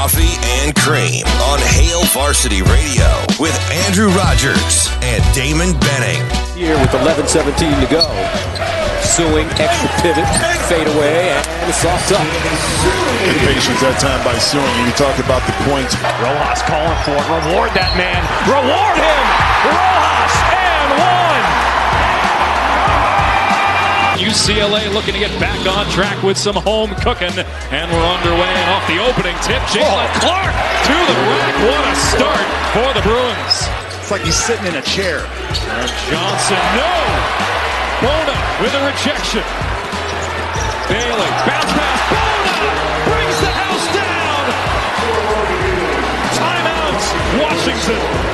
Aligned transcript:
Coffee 0.00 0.40
and 0.64 0.74
Cream 0.76 1.26
on 1.52 1.60
Hail 1.76 2.00
Varsity 2.16 2.62
Radio 2.62 3.04
with 3.36 3.52
Andrew 3.84 4.08
Rogers 4.16 4.88
and 5.04 5.20
Damon 5.34 5.76
Benning. 5.76 6.24
Here 6.56 6.72
with 6.80 6.88
11-17 6.96 7.52
to 7.52 7.86
go. 7.92 8.08
Suing, 9.04 9.44
extra 9.60 9.92
pivot, 10.00 10.24
fade 10.72 10.88
away, 10.88 11.28
and 11.36 11.44
it's 11.68 11.84
off 11.84 12.00
top. 12.08 12.24
Patience 13.44 13.84
that 13.84 14.00
time 14.00 14.24
by 14.24 14.38
Suing. 14.40 14.64
You 14.88 14.92
talk 14.96 15.18
about 15.20 15.44
the 15.44 15.52
points. 15.68 15.92
Rojas 16.16 16.64
calling 16.64 16.96
for 17.04 17.20
it. 17.20 17.44
Reward 17.44 17.68
that 17.76 17.92
man. 17.92 18.24
Reward 18.48 18.96
him. 18.96 19.29
UCLA 24.20 24.92
looking 24.92 25.16
to 25.16 25.20
get 25.20 25.32
back 25.40 25.56
on 25.64 25.88
track 25.88 26.22
with 26.22 26.36
some 26.36 26.54
home 26.54 26.92
cooking. 27.00 27.32
And 27.72 27.88
we're 27.88 28.04
underway 28.04 28.52
and 28.52 28.68
off 28.76 28.84
the 28.84 29.00
opening 29.00 29.36
tip. 29.40 29.64
Jalen 29.72 29.88
oh. 29.88 30.20
Clark 30.20 30.52
to 30.52 30.96
the 31.08 31.16
rack. 31.32 31.54
What 31.64 31.84
a 31.88 31.96
start 31.96 32.46
for 32.76 32.88
the 32.92 33.00
Bruins. 33.00 33.56
It's 33.96 34.10
like 34.12 34.20
he's 34.20 34.36
sitting 34.36 34.66
in 34.66 34.76
a 34.76 34.84
chair. 34.84 35.24
And 35.24 35.88
Johnson, 36.12 36.60
no! 36.76 36.92
Bona 38.04 38.36
with 38.60 38.76
a 38.76 38.82
rejection. 38.84 39.44
Bailey, 40.92 41.30
bounce 41.48 41.72
pass. 41.72 42.00
Bona 42.12 42.56
brings 43.08 43.38
the 43.40 43.52
house 43.56 43.86
down. 43.96 44.44
Timeout, 46.36 47.00
Washington. 47.40 48.29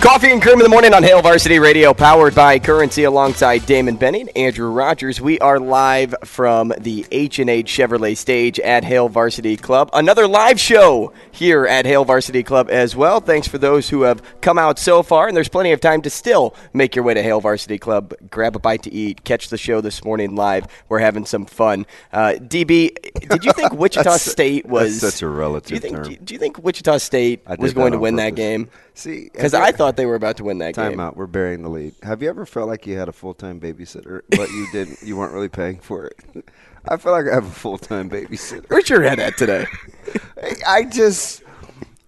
Coffee 0.00 0.30
and 0.30 0.40
cream 0.40 0.60
in 0.60 0.62
the 0.62 0.68
morning 0.68 0.94
on 0.94 1.02
Hail 1.02 1.20
Varsity 1.20 1.58
Radio, 1.58 1.92
powered 1.92 2.32
by 2.32 2.60
Currency, 2.60 3.02
alongside 3.02 3.66
Damon 3.66 3.96
Benning, 3.96 4.28
Andrew 4.36 4.70
Rogers. 4.70 5.20
We 5.20 5.40
are 5.40 5.58
live 5.58 6.14
from 6.24 6.72
the 6.78 7.04
H 7.10 7.40
and 7.40 7.50
H 7.50 7.66
Chevrolet 7.66 8.16
stage 8.16 8.60
at 8.60 8.84
Hail 8.84 9.08
Varsity 9.08 9.56
Club. 9.56 9.90
Another 9.92 10.28
live 10.28 10.60
show 10.60 11.12
here 11.32 11.66
at 11.66 11.84
Hail 11.84 12.04
Varsity 12.04 12.44
Club 12.44 12.70
as 12.70 12.94
well. 12.94 13.20
Thanks 13.20 13.48
for 13.48 13.58
those 13.58 13.88
who 13.88 14.02
have 14.02 14.22
come 14.40 14.56
out 14.56 14.78
so 14.78 15.02
far, 15.02 15.26
and 15.26 15.36
there's 15.36 15.48
plenty 15.48 15.72
of 15.72 15.80
time 15.80 16.00
to 16.02 16.10
still 16.10 16.54
make 16.72 16.94
your 16.94 17.04
way 17.04 17.14
to 17.14 17.22
Hail 17.22 17.40
Varsity 17.40 17.76
Club. 17.78 18.14
Grab 18.30 18.54
a 18.54 18.60
bite 18.60 18.84
to 18.84 18.92
eat, 18.92 19.24
catch 19.24 19.48
the 19.48 19.58
show 19.58 19.80
this 19.80 20.04
morning 20.04 20.36
live. 20.36 20.68
We're 20.88 21.00
having 21.00 21.26
some 21.26 21.44
fun. 21.44 21.86
Uh, 22.12 22.34
DB, 22.38 22.94
did 23.28 23.44
you 23.44 23.52
think 23.52 23.72
Wichita 23.72 24.16
State 24.18 24.64
was 24.64 25.00
such 25.00 25.22
a 25.22 25.28
relative 25.28 25.68
do 25.68 25.74
you 25.74 25.80
think, 25.80 25.96
term. 25.96 26.04
Do 26.04 26.10
you, 26.12 26.16
do 26.18 26.34
you 26.34 26.40
think 26.40 26.62
Wichita 26.62 26.98
State 26.98 27.42
was 27.58 27.74
going 27.74 27.92
to 27.92 27.98
win 27.98 28.14
that 28.16 28.36
game? 28.36 28.70
See, 28.98 29.30
Because 29.32 29.54
I 29.54 29.70
thought 29.70 29.96
they 29.96 30.06
were 30.06 30.16
about 30.16 30.38
to 30.38 30.44
win 30.44 30.58
that 30.58 30.74
Time 30.74 30.90
game. 30.92 31.00
out. 31.00 31.16
We're 31.16 31.28
burying 31.28 31.62
the 31.62 31.68
lead. 31.68 31.94
Have 32.02 32.20
you 32.20 32.28
ever 32.28 32.44
felt 32.44 32.66
like 32.68 32.84
you 32.84 32.98
had 32.98 33.08
a 33.08 33.12
full 33.12 33.32
time 33.32 33.60
babysitter, 33.60 34.22
but 34.30 34.50
you 34.50 34.66
didn't? 34.72 35.00
You 35.04 35.16
weren't 35.16 35.32
really 35.32 35.48
paying 35.48 35.78
for 35.78 36.06
it. 36.06 36.16
I 36.88 36.96
feel 36.96 37.12
like 37.12 37.26
I 37.30 37.34
have 37.34 37.46
a 37.46 37.50
full 37.50 37.78
time 37.78 38.10
babysitter. 38.10 38.64
Where's 38.68 38.90
your 38.90 39.02
head 39.02 39.20
at 39.20 39.36
today? 39.36 39.66
I- 40.66 40.82
just, 40.84 41.44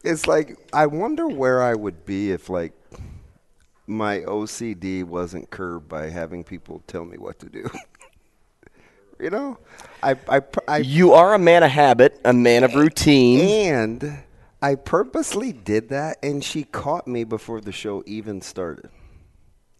it's 0.02 0.26
like 0.26 0.58
I 0.72 0.86
wonder 0.86 1.28
where 1.28 1.62
I 1.62 1.74
would 1.74 2.04
be 2.06 2.32
if 2.32 2.50
like 2.50 2.72
my 3.86 4.18
OCD 4.20 5.04
wasn't 5.04 5.48
curbed 5.50 5.88
by 5.88 6.08
having 6.10 6.42
people 6.42 6.82
tell 6.88 7.04
me 7.04 7.18
what 7.18 7.38
to 7.38 7.48
do. 7.48 7.70
you 9.20 9.30
know, 9.30 9.58
I, 10.02 10.16
I, 10.28 10.40
I, 10.66 10.78
You 10.78 11.12
are 11.12 11.34
a 11.34 11.38
man 11.38 11.62
of 11.62 11.70
habit, 11.70 12.20
a 12.24 12.32
man 12.32 12.64
of 12.64 12.74
routine. 12.74 13.40
and 13.40 14.18
I 14.62 14.74
purposely 14.74 15.52
did 15.52 15.88
that, 15.88 16.18
and 16.22 16.44
she 16.44 16.64
caught 16.64 17.08
me 17.08 17.24
before 17.24 17.60
the 17.60 17.72
show 17.72 18.02
even 18.06 18.42
started. 18.42 18.90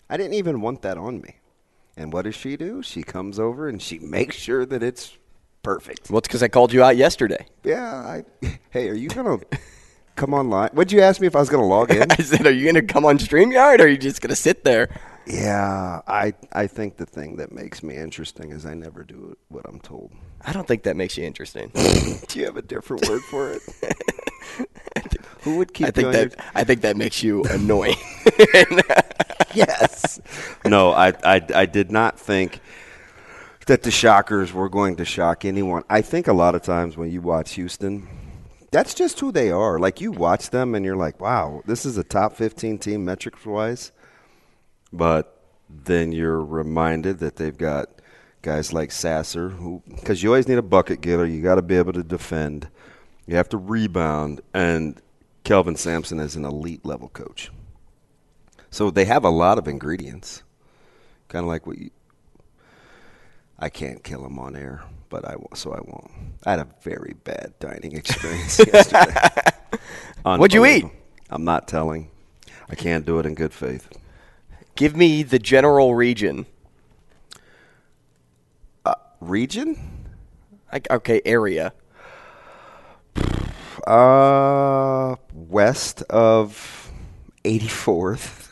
I 0.08 0.16
didn't 0.16 0.34
even 0.34 0.60
want 0.60 0.82
that 0.82 0.96
on 0.96 1.20
me. 1.20 1.36
And 1.96 2.12
what 2.12 2.22
does 2.22 2.34
she 2.34 2.56
do? 2.56 2.82
She 2.82 3.02
comes 3.02 3.38
over 3.38 3.68
and 3.68 3.80
she 3.80 3.98
makes 3.98 4.36
sure 4.36 4.64
that 4.64 4.82
it's 4.82 5.16
perfect. 5.62 6.08
Well, 6.08 6.18
it's 6.18 6.28
because 6.28 6.42
I 6.42 6.48
called 6.48 6.72
you 6.72 6.82
out 6.82 6.96
yesterday. 6.96 7.46
Yeah, 7.62 7.94
I, 7.94 8.24
hey, 8.70 8.88
are 8.88 8.94
you 8.94 9.08
gonna 9.08 9.38
come 10.16 10.32
online? 10.32 10.70
Would 10.72 10.92
you 10.92 11.02
ask 11.02 11.20
me 11.20 11.26
if 11.26 11.36
I 11.36 11.41
was 11.41 11.50
gonna 11.50 11.66
log 11.66 11.91
in? 11.94 12.10
I 12.10 12.16
said, 12.16 12.47
"Are 12.47 12.50
you 12.50 12.64
going 12.64 12.86
to 12.86 12.92
come 12.92 13.04
on 13.04 13.18
Streamyard, 13.18 13.80
or 13.80 13.84
are 13.84 13.88
you 13.88 13.98
just 13.98 14.22
going 14.22 14.30
to 14.30 14.36
sit 14.36 14.64
there?" 14.64 14.88
Yeah, 15.26 16.00
I, 16.06 16.34
I 16.53 16.66
think 16.66 16.97
the 16.97 17.06
thing 17.06 17.36
that 17.36 17.53
makes 17.53 17.82
me 17.82 17.97
interesting 17.97 18.53
is 18.53 18.66
I 18.66 18.75
never 18.75 19.04
do 19.04 19.36
what 19.48 19.66
I'm 19.69 19.81
told. 19.81 20.12
I 20.42 20.53
don't 20.53 20.66
think 20.66 20.84
that 20.84 20.97
makes 20.97 21.16
you 21.16 21.25
interesting. 21.25 21.70
Do 22.28 22.38
you 22.38 22.47
have 22.47 22.56
a 22.56 22.62
different 22.62 23.08
word 23.08 23.22
for 23.22 23.53
it? 23.53 23.62
Who 25.42 25.56
would 25.59 25.72
keep 25.72 25.86
I 25.86 25.91
think 25.91 26.12
that 26.12 26.34
I 26.54 26.64
think 26.64 26.82
that 26.82 26.97
makes 26.97 27.22
you 27.22 27.44
annoying. 27.44 27.97
yes. 29.54 30.20
No, 30.66 30.92
I, 30.92 31.14
I, 31.25 31.42
I 31.54 31.66
did 31.66 31.91
not 31.91 32.20
think 32.20 32.60
that 33.66 33.82
the 33.82 33.91
Shockers 33.91 34.53
were 34.53 34.69
going 34.69 34.97
to 34.97 35.04
shock 35.04 35.44
anyone. 35.44 35.84
I 35.88 36.03
think 36.03 36.28
a 36.28 36.32
lot 36.32 36.54
of 36.54 36.62
times 36.62 36.97
when 36.97 37.10
you 37.10 37.22
watch 37.22 37.54
Houston, 37.54 38.06
that's 38.70 38.94
just 38.94 39.20
who 39.20 39.32
they 39.32 39.50
are. 39.50 39.78
Like 39.78 40.00
you 40.00 40.12
watch 40.12 40.50
them 40.50 40.75
and 40.75 40.84
you're 40.84 40.97
like, 40.97 41.20
wow, 41.20 41.62
this 41.66 41.86
is 41.86 41.97
a 41.97 42.04
top 42.04 42.34
15 42.34 42.78
team 42.78 43.04
metrics 43.04 43.47
wise. 43.47 43.92
But 44.92 45.36
then 45.68 46.12
you're 46.12 46.42
reminded 46.44 47.18
that 47.18 47.36
they've 47.36 47.56
got 47.56 47.88
guys 48.42 48.72
like 48.72 48.90
Sasser, 48.90 49.50
who 49.50 49.82
because 49.88 50.22
you 50.22 50.30
always 50.30 50.48
need 50.48 50.58
a 50.58 50.62
bucket 50.62 51.00
getter. 51.00 51.26
You 51.26 51.42
got 51.42 51.56
to 51.56 51.62
be 51.62 51.76
able 51.76 51.92
to 51.92 52.02
defend. 52.02 52.68
You 53.26 53.36
have 53.36 53.48
to 53.50 53.58
rebound, 53.58 54.40
and 54.52 55.00
Kelvin 55.44 55.76
Sampson 55.76 56.18
is 56.18 56.36
an 56.36 56.44
elite 56.44 56.84
level 56.84 57.08
coach. 57.08 57.50
So 58.70 58.90
they 58.90 59.04
have 59.04 59.24
a 59.24 59.30
lot 59.30 59.58
of 59.58 59.68
ingredients, 59.68 60.42
kind 61.28 61.44
of 61.44 61.48
like 61.48 61.66
what 61.66 61.78
you. 61.78 61.90
I 63.58 63.68
can't 63.68 64.02
kill 64.02 64.22
them 64.22 64.38
on 64.38 64.56
air, 64.56 64.82
but 65.10 65.24
I 65.24 65.36
won't, 65.36 65.56
so 65.56 65.72
I 65.72 65.80
won't. 65.80 66.10
I 66.46 66.52
had 66.52 66.60
a 66.60 66.68
very 66.82 67.14
bad 67.24 67.52
dining 67.60 67.92
experience 67.96 68.58
yesterday. 68.58 69.14
What'd 70.22 70.54
you 70.54 70.64
eat? 70.64 70.86
I'm 71.28 71.44
not 71.44 71.68
telling. 71.68 72.10
I 72.68 72.74
can't 72.74 73.04
do 73.04 73.18
it 73.18 73.26
in 73.26 73.34
good 73.34 73.52
faith. 73.52 73.88
Give 74.80 74.96
me 74.96 75.22
the 75.22 75.38
general 75.38 75.94
region. 75.94 76.46
Region? 79.20 79.78
Like, 80.72 80.91
okay, 80.91 81.20
area. 81.26 81.74
Uh, 83.86 85.16
west 85.34 86.00
of 86.04 86.91
84th, 87.44 88.48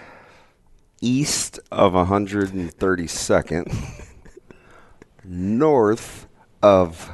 east 1.02 1.60
of 1.70 1.92
132nd, 1.92 4.04
north 5.24 6.26
of 6.62 7.10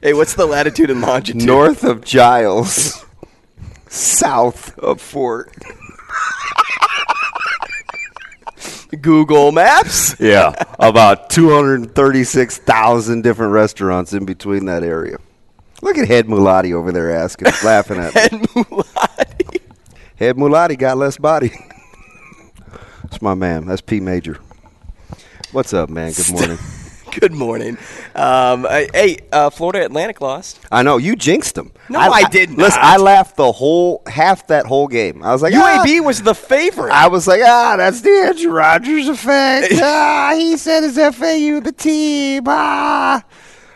Hey, 0.00 0.12
what's 0.12 0.34
the 0.34 0.46
latitude 0.46 0.90
and 0.90 1.00
longitude? 1.00 1.42
north 1.42 1.82
of 1.82 2.04
Giles, 2.04 3.04
south 3.88 4.78
of 4.78 5.00
Fort. 5.00 5.52
Google 9.00 9.52
Maps. 9.52 10.16
Yeah, 10.20 10.52
about 10.78 11.30
236,000 11.30 13.22
different 13.22 13.52
restaurants 13.52 14.12
in 14.12 14.24
between 14.26 14.66
that 14.66 14.82
area. 14.82 15.16
Look 15.82 15.96
at 15.96 16.06
Head 16.08 16.26
Mulati 16.26 16.72
over 16.74 16.92
there 16.92 17.10
asking, 17.10 17.46
laughing 17.64 17.98
at 17.98 18.14
me. 18.14 18.20
And 18.22 18.48
Mulati. 18.48 19.60
Head 20.16 20.36
Mulati 20.36 20.78
got 20.78 20.98
less 20.98 21.16
body. 21.16 21.50
That's 23.02 23.22
my 23.22 23.34
man. 23.34 23.66
That's 23.66 23.80
P 23.80 23.98
Major. 24.00 24.38
What's 25.52 25.72
up, 25.72 25.88
man? 25.88 26.12
Good 26.12 26.30
morning. 26.30 26.58
Good 27.20 27.32
morning. 27.32 27.76
Um, 28.14 28.66
I- 28.66 28.88
hey, 28.92 29.18
uh, 29.32 29.50
Florida 29.50 29.84
Atlantic 29.84 30.20
lost. 30.20 30.60
I 30.70 30.82
know 30.82 30.96
you 30.96 31.16
jinxed 31.16 31.56
them. 31.56 31.72
No, 31.88 31.98
I 31.98 32.22
did 32.28 32.50
Listen, 32.50 32.80
not. 32.80 32.92
I 32.92 32.96
laughed 32.98 33.36
the 33.36 33.50
whole 33.50 34.02
half 34.06 34.46
that 34.46 34.66
whole 34.66 34.86
game. 34.86 35.22
I 35.22 35.32
was 35.32 35.42
like, 35.42 35.52
ah. 35.54 35.82
UAB 35.84 36.04
was 36.04 36.22
the 36.22 36.34
favorite. 36.34 36.92
I 36.92 37.08
was 37.08 37.26
like, 37.26 37.40
ah, 37.44 37.74
that's 37.76 38.00
the 38.02 38.10
Andrew 38.10 38.52
Rogers 38.52 39.08
effect. 39.08 39.72
ah, 39.82 40.34
he 40.36 40.56
said 40.56 40.84
it's 40.84 40.96
FAU 40.96 41.60
the 41.60 41.74
team. 41.76 42.44
Ah. 42.46 43.24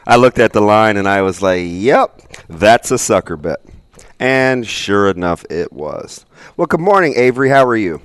I 0.06 0.16
looked 0.16 0.38
at 0.38 0.52
the 0.52 0.60
line 0.60 0.96
and 0.96 1.08
I 1.08 1.22
was 1.22 1.42
like, 1.42 1.62
yep, 1.64 2.20
that's 2.48 2.90
a 2.90 2.98
sucker 2.98 3.36
bet. 3.36 3.60
And 4.20 4.66
sure 4.66 5.08
enough, 5.08 5.44
it 5.50 5.72
was. 5.72 6.24
Well, 6.56 6.66
good 6.66 6.80
morning, 6.80 7.14
Avery. 7.16 7.48
How 7.48 7.64
are 7.66 7.76
you? 7.76 8.00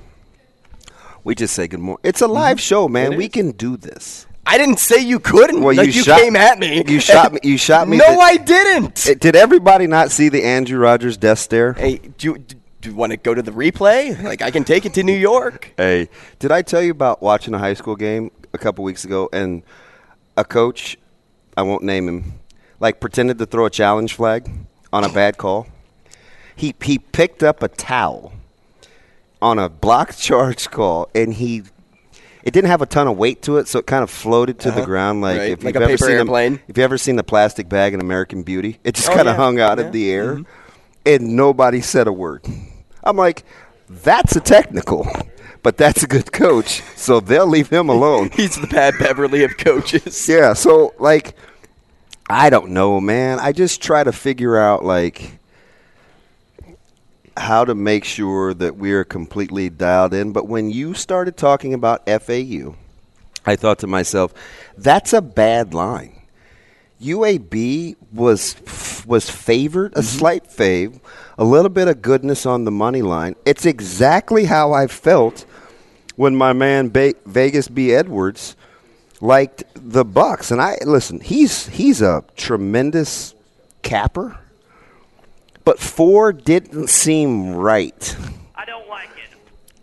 We 1.22 1.34
just 1.34 1.54
say 1.54 1.68
good 1.68 1.80
morning. 1.80 2.00
It's 2.02 2.20
a 2.20 2.26
live 2.26 2.60
show, 2.60 2.88
man. 2.88 3.16
We 3.16 3.28
can 3.28 3.52
do 3.52 3.76
this. 3.76 4.26
I 4.52 4.58
didn't 4.58 4.78
say 4.80 4.98
you 5.00 5.20
couldn't. 5.20 5.62
Well, 5.62 5.74
like 5.76 5.86
you 5.86 5.92
you, 5.92 6.02
shot- 6.02 6.20
came 6.20 6.34
at 6.36 6.58
me. 6.58 6.82
you 6.86 6.98
shot 7.00 7.32
me- 7.32 7.40
you 7.42 7.56
shot 7.56 7.88
me 7.88 7.96
No, 8.04 8.06
th- 8.06 8.18
I 8.18 8.36
didn't. 8.36 9.06
Eh, 9.08 9.14
Did 9.14 9.36
everybody 9.36 9.86
not 9.86 10.10
see 10.10 10.28
the 10.28 10.42
Andrew 10.44 10.78
Rogers 10.78 11.16
death 11.16 11.38
stare? 11.38 11.72
hey, 11.74 11.98
do 12.18 12.26
you, 12.28 12.38
do 12.80 12.88
you 12.90 12.94
want 12.96 13.12
to 13.12 13.16
go 13.16 13.32
to 13.34 13.42
the 13.42 13.52
replay? 13.52 14.20
Like 14.22 14.42
I 14.42 14.50
can 14.50 14.64
take 14.64 14.84
it 14.86 14.94
to 14.94 15.02
New 15.04 15.16
York. 15.16 15.72
Hey, 15.76 16.08
did 16.38 16.50
I 16.50 16.62
tell 16.62 16.82
you 16.82 16.90
about 16.90 17.22
watching 17.22 17.54
a 17.54 17.58
high 17.58 17.74
school 17.74 17.94
game 17.96 18.30
a 18.52 18.58
couple 18.58 18.82
weeks 18.84 19.04
ago 19.04 19.28
and 19.32 19.62
a 20.36 20.44
coach, 20.44 20.96
I 21.56 21.62
won't 21.62 21.82
name 21.84 22.08
him, 22.08 22.32
like 22.80 22.98
pretended 23.00 23.38
to 23.38 23.46
throw 23.46 23.66
a 23.66 23.70
challenge 23.70 24.14
flag 24.14 24.50
on 24.92 25.04
a 25.04 25.08
bad 25.08 25.36
call? 25.38 25.68
He 26.56 26.74
he 26.82 26.98
picked 26.98 27.42
up 27.42 27.62
a 27.62 27.68
towel 27.68 28.32
on 29.40 29.58
a 29.58 29.68
block 29.68 30.16
charge 30.16 30.70
call 30.70 31.08
and 31.14 31.34
he 31.34 31.62
it 32.44 32.52
didn't 32.52 32.68
have 32.70 32.82
a 32.82 32.86
ton 32.86 33.06
of 33.08 33.16
weight 33.16 33.42
to 33.42 33.58
it, 33.58 33.68
so 33.68 33.78
it 33.78 33.86
kind 33.86 34.02
of 34.02 34.10
floated 34.10 34.58
to 34.60 34.70
the 34.70 34.78
Uh-huh. 34.78 34.84
ground 34.86 35.20
like 35.20 35.38
Right, 35.38 35.50
if 35.50 35.64
like 35.64 35.74
you've 35.74 35.82
a 35.82 35.86
ever 35.86 35.96
seen 35.98 36.10
airplane. 36.10 36.54
The, 36.54 36.60
if 36.68 36.78
you 36.78 36.84
ever 36.84 36.98
seen 36.98 37.16
the 37.16 37.22
plastic 37.24 37.68
bag 37.68 37.94
in 37.94 38.00
American 38.00 38.42
Beauty, 38.42 38.78
it 38.84 38.94
just 38.94 39.08
Oh, 39.10 39.14
kind 39.14 39.28
of 39.28 39.34
yeah. 39.36 39.42
hung 39.42 39.60
out 39.60 39.78
Yeah. 39.78 39.84
of 39.86 39.92
the 39.92 40.10
air, 40.10 40.34
Mhm. 40.36 40.46
and 41.06 41.36
nobody 41.36 41.80
said 41.80 42.06
a 42.06 42.12
word. 42.12 42.44
I'm 43.04 43.16
like, 43.16 43.44
that's 43.88 44.36
a 44.36 44.40
technical, 44.40 45.06
but 45.62 45.76
that's 45.76 46.02
a 46.02 46.06
good 46.06 46.32
coach, 46.32 46.82
so 46.96 47.20
they'll 47.20 47.46
leave 47.46 47.68
him 47.70 47.88
alone. 47.88 48.30
He's 48.34 48.56
the 48.56 48.66
Pat 48.66 48.94
Beverley 48.98 49.42
of 49.44 49.56
coaches. 49.58 50.28
yeah, 50.28 50.52
so 50.52 50.94
like, 50.98 51.34
I 52.28 52.48
don't 52.50 52.70
know, 52.70 53.00
man. 53.00 53.40
I 53.40 53.50
just 53.52 53.82
try 53.82 54.04
to 54.04 54.12
figure 54.12 54.56
out 54.56 54.84
like 54.84 55.38
how 57.40 57.64
to 57.64 57.74
make 57.74 58.04
sure 58.04 58.54
that 58.54 58.76
we're 58.76 59.04
completely 59.04 59.68
dialed 59.70 60.14
in. 60.14 60.32
But 60.32 60.48
when 60.48 60.70
you 60.70 60.94
started 60.94 61.36
talking 61.36 61.74
about 61.74 62.06
FAU, 62.06 62.76
I 63.44 63.56
thought 63.56 63.78
to 63.80 63.86
myself, 63.86 64.32
that's 64.76 65.12
a 65.12 65.20
bad 65.20 65.74
line. 65.74 66.20
UAB 67.00 67.96
was 68.12 68.56
was 69.06 69.30
favored, 69.30 69.92
a 69.92 69.96
mm-hmm. 69.96 70.18
slight 70.18 70.44
fave, 70.44 71.00
a 71.38 71.44
little 71.44 71.70
bit 71.70 71.88
of 71.88 72.02
goodness 72.02 72.44
on 72.44 72.64
the 72.64 72.70
money 72.70 73.02
line. 73.02 73.34
It's 73.46 73.64
exactly 73.64 74.44
how 74.44 74.72
I 74.72 74.86
felt 74.86 75.46
when 76.16 76.36
my 76.36 76.52
man 76.52 76.90
ba- 76.90 77.14
Vegas 77.24 77.68
B. 77.68 77.94
Edwards 77.94 78.54
liked 79.20 79.64
the 79.74 80.04
Bucks. 80.04 80.50
And 80.50 80.60
I 80.60 80.76
listen, 80.84 81.20
he's 81.20 81.68
he's 81.68 82.02
a 82.02 82.24
tremendous 82.36 83.34
capper, 83.82 84.38
but 85.64 85.78
four 85.78 86.32
didn't 86.32 86.88
seem 86.88 87.54
right. 87.54 88.16
I 88.54 88.64
don't 88.64 88.88
like 88.88 89.08
it. 89.10 89.36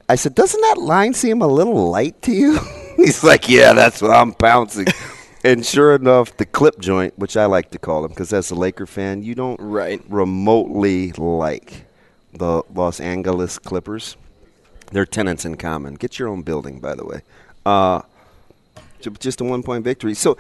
I 0.10 0.16
said, 0.16 0.36
"Doesn't 0.36 0.62
that 0.62 0.78
line 0.78 1.14
seem 1.14 1.42
a 1.42 1.48
little 1.48 1.90
light 1.90 2.22
to 2.24 2.32
you?" 2.32 2.60
He's 2.96 3.24
like, 3.24 3.48
"Yeah, 3.50 3.74
that's 3.74 4.02
what 4.02 4.12
I'm 4.12 4.34
pouncing." 4.34 4.88
and 5.44 5.66
sure 5.66 5.96
enough, 5.96 6.36
the 6.38 6.46
clip 6.46 6.80
joint, 6.80 7.18
which 7.18 7.38
I 7.38 7.46
like 7.46 7.72
to 7.72 7.78
call 7.80 8.04
him, 8.06 8.10
because 8.10 8.34
as 8.34 8.50
a 8.52 8.56
Laker 8.56 8.86
fan, 8.86 9.24
you 9.24 9.36
don't 9.36 9.60
Right. 9.62 10.02
remotely 10.10 11.12
like 11.14 11.86
the 12.34 12.64
Los 12.74 13.00
Angeles 13.00 13.58
Clippers. 13.60 14.16
They're 14.92 15.06
tenants 15.06 15.44
in 15.46 15.56
common. 15.58 15.96
Get 15.96 16.18
your 16.18 16.28
own 16.30 16.44
building, 16.44 16.80
by 16.80 16.96
the 16.96 17.06
way. 17.06 17.22
Uh, 17.66 18.02
just 19.20 19.42
a 19.42 19.44
one-point 19.44 19.84
victory. 19.84 20.14
So, 20.14 20.38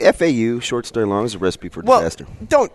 FAU, 0.00 0.58
short 0.60 0.86
story 0.86 1.06
long, 1.06 1.24
is 1.24 1.34
a 1.34 1.38
recipe 1.38 1.68
for 1.68 1.82
Well, 1.82 2.00
disaster. 2.00 2.26
don't 2.48 2.72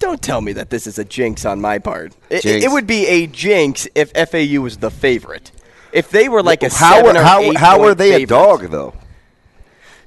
don't 0.00 0.20
tell 0.20 0.40
me 0.40 0.52
that 0.54 0.70
this 0.70 0.86
is 0.86 0.98
a 0.98 1.04
jinx 1.04 1.44
on 1.44 1.60
my 1.60 1.78
part. 1.78 2.14
It, 2.28 2.42
Jinx. 2.42 2.64
it 2.64 2.70
would 2.70 2.86
be 2.86 3.06
a 3.06 3.26
jinx 3.26 3.86
if 3.94 4.10
FAU 4.12 4.60
was 4.60 4.78
the 4.78 4.90
favorite. 4.90 5.52
If 5.92 6.10
they 6.10 6.28
were 6.28 6.42
like 6.42 6.62
a 6.62 6.68
how 6.68 6.96
seven 6.96 7.16
or 7.16 7.22
how, 7.22 7.40
eight 7.40 7.56
how 7.56 7.80
are 7.80 7.86
point 7.88 7.98
they 7.98 8.10
a 8.10 8.18
favorite. 8.18 8.28
dog 8.28 8.70
though? 8.70 8.94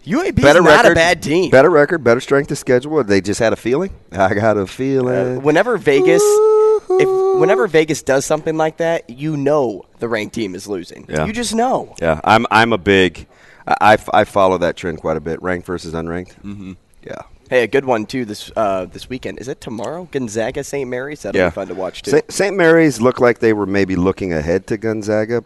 UAB 0.05 0.37
is 0.37 0.43
better 0.43 0.61
not 0.61 0.83
record, 0.83 0.91
a 0.91 0.95
bad 0.95 1.23
team. 1.23 1.49
Better 1.49 1.69
record, 1.69 2.03
better 2.03 2.19
strength 2.19 2.51
of 2.51 2.57
schedule. 2.57 3.01
They 3.05 3.21
just 3.21 3.39
had 3.39 3.53
a 3.53 3.55
feeling. 3.55 3.93
I 4.11 4.33
got 4.33 4.57
a 4.57 4.67
feeling. 4.67 5.37
Uh, 5.37 5.39
whenever 5.39 5.77
Vegas, 5.77 6.21
if 6.25 7.39
whenever 7.39 7.67
Vegas 7.67 8.01
does 8.03 8.25
something 8.25 8.57
like 8.57 8.77
that, 8.77 9.09
you 9.09 9.37
know 9.37 9.85
the 9.99 10.09
ranked 10.09 10.35
team 10.35 10.55
is 10.55 10.67
losing. 10.67 11.05
Yeah. 11.07 11.25
You 11.25 11.31
just 11.31 11.55
know. 11.55 11.95
yeah, 12.01 12.19
I'm. 12.25 12.45
I'm 12.51 12.73
a 12.73 12.77
big. 12.77 13.27
I, 13.65 13.75
I 13.79 13.93
f- 13.93 14.09
I 14.13 14.23
follow 14.25 14.57
that 14.57 14.75
trend 14.75 14.99
quite 14.99 15.15
a 15.15 15.21
bit. 15.21 15.41
Ranked 15.41 15.65
versus 15.67 15.93
unranked. 15.93 16.33
Mm-hmm. 16.41 16.73
Yeah. 17.05 17.21
Hey, 17.49 17.63
a 17.63 17.67
good 17.67 17.85
one 17.85 18.05
too 18.05 18.25
this 18.25 18.51
uh, 18.55 18.85
this 18.85 19.09
weekend. 19.09 19.39
Is 19.39 19.47
it 19.47 19.61
tomorrow? 19.61 20.07
Gonzaga 20.11 20.63
St. 20.63 20.89
Mary's. 20.89 21.23
That'll 21.23 21.39
yeah. 21.39 21.49
be 21.49 21.53
fun 21.53 21.67
to 21.67 21.75
watch 21.75 22.01
too. 22.01 22.21
St. 22.29 22.55
Mary's 22.55 23.01
looked 23.01 23.19
like 23.19 23.39
they 23.39 23.53
were 23.53 23.65
maybe 23.65 23.95
looking 23.95 24.33
ahead 24.33 24.67
to 24.67 24.77
Gonzaga 24.77 25.43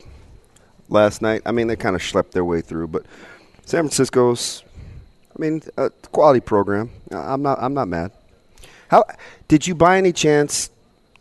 last 0.89 1.21
night. 1.21 1.41
I 1.45 1.51
mean, 1.51 1.67
they 1.67 1.75
kind 1.75 1.95
of 1.95 2.01
schlepped 2.01 2.31
their 2.31 2.45
way 2.45 2.61
through, 2.61 2.87
but 2.87 3.05
San 3.65 3.83
Francisco's. 3.83 4.63
I 5.35 5.41
mean, 5.41 5.61
a 5.77 5.89
quality 6.11 6.39
program. 6.39 6.89
I'm 7.11 7.41
not. 7.41 7.57
I'm 7.61 7.73
not 7.73 7.87
mad. 7.87 8.11
How 8.89 9.03
did 9.47 9.67
you 9.67 9.75
by 9.75 9.97
any 9.97 10.13
chance 10.13 10.69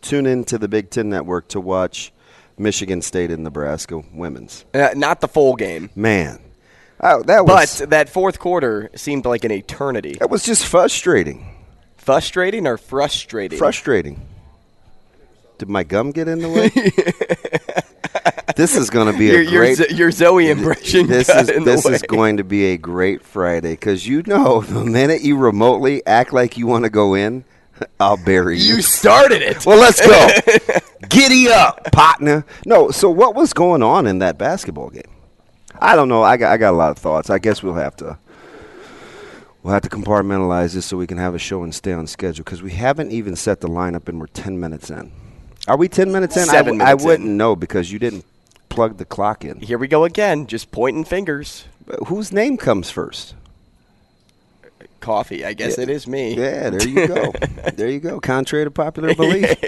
tune 0.01 0.25
into 0.25 0.57
the 0.57 0.67
Big 0.67 0.89
Ten 0.89 1.09
Network 1.09 1.47
to 1.49 1.59
watch 1.59 2.13
Michigan 2.57 3.01
State 3.01 3.29
and 3.29 3.43
Nebraska 3.43 4.01
women's? 4.13 4.65
Uh, 4.73 4.89
not 4.95 5.21
the 5.21 5.27
full 5.27 5.55
game, 5.55 5.89
Man, 5.95 6.39
oh, 7.01 7.23
that 7.23 7.45
was. 7.45 7.79
but 7.79 7.89
that 7.89 8.09
fourth 8.09 8.39
quarter 8.39 8.89
seemed 8.95 9.25
like 9.25 9.43
an 9.43 9.51
eternity. 9.51 10.13
that 10.19 10.29
was 10.29 10.43
just 10.43 10.65
frustrating. 10.65 11.53
Frustrating 11.97 12.67
or 12.67 12.77
frustrating? 12.77 13.57
Frustrating. 13.57 14.25
Did 15.57 15.69
my 15.69 15.83
gum 15.83 16.11
get 16.11 16.27
in 16.27 16.39
the 16.39 16.49
way? 16.49 16.69
this 18.55 18.75
is 18.75 18.89
going 18.89 19.11
to 19.11 19.17
be 19.17 19.25
your, 19.25 19.41
a 19.41 19.43
your, 19.43 19.61
great. 19.61 19.77
Z- 19.77 19.95
your 19.95 20.11
Zoe 20.11 20.49
impression. 20.49 21.07
this 21.07 21.27
got 21.27 21.43
is 21.43 21.49
in 21.49 21.63
the 21.63 21.71
this 21.71 21.85
is 21.85 22.01
going 22.03 22.37
to 22.37 22.43
be 22.43 22.67
a 22.67 22.77
great 22.77 23.23
Friday 23.23 23.71
because 23.71 24.07
you 24.07 24.23
know 24.25 24.61
the 24.67 24.85
minute 24.85 25.21
you 25.21 25.37
remotely 25.37 26.05
act 26.05 26.31
like 26.31 26.57
you 26.57 26.67
want 26.67 26.83
to 26.83 26.89
go 26.89 27.15
in, 27.15 27.43
I'll 27.99 28.23
bury 28.23 28.57
you. 28.59 28.75
You 28.75 28.81
started 28.81 29.41
it. 29.41 29.65
well, 29.65 29.79
let's 29.79 29.99
go. 29.99 30.79
Giddy 31.09 31.49
up, 31.49 31.91
partner. 31.91 32.45
No, 32.65 32.91
so 32.91 33.09
what 33.09 33.35
was 33.35 33.53
going 33.53 33.83
on 33.83 34.07
in 34.07 34.19
that 34.19 34.37
basketball 34.37 34.89
game? 34.89 35.03
I 35.79 35.95
don't 35.95 36.09
know. 36.09 36.23
I 36.23 36.37
got 36.37 36.51
I 36.51 36.57
got 36.57 36.71
a 36.73 36.77
lot 36.77 36.91
of 36.91 36.97
thoughts. 36.97 37.29
I 37.29 37.39
guess 37.39 37.61
we'll 37.63 37.73
have 37.75 37.95
to 37.97 38.17
we'll 39.63 39.73
have 39.73 39.83
to 39.83 39.89
compartmentalize 39.89 40.73
this 40.73 40.85
so 40.85 40.97
we 40.97 41.07
can 41.07 41.17
have 41.17 41.35
a 41.35 41.39
show 41.39 41.63
and 41.63 41.73
stay 41.73 41.93
on 41.93 42.07
schedule 42.07 42.43
because 42.43 42.61
we 42.61 42.71
haven't 42.71 43.11
even 43.11 43.35
set 43.35 43.61
the 43.61 43.67
lineup 43.67 44.07
and 44.07 44.19
we're 44.19 44.27
ten 44.27 44.59
minutes 44.59 44.89
in. 44.89 45.11
Are 45.67 45.77
we 45.77 45.87
ten 45.87 46.11
minutes 46.11 46.35
in? 46.37 46.43
I 46.43 46.45
Seven 46.45 46.77
w- 46.77 46.81
I, 46.81 46.85
minutes 46.85 47.03
in. 47.03 47.07
wouldn't 47.09 47.29
know 47.29 47.55
because 47.55 47.91
you 47.91 47.99
didn't 47.99 48.25
plug 48.69 48.97
the 48.97 49.05
clock 49.05 49.43
in. 49.45 49.59
Here 49.59 49.77
we 49.77 49.87
go 49.87 50.03
again, 50.03 50.47
just 50.47 50.71
pointing 50.71 51.03
fingers. 51.03 51.65
Uh, 51.89 52.03
whose 52.05 52.31
name 52.31 52.57
comes 52.57 52.89
first? 52.89 53.35
Coffee. 54.99 55.45
I 55.45 55.53
guess 55.53 55.77
Yeah. 55.77 55.83
it 55.83 55.89
is 55.89 56.07
me. 56.07 56.35
Yeah, 56.35 56.69
there 56.71 56.87
you 56.87 57.07
go. 57.07 57.31
there 57.75 57.87
you 57.89 57.99
go. 57.99 58.19
Contrary 58.19 58.65
to 58.65 58.71
popular 58.71 59.13
belief. 59.15 59.53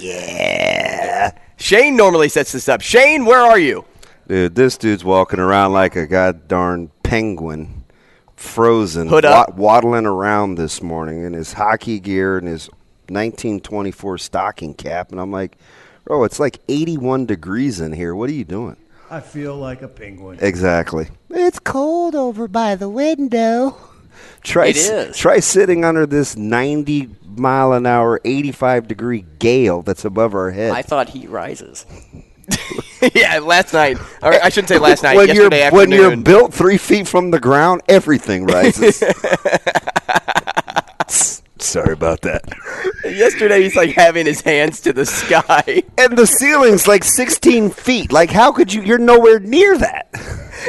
Yeah. 0.00 1.30
Shane 1.56 1.96
normally 1.96 2.28
sets 2.28 2.52
this 2.52 2.68
up. 2.68 2.80
Shane, 2.80 3.24
where 3.24 3.40
are 3.40 3.58
you? 3.58 3.84
Dude, 4.26 4.54
this 4.54 4.78
dude's 4.78 5.04
walking 5.04 5.38
around 5.40 5.72
like 5.72 5.96
a 5.96 6.06
god 6.06 6.48
darn 6.48 6.90
penguin, 7.02 7.84
frozen, 8.36 9.08
Hood 9.08 9.24
up. 9.24 9.54
waddling 9.56 10.06
around 10.06 10.54
this 10.56 10.82
morning 10.82 11.24
in 11.24 11.32
his 11.34 11.52
hockey 11.52 12.00
gear 12.00 12.38
and 12.38 12.48
his 12.48 12.68
1924 13.08 14.18
stocking 14.18 14.72
cap. 14.74 15.10
And 15.12 15.20
I'm 15.20 15.30
like, 15.30 15.58
bro, 16.04 16.24
it's 16.24 16.40
like 16.40 16.58
81 16.68 17.26
degrees 17.26 17.80
in 17.80 17.92
here. 17.92 18.14
What 18.14 18.30
are 18.30 18.34
you 18.34 18.44
doing? 18.44 18.76
I 19.10 19.20
feel 19.20 19.56
like 19.56 19.82
a 19.82 19.88
penguin. 19.88 20.38
Exactly. 20.40 21.08
It's 21.28 21.58
cold 21.58 22.14
over 22.14 22.48
by 22.48 22.74
the 22.76 22.88
window. 22.88 23.76
Try, 24.42 24.68
It 24.68 24.76
s- 24.76 24.88
is. 24.88 25.16
try 25.18 25.40
sitting 25.40 25.84
under 25.84 26.06
this 26.06 26.34
90 26.36 27.10
mile 27.36 27.72
an 27.74 27.84
hour, 27.84 28.20
85 28.24 28.88
degree 28.88 29.26
gale 29.38 29.82
that's 29.82 30.04
above 30.06 30.34
our 30.34 30.50
head. 30.50 30.70
I 30.72 30.80
thought 30.82 31.10
heat 31.10 31.28
rises. 31.28 31.84
yeah, 33.14 33.38
last 33.38 33.72
night. 33.72 33.98
Or 34.22 34.32
I 34.32 34.48
shouldn't 34.48 34.68
say 34.68 34.78
last 34.78 35.02
night. 35.02 35.16
when 35.16 35.28
yesterday 35.28 35.58
you're, 35.58 35.66
afternoon. 35.66 35.90
When 35.90 36.10
you're 36.10 36.16
built 36.16 36.54
three 36.54 36.78
feet 36.78 37.08
from 37.08 37.30
the 37.30 37.40
ground, 37.40 37.82
everything 37.88 38.46
rises. 38.46 38.98
Sorry 41.58 41.92
about 41.92 42.20
that. 42.22 42.44
yesterday, 43.04 43.62
he's 43.62 43.74
like 43.74 43.90
having 43.90 44.26
his 44.26 44.40
hands 44.42 44.80
to 44.82 44.92
the 44.92 45.06
sky. 45.06 45.82
And 45.98 46.18
the 46.18 46.26
ceiling's 46.26 46.86
like 46.86 47.02
16 47.04 47.70
feet. 47.70 48.12
Like, 48.12 48.30
how 48.30 48.52
could 48.52 48.72
you? 48.72 48.82
You're 48.82 48.98
nowhere 48.98 49.40
near 49.40 49.78
that. 49.78 50.08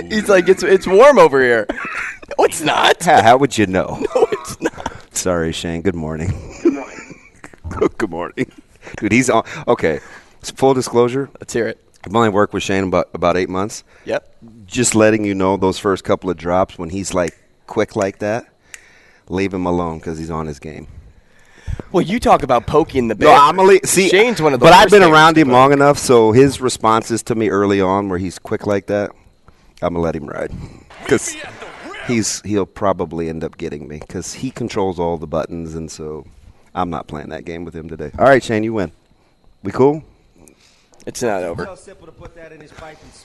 He's 0.07 0.29
like, 0.29 0.47
it's 0.47 0.63
it's 0.63 0.87
warm 0.87 1.19
over 1.19 1.41
here. 1.41 1.65
No, 1.69 2.45
it's 2.45 2.61
not. 2.61 3.03
How, 3.03 3.21
how 3.21 3.37
would 3.37 3.57
you 3.57 3.65
know? 3.65 4.01
No, 4.15 4.27
it's 4.31 4.61
not. 4.61 4.93
Sorry, 5.15 5.51
Shane. 5.51 5.81
Good 5.81 5.95
morning. 5.95 6.29
Good 6.63 6.73
morning. 6.73 7.89
Good 7.97 8.09
morning. 8.09 8.51
Dude, 8.97 9.11
he's 9.11 9.29
on. 9.29 9.43
Okay. 9.67 9.99
So 10.41 10.53
full 10.55 10.73
disclosure, 10.75 11.29
Let's 11.39 11.53
hear 11.53 11.67
it. 11.67 11.84
I've 12.05 12.15
only 12.15 12.29
worked 12.29 12.53
with 12.53 12.63
Shane 12.63 12.85
about, 12.85 13.09
about 13.13 13.35
eight 13.35 13.49
months. 13.49 13.83
Yep. 14.05 14.35
Just 14.65 14.93
letting 14.93 15.25
you 15.25 15.33
know 15.33 15.57
those 15.57 15.79
first 15.79 16.03
couple 16.03 16.29
of 16.29 16.37
drops 16.37 16.77
when 16.77 16.89
he's 16.89 17.13
like 17.13 17.35
quick 17.65 17.95
like 17.95 18.19
that, 18.19 18.45
leave 19.27 19.53
him 19.53 19.65
alone 19.65 19.97
because 19.97 20.19
he's 20.19 20.29
on 20.29 20.45
his 20.45 20.59
game. 20.59 20.87
Well, 21.91 22.03
you 22.03 22.19
talk 22.19 22.43
about 22.43 22.67
poking 22.67 23.07
the 23.07 23.15
bear. 23.15 23.29
No, 23.29 23.35
I'm 23.35 23.57
a 23.57 23.63
le- 23.63 23.85
see. 23.85 24.09
Shane's 24.09 24.41
one 24.41 24.53
of 24.53 24.59
the 24.59 24.65
But 24.65 24.73
I've 24.73 24.89
been 24.89 25.03
around 25.03 25.37
him 25.37 25.49
long 25.49 25.73
enough, 25.73 25.97
so 25.97 26.31
his 26.31 26.61
responses 26.61 27.23
to 27.23 27.35
me 27.35 27.49
early 27.49 27.81
on, 27.81 28.07
where 28.07 28.19
he's 28.19 28.37
quick 28.37 28.67
like 28.67 28.85
that, 28.87 29.11
I'm 29.81 29.93
gonna 29.93 29.99
let 29.99 30.15
him 30.15 30.27
ride 30.27 30.51
because 31.01 31.35
he's 32.07 32.41
he'll 32.41 32.65
probably 32.65 33.29
end 33.29 33.43
up 33.43 33.57
getting 33.57 33.87
me 33.87 33.99
because 33.99 34.33
he 34.33 34.51
controls 34.51 34.99
all 34.99 35.17
the 35.17 35.27
buttons, 35.27 35.73
and 35.73 35.89
so 35.89 36.25
I'm 36.73 36.89
not 36.89 37.07
playing 37.07 37.29
that 37.29 37.45
game 37.45 37.65
with 37.65 37.75
him 37.75 37.89
today. 37.89 38.11
All 38.17 38.25
right, 38.25 38.43
Shane, 38.43 38.63
you 38.63 38.73
win. 38.73 38.91
We 39.63 39.71
cool? 39.71 40.03
It's 41.05 41.21
not 41.21 41.43
over. 41.43 41.63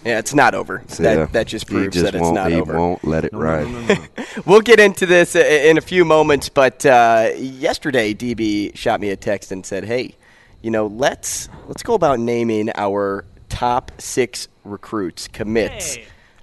Yeah, 0.05 0.19
it's 0.19 0.35
not 0.35 0.55
over. 0.55 0.83
See 0.89 1.03
that, 1.03 1.17
ya. 1.19 1.27
that 1.33 1.47
just 1.47 1.67
proves 1.67 1.95
just 1.95 2.05
that 2.05 2.15
it's 2.15 2.23
won't- 2.23 2.35
not 2.35 2.51
he 2.51 2.61
over. 2.61 2.77
won't 2.77 3.05
let 3.05 3.25
it 3.25 3.33
ride. 3.33 3.67
We'll 4.47 4.61
get 4.61 4.79
into 4.81 5.07
this 5.07 5.35
in 5.35 5.77
a 5.79 5.81
few 5.81 6.05
moments, 6.05 6.49
but 6.49 6.85
uh, 6.87 7.31
yesterday 7.37 8.15
DB 8.15 8.77
shot 8.77 9.01
me 9.01 9.11
a 9.11 9.17
text 9.17 9.51
and 9.51 9.65
said, 9.67 9.85
"Hey, 9.85 10.15
you 10.63 10.71
know, 10.71 10.87
let's 10.87 11.49
let's 11.67 11.83
go 11.83 11.95
about 11.95 12.21
naming 12.21 12.71
our 12.77 13.25
top 13.49 13.91
six 13.99 14.49
recruits 14.65 15.27
commits 15.27 15.99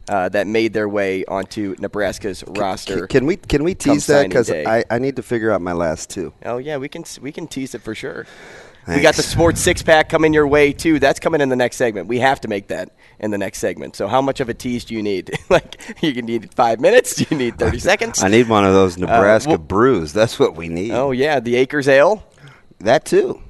uh, 0.10 0.27
that 0.29 0.48
made 0.48 0.74
their 0.74 0.89
way 0.89 1.24
onto 1.25 1.75
Nebraska's 1.79 2.44
roster." 2.48 3.08
Can, 3.08 3.20
can 3.20 3.25
we 3.25 3.36
can 3.38 3.63
we 3.63 3.74
tease 3.75 4.08
that 4.08 4.27
because. 4.27 4.50
I, 4.51 4.84
I 4.89 5.00
need 5.00 5.15
to 5.15 5.24
figure 5.24 5.51
out 5.51 5.62
my 5.62 5.74
last 5.74 6.10
two. 6.10 6.34
Oh 6.46 6.58
yeah, 6.58 6.77
we 6.77 6.89
can 6.89 7.03
we 7.22 7.32
can 7.32 7.48
tease 7.48 7.74
it 7.74 7.82
for 7.82 7.96
sure. 7.96 8.25
We 8.88 9.01
got 9.01 9.15
the 9.15 9.24
sports 9.24 9.60
six 9.62 9.82
pack 9.84 10.10
coming 10.10 10.34
your 10.34 10.48
way 10.48 10.74
too. 10.74 11.00
That's 11.00 11.20
coming 11.20 11.41
in 11.41 11.50
the 11.50 11.56
next 11.56 11.77
segment. 11.77 12.08
We 12.08 12.20
have 12.20 12.39
to 12.41 12.48
make 12.48 12.67
that 12.67 12.96
in 13.20 13.32
the 13.32 13.38
next 13.38 13.60
segment. 13.60 13.96
So 13.96 14.08
how 14.08 14.22
much 14.22 14.39
of 14.39 14.50
a 14.50 14.53
tease 14.53 14.86
do 14.86 14.94
you 14.94 15.03
need? 15.03 15.32
like 15.50 15.77
you 16.01 16.13
can 16.13 16.25
need 16.25 16.53
five 16.53 16.79
minutes? 16.79 17.15
Do 17.15 17.25
you 17.29 17.38
need 17.38 17.58
thirty 17.58 17.79
seconds? 17.79 18.24
I 18.24 18.29
need 18.29 18.48
one 18.48 18.65
of 18.65 18.74
those 18.74 18.98
Nebraska 18.98 19.50
well- 19.50 19.58
brews. 19.58 20.13
That's 20.13 20.39
what 20.39 20.56
we 20.56 20.70
need. 20.70 20.91
Oh 20.91 21.12
yeah, 21.12 21.39
the 21.39 21.56
Acres 21.56 21.88
Ale. 21.88 22.24
that 22.79 23.06
too. 23.06 23.41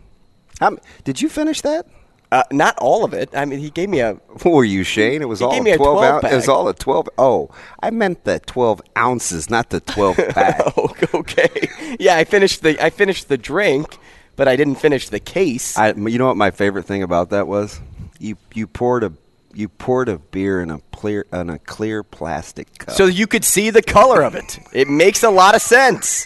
How, 0.60 0.78
did 1.04 1.22
you 1.22 1.30
finish 1.30 1.62
that? 1.62 1.86
Uh, 2.30 2.44
not 2.52 2.78
all 2.80 3.06
of 3.06 3.14
it. 3.14 3.30
I 3.34 3.46
mean, 3.46 3.60
he 3.60 3.70
gave 3.70 3.88
me 3.90 4.00
a. 4.02 4.14
What 4.44 4.52
were 4.54 4.66
you, 4.66 4.84
Shane? 4.84 5.22
It 5.22 5.30
was 5.30 5.42
all 5.42 5.54
a 5.54 5.60
12 5.60 5.78
12 5.78 6.04
ounce. 6.04 6.34
It 6.34 6.36
was 6.36 6.48
all 6.50 6.68
a 6.68 6.74
12. 6.74 7.10
Oh, 7.18 7.50
I 7.82 7.90
meant 7.90 8.24
the 8.26 8.40
12 8.40 8.82
ounces, 8.98 9.50
not 9.50 9.70
the 9.70 9.80
12 9.80 10.18
pack. 10.30 10.62
Oh, 10.78 10.94
okay. 11.14 11.70
Yeah, 12.00 12.18
I 12.18 12.24
finished 12.26 12.64
the 12.64 12.84
I 12.84 12.90
finished 12.90 13.30
the 13.30 13.38
drink, 13.38 13.98
but 14.38 14.48
I 14.48 14.56
didn't 14.56 14.76
finish 14.76 15.10
the 15.10 15.20
case. 15.20 15.78
I, 15.78 15.92
you 15.92 16.18
know 16.18 16.28
what 16.28 16.38
my 16.38 16.52
favorite 16.52 16.86
thing 16.86 17.04
about 17.04 17.32
that 17.32 17.46
was? 17.48 17.82
You 18.20 18.38
you 18.54 18.66
poured 18.68 19.04
a 19.04 19.12
you 19.54 19.68
poured 19.68 20.08
a 20.08 20.18
beer 20.18 20.62
in 20.62 20.70
a 20.72 20.80
clear 20.94 21.26
in 21.34 21.50
a 21.50 21.60
clear 21.60 22.04
plastic 22.04 22.78
cup. 22.78 22.96
so 22.96 23.06
you 23.08 23.28
could 23.28 23.44
see 23.44 23.70
the 23.72 23.82
color 23.82 24.22
of 24.24 24.36
it. 24.36 24.58
It 24.74 24.88
makes 24.88 25.24
a 25.24 25.30
lot 25.30 25.54
of 25.56 25.62
sense. 25.62 26.26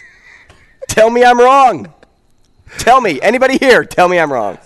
Tell 0.88 1.10
me 1.10 1.24
I'm 1.24 1.38
wrong. 1.40 1.92
Tell 2.78 3.00
me, 3.00 3.20
anybody 3.20 3.58
here? 3.58 3.84
Tell 3.84 4.08
me 4.08 4.18
I'm 4.18 4.32
wrong. 4.32 4.58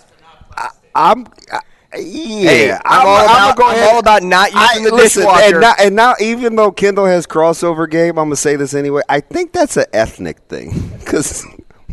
I'm. 0.95 1.27
I, 1.51 1.59
yeah, 1.97 2.49
Hey, 2.49 2.71
I'm 2.71 2.79
I'ma 2.85 3.51
about- 3.53 3.59
I'm 3.77 3.89
all 3.93 3.99
about 3.99 4.23
not 4.23 4.51
using 4.53 4.83
the 4.83 4.93
listen, 4.93 5.21
dishwasher. 5.23 5.45
And 5.55 5.61
now, 5.61 5.73
and 5.79 5.95
now, 5.95 6.13
even 6.19 6.55
though 6.55 6.71
Kendall 6.71 7.05
has 7.05 7.25
crossover 7.25 7.89
game, 7.89 8.17
I'm 8.17 8.25
gonna 8.25 8.35
say 8.35 8.55
this 8.57 8.73
anyway. 8.73 9.01
I 9.07 9.21
think 9.21 9.53
that's 9.53 9.77
an 9.77 9.85
ethnic 9.93 10.39
thing 10.49 10.91
because 10.99 11.45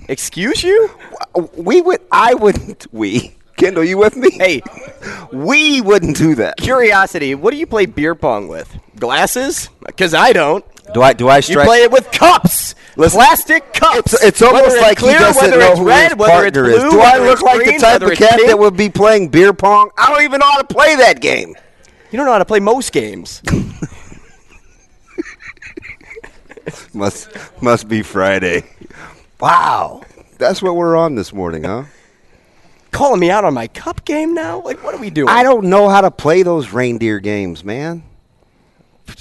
Excuse 0.09 0.63
you? 0.63 0.91
we 1.57 1.81
would. 1.81 2.01
I 2.11 2.35
wouldn't. 2.35 2.87
We 2.93 3.37
Kendall, 3.57 3.85
you 3.85 3.99
with 3.99 4.17
me? 4.17 4.31
Hey, 4.33 4.63
we 5.33 5.81
wouldn't 5.81 6.17
do 6.17 6.35
that. 6.37 6.57
curiosity. 6.57 7.35
What 7.35 7.53
do 7.53 7.57
you 7.57 7.67
play 7.67 7.87
beer 7.87 8.15
pong 8.15 8.49
with? 8.49 8.77
Glasses? 8.99 9.71
Because 9.87 10.13
I 10.13 10.33
don't. 10.33 10.65
Do 10.93 11.03
I? 11.03 11.13
Do 11.13 11.29
I 11.29 11.37
You 11.37 11.43
strike? 11.43 11.67
play 11.67 11.83
it 11.85 11.91
with 11.91 12.11
cups. 12.11 12.75
Listen, 12.97 13.19
Plastic 13.19 13.73
cups. 13.73 14.13
It's, 14.15 14.25
it's 14.25 14.43
almost 14.43 14.69
Whether 14.69 14.81
like 14.81 14.99
clear, 14.99 15.13
he 15.15 15.19
doesn't 15.19 15.43
whether 15.43 15.59
know 15.59 15.71
it's 15.71 15.79
who 15.79 15.89
red, 15.89 16.09
his 16.11 16.17
whether 16.19 16.67
it's 16.67 16.79
blue. 16.83 16.91
Do 16.91 17.01
I 17.01 17.19
look 17.19 17.43
like 17.43 17.57
green, 17.65 17.77
the 17.77 17.81
type 17.81 18.03
of 18.03 18.13
cat 18.13 18.37
pink? 18.37 18.49
that 18.49 18.59
would 18.59 18.77
be 18.77 18.89
playing 18.91 19.29
beer 19.29 19.53
pong? 19.53 19.91
I 19.97 20.11
don't 20.11 20.23
even 20.23 20.41
know 20.41 20.51
how 20.51 20.59
to 20.59 20.67
play 20.75 20.95
that 20.97 21.21
game. 21.21 21.55
You 22.11 22.17
don't 22.17 22.27
know 22.27 22.33
how 22.33 22.39
to 22.39 22.45
play 22.45 22.61
most 22.61 22.93
games. 22.93 23.43
Must 26.95 27.29
must 27.61 27.89
be 27.89 28.03
Friday. 28.03 28.65
Wow, 29.45 30.01
that's 30.39 30.63
what 30.63 30.75
we're 30.75 30.97
on 30.97 31.17
this 31.17 31.31
morning, 31.31 31.65
huh? 31.65 31.85
Calling 32.93 33.21
me 33.21 33.31
out 33.31 33.45
on 33.45 33.53
my 33.53 33.67
cup 33.67 34.07
game 34.07 34.33
now? 34.33 34.63
Like, 34.63 34.83
what 34.83 34.95
are 34.95 34.99
we 34.99 35.11
doing? 35.11 35.29
I 35.29 35.43
don't 35.43 35.67
know 35.67 35.91
how 35.91 36.01
to 36.01 36.11
play 36.11 36.43
those 36.43 36.73
reindeer 36.73 37.21
games, 37.21 37.63
man. 37.63 38.05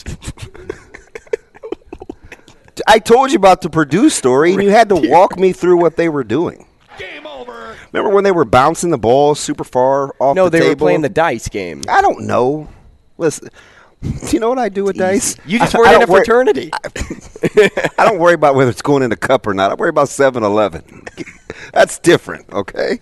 I 2.88 3.00
told 3.00 3.32
you 3.32 3.36
about 3.36 3.64
the 3.64 3.70
Purdue 3.70 4.10
story, 4.10 4.54
and 4.54 4.64
you 4.64 4.70
had 4.70 4.88
to 4.88 4.96
walk 4.96 5.38
me 5.38 5.52
through 5.52 5.76
what 5.82 5.98
they 5.98 6.08
were 6.08 6.24
doing. 6.24 6.68
Game 6.98 7.28
over. 7.28 7.76
Remember 7.92 8.16
when 8.16 8.24
they 8.24 8.32
were 8.32 8.46
bouncing 8.46 8.92
the 8.92 8.98
ball 8.98 9.36
super 9.36 9.66
far 9.66 10.16
off 10.20 10.38
No, 10.38 10.46
the 10.46 10.52
they 10.52 10.60
table? 10.60 10.70
were 10.70 10.76
playing 10.78 11.02
the 11.02 11.10
dice 11.10 11.50
game. 11.50 11.82
I 11.90 12.02
don't 12.02 12.22
know. 12.22 12.70
Listen, 13.18 13.50
do 14.04 14.28
you 14.32 14.40
know 14.40 14.50
what 14.50 14.60
I 14.60 14.70
do 14.70 14.84
with 14.84 14.98
dice? 14.98 15.36
You 15.46 15.60
just 15.60 15.76
I- 15.76 15.80
weren't 15.80 15.90
I 15.90 15.96
in 15.96 16.02
a 16.02 16.06
don't 16.06 16.14
worry- 16.14 16.26
fraternity. 16.26 16.70
I 17.98 18.06
don't 18.06 18.20
worry 18.20 18.34
about 18.34 18.56
whether 18.56 18.70
it's 18.70 18.82
going 18.82 19.04
in 19.04 19.12
a 19.12 19.16
cup 19.18 19.48
or 19.48 19.54
not. 19.54 19.72
I 19.72 19.76
worry 19.76 19.90
about 19.90 20.08
7-Eleven. 20.08 21.04
That's 21.74 21.98
different, 22.00 22.50
okay? 22.52 23.00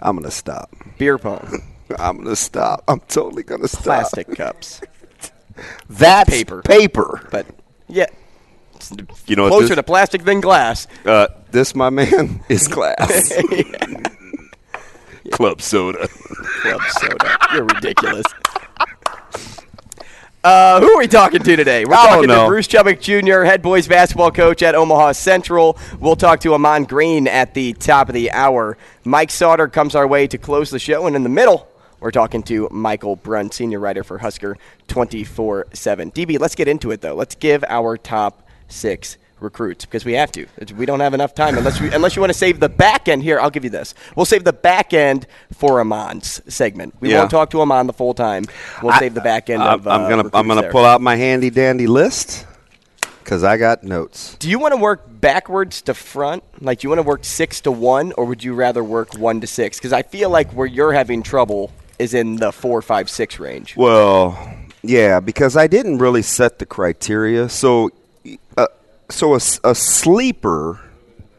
I'm 0.00 0.16
gonna 0.16 0.30
stop. 0.30 0.70
beer 0.98 1.18
pong. 1.18 1.62
I'm 1.98 2.18
gonna 2.18 2.36
stop. 2.36 2.82
I'm 2.88 3.00
totally 3.00 3.42
gonna 3.42 3.68
stop. 3.68 3.82
Plastic 3.84 4.28
cups. 4.36 4.80
That's 5.88 6.30
Paper. 6.30 6.62
Paper. 6.62 7.28
But, 7.30 7.46
yeah. 7.88 8.06
You 9.26 9.36
know 9.36 9.48
closer 9.48 9.68
this- 9.68 9.76
to 9.76 9.82
plastic 9.82 10.24
than 10.24 10.40
glass. 10.40 10.86
Uh, 11.04 11.28
this, 11.50 11.74
my 11.74 11.90
man, 11.90 12.40
is 12.48 12.66
glass. 12.68 13.32
Club 15.32 15.60
soda. 15.60 16.08
Club 16.62 16.80
soda. 16.88 17.36
You're 17.52 17.64
ridiculous. 17.66 18.24
Uh, 20.42 20.80
who 20.80 20.90
are 20.94 20.98
we 20.98 21.06
talking 21.06 21.42
to 21.42 21.54
today? 21.56 21.84
We're 21.84 21.96
talking 21.96 22.28
to. 22.30 22.46
Bruce 22.46 22.66
Chubbuck 22.66 22.98
Jr., 22.98 23.44
head 23.44 23.60
boys 23.60 23.86
basketball 23.86 24.30
coach 24.30 24.62
at 24.62 24.74
Omaha 24.74 25.12
Central. 25.12 25.76
We'll 25.98 26.16
talk 26.16 26.40
to 26.40 26.54
Ahman 26.54 26.84
Green 26.84 27.28
at 27.28 27.52
the 27.52 27.74
top 27.74 28.08
of 28.08 28.14
the 28.14 28.30
hour. 28.30 28.78
Mike 29.04 29.30
Sauter 29.30 29.68
comes 29.68 29.94
our 29.94 30.06
way 30.06 30.26
to 30.28 30.38
close 30.38 30.70
the 30.70 30.78
show, 30.78 31.06
and 31.06 31.14
in 31.14 31.24
the 31.24 31.28
middle, 31.28 31.68
we're 32.00 32.10
talking 32.10 32.42
to 32.44 32.68
Michael 32.70 33.16
Brunt, 33.16 33.52
senior 33.52 33.80
writer 33.80 34.02
for 34.02 34.16
Husker 34.16 34.56
24 34.88 35.66
7. 35.74 36.10
DB, 36.10 36.40
let's 36.40 36.54
get 36.54 36.68
into 36.68 36.90
it, 36.90 37.02
though. 37.02 37.14
Let's 37.14 37.34
give 37.34 37.62
our 37.68 37.98
top 37.98 38.48
six 38.66 39.18
recruits 39.42 39.84
because 39.84 40.04
we 40.04 40.12
have 40.14 40.30
to. 40.32 40.46
We 40.76 40.86
don't 40.86 41.00
have 41.00 41.14
enough 41.14 41.34
time 41.34 41.56
unless 41.58 41.80
we, 41.80 41.90
unless 41.92 42.16
you 42.16 42.20
want 42.20 42.32
to 42.32 42.38
save 42.38 42.60
the 42.60 42.68
back 42.68 43.08
end 43.08 43.22
here. 43.22 43.40
I'll 43.40 43.50
give 43.50 43.64
you 43.64 43.70
this. 43.70 43.94
We'll 44.16 44.26
save 44.26 44.44
the 44.44 44.52
back 44.52 44.92
end 44.94 45.26
for 45.52 45.80
Ahman's 45.80 46.40
segment. 46.52 46.94
We 47.00 47.10
Yeah. 47.10 47.18
won't 47.20 47.30
talk 47.30 47.50
to 47.50 47.60
Amon 47.60 47.86
the 47.86 47.92
full 47.92 48.14
time. 48.14 48.44
We'll 48.82 48.94
save 48.98 49.14
the 49.14 49.20
back 49.20 49.50
end. 49.50 49.62
I'm, 49.62 49.80
of, 49.80 49.86
uh, 49.86 49.90
I'm 49.90 50.08
gonna 50.08 50.30
I'm 50.34 50.46
gonna 50.48 50.62
there. 50.62 50.70
pull 50.72 50.84
out 50.84 51.00
my 51.00 51.16
handy 51.16 51.50
dandy 51.50 51.86
list 51.86 52.46
because 53.24 53.44
I 53.44 53.56
got 53.56 53.84
notes. 53.84 54.36
Do 54.38 54.48
you 54.50 54.58
want 54.58 54.72
to 54.72 54.80
work 54.80 55.02
backwards 55.20 55.82
to 55.82 55.94
front? 55.94 56.42
Like, 56.60 56.80
do 56.80 56.86
you 56.86 56.88
want 56.90 56.98
to 56.98 57.04
work 57.06 57.24
six 57.24 57.60
to 57.62 57.70
one, 57.70 58.12
or 58.12 58.24
would 58.24 58.42
you 58.42 58.54
rather 58.54 58.82
work 58.82 59.16
one 59.16 59.40
to 59.40 59.46
six? 59.46 59.78
Because 59.78 59.92
I 59.92 60.02
feel 60.02 60.30
like 60.30 60.50
where 60.52 60.66
you're 60.66 60.92
having 60.92 61.22
trouble 61.22 61.70
is 61.98 62.14
in 62.14 62.36
the 62.36 62.50
four, 62.50 62.80
five, 62.82 63.08
six 63.10 63.38
range. 63.38 63.76
Well, 63.76 64.38
yeah, 64.82 65.20
because 65.20 65.56
I 65.56 65.66
didn't 65.66 65.98
really 65.98 66.22
set 66.22 66.58
the 66.58 66.66
criteria. 66.66 67.48
So, 67.50 67.90
uh, 68.56 68.66
so 69.10 69.34
a 69.34 69.74
sleeper, 69.74 70.80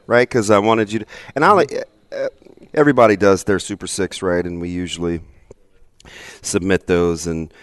right? 0.08 0.28
Because 0.28 0.50
I 0.50 0.60
wanted 0.60 0.92
you 0.92 1.00
to, 1.00 1.06
and 1.36 1.46
I'll. 1.46 1.60
Uh, 1.60 2.28
everybody 2.74 3.16
does 3.16 3.44
their 3.46 3.60
Super 3.60 3.88
Six, 3.88 4.22
right? 4.22 4.46
And 4.46 4.60
we 4.62 4.70
usually 4.70 5.22
submit 6.42 6.88
those, 6.88 7.28
and 7.28 7.54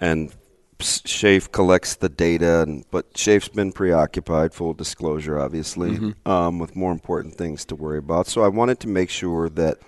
and 0.00 0.34
Shafe 0.80 1.50
collects 1.52 1.94
the 1.94 2.08
data, 2.08 2.62
and 2.62 2.84
but 2.90 3.16
Shafe's 3.16 3.48
been 3.48 3.72
preoccupied. 3.72 4.52
Full 4.54 4.74
disclosure, 4.74 5.38
obviously, 5.38 5.96
um, 6.26 6.58
with 6.58 6.74
more 6.74 6.92
important 6.92 7.36
things 7.36 7.64
to 7.66 7.76
worry 7.76 7.98
about. 7.98 8.26
So 8.26 8.42
I 8.42 8.48
wanted 8.48 8.80
to 8.80 8.88
make 8.88 9.10
sure 9.10 9.48
that 9.50 9.78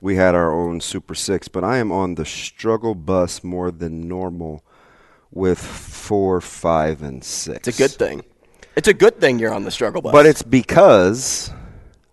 we 0.00 0.16
had 0.16 0.34
our 0.34 0.52
own 0.52 0.80
Super 0.80 1.14
Six, 1.14 1.48
but 1.48 1.62
I 1.62 1.78
am 1.78 1.92
on 1.92 2.14
the 2.16 2.24
struggle 2.24 2.94
bus 2.94 3.44
more 3.44 3.70
than 3.70 4.08
normal 4.08 4.64
with 5.30 5.58
four, 5.58 6.40
five, 6.40 7.02
and 7.02 7.22
six. 7.22 7.68
It's 7.68 7.78
a 7.78 7.82
good 7.82 7.92
thing. 7.92 8.24
It's 8.76 8.88
a 8.88 8.94
good 8.94 9.20
thing 9.20 9.38
you're 9.38 9.52
on 9.52 9.64
the 9.64 9.70
struggle 9.70 10.00
bus. 10.02 10.12
But 10.12 10.26
it's 10.26 10.42
because 10.42 11.52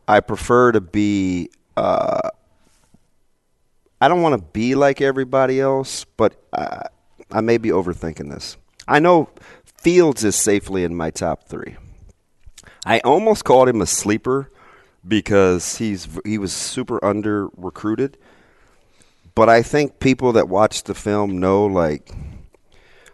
I 0.08 0.20
prefer 0.20 0.72
to 0.72 0.82
be. 0.82 1.50
Uh, 1.76 2.30
I 4.00 4.08
don't 4.08 4.22
want 4.22 4.40
to 4.40 4.46
be 4.52 4.76
like 4.76 5.02
everybody 5.02 5.60
else, 5.60 6.06
but 6.18 6.42
uh, 6.54 6.84
I 7.32 7.42
may 7.42 7.58
be 7.58 7.70
overthinking 7.70 8.32
this. 8.32 8.58
I 8.88 9.00
know 9.00 9.30
Fields 9.78 10.24
is 10.24 10.36
safely 10.36 10.84
in 10.84 10.96
my 10.96 11.12
top 11.12 11.48
three. 11.48 11.76
I 12.86 13.00
almost 13.00 13.44
called 13.44 13.70
him 13.70 13.82
a 13.82 13.86
sleeper 13.86 14.50
because 15.08 15.78
he's 15.78 16.08
he 16.26 16.38
was 16.38 16.54
super 16.54 17.04
under 17.04 17.48
recruited. 17.58 18.18
But 19.36 19.50
I 19.50 19.62
think 19.62 20.00
people 20.00 20.34
that 20.34 20.50
watch 20.50 20.84
the 20.84 20.96
film 20.96 21.40
know 21.40 21.66
like 21.66 22.12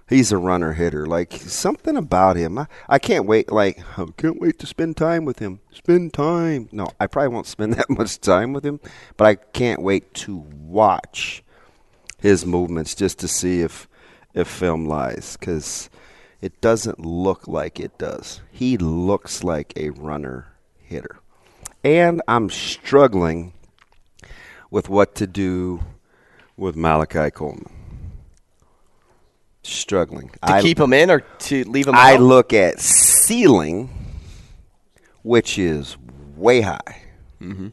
he's 0.09 0.31
a 0.31 0.37
runner 0.37 0.73
hitter. 0.73 1.05
Like 1.05 1.33
something 1.33 1.97
about 1.97 2.35
him. 2.35 2.57
I, 2.57 2.67
I 2.87 2.99
can't 2.99 3.25
wait. 3.25 3.51
Like 3.51 3.79
I 3.97 4.05
can't 4.17 4.39
wait 4.39 4.59
to 4.59 4.67
spend 4.67 4.97
time 4.97 5.25
with 5.25 5.39
him. 5.39 5.59
Spend 5.71 6.13
time. 6.13 6.69
No, 6.71 6.89
I 6.99 7.07
probably 7.07 7.29
won't 7.29 7.47
spend 7.47 7.73
that 7.75 7.89
much 7.89 8.19
time 8.19 8.53
with 8.53 8.65
him, 8.65 8.79
but 9.17 9.25
I 9.25 9.35
can't 9.35 9.81
wait 9.81 10.13
to 10.15 10.37
watch 10.37 11.43
his 12.19 12.45
movements 12.45 12.95
just 12.95 13.19
to 13.19 13.27
see 13.27 13.61
if 13.61 13.87
if 14.33 14.47
film 14.47 14.87
lies 14.87 15.37
because 15.39 15.89
it 16.41 16.59
doesn't 16.59 16.99
look 16.99 17.47
like 17.47 17.79
it 17.79 17.97
does. 17.97 18.41
He 18.51 18.77
looks 18.77 19.43
like 19.43 19.73
a 19.75 19.91
runner 19.91 20.53
hitter, 20.79 21.19
and 21.83 22.21
I'm 22.27 22.49
struggling 22.49 23.53
with 24.71 24.89
what 24.89 25.13
to 25.15 25.27
do 25.27 25.83
with 26.57 26.75
Malachi 26.75 27.29
Coleman 27.29 27.82
struggling. 29.63 30.29
To 30.29 30.37
I, 30.43 30.61
keep 30.61 30.79
him 30.79 30.93
in 30.93 31.09
or 31.09 31.21
to 31.21 31.63
leave 31.63 31.87
him 31.87 31.95
out. 31.95 32.01
I 32.01 32.13
out? 32.15 32.21
look 32.21 32.53
at 32.53 32.79
ceiling, 32.79 33.89
which 35.23 35.57
is 35.57 35.97
way 36.35 36.61
high. 36.61 37.01
Mm-hmm. 37.41 37.69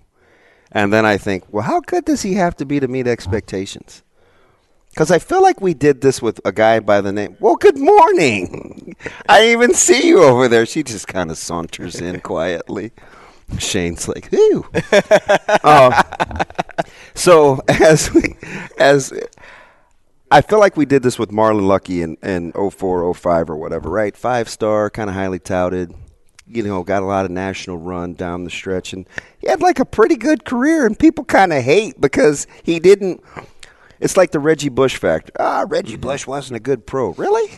And 0.72 0.92
then 0.92 1.04
I 1.04 1.16
think, 1.18 1.44
well, 1.52 1.64
how 1.64 1.80
good 1.80 2.04
does 2.04 2.22
he 2.22 2.34
have 2.34 2.56
to 2.56 2.64
be 2.64 2.80
to 2.80 2.88
meet 2.88 3.06
expectations? 3.06 4.02
Because 4.90 5.10
I 5.10 5.18
feel 5.18 5.42
like 5.42 5.60
we 5.60 5.74
did 5.74 6.00
this 6.00 6.20
with 6.20 6.40
a 6.44 6.52
guy 6.52 6.80
by 6.80 7.00
the 7.00 7.12
name. 7.12 7.36
Well, 7.40 7.56
good 7.56 7.78
morning. 7.78 8.96
I 9.28 9.48
even 9.48 9.74
see 9.74 10.06
you 10.06 10.22
over 10.22 10.48
there. 10.48 10.66
She 10.66 10.82
just 10.82 11.06
kind 11.08 11.30
of 11.30 11.38
saunters 11.38 12.00
in 12.00 12.20
quietly. 12.22 12.92
Shane's 13.58 14.06
like, 14.08 14.26
who? 14.26 14.64
uh, 15.64 16.02
so 17.14 17.60
as 17.68 18.12
we, 18.12 18.36
as 18.78 19.12
I 20.32 20.42
feel 20.42 20.60
like 20.60 20.76
we 20.76 20.86
did 20.86 21.02
this 21.02 21.18
with 21.18 21.30
Marlon 21.30 21.66
Lucky 21.66 22.02
in, 22.02 22.16
in 22.22 22.52
04, 22.52 23.14
05 23.14 23.50
or 23.50 23.56
whatever, 23.56 23.90
right? 23.90 24.16
Five 24.16 24.48
star, 24.48 24.88
kind 24.88 25.10
of 25.10 25.16
highly 25.16 25.40
touted. 25.40 25.92
You 26.46 26.62
know, 26.62 26.82
got 26.84 27.02
a 27.02 27.06
lot 27.06 27.24
of 27.24 27.32
national 27.32 27.78
run 27.78 28.14
down 28.14 28.44
the 28.44 28.50
stretch. 28.50 28.92
And 28.92 29.08
he 29.38 29.48
had 29.48 29.60
like 29.60 29.80
a 29.80 29.84
pretty 29.84 30.16
good 30.16 30.44
career, 30.44 30.86
and 30.86 30.98
people 30.98 31.24
kind 31.24 31.52
of 31.52 31.62
hate 31.62 32.00
because 32.00 32.46
he 32.62 32.78
didn't. 32.78 33.22
It's 33.98 34.16
like 34.16 34.30
the 34.30 34.38
Reggie 34.38 34.68
Bush 34.68 34.96
factor. 34.96 35.32
Ah, 35.38 35.64
Reggie 35.68 35.96
Bush 35.96 36.26
wasn't 36.26 36.56
a 36.56 36.60
good 36.60 36.86
pro. 36.86 37.10
Really? 37.12 37.50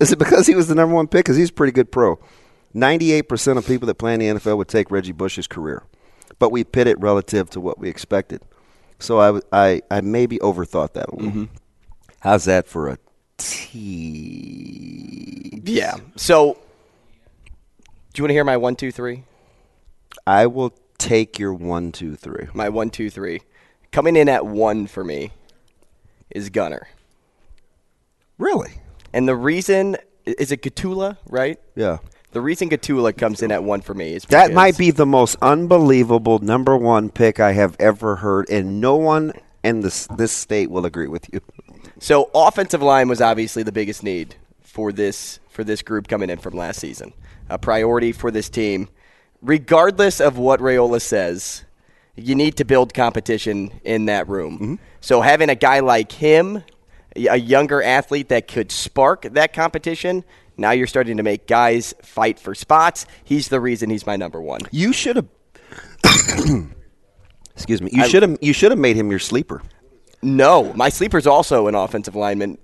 Is 0.00 0.12
it 0.12 0.18
because 0.18 0.46
he 0.46 0.54
was 0.54 0.68
the 0.68 0.74
number 0.74 0.94
one 0.94 1.08
pick? 1.08 1.24
Because 1.24 1.36
he's 1.36 1.50
a 1.50 1.52
pretty 1.52 1.72
good 1.72 1.90
pro. 1.90 2.18
98% 2.74 3.56
of 3.56 3.66
people 3.66 3.86
that 3.86 3.96
play 3.96 4.14
in 4.14 4.20
the 4.20 4.26
NFL 4.26 4.56
would 4.58 4.68
take 4.68 4.90
Reggie 4.90 5.12
Bush's 5.12 5.46
career. 5.46 5.82
But 6.38 6.52
we 6.52 6.62
pit 6.62 6.86
it 6.86 6.98
relative 7.00 7.50
to 7.50 7.60
what 7.60 7.78
we 7.78 7.88
expected. 7.88 8.42
So 9.00 9.18
I, 9.18 9.40
I, 9.52 9.82
I 9.90 10.00
maybe 10.00 10.38
overthought 10.38 10.92
that 10.92 11.08
a 11.08 11.16
little. 11.16 11.30
How's 12.20 12.44
that 12.46 12.66
for 12.66 12.88
a 12.88 12.98
T? 13.36 14.68
Yeah. 15.64 15.96
So, 16.16 16.54
do 16.54 16.60
you 18.16 18.24
want 18.24 18.30
to 18.30 18.34
hear 18.34 18.44
my 18.44 18.56
one, 18.56 18.76
two, 18.76 18.90
three? 18.90 19.24
I 20.26 20.46
will 20.46 20.72
take 20.98 21.38
your 21.38 21.54
one, 21.54 21.92
two, 21.92 22.16
three. 22.16 22.48
My 22.52 22.68
one, 22.68 22.90
two, 22.90 23.10
three. 23.10 23.42
Coming 23.92 24.16
in 24.16 24.28
at 24.28 24.44
one 24.44 24.86
for 24.86 25.04
me 25.04 25.30
is 26.30 26.50
Gunnar. 26.50 26.88
Really? 28.36 28.72
And 29.12 29.26
the 29.26 29.36
reason 29.36 29.96
is 30.26 30.52
it 30.52 30.62
Gottula, 30.62 31.16
right? 31.28 31.58
Yeah. 31.74 31.98
The 32.32 32.40
reason 32.40 32.68
Gottula 32.68 33.16
comes 33.16 33.42
in 33.42 33.50
at 33.50 33.64
one 33.64 33.80
for 33.80 33.94
me 33.94 34.14
is 34.14 34.24
That 34.24 34.52
might 34.52 34.76
be 34.76 34.90
the 34.90 35.06
most 35.06 35.36
unbelievable 35.40 36.40
number 36.40 36.76
one 36.76 37.08
pick 37.08 37.40
I 37.40 37.52
have 37.52 37.74
ever 37.80 38.16
heard, 38.16 38.50
and 38.50 38.80
no 38.80 38.96
one 38.96 39.32
in 39.64 39.80
this 39.80 40.06
this 40.08 40.32
state 40.32 40.70
will 40.70 40.84
agree 40.84 41.08
with 41.08 41.32
you. 41.32 41.40
So 41.98 42.30
offensive 42.34 42.82
line 42.82 43.08
was 43.08 43.20
obviously 43.20 43.62
the 43.62 43.72
biggest 43.72 44.02
need 44.02 44.36
for 44.60 44.92
this 44.92 45.40
for 45.48 45.64
this 45.64 45.82
group 45.82 46.06
coming 46.06 46.30
in 46.30 46.38
from 46.38 46.54
last 46.54 46.80
season. 46.80 47.12
A 47.48 47.58
priority 47.58 48.12
for 48.12 48.30
this 48.30 48.48
team. 48.48 48.88
Regardless 49.42 50.20
of 50.20 50.38
what 50.38 50.60
Raiola 50.60 51.00
says, 51.00 51.64
you 52.14 52.34
need 52.34 52.56
to 52.56 52.64
build 52.64 52.94
competition 52.94 53.80
in 53.84 54.06
that 54.06 54.28
room. 54.28 54.54
Mm-hmm. 54.54 54.74
So 55.00 55.20
having 55.20 55.48
a 55.48 55.54
guy 55.54 55.80
like 55.80 56.12
him, 56.12 56.62
a 57.16 57.38
younger 57.38 57.82
athlete 57.82 58.28
that 58.28 58.48
could 58.48 58.70
spark 58.70 59.22
that 59.22 59.52
competition, 59.52 60.24
now 60.56 60.72
you're 60.72 60.88
starting 60.88 61.16
to 61.16 61.22
make 61.22 61.46
guys 61.46 61.94
fight 62.02 62.38
for 62.38 62.54
spots. 62.54 63.06
He's 63.24 63.48
the 63.48 63.60
reason 63.60 63.90
he's 63.90 64.06
my 64.06 64.16
number 64.16 64.40
one. 64.40 64.60
You 64.70 64.92
should 64.92 65.16
have. 65.16 65.26
Excuse 67.54 67.82
me. 67.82 67.90
You 67.92 68.08
should 68.08 68.22
have. 68.22 68.38
You 68.40 68.52
should 68.52 68.70
have 68.70 68.78
made 68.78 68.96
him 68.96 69.10
your 69.10 69.18
sleeper. 69.20 69.62
No, 70.22 70.72
my 70.74 70.88
sleeper's 70.88 71.26
also 71.26 71.68
an 71.68 71.74
offensive 71.74 72.16
lineman, 72.16 72.58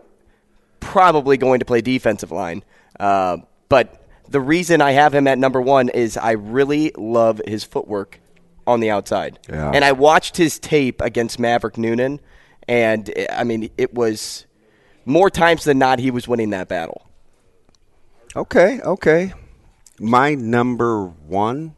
probably 0.80 1.36
going 1.36 1.60
to 1.60 1.64
play 1.64 1.80
defensive 1.80 2.30
line. 2.32 2.64
Uh, 2.98 3.38
but 3.68 4.04
the 4.28 4.40
reason 4.40 4.80
I 4.80 4.92
have 4.92 5.14
him 5.14 5.26
at 5.26 5.38
number 5.38 5.60
one 5.60 5.88
is 5.88 6.16
I 6.16 6.32
really 6.32 6.92
love 6.96 7.40
his 7.46 7.64
footwork 7.64 8.20
on 8.66 8.80
the 8.80 8.90
outside. 8.90 9.38
Yeah. 9.48 9.70
And 9.70 9.84
I 9.84 9.92
watched 9.92 10.36
his 10.36 10.58
tape 10.58 11.00
against 11.00 11.38
Maverick 11.38 11.78
Noonan, 11.78 12.20
and 12.66 13.12
I 13.30 13.44
mean, 13.44 13.70
it 13.76 13.94
was 13.94 14.46
more 15.04 15.30
times 15.30 15.64
than 15.64 15.78
not 15.78 15.98
he 15.98 16.10
was 16.10 16.26
winning 16.26 16.50
that 16.50 16.68
battle. 16.68 17.06
Okay. 18.34 18.80
Okay. 18.80 19.32
My 20.00 20.34
number 20.34 21.06
one 21.06 21.76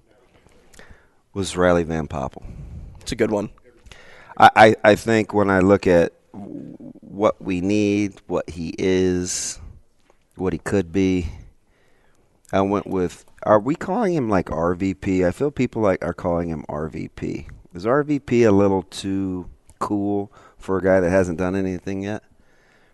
was 1.35 1.57
Riley 1.57 1.83
Van 1.83 2.09
Poppel. 2.09 2.45
It's 3.01 3.13
a 3.13 3.17
good 3.17 3.31
one. 3.31 3.51
I, 4.39 4.77
I, 4.85 4.95
think 4.97 5.33
when 5.33 5.49
I 5.51 5.61
look 5.61 5.87
at 5.87 6.13
what 6.33 7.41
we 7.41 7.61
need, 7.61 8.21
what 8.27 8.51
he 8.51 8.75
is, 8.79 9.59
what 10.35 10.53
he 10.53 10.59
could 10.59 10.93
be, 10.93 11.29
I 12.53 12.61
went 12.61 12.87
with. 12.87 13.25
Are 13.45 13.59
we 13.59 13.75
calling 13.75 14.15
him 14.15 14.29
like 14.29 14.47
RVP? 14.47 15.27
I 15.27 15.31
feel 15.31 15.51
people 15.51 15.83
like 15.83 16.05
are 16.05 16.13
calling 16.13 16.49
him 16.49 16.65
RVP. 16.69 17.49
Is 17.75 17.85
RVP 17.85 18.47
a 18.47 18.51
little 18.51 18.83
too 18.83 19.49
cool 19.79 20.33
for 20.59 20.79
a 20.79 20.83
guy 20.83 21.01
that 21.01 21.11
hasn't 21.11 21.39
done 21.39 21.55
anything 21.55 22.03
yet? 22.03 22.23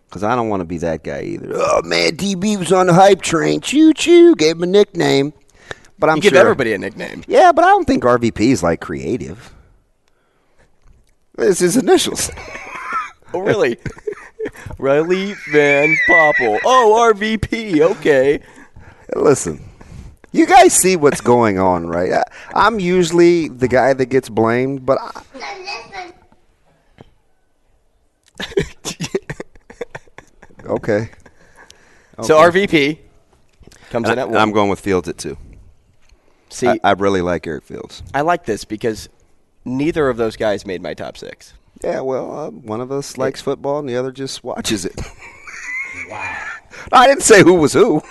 Because 0.07 0.23
I 0.23 0.35
don't 0.35 0.49
want 0.49 0.61
to 0.61 0.65
be 0.65 0.77
that 0.79 1.03
guy 1.03 1.21
either. 1.23 1.49
Oh 1.53 1.81
man, 1.83 2.11
DB 2.15 2.57
was 2.57 2.71
on 2.71 2.87
the 2.87 2.93
hype 2.93 3.21
train. 3.21 3.61
Choo 3.61 3.93
choo. 3.93 4.35
Gave 4.35 4.57
him 4.57 4.63
a 4.63 4.67
nickname. 4.67 5.33
But 5.99 6.09
I'm 6.09 6.17
You 6.17 6.21
give 6.23 6.31
sure 6.33 6.39
everybody 6.41 6.73
a 6.73 6.77
nickname. 6.77 7.23
yeah, 7.27 7.51
but 7.51 7.63
I 7.63 7.69
don't 7.69 7.85
think 7.85 8.03
RVP 8.03 8.39
is 8.39 8.63
like 8.63 8.79
creative. 8.79 9.53
It's 11.37 11.59
his 11.59 11.77
initials. 11.77 12.31
Oh, 13.35 13.39
really? 13.39 13.79
Riley 14.77 15.33
Van 15.51 15.97
Poppel. 16.07 16.59
Oh, 16.63 17.11
RVP. 17.15 17.81
Okay. 17.81 18.41
Listen, 19.15 19.59
you 20.31 20.45
guys 20.45 20.73
see 20.73 20.95
what's 20.95 21.19
going 21.19 21.57
on, 21.57 21.87
right? 21.87 22.13
I, 22.13 22.23
I'm 22.53 22.79
usually 22.79 23.47
the 23.47 23.67
guy 23.67 23.93
that 23.93 24.05
gets 24.05 24.29
blamed, 24.29 24.85
but 24.85 24.99
I, 25.01 25.23
okay. 30.65 31.09
So 32.21 32.37
RVP 32.37 32.99
comes 33.89 34.09
in 34.09 34.19
at 34.19 34.29
one. 34.29 34.37
I'm 34.37 34.51
going 34.51 34.69
with 34.69 34.79
Fields 34.79 35.09
at 35.09 35.17
two. 35.17 35.37
See, 36.49 36.67
I, 36.67 36.79
I 36.83 36.91
really 36.91 37.21
like 37.21 37.47
Eric 37.47 37.63
Fields. 37.63 38.03
I 38.13 38.21
like 38.21 38.45
this 38.45 38.63
because 38.63 39.09
neither 39.65 40.09
of 40.09 40.17
those 40.17 40.35
guys 40.35 40.65
made 40.65 40.81
my 40.81 40.93
top 40.93 41.17
six. 41.17 41.53
Yeah, 41.83 42.01
well, 42.01 42.37
uh, 42.37 42.49
one 42.49 42.81
of 42.81 42.91
us 42.91 43.17
likes 43.17 43.41
football 43.41 43.79
and 43.79 43.89
the 43.89 43.95
other 43.95 44.11
just 44.11 44.43
watches 44.43 44.85
it. 44.85 44.95
wow. 46.09 46.47
I 46.91 47.07
didn't 47.07 47.23
say 47.23 47.43
who 47.43 47.53
was 47.55 47.73
who. 47.73 48.01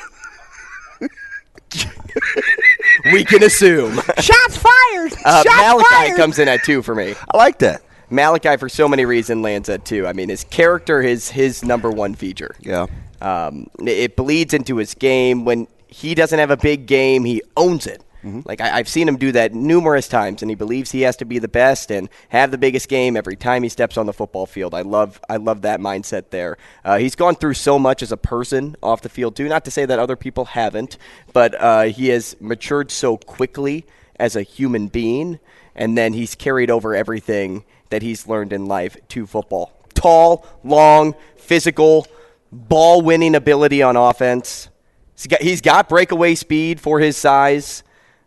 We 3.13 3.25
can 3.25 3.43
assume. 3.43 3.95
Shots 4.19 4.57
fired. 4.57 5.13
Uh, 5.25 5.43
Shots 5.43 5.57
Malachi 5.57 5.89
fired. 5.91 6.17
comes 6.17 6.39
in 6.39 6.49
at 6.49 6.63
two 6.65 6.83
for 6.83 6.95
me. 6.95 7.15
I 7.33 7.37
like 7.37 7.59
that. 7.61 7.83
Malachi, 8.11 8.57
for 8.59 8.69
so 8.69 8.87
many 8.89 9.05
reasons, 9.05 9.43
lands 9.43 9.69
at 9.69 9.85
two. 9.85 10.07
I 10.07 10.13
mean, 10.13 10.29
his 10.29 10.45
character 10.45 11.01
is 11.01 11.31
his 11.31 11.65
number 11.65 11.91
one 11.91 12.15
feature. 12.15 12.55
Yeah. 12.61 12.87
Um, 13.21 13.69
it 13.81 14.17
bleeds 14.17 14.53
into 14.53 14.77
his 14.77 14.95
game. 14.95 15.45
When 15.45 15.67
he 15.89 16.15
doesn't 16.15 16.39
have 16.39 16.51
a 16.51 16.57
big 16.57 16.87
game, 16.87 17.25
he 17.25 17.43
owns 17.57 17.87
it. 17.87 18.03
Like 18.23 18.61
I, 18.61 18.79
I've 18.79 18.89
seen 18.89 19.09
him 19.09 19.17
do 19.17 19.33
that 19.33 19.53
numerous 19.53 20.07
times, 20.07 20.43
and 20.43 20.51
he 20.51 20.55
believes 20.55 20.93
he 20.93 21.03
has 21.03 21.17
to 21.17 21.25
be 21.25 21.39
the 21.39 21.49
best 21.49 21.91
and 21.91 22.09
have 22.29 22.51
the 22.51 22.59
biggest 22.59 22.89
game 22.89 23.17
every 23.17 23.37
time 23.37 23.63
he 23.63 23.69
steps 23.69 23.97
on 23.97 24.07
the 24.07 24.13
football 24.13 24.47
field. 24.47 24.75
I 24.75 24.83
love, 24.83 25.21
I 25.29 25.37
love 25.37 25.63
that 25.63 25.81
mindset 25.81 26.31
there. 26.31 26.57
Uh, 26.85 26.99
he's 26.99 27.17
gone 27.17 27.35
through 27.35 27.55
so 27.55 27.79
much 27.79 28.03
as 28.03 28.13
a 28.13 28.17
person 28.17 28.77
off 28.83 29.03
the 29.03 29.09
field 29.09 29.35
too. 29.35 29.49
Not 29.49 29.65
to 29.65 29.71
say 29.71 29.85
that 29.87 29.99
other 29.99 30.17
people 30.17 30.45
haven't, 30.47 30.99
but 31.33 31.61
uh, 31.61 31.83
he 31.85 32.09
has 32.09 32.37
matured 32.41 32.91
so 32.91 33.17
quickly 33.17 33.85
as 34.17 34.37
a 34.37 34.43
human 34.43 34.87
being, 34.87 35.41
and 35.75 35.99
then 35.99 36.13
he's 36.13 36.35
carried 36.35 36.71
over 36.71 36.95
everything 36.95 37.65
that 37.91 38.03
he's 38.03 38.29
learned 38.29 38.53
in 38.53 38.67
life 38.67 38.97
to 39.09 39.27
football. 39.27 39.73
Tall, 39.95 40.47
long, 40.63 41.15
physical, 41.37 42.07
ball 42.53 43.03
winning 43.03 43.35
ability 43.35 43.83
on 43.83 43.97
offense. 43.97 44.69
He's 45.17 45.27
got, 45.27 45.43
he's 45.43 45.61
got 45.61 45.89
breakaway 45.89 46.35
speed 46.35 46.81
for 46.81 47.01
his 47.01 47.17
size. 47.17 47.83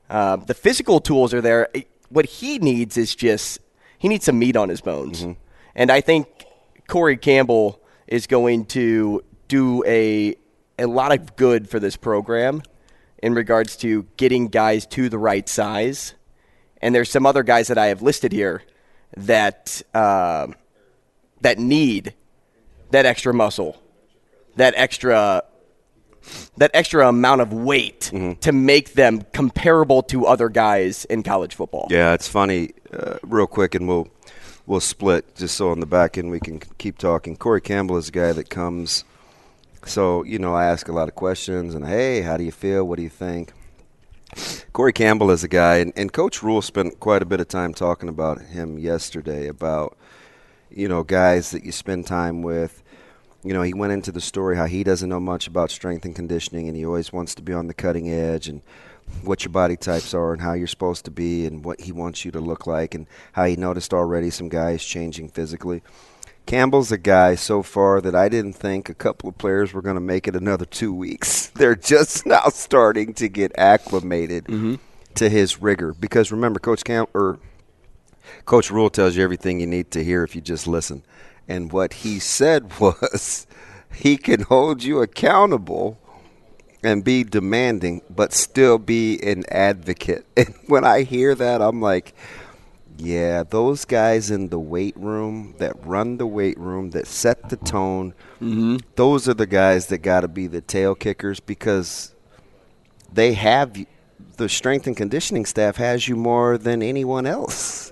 Uh, 0.10 0.38
the 0.38 0.54
physical 0.54 1.00
tools 1.00 1.34
are 1.34 1.42
there. 1.42 1.70
What 2.10 2.26
he 2.26 2.60
needs 2.60 2.98
is 2.98 3.16
just 3.16 3.60
he 3.98 4.08
needs 4.08 4.26
some 4.26 4.38
meat 4.38 4.56
on 4.56 4.70
his 4.70 4.82
bones, 4.82 5.26
and 5.76 5.92
I 5.92 6.02
think 6.02 6.46
Corey 6.88 7.18
Campbell 7.18 7.82
is 8.08 8.28
going 8.28 8.66
to 8.66 9.24
do 9.48 9.84
a 9.86 10.36
a 10.78 10.86
lot 10.86 11.12
of 11.12 11.36
good 11.36 11.70
for 11.70 11.80
this 11.80 11.96
program 11.96 12.62
in 13.24 13.34
regards 13.34 13.76
to 13.78 14.06
getting 14.18 14.48
guys 14.48 14.86
to 14.86 15.10
the 15.10 15.18
right 15.18 15.48
size. 15.48 16.14
And 16.82 16.94
there's 16.94 17.10
some 17.10 17.26
other 17.26 17.44
guys 17.44 17.70
that 17.70 17.78
I 17.78 17.88
have 17.88 18.02
listed 18.02 18.32
here 18.32 18.62
that 19.18 19.82
uh, 19.94 20.48
that 21.42 21.58
need 21.58 22.14
that 22.92 23.06
extra 23.06 23.34
muscle, 23.34 23.82
that 24.56 24.74
extra 24.78 25.44
that 26.58 26.72
extra 26.74 27.08
amount 27.08 27.42
of 27.42 27.54
weight 27.54 28.12
to 28.42 28.52
make 28.52 28.94
them 28.94 29.22
comparable 29.34 30.04
to 30.04 30.26
other 30.26 30.50
guys 30.50 31.06
in 31.06 31.24
college 31.24 31.56
football. 31.56 31.88
Yeah, 31.90 32.14
it's 32.14 32.28
funny. 32.28 32.72
Uh, 32.94 33.18
real 33.24 33.48
quick, 33.48 33.76
and 33.76 33.88
we'll 33.88 34.08
we'll 34.66 34.80
split 34.80 35.36
just 35.36 35.56
so 35.56 35.70
on 35.70 35.80
the 35.80 35.86
back 35.86 36.18
end 36.18 36.32
we 36.32 36.40
can 36.40 36.60
keep 36.78 36.98
talking. 36.98 37.36
Corey 37.36 37.62
Campbell 37.62 37.98
is 37.98 38.10
a 38.10 38.12
guy 38.12 38.32
that 38.32 38.50
comes. 38.50 39.04
So 39.86 40.24
you 40.24 40.40
know, 40.40 40.54
I 40.56 40.66
ask 40.66 40.88
a 40.88 40.94
lot 40.94 41.08
of 41.08 41.16
questions, 41.16 41.76
and 41.76 41.86
hey, 41.86 42.22
how 42.22 42.38
do 42.38 42.44
you 42.44 42.52
feel? 42.52 42.86
What 42.86 42.98
do 42.98 43.04
you 43.04 43.10
think? 43.10 43.54
Corey 44.74 44.94
Campbell 44.94 45.32
is 45.32 45.44
a 45.44 45.48
guy, 45.48 45.78
and, 45.78 45.94
and 45.96 46.12
Coach 46.12 46.44
Rhule 46.44 46.62
spent 46.62 47.00
quite 47.00 47.22
a 47.22 47.26
bit 47.26 47.40
of 47.40 47.48
time 47.48 47.74
talking 47.74 48.10
about 48.10 48.42
him 48.42 48.78
yesterday 48.78 49.48
about 49.48 49.98
you 50.70 50.88
know 50.88 51.04
guys 51.04 51.52
that 51.52 51.64
you 51.64 51.72
spend 51.72 52.08
time 52.08 52.42
with. 52.42 52.84
You 53.46 53.54
know, 53.54 53.62
he 53.62 53.74
went 53.74 53.94
into 53.94 54.12
the 54.12 54.22
story 54.22 54.58
how 54.58 54.66
he 54.66 54.84
doesn't 54.84 55.08
know 55.08 55.20
much 55.20 55.48
about 55.48 55.70
strength 55.70 56.04
and 56.04 56.16
conditioning, 56.16 56.68
and 56.68 56.76
he 56.76 56.86
always 56.86 57.14
wants 57.14 57.36
to 57.36 57.44
be 57.44 57.54
on 57.54 57.68
the 57.68 57.74
cutting 57.74 58.12
edge 58.12 58.48
and 58.48 58.62
what 59.24 59.44
your 59.44 59.52
body 59.52 59.78
types 59.78 60.14
are 60.16 60.34
and 60.34 60.42
how 60.42 60.54
you're 60.54 60.66
supposed 60.66 61.06
to 61.06 61.12
be 61.12 61.46
and 61.46 61.64
what 61.64 61.82
he 61.82 61.92
wants 61.92 62.26
you 62.26 62.32
to 62.32 62.40
look 62.40 62.66
like 62.66 62.96
and 62.96 63.06
how 63.34 63.46
he 63.46 63.56
noticed 63.56 63.94
already 63.94 64.32
some 64.32 64.50
guys 64.50 64.84
changing 64.84 65.30
physically. 65.30 65.84
Campbell's 66.46 66.92
a 66.92 66.98
guy 66.98 67.36
so 67.36 67.64
far 67.64 68.02
that 68.02 68.16
I 68.16 68.30
didn't 68.30 68.54
think 68.54 68.90
a 68.90 68.94
couple 68.94 69.30
of 69.30 69.38
players 69.38 69.74
were 69.74 69.82
going 69.82 69.96
to 69.96 70.02
make 70.02 70.28
it 70.28 70.36
another 70.36 70.66
two 70.66 70.94
weeks. 70.94 71.48
They're 71.56 71.76
just 71.76 72.26
now 72.26 72.48
starting 72.50 73.14
to 73.16 73.28
get 73.28 73.52
acclimated 73.58 74.46
mm-hmm. 74.46 74.76
to 75.16 75.30
his 75.30 75.62
rigor 75.62 75.94
because 75.94 76.32
remember, 76.32 76.60
Coach 76.60 76.84
Camp 76.84 77.10
or 77.14 77.40
Coach 78.46 78.70
Rhule 78.70 78.90
tells 78.90 79.16
you 79.16 79.24
everything 79.24 79.60
you 79.60 79.68
need 79.68 79.92
to 79.92 80.04
hear 80.04 80.24
if 80.24 80.36
you 80.36 80.42
just 80.42 80.68
listen. 80.68 81.04
And 81.48 81.72
what 81.72 81.94
he 81.94 82.20
said 82.20 82.72
was 82.80 83.48
he 83.94 84.18
can 84.18 84.42
hold 84.42 84.84
you 84.84 85.02
accountable 85.02 86.00
and 86.84 87.04
be 87.04 87.24
demanding, 87.24 88.02
but 88.10 88.32
still 88.32 88.78
be 88.78 89.20
an 89.24 89.44
advocate. 89.50 90.26
And 90.38 90.54
when 90.68 90.84
I 90.84 91.02
hear 91.04 91.34
that, 91.36 91.62
I'm 91.62 91.82
like, 91.82 92.14
yeah, 92.98 93.44
those 93.44 93.86
guys 93.86 94.32
in 94.32 94.50
the 94.50 94.60
weight 94.60 94.96
room 94.96 95.56
that 95.58 95.74
run 95.86 96.18
the 96.18 96.28
weight 96.28 96.58
room, 96.60 96.92
that 96.92 97.08
set 97.08 97.50
the 97.50 97.58
tone, 97.58 98.14
mm-hmm. 98.36 98.78
those 98.96 99.28
are 99.28 99.34
the 99.34 99.48
guys 99.48 99.88
that 99.88 100.00
got 100.00 100.22
to 100.22 100.28
be 100.28 100.48
the 100.48 100.62
tail 100.62 100.96
kickers 100.96 101.40
because 101.40 102.14
they 103.12 103.34
have 103.34 103.76
the 104.38 104.50
strength 104.50 104.88
and 104.88 104.96
conditioning 104.96 105.46
staff 105.46 105.78
has 105.78 106.08
you 106.08 106.16
more 106.16 106.58
than 106.58 106.82
anyone 106.82 107.26
else. 107.26 107.92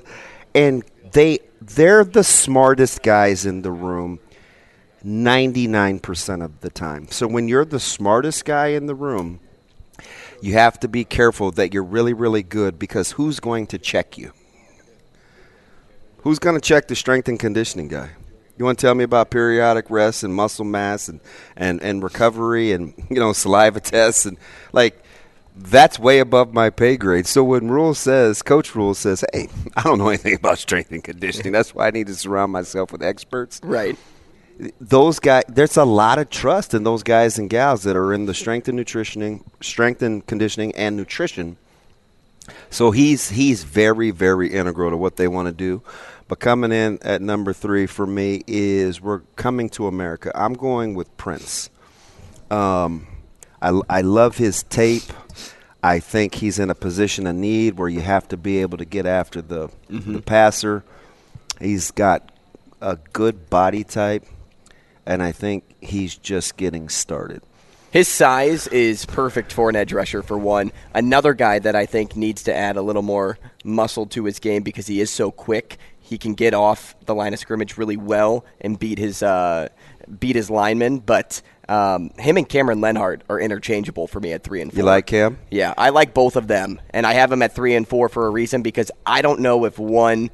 And 0.55 0.83
they 1.11 1.39
they're 1.61 2.03
the 2.03 2.23
smartest 2.23 3.03
guys 3.03 3.45
in 3.45 3.61
the 3.61 3.71
room 3.71 4.19
99% 5.05 6.43
of 6.43 6.61
the 6.61 6.69
time. 6.69 7.07
So 7.09 7.27
when 7.27 7.47
you're 7.47 7.65
the 7.65 7.79
smartest 7.79 8.45
guy 8.45 8.67
in 8.67 8.85
the 8.85 8.95
room, 8.95 9.41
you 10.41 10.53
have 10.53 10.79
to 10.79 10.87
be 10.87 11.03
careful 11.03 11.51
that 11.51 11.73
you're 11.73 11.83
really 11.83 12.13
really 12.13 12.43
good 12.43 12.79
because 12.79 13.11
who's 13.11 13.39
going 13.39 13.67
to 13.67 13.77
check 13.77 14.17
you? 14.17 14.33
Who's 16.19 16.39
going 16.39 16.55
to 16.55 16.61
check 16.61 16.87
the 16.87 16.95
strength 16.95 17.27
and 17.27 17.39
conditioning 17.39 17.89
guy? 17.89 18.11
You 18.57 18.65
want 18.65 18.79
to 18.79 18.85
tell 18.85 18.95
me 18.95 19.03
about 19.03 19.31
periodic 19.31 19.89
rest 19.89 20.23
and 20.23 20.33
muscle 20.33 20.63
mass 20.63 21.09
and, 21.09 21.19
and, 21.57 21.81
and 21.81 22.03
recovery 22.03 22.71
and 22.71 22.93
you 23.09 23.17
know 23.17 23.33
saliva 23.33 23.79
tests 23.79 24.25
and 24.25 24.37
like 24.71 25.03
that's 25.55 25.99
way 25.99 26.19
above 26.19 26.53
my 26.53 26.69
pay 26.69 26.97
grade. 26.97 27.27
So 27.27 27.43
when 27.43 27.69
Rhule 27.69 27.93
says, 27.93 28.41
Coach 28.41 28.75
Rhule 28.75 28.93
says, 28.93 29.23
"Hey, 29.33 29.49
I 29.75 29.83
don't 29.83 29.97
know 29.97 30.09
anything 30.09 30.35
about 30.35 30.57
strength 30.57 30.91
and 30.91 31.03
conditioning. 31.03 31.51
That's 31.51 31.73
why 31.75 31.87
I 31.87 31.91
need 31.91 32.07
to 32.07 32.15
surround 32.15 32.51
myself 32.51 32.91
with 32.91 33.03
experts." 33.03 33.59
Right. 33.63 33.97
Those 34.79 35.19
guys, 35.19 35.43
there's 35.47 35.77
a 35.77 35.85
lot 35.85 36.19
of 36.19 36.29
trust 36.29 36.73
in 36.73 36.83
those 36.83 37.01
guys 37.01 37.39
and 37.39 37.49
gals 37.49 37.83
that 37.83 37.95
are 37.95 38.13
in 38.13 38.27
the 38.27 38.33
strength 38.35 38.67
and 38.67 38.77
nutritioning, 38.77 39.43
strength 39.61 40.01
and 40.01 40.25
conditioning, 40.25 40.73
and 40.75 40.95
nutrition. 40.95 41.57
So 42.69 42.91
he's 42.91 43.29
he's 43.29 43.63
very 43.63 44.11
very 44.11 44.53
integral 44.53 44.91
to 44.91 44.97
what 44.97 45.15
they 45.15 45.27
want 45.27 45.47
to 45.47 45.53
do. 45.53 45.81
But 46.27 46.39
coming 46.39 46.71
in 46.71 46.99
at 47.01 47.21
number 47.21 47.53
three 47.53 47.85
for 47.85 48.07
me 48.07 48.43
is 48.47 49.01
we're 49.01 49.19
coming 49.35 49.69
to 49.71 49.87
America. 49.87 50.31
I'm 50.33 50.53
going 50.53 50.95
with 50.95 51.15
Prince. 51.17 51.69
Um, 52.49 53.07
I, 53.61 53.79
I 53.89 54.01
love 54.01 54.37
his 54.37 54.63
tape. 54.63 55.03
I 55.83 55.99
think 55.99 56.35
he's 56.35 56.59
in 56.59 56.69
a 56.69 56.75
position 56.75 57.27
of 57.27 57.35
need 57.35 57.77
where 57.77 57.89
you 57.89 57.99
have 57.99 58.27
to 58.29 58.37
be 58.37 58.59
able 58.59 58.77
to 58.77 58.85
get 58.85 59.05
after 59.05 59.41
the, 59.41 59.69
the 59.89 60.21
passer. 60.21 60.85
He's 61.59 61.91
got 61.91 62.31
a 62.81 62.97
good 63.11 63.49
body 63.49 63.83
type, 63.83 64.25
and 65.05 65.21
I 65.21 65.33
think 65.33 65.65
he's 65.81 66.15
just 66.15 66.55
getting 66.55 66.87
started. 66.87 67.43
His 67.91 68.07
size 68.07 68.65
is 68.67 69.05
perfect 69.05 69.51
for 69.51 69.69
an 69.69 69.75
edge 69.75 69.93
rusher, 69.93 70.23
for 70.23 70.37
one. 70.37 70.71
Another 70.95 71.33
guy 71.33 71.59
that 71.59 71.75
I 71.75 71.85
think 71.85 72.15
needs 72.15 72.43
to 72.43 72.55
add 72.55 72.77
a 72.77 72.81
little 72.81 73.03
more 73.03 73.37
muscle 73.63 74.07
to 74.07 74.23
his 74.23 74.39
game 74.39 74.63
because 74.63 74.87
he 74.87 74.99
is 75.01 75.11
so 75.11 75.31
quick. 75.31 75.77
He 75.99 76.17
can 76.17 76.33
get 76.33 76.53
off 76.53 76.95
the 77.05 77.13
line 77.13 77.33
of 77.33 77.39
scrimmage 77.39 77.77
really 77.77 77.97
well 77.97 78.45
and 78.61 78.79
beat 78.79 78.97
his 78.97 79.21
uh, 79.21 79.67
beat 80.19 80.35
his 80.35 80.49
linemen. 80.49 80.99
But 80.99 81.41
um, 81.69 82.11
him 82.17 82.37
and 82.37 82.47
Cameron 82.47 82.81
Lenhart 82.81 83.23
are 83.29 83.39
interchangeable 83.39 84.07
for 84.07 84.19
me 84.19 84.33
at 84.33 84.43
three 84.43 84.61
and 84.61 84.71
four. 84.71 84.77
You 84.77 84.83
like 84.83 85.05
Cam? 85.07 85.37
Yeah, 85.49 85.73
I 85.77 85.89
like 85.89 86.13
both 86.13 86.35
of 86.35 86.47
them, 86.47 86.81
and 86.89 87.05
I 87.05 87.13
have 87.13 87.29
them 87.29 87.41
at 87.41 87.55
three 87.55 87.75
and 87.75 87.87
four 87.87 88.09
for 88.09 88.27
a 88.27 88.29
reason 88.29 88.61
because 88.61 88.91
I 89.05 89.21
don't 89.21 89.39
know 89.39 89.65
if 89.65 89.79
one 89.79 90.29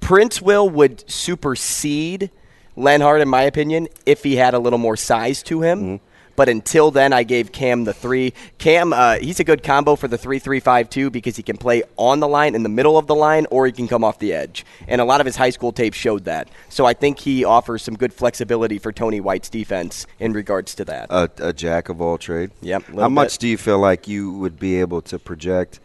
Prince 0.00 0.40
will 0.40 0.68
would 0.68 1.08
supersede 1.10 2.30
Lenhart 2.76 3.20
in 3.20 3.28
my 3.28 3.42
opinion 3.42 3.88
if 4.06 4.22
he 4.22 4.36
had 4.36 4.54
a 4.54 4.58
little 4.58 4.78
more 4.78 4.96
size 4.96 5.42
to 5.44 5.62
him. 5.62 5.80
Mm-hmm. 5.80 6.04
But 6.38 6.48
until 6.48 6.92
then, 6.92 7.12
I 7.12 7.24
gave 7.24 7.50
Cam 7.50 7.82
the 7.82 7.92
three. 7.92 8.32
Cam, 8.58 8.92
uh, 8.92 9.16
he's 9.16 9.40
a 9.40 9.44
good 9.44 9.64
combo 9.64 9.96
for 9.96 10.06
the 10.06 10.16
three-three-five-two 10.16 11.10
because 11.10 11.34
he 11.34 11.42
can 11.42 11.56
play 11.56 11.82
on 11.96 12.20
the 12.20 12.28
line, 12.28 12.54
in 12.54 12.62
the 12.62 12.68
middle 12.68 12.96
of 12.96 13.08
the 13.08 13.14
line, 13.16 13.44
or 13.50 13.66
he 13.66 13.72
can 13.72 13.88
come 13.88 14.04
off 14.04 14.20
the 14.20 14.32
edge. 14.32 14.64
And 14.86 15.00
a 15.00 15.04
lot 15.04 15.18
of 15.20 15.26
his 15.26 15.34
high 15.34 15.50
school 15.50 15.72
tapes 15.72 15.96
showed 15.96 16.26
that. 16.26 16.48
So 16.68 16.86
I 16.86 16.94
think 16.94 17.18
he 17.18 17.42
offers 17.42 17.82
some 17.82 17.96
good 17.96 18.12
flexibility 18.12 18.78
for 18.78 18.92
Tony 18.92 19.20
White's 19.20 19.48
defense 19.48 20.06
in 20.20 20.32
regards 20.32 20.76
to 20.76 20.84
that. 20.84 21.10
a, 21.10 21.28
a 21.38 21.52
jack 21.52 21.88
of 21.88 22.00
all 22.00 22.18
trade. 22.18 22.52
Yep, 22.60 22.84
How 22.84 22.94
little 22.94 23.10
much 23.10 23.38
do 23.38 23.48
you 23.48 23.58
feel 23.58 23.80
like 23.80 24.06
you 24.06 24.30
would 24.34 24.60
be 24.60 24.76
able 24.76 25.02
to 25.02 25.18
project 25.18 25.80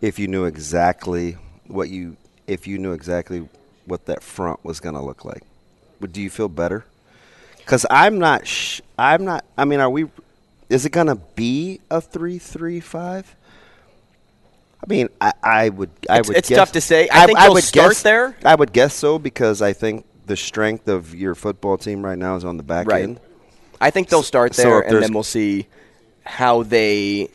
if 0.00 0.20
you 0.20 0.28
knew 0.28 0.44
exactly 0.44 1.36
what 1.66 1.88
you 1.88 2.16
if 2.46 2.68
you 2.68 2.78
knew 2.78 2.92
exactly 2.92 3.48
what 3.84 4.06
that 4.06 4.22
front 4.22 4.64
was 4.64 4.78
going 4.78 4.94
to 4.94 5.02
look 5.02 5.24
like? 5.24 5.42
Do 6.12 6.22
you 6.22 6.30
feel 6.30 6.48
better? 6.48 6.84
Because 7.68 7.84
I'm 7.90 8.18
not. 8.18 8.46
Sh- 8.46 8.80
I'm 8.98 9.26
not. 9.26 9.44
I 9.58 9.66
mean, 9.66 9.78
are 9.80 9.90
we? 9.90 10.06
Is 10.70 10.86
it 10.86 10.90
going 10.90 11.08
to 11.08 11.16
be 11.16 11.80
a 11.90 12.00
three-three-five? 12.00 13.36
I 14.82 14.86
mean, 14.86 15.10
I, 15.20 15.32
I 15.42 15.68
would. 15.68 15.90
I 16.08 16.14
It's- 16.20 16.28
would. 16.28 16.36
it's 16.38 16.48
guess, 16.48 16.56
tough 16.56 16.72
to 16.72 16.80
say. 16.80 17.10
I 17.12 17.26
think 17.26 17.38
they'll 17.38 17.56
start 17.56 17.96
there. 17.98 18.34
I 18.42 18.54
would 18.54 18.72
guess 18.72 18.94
so 18.94 19.18
because 19.18 19.60
I 19.60 19.74
think 19.74 20.06
the 20.24 20.34
strength 20.34 20.88
of 20.88 21.14
your 21.14 21.34
football 21.34 21.76
team 21.76 22.02
right 22.02 22.16
now 22.16 22.36
is 22.36 22.44
on 22.46 22.56
the 22.56 22.62
back 22.62 22.86
Right. 22.86 23.02
end. 23.02 23.20
I 23.82 23.90
think 23.90 24.08
they'll 24.08 24.22
start 24.22 24.54
there, 24.54 24.82
if 24.82 24.90
and 24.90 25.02
then 25.02 25.12
we'll 25.12 25.22
see 25.22 25.66
how 26.24 26.62
they 26.62 27.28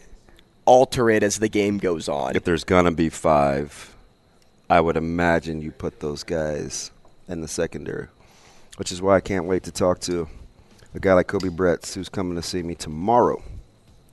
alter 0.65 1.11
it 1.11 1.21
as 1.21 1.37
the 1.37 1.47
game 1.47 1.77
goes 1.77 2.09
on. 2.09 2.35
If 2.35 2.43
there's 2.43 2.63
gonna 2.63 2.91
be 2.91 3.09
five, 3.09 3.95
I 4.67 4.81
would 4.81 4.97
imagine 4.97 5.61
you 5.61 5.69
put 5.71 5.99
those 5.99 6.23
guys 6.23 6.89
in 7.27 7.41
the 7.41 7.47
secondary, 7.47 8.07
which 8.77 8.91
is 8.91 9.01
why 9.01 9.15
I 9.15 9.21
can't 9.21 9.45
wait 9.45 9.63
to 9.63 9.71
talk 9.71 9.99
to 10.01 10.27
a 10.95 10.99
guy 10.99 11.13
like 11.13 11.27
Koby 11.27 11.49
Bretz, 11.49 11.93
who's 11.93 12.09
coming 12.09 12.35
to 12.35 12.41
see 12.41 12.61
me 12.61 12.75
tomorrow, 12.75 13.41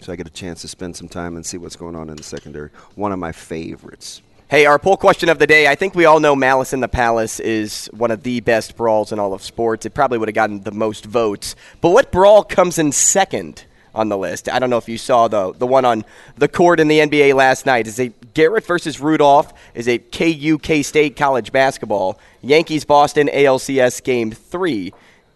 so 0.00 0.12
I 0.12 0.16
get 0.16 0.26
a 0.26 0.30
chance 0.30 0.62
to 0.62 0.68
spend 0.68 0.96
some 0.96 1.08
time 1.08 1.36
and 1.36 1.44
see 1.44 1.58
what's 1.58 1.76
going 1.76 1.94
on 1.94 2.08
in 2.08 2.16
the 2.16 2.22
secondary. 2.22 2.70
One 2.94 3.12
of 3.12 3.18
my 3.18 3.32
favorites. 3.32 4.22
Hey, 4.48 4.66
our 4.66 4.80
poll 4.80 4.96
question 4.96 5.28
of 5.28 5.38
the 5.38 5.46
day. 5.46 5.68
I 5.68 5.76
think 5.76 5.94
we 5.94 6.06
all 6.06 6.18
know 6.18 6.34
Malice 6.34 6.72
in 6.72 6.80
the 6.80 6.88
Palace 6.88 7.38
is 7.38 7.86
one 7.92 8.10
of 8.10 8.24
the 8.24 8.40
best 8.40 8.76
brawls 8.76 9.12
in 9.12 9.18
all 9.18 9.32
of 9.32 9.42
sports. 9.42 9.86
It 9.86 9.94
probably 9.94 10.18
would 10.18 10.28
have 10.28 10.34
gotten 10.34 10.62
the 10.62 10.72
most 10.72 11.04
votes. 11.04 11.54
But 11.80 11.90
what 11.90 12.10
brawl 12.10 12.42
comes 12.42 12.78
in 12.78 12.90
second 12.90 13.64
on 13.94 14.08
the 14.08 14.18
list? 14.18 14.48
I 14.48 14.58
don't 14.58 14.70
know 14.70 14.78
if 14.78 14.88
you 14.88 14.98
saw 14.98 15.28
the 15.28 15.52
the 15.52 15.66
one 15.66 15.84
on 15.84 16.04
the 16.36 16.48
court 16.48 16.80
in 16.80 16.88
the 16.88 17.00
NBA 17.00 17.34
last 17.34 17.66
night. 17.66 17.86
Is 17.86 17.98
it 17.98 18.34
Garrett 18.34 18.64
versus 18.64 19.00
Rudolph? 19.00 19.52
Is 19.74 19.86
it 19.86 20.12
KU 20.12 20.58
K 20.58 20.82
State 20.82 21.16
college 21.16 21.52
basketball? 21.52 22.18
Yankees 22.42 22.84
Boston 22.84 23.28
ALCS 23.32 24.02
game 24.02 24.30
three, 24.30 24.92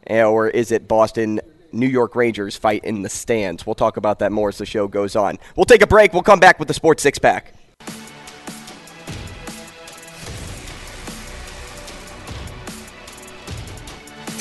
or 0.09 0.49
is 0.49 0.73
it 0.73 0.89
Boston? 0.89 1.41
New 1.73 1.89
York 1.89 2.15
Rangers 2.15 2.57
fight 2.57 2.85
in 2.85 3.03
the 3.03 3.09
stands. 3.09 3.67
We'll 3.67 3.75
talk 3.75 3.97
about 3.97 4.21
that 4.21 4.31
more 4.31 4.49
as 4.49 4.59
the 4.59 4.65
show 4.65 4.87
goes 4.87 5.17
on. 5.17 5.41
We'll 5.57 5.65
take 5.65 5.83
a 5.83 5.89
break. 5.89 6.13
We'll 6.13 6.23
come 6.23 6.39
back 6.39 6.61
with 6.61 6.69
the 6.69 6.75
Sports 6.75 7.03
Six 7.03 7.19
Pack. 7.19 7.53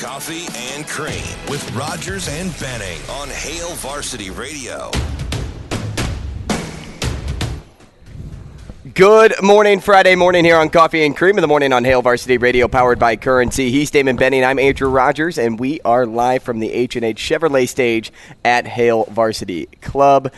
Coffee 0.04 0.44
and 0.74 0.86
Cream 0.86 1.24
with 1.50 1.74
Rogers 1.74 2.28
and 2.28 2.52
Benning 2.60 3.00
on 3.08 3.26
Hail 3.30 3.70
Varsity 3.76 4.28
Radio. 4.28 4.90
Good 8.92 9.42
morning, 9.42 9.80
Friday 9.80 10.14
morning 10.14 10.44
here 10.44 10.58
on 10.58 10.68
Coffee 10.68 11.06
and 11.06 11.16
Cream 11.16 11.38
in 11.38 11.40
the 11.40 11.48
morning 11.48 11.72
on 11.72 11.86
Hail 11.86 12.02
Varsity 12.02 12.36
Radio, 12.36 12.68
powered 12.68 12.98
by 12.98 13.16
Currency. 13.16 13.70
He's 13.70 13.90
Damon 13.90 14.16
Benning. 14.16 14.44
I'm 14.44 14.58
Andrew 14.58 14.90
Rogers, 14.90 15.38
and 15.38 15.58
we 15.58 15.80
are 15.86 16.04
live 16.04 16.42
from 16.42 16.58
the 16.58 16.70
H&H 16.70 17.16
Chevrolet 17.16 17.66
stage 17.66 18.12
at 18.44 18.66
Hail 18.66 19.04
Varsity 19.04 19.70
Club. 19.80 20.30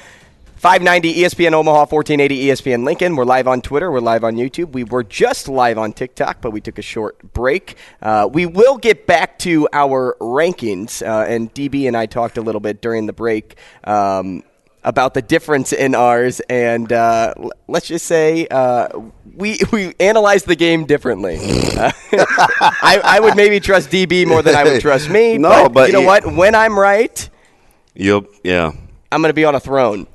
590 0.67 1.23
ESPN 1.23 1.53
Omaha, 1.53 1.87
1480 1.87 2.47
ESPN 2.47 2.85
Lincoln. 2.85 3.15
We're 3.15 3.25
live 3.25 3.47
on 3.47 3.61
Twitter. 3.61 3.89
We're 3.89 4.01
live 4.01 4.25
on 4.25 4.35
YouTube. 4.35 4.73
We 4.73 4.83
were 4.83 5.05
just 5.05 5.47
live 5.47 5.79
on 5.79 5.93
TikTok, 5.93 6.41
but 6.41 6.51
we 6.51 6.61
took 6.61 6.77
a 6.77 6.83
short 6.83 7.33
break. 7.33 7.77
Uh, 8.03 8.29
we 8.33 8.47
will 8.47 8.77
get 8.77 9.07
back 9.07 9.39
to 9.39 9.69
our 9.73 10.17
rankings, 10.21 11.07
uh, 11.07 11.25
and 11.29 11.55
DB 11.55 11.87
and 11.87 11.97
I 11.97 12.07
talked 12.07 12.37
a 12.37 12.41
little 12.41 12.61
bit 12.61 12.83
during 12.83 13.07
the 13.07 13.13
break. 13.13 13.55
Um, 13.85 14.43
about 14.83 15.15
the 15.15 15.23
difference 15.23 15.73
in 15.73 15.95
ours, 15.95 16.41
and 16.51 16.93
uh, 16.93 17.35
let's 17.69 17.87
just 17.87 18.07
say 18.07 18.49
uh, 18.51 18.89
we 19.37 19.61
we 19.71 19.95
analyzed 20.01 20.49
the 20.49 20.57
game 20.57 20.85
differently. 20.85 21.39
Uh, 21.77 21.93
I, 22.13 23.01
I 23.05 23.21
would 23.21 23.37
maybe 23.37 23.61
trust 23.61 23.91
DB 23.91 24.27
more 24.27 24.43
than 24.43 24.57
I 24.57 24.65
would 24.65 24.81
trust 24.81 25.11
me. 25.11 25.39
No, 25.47 25.69
but 25.69 25.91
you 25.91 25.93
know 25.93 26.03
what? 26.03 26.27
When 26.27 26.57
I'm 26.57 26.77
right, 26.77 27.31
You'll, 27.95 28.27
yeah. 28.43 28.73
I'm 29.13 29.23
going 29.23 29.31
to 29.31 29.35
be 29.35 29.45
on 29.45 29.55
a 29.55 29.61
throne. 29.61 30.09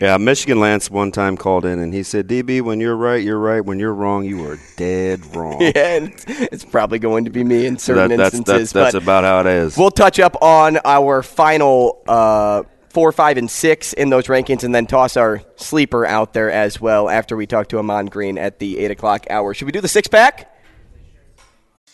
Yeah, 0.00 0.18
Michigan 0.18 0.60
Lance 0.60 0.90
one 0.90 1.10
time 1.10 1.38
called 1.38 1.64
in 1.64 1.78
and 1.78 1.94
he 1.94 2.02
said, 2.02 2.28
DB, 2.28 2.60
when 2.60 2.80
you're 2.80 2.96
right, 2.96 3.22
you're 3.22 3.38
right. 3.38 3.64
When 3.64 3.78
you're 3.78 3.94
wrong, 3.94 4.24
you 4.26 4.44
are 4.50 4.58
dead 4.76 5.24
wrong. 5.34 5.60
Yeah, 5.60 5.96
and 5.96 6.08
it's, 6.12 6.24
it's 6.28 6.64
probably 6.64 6.98
going 6.98 7.24
to 7.24 7.30
be 7.30 7.42
me 7.42 7.64
in 7.64 7.78
certain 7.78 8.10
that, 8.10 8.16
that's, 8.16 8.34
instances. 8.34 8.72
that's, 8.72 8.92
that's 8.92 8.94
but 8.94 9.02
about 9.02 9.24
how 9.24 9.40
it 9.40 9.46
is. 9.46 9.76
we'll 9.76 9.90
touch 9.90 10.20
up 10.20 10.36
on 10.42 10.78
our 10.84 11.22
final 11.22 12.02
uh, 12.06 12.64
four, 12.90 13.10
five, 13.12 13.38
and 13.38 13.50
six 13.50 13.94
in 13.94 14.10
those 14.10 14.26
rankings, 14.26 14.64
and 14.64 14.74
then 14.74 14.86
toss 14.86 15.16
our 15.16 15.42
sleeper 15.56 16.04
out 16.04 16.34
there 16.34 16.50
as 16.50 16.80
well 16.80 17.08
after 17.08 17.36
we 17.36 17.46
talk 17.46 17.68
to 17.68 17.78
Ahman 17.78 18.06
Green 18.06 18.36
at 18.36 18.58
the 18.58 18.78
eight 18.78 18.90
o'clock 18.90 19.26
hour. 19.30 19.54
Should 19.54 19.66
we 19.66 19.72
do 19.72 19.80
the 19.80 19.88
six 19.88 20.08
pack? 20.08 20.52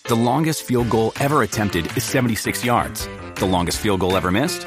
The 0.05 0.17
longest 0.17 0.65
field 0.65 0.91
goal 0.91 1.13
ever 1.21 1.43
attempted 1.43 1.97
is 1.97 2.03
76 2.03 2.65
yards. 2.65 3.09
The 3.37 3.47
longest 3.47 3.79
field 3.79 4.01
goal 4.01 4.17
ever 4.17 4.33
missed? 4.33 4.67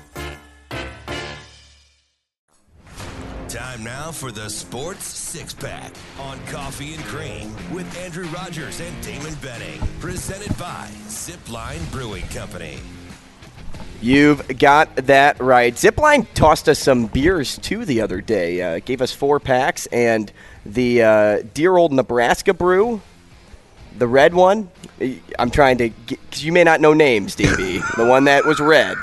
Time 3.81 3.85
now 3.85 4.11
for 4.11 4.31
the 4.31 4.47
Sports 4.49 5.05
Six 5.05 5.53
Pack 5.53 5.91
on 6.19 6.39
Coffee 6.45 6.93
and 6.93 7.03
Cream 7.05 7.55
with 7.73 7.97
Andrew 7.97 8.25
Rogers 8.27 8.79
and 8.79 9.03
Damon 9.03 9.33
Benning. 9.35 9.81
Presented 9.99 10.55
by 10.57 10.87
Zipline 11.07 11.91
Brewing 11.91 12.27
Company. 12.27 12.77
You've 13.99 14.59
got 14.59 14.95
that 14.95 15.39
right. 15.39 15.73
Zipline 15.73 16.27
tossed 16.33 16.69
us 16.69 16.79
some 16.79 17.07
beers 17.07 17.57
too 17.57 17.85
the 17.85 18.01
other 18.01 18.21
day. 18.21 18.61
Uh, 18.61 18.79
gave 18.85 19.01
us 19.01 19.11
four 19.11 19.39
packs 19.39 19.87
and 19.87 20.31
the 20.65 21.01
uh, 21.01 21.41
dear 21.53 21.75
old 21.77 21.91
Nebraska 21.91 22.53
brew, 22.53 23.01
the 23.97 24.07
red 24.07 24.33
one. 24.33 24.69
I'm 25.39 25.49
trying 25.49 25.77
to 25.79 25.89
because 25.89 26.43
you 26.43 26.51
may 26.51 26.63
not 26.63 26.81
know 26.81 26.93
names, 26.93 27.35
DB. 27.35 27.95
the 27.95 28.05
one 28.05 28.25
that 28.25 28.45
was 28.45 28.59
red. 28.59 28.97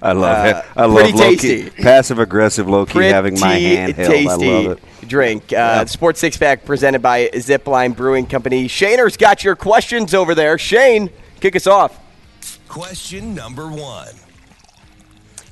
I 0.00 0.12
love 0.12 0.46
uh, 0.46 0.48
it. 0.58 0.64
I 0.76 0.84
love 0.86 0.96
pretty 0.96 1.12
low 1.18 1.24
tasty. 1.30 1.64
key, 1.64 1.70
passive 1.82 2.18
aggressive, 2.18 2.68
low 2.68 2.86
key 2.86 3.04
having 3.04 3.34
my 3.40 3.48
Pretty 3.52 3.76
hand 3.76 3.94
held. 3.94 4.10
tasty 4.12 4.28
I 4.28 4.34
love 4.34 4.78
it. 4.78 5.08
drink. 5.08 5.52
Uh, 5.52 5.86
Sports 5.86 6.20
Six 6.20 6.36
Pack 6.36 6.64
presented 6.64 7.02
by 7.02 7.28
Zipline 7.34 7.96
Brewing 7.96 8.26
Company. 8.26 8.68
Shaner's 8.68 9.16
got 9.16 9.42
your 9.42 9.56
questions 9.56 10.14
over 10.14 10.34
there. 10.34 10.56
Shane, 10.58 11.10
kick 11.40 11.56
us 11.56 11.66
off. 11.66 11.98
Question 12.68 13.34
number 13.34 13.68
one. 13.68 14.14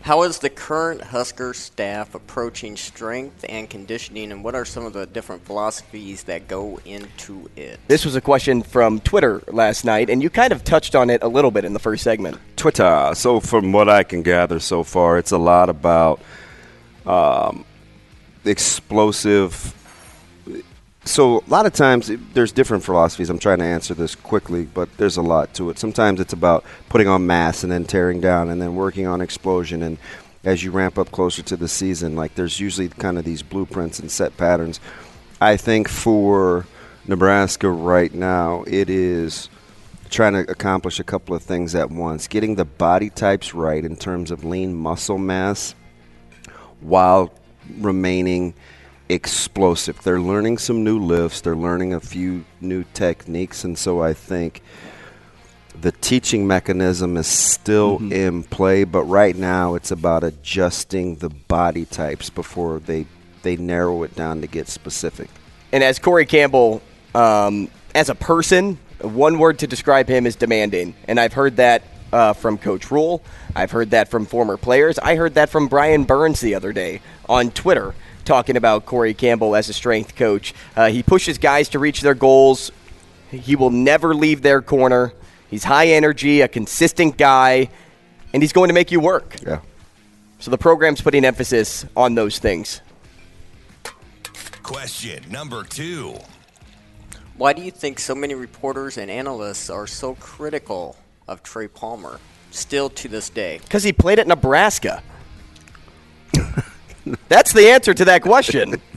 How 0.07 0.23
is 0.23 0.39
the 0.39 0.51
current 0.51 1.03
Husker 1.03 1.53
staff 1.53 2.15
approaching 2.15 2.77
strength 2.77 3.45
and 3.49 3.69
conditioning, 3.69 4.31
and 4.31 4.45
what 4.45 4.55
are 4.55 4.65
some 4.65 4.87
of 4.87 4.93
the 4.93 5.05
different 5.05 5.45
philosophies 5.45 6.23
that 6.25 6.47
go 6.47 6.79
into 6.85 7.51
it? 7.57 7.81
This 7.89 8.05
was 8.05 8.15
a 8.15 8.21
question 8.21 8.63
from 8.63 9.01
Twitter 9.01 9.43
last 9.49 9.85
night, 9.85 10.09
and 10.09 10.23
you 10.23 10.31
kind 10.31 10.53
of 10.53 10.63
touched 10.63 10.95
on 10.95 11.11
it 11.11 11.25
a 11.25 11.27
little 11.27 11.51
bit 11.51 11.65
in 11.65 11.73
the 11.73 11.81
first 11.81 12.05
segment. 12.05 12.39
Twitter. 12.55 13.11
So, 13.17 13.41
from 13.41 13.73
what 13.73 13.89
I 13.89 14.05
can 14.05 14.23
gather 14.23 14.61
so 14.61 14.85
far, 14.85 15.19
it's 15.19 15.33
a 15.33 15.39
lot 15.39 15.69
about 15.69 16.21
um, 17.05 17.65
explosive. 18.45 19.75
So, 21.07 21.39
a 21.39 21.49
lot 21.49 21.67
of 21.67 21.73
times 21.73 22.11
there's 22.35 22.51
different 22.51 22.83
philosophies. 22.83 23.31
I'm 23.31 23.39
trying 23.39 23.59
to 23.59 23.65
answer 23.65 23.95
this 23.95 24.17
quickly, 24.17 24.65
but 24.65 24.89
there's 24.97 25.17
a 25.17 25.23
lot 25.23 25.55
to 25.55 25.71
it. 25.71 25.79
Sometimes 25.79 26.19
it's 26.19 26.33
about 26.33 26.65
putting 26.89 27.07
on 27.07 27.25
mass 27.25 27.63
and 27.63 27.71
then 27.71 27.85
tearing 27.85 28.21
down 28.21 28.49
and 28.49 28.61
then 28.61 28.75
working 28.75 29.07
on 29.07 29.21
explosion. 29.21 29.85
And 29.85 29.99
as 30.43 30.65
you 30.65 30.73
ramp 30.73 30.99
up 30.99 31.13
closer 31.13 31.43
to 31.43 31.57
the 31.57 31.69
season, 31.69 32.17
like 32.17 32.35
there's 32.35 32.59
usually 32.59 32.89
kind 32.89 33.19
of 33.19 33.25
these 33.25 33.45
blueprints 33.45 34.01
and 34.01 34.11
set 34.11 34.37
patterns. 34.37 34.81
I 35.41 35.57
think 35.57 35.89
for 35.89 36.67
Nebraska 37.07 37.71
right 37.71 38.13
now, 38.13 38.65
it 38.67 38.91
is 38.91 39.49
trying 40.11 40.33
to 40.33 40.51
accomplish 40.51 40.99
a 40.99 41.05
couple 41.05 41.37
of 41.37 41.43
things 41.43 41.77
at 41.77 41.89
once. 41.89 42.27
Getting 42.27 42.57
the 42.57 42.65
body 42.65 43.11
types 43.11 43.55
right 43.55 43.85
in 43.85 43.95
terms 43.95 44.33
of 44.33 44.43
lean 44.43 44.75
muscle 44.75 45.19
mass 45.19 45.77
while 46.81 47.33
remaining 47.79 48.55
explosive. 49.09 50.03
They're 50.03 50.21
learning 50.21 50.59
some 50.59 50.85
new 50.85 50.99
lifts, 50.99 51.41
they're 51.41 51.57
learning 51.57 51.95
a 51.95 52.01
few 52.01 52.45
new 52.61 52.85
techniques, 52.95 53.65
and 53.65 53.79
so 53.79 54.03
I 54.03 54.15
think 54.15 54.63
the 55.81 55.93
teaching 55.93 56.47
mechanism 56.47 57.17
is 57.17 57.27
still 57.27 57.99
in 58.13 58.45
play, 58.45 58.85
but 58.85 59.05
right 59.05 59.37
now 59.37 59.75
it's 59.75 59.91
about 59.91 60.25
adjusting 60.25 61.17
the 61.17 61.29
body 61.29 61.85
types 61.85 62.31
before 62.31 62.79
they 62.81 63.07
they 63.43 63.57
narrow 63.57 64.03
it 64.03 64.15
down 64.17 64.41
to 64.41 64.47
get 64.49 64.67
specific. 64.67 65.29
And 65.71 65.85
as 65.85 66.01
Corey 66.01 66.27
Campbell, 66.27 66.83
um, 67.15 67.69
as 67.95 68.09
a 68.09 68.15
person, 68.15 68.79
one 69.01 69.39
word 69.39 69.61
to 69.61 69.69
describe 69.69 70.09
him 70.09 70.27
is 70.27 70.35
demanding. 70.35 70.95
And 71.07 71.21
I've 71.21 71.33
heard 71.33 71.57
that 71.57 71.85
uh, 72.13 72.33
from 72.33 72.59
Coach 72.59 72.91
Rhule. 72.91 73.23
I've 73.55 73.71
heard 73.71 73.91
that 73.91 74.09
from 74.09 74.27
former 74.27 74.57
players. 74.57 74.99
I 74.99 75.17
heard 75.17 75.35
that 75.35 75.51
from 75.51 75.69
Brian 75.69 76.05
Burns 76.05 76.41
the 76.41 76.55
other 76.55 76.73
day 76.73 77.01
on 77.29 77.51
Twitter, 77.51 77.95
talking 78.27 78.57
about 78.57 78.85
Corey 78.85 79.15
Campbell 79.15 79.57
as 79.57 79.69
a 79.69 79.73
strength 79.73 80.17
coach. 80.17 80.53
Uh, 80.77 80.89
he 80.89 81.03
pushes 81.03 81.39
guys 81.39 81.71
to 81.71 81.79
reach 81.79 82.01
their 82.03 82.15
goals. 82.15 82.71
He 83.31 83.57
will 83.57 83.71
never 83.71 84.15
leave 84.15 84.43
their 84.43 84.61
corner. 84.61 85.13
He's 85.49 85.65
high 85.65 85.89
energy, 85.89 86.41
a 86.41 86.49
consistent 86.49 87.17
guy, 87.17 87.71
and 88.33 88.43
he's 88.43 88.53
going 88.53 88.69
to 88.69 88.75
make 88.75 88.91
you 88.91 89.01
work. 89.01 89.37
Yeah. 89.47 89.61
So 90.39 90.51
the 90.51 90.59
program's 90.59 91.01
putting 91.01 91.25
emphasis 91.25 91.87
on 91.97 92.15
those 92.15 92.39
things. 92.39 92.83
Question 94.63 95.25
number 95.31 95.63
two. 95.65 96.17
Why 97.37 97.53
do 97.53 97.63
you 97.63 97.71
think 97.71 97.99
so 97.99 98.15
many 98.15 98.35
reporters 98.35 98.99
and 98.99 99.11
analysts 99.11 99.71
are 99.71 99.87
so 99.87 100.15
critical 100.17 100.97
of 101.29 101.43
Trey 101.43 101.69
Palmer, 101.69 102.19
still 102.51 102.91
to 102.91 103.09
this 103.09 103.31
day? 103.31 103.61
Because 103.63 103.85
he 103.85 103.93
played 103.93 104.19
at 104.19 104.27
Nebraska. 104.27 105.03
That's 107.29 107.53
the 107.53 107.69
answer 107.69 107.95
to 107.95 108.05
that 108.07 108.23
question. 108.23 108.81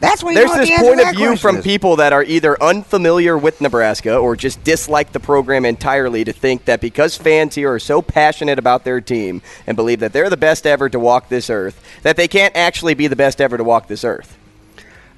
That's 0.00 0.22
what 0.22 0.34
There's 0.34 0.52
this 0.52 0.80
point 0.80 1.00
of 1.00 1.14
view 1.14 1.36
from 1.36 1.62
people 1.62 1.96
that 1.96 2.12
are 2.12 2.24
either 2.24 2.60
unfamiliar 2.62 3.38
with 3.38 3.60
Nebraska 3.60 4.16
or 4.16 4.36
just 4.36 4.62
dislike 4.64 5.12
the 5.12 5.20
program 5.20 5.64
entirely 5.64 6.24
to 6.24 6.32
think 6.32 6.64
that 6.66 6.80
because 6.80 7.16
fans 7.16 7.54
here 7.54 7.72
are 7.72 7.78
so 7.78 8.02
passionate 8.02 8.58
about 8.58 8.84
their 8.84 9.00
team 9.00 9.42
and 9.66 9.76
believe 9.76 10.00
that 10.00 10.12
they're 10.12 10.28
the 10.28 10.36
best 10.36 10.66
ever 10.66 10.88
to 10.88 10.98
walk 10.98 11.28
this 11.28 11.48
earth, 11.48 11.82
that 12.02 12.16
they 12.16 12.28
can't 12.28 12.54
actually 12.56 12.94
be 12.94 13.06
the 13.06 13.16
best 13.16 13.40
ever 13.40 13.56
to 13.56 13.64
walk 13.64 13.86
this 13.86 14.04
earth. 14.04 14.36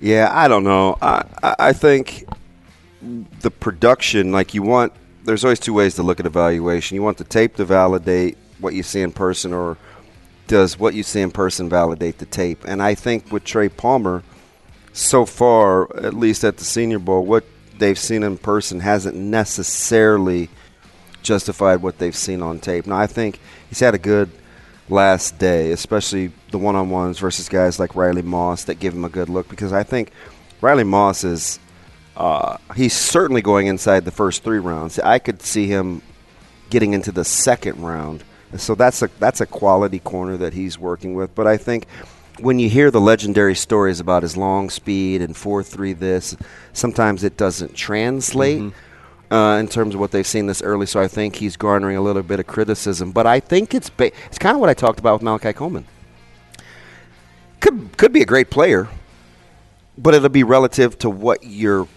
Yeah, 0.00 0.28
I 0.30 0.48
don't 0.48 0.64
know. 0.64 0.98
I, 1.00 1.24
I 1.42 1.54
I 1.58 1.72
think 1.72 2.26
the 3.40 3.50
production, 3.50 4.32
like 4.32 4.54
you 4.54 4.62
want, 4.62 4.92
there's 5.24 5.44
always 5.44 5.60
two 5.60 5.74
ways 5.74 5.94
to 5.96 6.02
look 6.02 6.20
at 6.20 6.26
evaluation. 6.26 6.94
You 6.94 7.02
want 7.02 7.18
the 7.18 7.24
tape 7.24 7.56
to 7.56 7.64
validate 7.64 8.36
what 8.58 8.74
you 8.74 8.82
see 8.82 9.00
in 9.00 9.12
person, 9.12 9.52
or 9.52 9.76
does 10.52 10.78
what 10.78 10.92
you 10.92 11.02
see 11.02 11.22
in 11.22 11.30
person 11.30 11.70
validate 11.70 12.18
the 12.18 12.26
tape? 12.26 12.62
And 12.66 12.82
I 12.82 12.94
think 12.94 13.32
with 13.32 13.42
Trey 13.42 13.70
Palmer, 13.70 14.22
so 14.92 15.24
far, 15.24 15.88
at 15.96 16.12
least 16.12 16.44
at 16.44 16.58
the 16.58 16.64
Senior 16.64 16.98
Bowl, 16.98 17.24
what 17.24 17.46
they've 17.78 17.98
seen 17.98 18.22
in 18.22 18.36
person 18.36 18.80
hasn't 18.80 19.16
necessarily 19.16 20.50
justified 21.22 21.76
what 21.76 21.96
they've 21.96 22.14
seen 22.14 22.42
on 22.42 22.58
tape. 22.58 22.86
Now, 22.86 22.98
I 22.98 23.06
think 23.06 23.40
he's 23.70 23.80
had 23.80 23.94
a 23.94 23.98
good 23.98 24.30
last 24.90 25.38
day, 25.38 25.72
especially 25.72 26.32
the 26.50 26.58
one 26.58 26.76
on 26.76 26.90
ones 26.90 27.18
versus 27.18 27.48
guys 27.48 27.78
like 27.78 27.96
Riley 27.96 28.20
Moss 28.20 28.64
that 28.64 28.78
give 28.78 28.92
him 28.92 29.06
a 29.06 29.08
good 29.08 29.30
look 29.30 29.48
because 29.48 29.72
I 29.72 29.84
think 29.84 30.10
Riley 30.60 30.84
Moss 30.84 31.24
is 31.24 31.60
uh, 32.14 32.58
he's 32.76 32.92
certainly 32.92 33.40
going 33.40 33.68
inside 33.68 34.04
the 34.04 34.10
first 34.10 34.44
three 34.44 34.58
rounds. 34.58 34.98
I 34.98 35.18
could 35.18 35.40
see 35.40 35.66
him 35.66 36.02
getting 36.68 36.92
into 36.92 37.10
the 37.10 37.24
second 37.24 37.80
round. 37.82 38.22
So 38.56 38.74
that's 38.74 39.02
a 39.02 39.10
that's 39.18 39.40
a 39.40 39.46
quality 39.46 39.98
corner 39.98 40.36
that 40.36 40.52
he's 40.52 40.78
working 40.78 41.14
with. 41.14 41.34
But 41.34 41.46
I 41.46 41.56
think 41.56 41.86
when 42.40 42.58
you 42.58 42.68
hear 42.68 42.90
the 42.90 43.00
legendary 43.00 43.54
stories 43.54 44.00
about 44.00 44.22
his 44.22 44.36
long 44.36 44.70
speed 44.70 45.22
and 45.22 45.36
four 45.36 45.62
three 45.62 45.92
this, 45.92 46.36
sometimes 46.72 47.24
it 47.24 47.36
doesn't 47.36 47.74
translate. 47.74 48.60
Mm-hmm. 48.60 49.34
Uh, 49.34 49.58
in 49.58 49.66
terms 49.66 49.94
of 49.94 50.00
what 50.00 50.10
they've 50.10 50.26
seen 50.26 50.46
this 50.46 50.60
early, 50.60 50.84
so 50.84 51.00
I 51.00 51.08
think 51.08 51.36
he's 51.36 51.56
garnering 51.56 51.96
a 51.96 52.02
little 52.02 52.22
bit 52.22 52.38
of 52.38 52.46
criticism. 52.46 53.12
But 53.12 53.26
I 53.26 53.40
think 53.40 53.72
it's 53.72 53.88
ba- 53.88 54.12
it's 54.26 54.36
kind 54.38 54.54
of 54.54 54.60
what 54.60 54.68
I 54.68 54.74
talked 54.74 54.98
about 54.98 55.14
with 55.14 55.22
Malachi 55.22 55.54
Coleman. 55.54 55.86
Could 57.60 57.96
could 57.96 58.12
be 58.12 58.20
a 58.20 58.26
great 58.26 58.50
player, 58.50 58.88
but 59.96 60.12
it'll 60.12 60.28
be 60.28 60.44
relative 60.44 60.98
to 60.98 61.08
what 61.08 61.44
your 61.44 61.88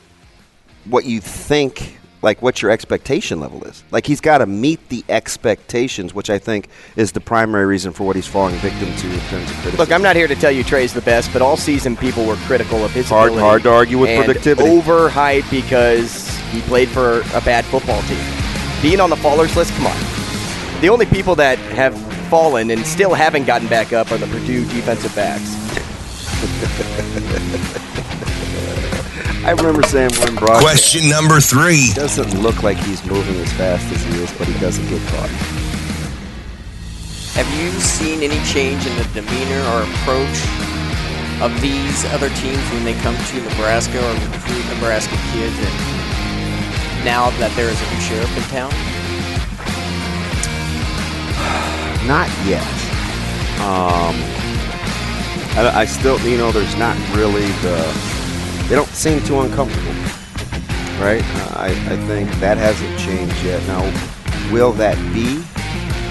what 0.85 1.03
you 1.03 1.19
think 1.19 1.99
like 2.25 2.41
what 2.41 2.59
your 2.61 2.71
expectation 2.71 3.39
level 3.39 3.63
is. 3.65 3.83
Like 3.91 4.07
he's 4.07 4.19
got 4.19 4.39
to 4.39 4.47
meet 4.47 4.89
the 4.89 5.05
expectations, 5.07 6.13
which 6.13 6.31
I 6.31 6.39
think 6.39 6.67
is 6.95 7.11
the 7.11 7.21
primary 7.21 7.67
reason 7.67 7.93
for 7.93 8.03
what 8.03 8.15
he's 8.15 8.25
falling 8.25 8.55
victim 8.55 8.93
to 8.93 9.07
in 9.07 9.19
terms 9.29 9.49
of 9.49 9.55
criticism. 9.57 9.77
Look, 9.77 9.91
I'm 9.91 10.01
not 10.01 10.15
here 10.15 10.27
to 10.27 10.35
tell 10.35 10.51
you 10.51 10.63
Trey's 10.63 10.91
the 10.91 11.01
best, 11.01 11.31
but 11.31 11.43
all 11.43 11.55
season 11.55 11.95
people 11.95 12.25
were 12.25 12.35
critical 12.47 12.83
of 12.83 12.91
his 12.91 13.07
Hard- 13.07 13.27
ability 13.29 13.47
hard 13.47 13.63
to 13.63 13.71
argue 13.71 13.99
with 13.99 14.17
productivity. 14.17 14.67
Overhyped 14.67 15.49
because 15.51 16.35
he 16.49 16.61
played 16.61 16.89
for 16.89 17.19
a 17.35 17.41
bad 17.41 17.63
football 17.65 18.01
team. 18.03 18.17
Being 18.81 18.99
on 18.99 19.11
the 19.11 19.15
fallers 19.17 19.55
list, 19.55 19.71
come 19.73 19.85
on. 19.85 20.81
The 20.81 20.89
only 20.89 21.05
people 21.05 21.35
that 21.35 21.59
have 21.59 21.95
fallen 22.27 22.71
and 22.71 22.85
still 22.85 23.13
haven't 23.13 23.45
gotten 23.45 23.67
back 23.67 23.93
up 23.93 24.11
are 24.11 24.17
the 24.17 24.27
Purdue 24.27 24.65
defensive 24.65 25.15
backs. 25.15 25.53
I 29.45 29.51
remember 29.51 29.83
saying 29.83 30.09
when 30.25 30.33
broadcast. 30.33 30.65
Question 30.65 31.07
number 31.07 31.39
three. 31.39 31.93
Doesn't 31.93 32.41
look 32.41 32.63
like 32.63 32.77
he's 32.77 33.05
moving 33.05 33.35
as 33.35 33.53
fast 33.53 33.85
as 33.93 34.01
he 34.01 34.23
is, 34.23 34.33
but 34.39 34.47
he 34.47 34.59
doesn't 34.59 34.87
get 34.89 34.99
caught. 35.13 35.29
Have 37.37 37.45
you 37.53 37.69
seen 37.79 38.23
any 38.23 38.41
change 38.49 38.87
in 38.87 38.97
the 38.97 39.03
demeanor 39.13 39.61
or 39.69 39.85
approach 39.85 40.41
of 41.45 41.53
these 41.61 42.05
other 42.09 42.29
teams 42.41 42.57
when 42.73 42.83
they 42.85 42.95
come 43.05 43.13
to 43.13 43.35
Nebraska 43.53 44.01
or 44.01 44.13
recruit 44.33 44.65
Nebraska 44.73 45.15
kids 45.29 45.53
and 45.61 45.75
now 47.05 47.29
that 47.37 47.53
there 47.53 47.69
is 47.69 47.77
a 47.77 47.87
new 47.93 48.01
sheriff 48.01 48.33
in 48.33 48.43
town? 48.49 48.73
Not 52.09 52.33
yet. 52.49 52.65
Um, 53.61 54.17
I, 55.53 55.81
I 55.81 55.85
still, 55.85 56.19
you 56.21 56.37
know, 56.37 56.51
there's 56.51 56.75
not 56.77 56.97
really 57.15 57.45
the. 57.61 58.24
They 58.67 58.73
don't 58.73 58.89
seem 58.89 59.21
too 59.21 59.41
uncomfortable, 59.41 59.93
right? 60.99 61.21
I, 61.53 61.67
I 61.85 61.97
think 62.07 62.31
that 62.39 62.57
hasn't 62.57 62.97
changed 62.97 63.35
yet. 63.43 63.61
Now, 63.67 63.83
will 64.51 64.71
that 64.73 64.97
be? 65.13 65.43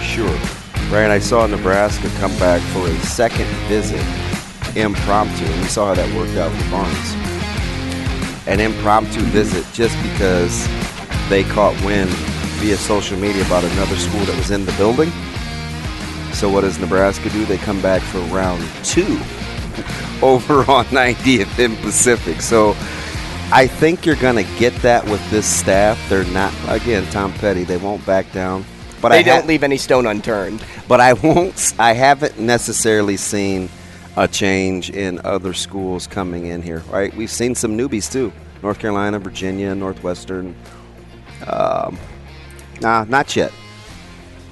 Sure. 0.01 0.31
Right? 0.89 1.11
I 1.11 1.19
saw 1.19 1.47
Nebraska 1.47 2.09
come 2.21 2.31
back 2.39 2.63
for 2.73 2.87
a 2.87 2.95
second 3.01 3.47
visit, 3.67 3.99
impromptu, 4.77 5.45
and 5.45 5.63
we 5.63 5.67
saw 5.67 5.87
how 5.87 5.95
that 5.95 6.09
worked 6.15 6.37
out 6.37 6.53
with 6.53 6.71
Barnes. 6.71 8.47
An 8.47 8.61
impromptu 8.61 9.19
visit 9.35 9.67
just 9.73 10.01
because 10.13 10.69
they 11.29 11.43
caught 11.43 11.75
wind 11.85 12.11
via 12.61 12.77
social 12.77 13.19
media 13.19 13.45
about 13.47 13.65
another 13.65 13.97
school 13.97 14.25
that 14.27 14.37
was 14.37 14.53
in 14.53 14.65
the 14.65 14.73
building. 14.75 15.11
So 16.33 16.49
what 16.49 16.61
does 16.61 16.79
Nebraska 16.79 17.31
do? 17.31 17.45
They 17.47 17.59
come 17.59 17.83
back 17.83 18.01
for 18.01 18.21
round 18.33 18.63
two 18.85 19.19
over 20.23 20.61
on 20.71 20.85
90th 20.87 21.65
and 21.65 21.77
Pacific. 21.79 22.41
So 22.41 22.75
I 23.53 23.67
think 23.67 24.07
you're 24.07 24.17
going 24.17 24.37
to 24.37 24.59
get 24.59 24.75
that 24.83 25.05
with 25.05 25.31
this 25.31 25.47
staff. 25.47 26.01
They're 26.09 26.25
not 26.27 26.53
again 26.69 27.05
Tom 27.11 27.33
Petty. 27.35 27.65
They 27.65 27.77
won't 27.77 28.05
back 28.07 28.31
down. 28.33 28.65
But 29.01 29.11
they 29.11 29.19
I 29.19 29.23
don't 29.23 29.43
ha- 29.43 29.47
leave 29.47 29.63
any 29.63 29.77
stone 29.77 30.07
unturned. 30.07 30.65
But 30.89 31.01
I 31.01 31.13
won't. 31.13 31.75
I 31.79 31.93
haven't 31.93 32.39
necessarily 32.39 33.17
seen 33.17 33.69
a 34.17 34.27
change 34.27 34.91
in 34.91 35.21
other 35.25 35.53
schools 35.53 36.07
coming 36.07 36.47
in 36.47 36.63
here. 36.63 36.81
Right? 36.91 37.15
We've 37.15 37.31
seen 37.31 37.55
some 37.55 37.77
newbies 37.77 38.11
too. 38.11 38.33
North 38.63 38.79
Carolina, 38.79 39.19
Virginia, 39.19 39.75
Northwestern. 39.75 40.57
Um, 41.47 41.99
nah, 42.81 43.05
not 43.05 43.37
yet. 43.37 43.53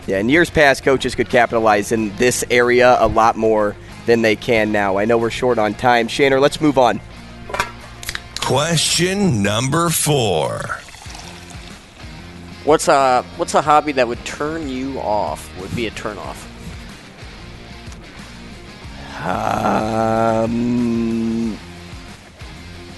Yeah, 0.07 0.19
in 0.19 0.29
years 0.29 0.51
past, 0.51 0.83
coaches 0.83 1.15
could 1.15 1.31
capitalize 1.31 1.93
in 1.93 2.15
this 2.17 2.45
area 2.51 2.97
a 3.01 3.07
lot 3.07 3.37
more 3.37 3.77
than 4.07 4.23
they 4.23 4.37
can 4.37 4.73
now. 4.73 4.97
I 4.99 5.05
know 5.05 5.19
we're 5.19 5.31
short 5.31 5.59
on 5.59 5.75
time. 5.75 6.09
Shaner, 6.09 6.41
let's 6.41 6.61
move 6.61 6.79
on. 6.79 7.01
Question 8.41 9.43
number 9.43 9.89
four. 9.91 10.61
What's 12.65 12.89
a 12.89 13.23
what's 13.37 13.55
a 13.55 13.63
hobby 13.63 13.93
that 13.93 14.07
would 14.07 14.25
turn 14.25 14.69
you 14.69 14.99
off? 15.01 15.51
Would 15.61 15.75
be 15.75 15.87
a 15.87 15.91
turn 15.91 16.17
off. 16.19 16.49
Um, 20.23 21.57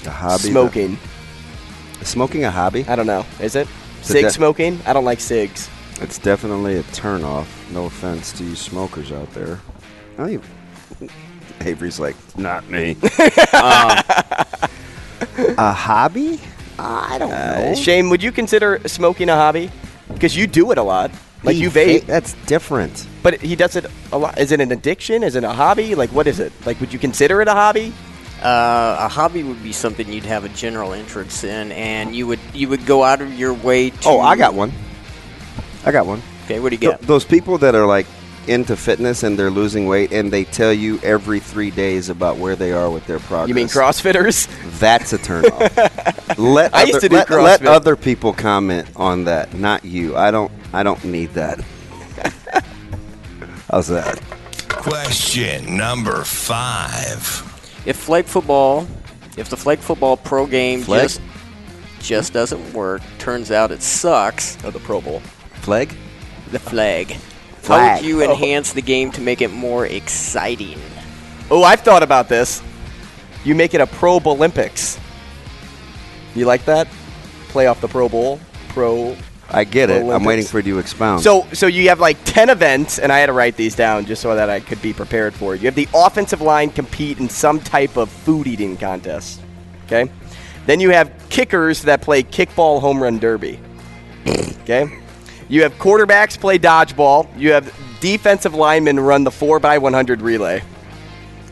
A 0.07 0.11
hobby. 0.11 0.43
smoking. 0.51 0.99
Is 2.01 2.09
smoking 2.09 2.45
a 2.45 2.51
hobby? 2.51 2.85
I 2.88 2.97
don't 2.97 3.07
know. 3.07 3.25
Is 3.40 3.55
it? 3.57 3.69
It's 4.01 4.09
Cig 4.09 4.25
de- 4.25 4.31
smoking? 4.31 4.81
I 4.87 4.93
don't 4.93 5.05
like 5.05 5.21
cigs. 5.21 5.69
It's 6.01 6.19
definitely 6.19 6.77
a 6.77 6.83
turnoff. 6.85 7.47
No 7.73 7.85
offense 7.87 8.33
to 8.33 8.45
you 8.45 8.55
smokers 8.57 9.12
out 9.12 9.33
there. 9.35 9.61
I 10.14 10.23
don't 10.23 10.31
even- 10.31 10.49
Avery's 11.61 11.99
like, 12.01 12.17
not 12.38 12.69
me. 12.69 12.97
Um, 13.55 13.99
a 15.59 15.73
hobby? 15.73 16.40
I 16.79 17.19
don't 17.19 17.31
Uh, 17.33 17.59
know. 17.71 17.75
Shane, 17.75 18.11
would 18.11 18.23
you 18.23 18.33
consider 18.33 18.81
smoking 18.87 19.29
a 19.29 19.35
hobby? 19.37 19.71
Because 20.12 20.37
you 20.37 20.47
do 20.47 20.71
it 20.73 20.79
a 20.79 20.83
lot. 20.83 21.11
Like 21.43 21.57
He 21.57 21.62
you 21.62 21.71
fa- 21.71 21.79
vape. 21.81 22.07
That's 22.07 22.35
different. 22.47 23.07
But 23.23 23.40
he 23.40 23.57
does 23.57 23.77
it 23.77 23.87
a 24.12 24.19
lot. 24.19 24.38
Is 24.38 24.53
it 24.53 24.61
an 24.61 24.73
addiction? 24.73 25.23
Is 25.23 25.35
it 25.37 25.45
a 25.45 25.51
hobby? 25.53 25.95
Like, 25.95 26.11
what 26.11 26.27
is 26.27 26.40
it? 26.40 26.53
Like, 26.67 26.81
would 26.81 26.93
you 26.93 26.99
consider 26.99 27.40
it 27.43 27.49
a 27.49 27.53
hobby? 27.53 27.93
Uh, 28.43 28.97
a 29.01 29.09
hobby 29.09 29.43
would 29.43 29.62
be 29.62 29.73
something 29.73 30.11
you'd 30.12 30.25
have 30.25 30.45
a 30.45 30.49
general 30.51 30.93
interest 30.93 31.45
in, 31.45 31.73
and 31.73 32.14
you 32.14 32.27
would 32.27 32.40
you 32.53 32.69
would 32.69 32.85
go 32.85 33.03
out 33.03 33.21
of 33.23 33.33
your 33.38 33.55
way 33.55 33.90
to. 33.90 34.09
Oh, 34.09 34.21
I 34.21 34.37
got 34.37 34.53
one. 34.55 34.73
I 35.87 35.93
got 35.93 36.07
one. 36.07 36.21
Okay, 36.45 36.61
what 36.61 36.69
do 36.71 36.75
you 36.75 36.81
Th- 36.81 36.93
got? 36.93 37.01
those 37.03 37.25
people 37.25 37.57
that 37.59 37.75
are 37.75 37.87
like 37.87 38.07
into 38.48 38.76
fitness 38.76 39.22
and 39.22 39.38
they're 39.38 39.50
losing 39.50 39.87
weight 39.87 40.12
and 40.12 40.33
they 40.33 40.44
tell 40.44 40.72
you 40.72 40.98
every 41.02 41.40
three 41.40 41.70
days 41.70 42.09
about 42.09 42.37
where 42.37 42.57
they 42.57 42.72
are 42.72 42.90
with 42.90 43.07
their 43.07 43.18
progress. 43.20 43.48
You 43.48 43.54
mean 43.54 43.68
CrossFitters? 43.68 44.48
That's 44.78 45.12
a 45.12 45.18
turnoff. 45.18 46.38
let 46.38 46.74
I 46.74 46.83
other, 46.83 46.88
used 46.88 47.00
to 47.00 47.09
do 47.09 47.16
let, 47.16 47.30
let 47.30 47.66
other 47.66 47.96
people 47.96 48.33
comment 48.33 48.88
on 48.96 49.24
that, 49.24 49.54
not 49.54 49.85
you. 49.85 50.16
I 50.16 50.30
don't. 50.30 50.52
I 50.72 50.83
don't 50.83 51.02
need 51.04 51.30
that. 51.35 51.61
How's 53.70 53.88
that? 53.88 54.20
Question 54.68 55.76
number 55.76 56.24
five. 56.24 57.22
If 57.87 57.96
flag 57.96 58.24
football, 58.24 58.87
if 59.37 59.48
the 59.48 59.57
flag 59.57 59.78
football 59.78 60.16
pro 60.16 60.46
game 60.46 60.83
Flag? 60.83 61.02
just 61.02 61.20
just 62.00 62.33
doesn't 62.33 62.72
work, 62.74 63.02
turns 63.18 63.50
out 63.50 63.70
it 63.70 63.83
sucks. 63.83 64.62
Oh, 64.64 64.70
the 64.70 64.78
Pro 64.78 65.00
Bowl. 65.00 65.20
Flag? 65.62 65.94
The 66.52 66.59
flag. 66.59 67.16
How 67.66 67.77
Flag. 67.77 68.03
would 68.03 68.09
you 68.09 68.22
oh. 68.22 68.31
enhance 68.31 68.72
the 68.72 68.83
game 68.83 69.11
to 69.12 69.20
make 69.20 69.40
it 69.40 69.50
more 69.50 69.87
exciting? 69.87 70.79
Oh, 71.50 71.62
I've 71.62 71.81
thought 71.81 72.03
about 72.03 72.29
this. 72.29 72.62
You 73.44 73.55
make 73.55 73.74
it 73.74 73.81
a 73.81 73.87
Pro 73.87 74.20
Olympics. 74.24 74.98
You 76.35 76.46
like 76.46 76.64
that? 76.66 76.88
Play 77.48 77.66
off 77.66 77.81
the 77.81 77.88
Pro 77.88 78.09
Bowl. 78.09 78.40
Pro. 78.68 79.16
I 79.50 79.64
get 79.64 79.88
it. 79.90 80.05
I'm 80.05 80.24
waiting 80.24 80.44
for 80.44 80.59
you 80.59 80.74
to 80.74 80.79
expound. 80.79 81.22
So, 81.22 81.46
so 81.53 81.66
you 81.66 81.88
have 81.88 82.00
like 82.00 82.16
ten 82.24 82.50
events, 82.50 82.98
and 82.98 83.12
I 83.12 83.18
had 83.18 83.27
to 83.27 83.33
write 83.33 83.57
these 83.57 83.77
down 83.77 84.05
just 84.05 84.20
so 84.20 84.35
that 84.35 84.50
I 84.50 84.61
could 84.61 84.83
be 84.83 84.92
prepared 84.92 85.35
for 85.35 85.55
it. 85.55 85.61
You 85.61 85.66
have 85.66 85.74
the 85.74 85.88
offensive 85.94 86.40
line 86.40 86.70
compete 86.70 87.18
in 87.18 87.29
some 87.29 87.61
type 87.61 87.96
of 87.96 88.11
food 88.11 88.46
eating 88.46 88.77
contest. 88.77 89.40
Okay. 89.87 90.11
Then 90.66 90.81
you 90.81 90.90
have 90.90 91.12
kickers 91.29 91.83
that 91.83 92.00
play 92.00 92.22
kickball 92.22 92.81
home 92.81 93.03
run 93.03 93.18
derby. 93.18 93.61
okay. 94.27 95.04
You 95.48 95.62
have 95.62 95.74
quarterbacks 95.74 96.38
play 96.38 96.59
dodgeball. 96.59 97.29
You 97.37 97.52
have 97.52 97.73
defensive 98.00 98.54
linemen 98.54 98.98
run 99.00 99.25
the 99.25 99.31
4x100 99.31 100.23
relay. 100.23 100.62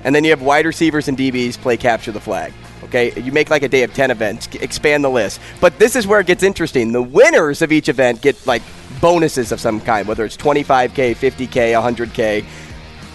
And 0.04 0.14
then 0.14 0.24
you 0.24 0.30
have 0.30 0.42
wide 0.42 0.66
receivers 0.66 1.08
and 1.08 1.16
DBs 1.16 1.58
play 1.58 1.76
capture 1.76 2.12
the 2.12 2.20
flag. 2.20 2.52
Okay, 2.84 3.18
you 3.20 3.30
make 3.30 3.48
like 3.48 3.62
a 3.62 3.68
day 3.68 3.84
of 3.84 3.94
10 3.94 4.10
events, 4.10 4.48
expand 4.56 5.04
the 5.04 5.08
list. 5.08 5.40
But 5.60 5.78
this 5.78 5.94
is 5.94 6.06
where 6.06 6.20
it 6.20 6.26
gets 6.26 6.42
interesting. 6.42 6.92
The 6.92 7.02
winners 7.02 7.62
of 7.62 7.70
each 7.70 7.88
event 7.88 8.20
get 8.20 8.44
like 8.46 8.62
bonuses 9.00 9.52
of 9.52 9.60
some 9.60 9.80
kind, 9.80 10.06
whether 10.08 10.24
it's 10.24 10.36
25K, 10.36 11.14
50K, 11.14 11.72
100K. 11.80 12.44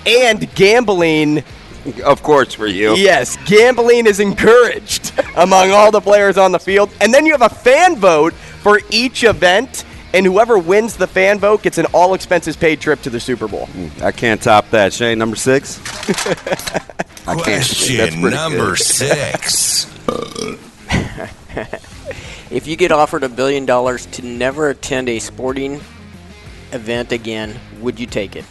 And 0.06 0.56
gambling 0.56 1.44
of 2.04 2.22
course, 2.24 2.54
for 2.54 2.68
you. 2.68 2.96
Yes, 2.96 3.38
gambling 3.46 4.08
is 4.08 4.20
encouraged 4.20 5.14
among 5.36 5.72
all 5.72 5.92
the 5.92 6.02
players 6.02 6.38
on 6.38 6.52
the 6.52 6.60
field. 6.60 6.90
And 7.00 7.14
then 7.14 7.26
you 7.26 7.32
have 7.32 7.42
a 7.42 7.54
fan 7.54 7.96
vote 7.96 8.34
for 8.34 8.82
each 8.90 9.24
event. 9.24 9.86
And 10.18 10.26
whoever 10.26 10.58
wins 10.58 10.98
the 10.98 11.08
fan 11.08 11.38
vote 11.38 11.62
gets 11.62 11.78
an 11.78 11.86
all 11.94 12.16
expenses 12.16 12.58
paid 12.58 12.82
trip 12.82 13.02
to 13.04 13.10
the 13.10 13.20
Super 13.20 13.48
Bowl. 13.48 13.68
Hmm, 13.68 14.04
I 14.04 14.12
can't 14.12 14.42
top 14.42 14.70
that. 14.72 14.92
Shane, 14.92 15.20
number 15.20 15.36
six. 15.36 15.80
I 17.28 17.36
can't. 17.36 17.46
That's 17.46 17.86
Question 17.88 18.30
number 18.32 18.70
good. 18.72 18.80
six. 18.80 19.86
If 22.50 22.66
you 22.66 22.78
get 22.78 22.94
offered 22.94 23.24
a 23.24 23.30
billion 23.30 23.66
dollars 23.66 24.06
to 24.06 24.26
never 24.26 24.70
attend 24.70 25.10
a 25.10 25.20
sporting 25.20 25.82
event 26.72 27.12
again, 27.12 27.60
would 27.82 28.00
you 28.00 28.06
take 28.06 28.38
it? 28.38 28.46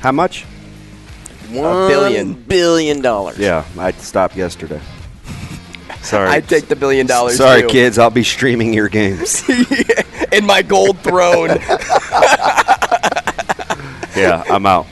How 0.00 0.10
much? 0.12 0.44
One 1.50 1.88
billion. 1.88 2.32
billion 2.32 3.02
dollars. 3.02 3.38
Yeah, 3.38 3.64
I 3.78 3.92
stopped 3.92 4.36
yesterday. 4.36 4.80
Sorry. 6.08 6.30
I'd 6.30 6.48
take 6.48 6.68
the 6.68 6.76
billion 6.76 7.06
dollars. 7.06 7.36
Sorry, 7.36 7.60
too. 7.60 7.68
kids. 7.68 7.98
I'll 7.98 8.08
be 8.08 8.24
streaming 8.24 8.72
your 8.72 8.88
games. 8.88 9.46
In 10.32 10.46
my 10.46 10.62
gold 10.62 10.98
throne. 11.00 11.48
yeah, 14.16 14.42
I'm 14.48 14.64
out. 14.64 14.86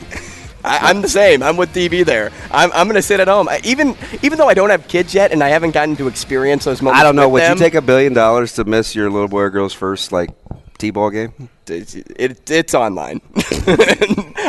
I, 0.62 0.90
I'm 0.90 1.00
the 1.00 1.08
same. 1.08 1.42
I'm 1.42 1.56
with 1.56 1.72
DB 1.72 2.04
there. 2.04 2.32
I'm, 2.50 2.70
I'm 2.72 2.86
going 2.86 2.96
to 2.96 3.02
sit 3.02 3.18
at 3.18 3.28
home. 3.28 3.48
I, 3.48 3.62
even 3.64 3.96
even 4.22 4.36
though 4.36 4.48
I 4.48 4.52
don't 4.52 4.68
have 4.68 4.88
kids 4.88 5.14
yet 5.14 5.32
and 5.32 5.42
I 5.42 5.48
haven't 5.48 5.70
gotten 5.70 5.96
to 5.96 6.06
experience 6.06 6.64
those 6.64 6.82
moments. 6.82 7.00
I 7.00 7.02
don't 7.02 7.16
know. 7.16 7.30
Would 7.30 7.40
them, 7.40 7.56
you 7.56 7.64
take 7.64 7.74
a 7.74 7.80
billion 7.80 8.12
dollars 8.12 8.52
to 8.56 8.64
miss 8.64 8.94
your 8.94 9.08
little 9.10 9.28
boy 9.28 9.40
or 9.40 9.50
girl's 9.50 9.72
first 9.72 10.12
like 10.12 10.28
t-ball 10.76 11.08
game? 11.08 11.48
It's, 11.66 11.94
it, 11.94 12.50
it's 12.50 12.74
online. 12.74 13.22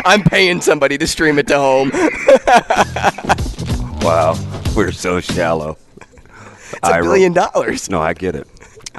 I'm 0.03 0.23
paying 0.23 0.59
somebody 0.59 0.97
to 0.97 1.07
stream 1.07 1.39
it 1.39 1.47
to 1.47 1.57
home. 1.57 1.91
Wow, 4.01 4.37
we're 4.75 4.91
so 4.91 5.21
shallow. 5.21 5.77
It's 6.83 6.89
a 6.89 7.01
billion 7.01 7.33
dollars. 7.33 7.89
No, 7.89 8.01
I 8.01 8.13
get 8.13 8.35
it. 8.35 8.47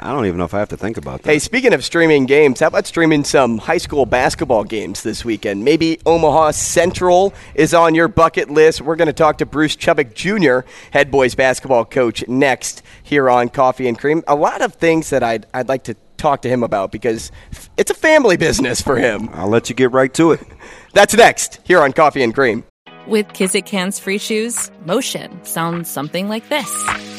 I 0.01 0.11
don't 0.11 0.25
even 0.25 0.37
know 0.37 0.45
if 0.45 0.53
I 0.53 0.59
have 0.59 0.69
to 0.69 0.77
think 0.77 0.97
about 0.97 1.23
that. 1.23 1.31
Hey, 1.31 1.39
speaking 1.39 1.73
of 1.73 1.83
streaming 1.83 2.25
games, 2.25 2.61
how 2.61 2.67
about 2.67 2.87
streaming 2.87 3.25
some 3.25 3.57
high 3.57 3.77
school 3.77 4.05
basketball 4.05 4.63
games 4.63 5.03
this 5.03 5.25
weekend? 5.25 5.65
Maybe 5.65 5.99
Omaha 6.05 6.51
Central 6.51 7.33
is 7.53 7.73
on 7.73 7.95
your 7.95 8.07
bucket 8.07 8.49
list. 8.49 8.81
We're 8.81 8.95
going 8.95 9.07
to 9.07 9.13
talk 9.13 9.39
to 9.39 9.45
Bruce 9.45 9.75
Chubick 9.75 10.13
Jr., 10.13 10.67
head 10.91 11.11
boys 11.11 11.35
basketball 11.35 11.83
coach, 11.83 12.25
next 12.27 12.81
here 13.03 13.29
on 13.29 13.49
Coffee 13.49 13.87
and 13.87 13.99
Cream. 13.99 14.23
A 14.27 14.35
lot 14.35 14.61
of 14.61 14.75
things 14.75 15.09
that 15.09 15.21
I'd, 15.21 15.45
I'd 15.53 15.67
like 15.67 15.83
to 15.85 15.95
talk 16.15 16.43
to 16.43 16.49
him 16.49 16.63
about 16.63 16.91
because 16.91 17.31
it's 17.75 17.91
a 17.91 17.95
family 17.95 18.37
business 18.37 18.81
for 18.81 18.95
him. 18.95 19.29
I'll 19.33 19.49
let 19.49 19.69
you 19.69 19.75
get 19.75 19.91
right 19.91 20.13
to 20.13 20.31
it. 20.31 20.41
That's 20.93 21.13
next 21.13 21.59
here 21.65 21.81
on 21.81 21.91
Coffee 21.91 22.23
and 22.23 22.33
Cream. 22.33 22.63
With 23.07 23.27
Kizik 23.29 23.67
hands 23.67 23.99
free 23.99 24.17
shoes, 24.17 24.71
motion 24.85 25.43
sounds 25.43 25.89
something 25.89 26.29
like 26.29 26.47
this. 26.47 27.18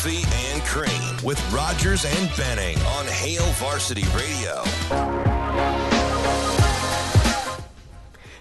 Coffee 0.00 0.24
and 0.54 0.62
Cream 0.62 1.22
with 1.22 1.38
Rogers 1.52 2.06
and 2.06 2.34
Benning 2.34 2.78
on 2.78 3.04
Hail 3.04 3.44
Varsity 3.58 4.04
Radio. 4.16 4.62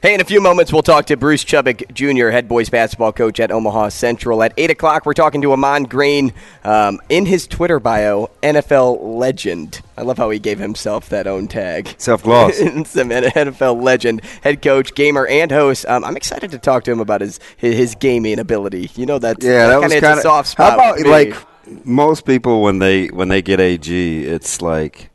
Hey, 0.02 0.14
in 0.14 0.22
a 0.22 0.24
few 0.24 0.40
moments, 0.40 0.72
we'll 0.72 0.84
talk 0.84 1.08
to 1.08 1.18
Bruce 1.18 1.44
Chubick 1.44 1.94
Jr., 1.94 2.30
head 2.30 2.48
boys 2.48 2.70
basketball 2.70 3.12
coach 3.12 3.42
at 3.42 3.52
Omaha 3.52 3.90
Central. 3.90 4.42
At 4.42 4.54
8 4.56 4.72
o'clock, 4.72 5.06
we're 5.06 5.14
talking 5.14 5.42
to 5.42 5.52
Ahman 5.52 5.84
Green. 5.84 6.32
Um, 6.64 7.02
in 7.10 7.26
his 7.26 7.46
Twitter 7.46 7.82
bio, 7.82 8.30
NFL 8.42 9.20
legend. 9.20 9.82
I 9.98 10.04
love 10.04 10.18
how 10.18 10.30
he 10.30 10.40
gave 10.40 10.60
himself 10.60 11.10
that 11.10 11.28
own 11.28 11.50
tag. 11.50 11.94
Self-gloss. 11.98 12.56
Some 12.58 12.70
NFL 13.10 13.84
legend, 13.84 14.24
head 14.44 14.62
coach, 14.62 14.96
gamer, 14.96 15.28
and 15.28 15.52
host. 15.52 15.86
Um, 15.88 16.06
I'm 16.06 16.16
excited 16.16 16.52
to 16.52 16.58
talk 16.58 16.86
to 16.86 16.92
him 16.94 17.02
about 17.02 17.20
his 17.20 17.42
his, 17.58 17.76
his 17.76 17.96
gaming 17.96 18.40
ability. 18.40 18.92
You 18.96 19.06
know, 19.06 19.20
that's, 19.20 19.44
Yeah, 19.46 19.68
that 19.68 19.82
was 19.82 19.92
kinda 19.92 20.00
kind 20.00 20.14
hits 20.14 20.24
soft 20.24 20.48
spot. 20.48 20.70
How 20.70 20.76
about 20.76 21.00
me. 21.00 21.10
like 21.10 21.49
most 21.86 22.26
people 22.26 22.62
when 22.62 22.80
they 22.80 23.08
when 23.08 23.28
they 23.30 23.42
get 23.42 23.60
AG, 23.60 24.24
it's 24.26 24.62
like 24.62 25.10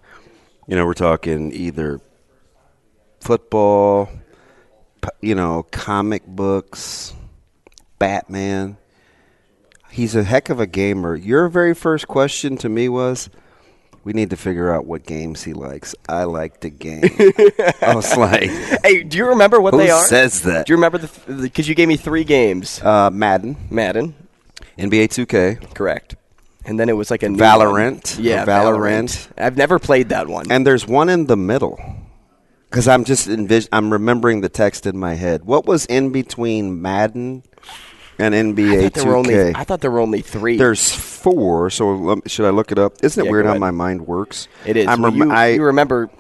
you 0.66 0.76
know 0.76 0.86
we're 0.86 0.94
talking 0.94 1.52
either 1.52 2.00
football, 3.20 4.08
you 5.20 5.34
know, 5.34 5.64
comic 5.70 6.26
books, 6.26 7.14
Batman. 7.98 8.76
He's 9.90 10.14
a 10.16 10.24
heck 10.24 10.50
of 10.50 10.58
a 10.58 10.66
gamer. 10.66 11.14
Your 11.14 11.48
very 11.48 11.74
first 11.74 12.08
question 12.08 12.56
to 12.58 12.68
me 12.68 12.88
was, 12.88 13.30
"We 14.02 14.12
need 14.12 14.30
to 14.30 14.36
figure 14.36 14.74
out 14.74 14.86
what 14.86 15.06
games 15.06 15.44
he 15.44 15.52
likes." 15.52 15.94
I 16.08 16.24
like 16.24 16.60
to 16.60 16.70
game. 16.70 17.04
I 17.80 17.94
was 17.94 18.16
like, 18.16 18.50
Hey, 18.82 19.04
do 19.04 19.16
you 19.16 19.26
remember 19.28 19.60
what 19.60 19.76
they 19.76 19.90
are? 19.90 20.04
says 20.04 20.42
that? 20.42 20.66
Do 20.66 20.72
you 20.72 20.76
remember 20.76 20.98
the? 20.98 21.42
Because 21.42 21.68
you 21.68 21.74
gave 21.76 21.86
me 21.88 21.96
three 21.96 22.24
games. 22.24 22.82
uh, 22.82 23.08
Madden, 23.10 23.56
Madden, 23.70 24.14
NBA 24.78 25.08
2K, 25.08 25.74
correct. 25.74 26.16
And 26.66 26.80
then 26.80 26.88
it 26.88 26.94
was 26.96 27.10
like 27.10 27.22
a 27.22 27.28
new 27.28 27.38
Valorant. 27.38 28.16
Yeah, 28.20 28.42
or 28.42 28.46
Valorant. 28.46 29.28
I've 29.36 29.56
never 29.56 29.78
played 29.78 30.08
that 30.08 30.28
one. 30.28 30.50
And 30.50 30.66
there's 30.66 30.86
one 30.86 31.08
in 31.08 31.26
the 31.26 31.36
middle. 31.36 31.78
Because 32.70 32.88
I'm 32.88 33.04
just 33.04 33.28
envis- 33.28 33.68
I'm 33.70 33.92
remembering 33.92 34.40
the 34.40 34.48
text 34.48 34.86
in 34.86 34.98
my 34.98 35.14
head. 35.14 35.44
What 35.44 35.66
was 35.66 35.86
in 35.86 36.10
between 36.10 36.80
Madden 36.82 37.42
and 38.18 38.34
NBA 38.34 38.90
there 38.94 39.04
2K? 39.04 39.06
were 39.06 39.16
only. 39.16 39.54
I 39.54 39.62
thought 39.64 39.80
there 39.80 39.90
were 39.90 40.00
only 40.00 40.22
three. 40.22 40.56
There's 40.56 40.90
four. 40.90 41.70
So 41.70 42.20
should 42.26 42.46
I 42.46 42.50
look 42.50 42.72
it 42.72 42.78
up? 42.78 42.94
Isn't 43.02 43.20
it 43.22 43.26
Yeah, 43.26 43.30
weird 43.30 43.46
how 43.46 43.58
my 43.58 43.70
mind 43.70 44.06
works? 44.06 44.48
It 44.66 44.76
is. 44.76 44.86
Rem- 44.86 45.14
you, 45.16 45.30
I, 45.30 45.48
you 45.50 45.62
remember. 45.64 46.10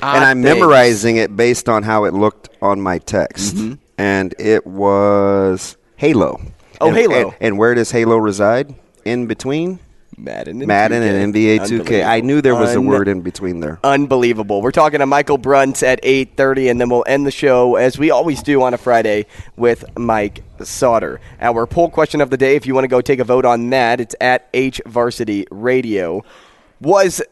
and 0.00 0.24
I'm 0.24 0.42
things. 0.42 0.56
memorizing 0.58 1.16
it 1.18 1.36
based 1.36 1.68
on 1.68 1.82
how 1.84 2.04
it 2.04 2.14
looked 2.14 2.48
on 2.60 2.80
my 2.80 2.98
text. 2.98 3.54
Mm-hmm. 3.56 3.74
And 3.98 4.34
it 4.40 4.66
was 4.66 5.76
Halo. 5.96 6.40
Oh, 6.80 6.88
And- 6.88 6.96
Halo. 6.96 7.14
And, 7.28 7.34
and 7.40 7.58
where 7.58 7.74
does 7.76 7.90
Halo 7.92 8.16
reside? 8.16 8.74
In 9.04 9.26
between 9.26 9.78
Madden 10.16 10.60
and 10.60 10.66
Madden 10.68 11.02
2K. 11.02 11.24
and 11.24 11.34
NBA 11.34 11.58
2K. 11.60 12.06
I 12.06 12.20
knew 12.20 12.40
there 12.40 12.54
was 12.54 12.74
a 12.74 12.78
Un- 12.78 12.86
word 12.86 13.08
in 13.08 13.22
between 13.22 13.60
there. 13.60 13.78
Unbelievable. 13.82 14.60
We're 14.62 14.70
talking 14.70 14.98
to 15.00 15.06
Michael 15.06 15.38
Brunt 15.38 15.82
at 15.82 16.00
8:30 16.02 16.70
and 16.70 16.80
then 16.80 16.88
we'll 16.90 17.04
end 17.06 17.26
the 17.26 17.30
show 17.30 17.76
as 17.76 17.98
we 17.98 18.10
always 18.10 18.42
do 18.42 18.62
on 18.62 18.74
a 18.74 18.78
Friday 18.78 19.26
with 19.56 19.84
Mike 19.96 20.44
Sauter. 20.62 21.20
Our 21.40 21.66
poll 21.66 21.88
question 21.90 22.20
of 22.20 22.30
the 22.30 22.36
day 22.36 22.56
if 22.56 22.66
you 22.66 22.74
want 22.74 22.84
to 22.84 22.88
go 22.88 23.00
take 23.00 23.18
a 23.20 23.24
vote 23.24 23.44
on 23.44 23.70
that, 23.70 24.00
it's 24.00 24.14
at 24.20 24.48
H 24.52 24.80
Varsity 24.86 25.46
Radio. 25.50 26.22
Was 26.80 27.22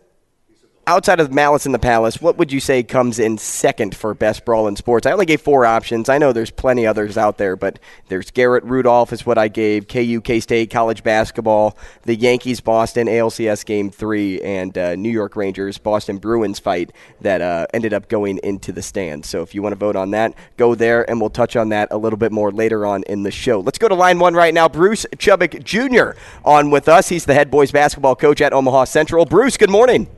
outside 0.91 1.20
of 1.20 1.32
Malice 1.32 1.66
in 1.66 1.72
the 1.72 1.78
Palace, 1.78 2.20
what 2.20 2.36
would 2.36 2.51
you 2.51 2.59
say 2.59 2.82
comes 2.82 3.20
in 3.20 3.38
second 3.38 3.97
for 3.97 4.12
best 4.12 4.45
brawl 4.45 4.66
in 4.66 4.74
sports? 4.74 5.07
I 5.07 5.12
only 5.12 5.24
gave 5.24 5.41
four 5.41 5.64
options. 5.64 6.09
I 6.09 6.18
know 6.18 6.32
there's 6.32 6.51
plenty 6.51 6.84
others 6.84 7.16
out 7.16 7.38
there, 7.38 7.55
but 7.55 7.78
there's 8.09 8.32
Garrett 8.32 8.64
Rudolph 8.64 9.12
is 9.12 9.24
what 9.24 9.38
I 9.38 9.47
gave. 9.47 9.86
KU 9.86 10.20
K 10.20 10.41
State 10.41 10.68
college 10.68 11.05
basketball, 11.05 11.78
the 12.03 12.16
Yankees 12.16 12.61
Boston 12.61 13.07
ALCS 13.07 13.64
game 13.64 13.91
three, 13.91 14.43
and 14.43 14.76
uh, 14.76 14.97
New 14.97 15.11
York 15.11 15.36
Rangers 15.36 15.78
Boston 15.78 16.18
Bruins 16.18 16.59
fight 16.59 16.91
that 17.20 17.41
uh, 17.41 17.68
ended 17.72 17.95
up 17.95 18.09
going 18.09 18.38
into 18.43 18.72
the 18.72 18.82
stands. 18.82 19.28
So 19.28 19.43
if 19.43 19.55
you 19.55 19.62
want 19.62 19.74
to 19.74 19.78
vote 19.78 19.95
on 19.95 20.11
that, 20.11 20.34
go 20.57 20.74
there, 20.74 21.09
and 21.09 21.20
we'll 21.20 21.30
touch 21.30 21.55
on 21.55 21.68
that 21.68 21.86
a 21.93 21.99
little 21.99 22.18
bit 22.18 22.32
more 22.32 22.51
later 22.51 22.84
on 22.84 23.05
in 23.05 23.22
the 23.22 23.30
show. 23.30 23.61
Let's 23.61 23.78
go 23.78 23.86
to 23.86 23.95
line 23.95 24.18
one 24.18 24.34
right 24.34 24.53
now. 24.53 24.68
Bruce 24.68 25.07
Chubick 25.18 25.62
Jr. 25.62 26.18
on 26.45 26.70
with 26.70 26.88
us. 26.88 27.09
He's 27.09 27.26
the 27.26 27.34
head 27.34 27.49
boys 27.49 27.70
basketball 27.70 28.16
coach 28.16 28.41
at 28.41 28.53
Omaha 28.53 28.86
Central. 28.86 29.24
Bruce, 29.24 29.57
good 29.57 29.70
morning. 29.70 30.09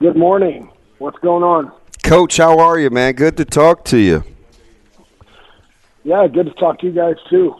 Good 0.00 0.16
morning. 0.16 0.70
What's 0.98 1.18
going 1.18 1.42
on? 1.42 1.72
Coach, 2.04 2.36
how 2.36 2.60
are 2.60 2.78
you, 2.78 2.88
man? 2.88 3.14
Good 3.14 3.36
to 3.38 3.44
talk 3.44 3.84
to 3.86 3.98
you. 3.98 4.22
Yeah, 6.04 6.28
good 6.28 6.46
to 6.46 6.52
talk 6.52 6.78
to 6.80 6.86
you 6.86 6.92
guys 6.92 7.16
too. 7.28 7.56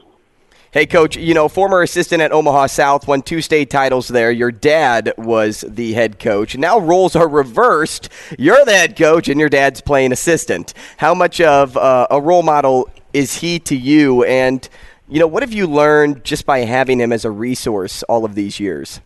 Hey, 0.70 0.86
coach, 0.86 1.16
you 1.16 1.34
know, 1.34 1.48
former 1.48 1.82
assistant 1.82 2.22
at 2.22 2.30
Omaha 2.30 2.68
South, 2.68 3.08
won 3.08 3.22
two 3.22 3.42
state 3.42 3.70
titles 3.70 4.06
there. 4.06 4.30
Your 4.30 4.52
dad 4.52 5.14
was 5.18 5.64
the 5.66 5.94
head 5.94 6.20
coach. 6.20 6.56
Now 6.56 6.78
roles 6.78 7.16
are 7.16 7.26
reversed. 7.28 8.08
You're 8.38 8.64
the 8.64 8.72
head 8.72 8.96
coach, 8.96 9.28
and 9.28 9.40
your 9.40 9.48
dad's 9.48 9.80
playing 9.80 10.12
assistant. 10.12 10.74
How 10.98 11.14
much 11.14 11.40
of 11.40 11.76
uh, 11.76 12.06
a 12.08 12.20
role 12.20 12.44
model 12.44 12.88
is 13.12 13.38
he 13.38 13.58
to 13.60 13.76
you? 13.76 14.22
And, 14.22 14.68
you 15.08 15.18
know, 15.18 15.26
what 15.26 15.42
have 15.42 15.52
you 15.52 15.66
learned 15.66 16.22
just 16.22 16.46
by 16.46 16.60
having 16.60 17.00
him 17.00 17.12
as 17.12 17.24
a 17.24 17.32
resource 17.32 18.04
all 18.04 18.24
of 18.24 18.36
these 18.36 18.60
years? 18.60 19.00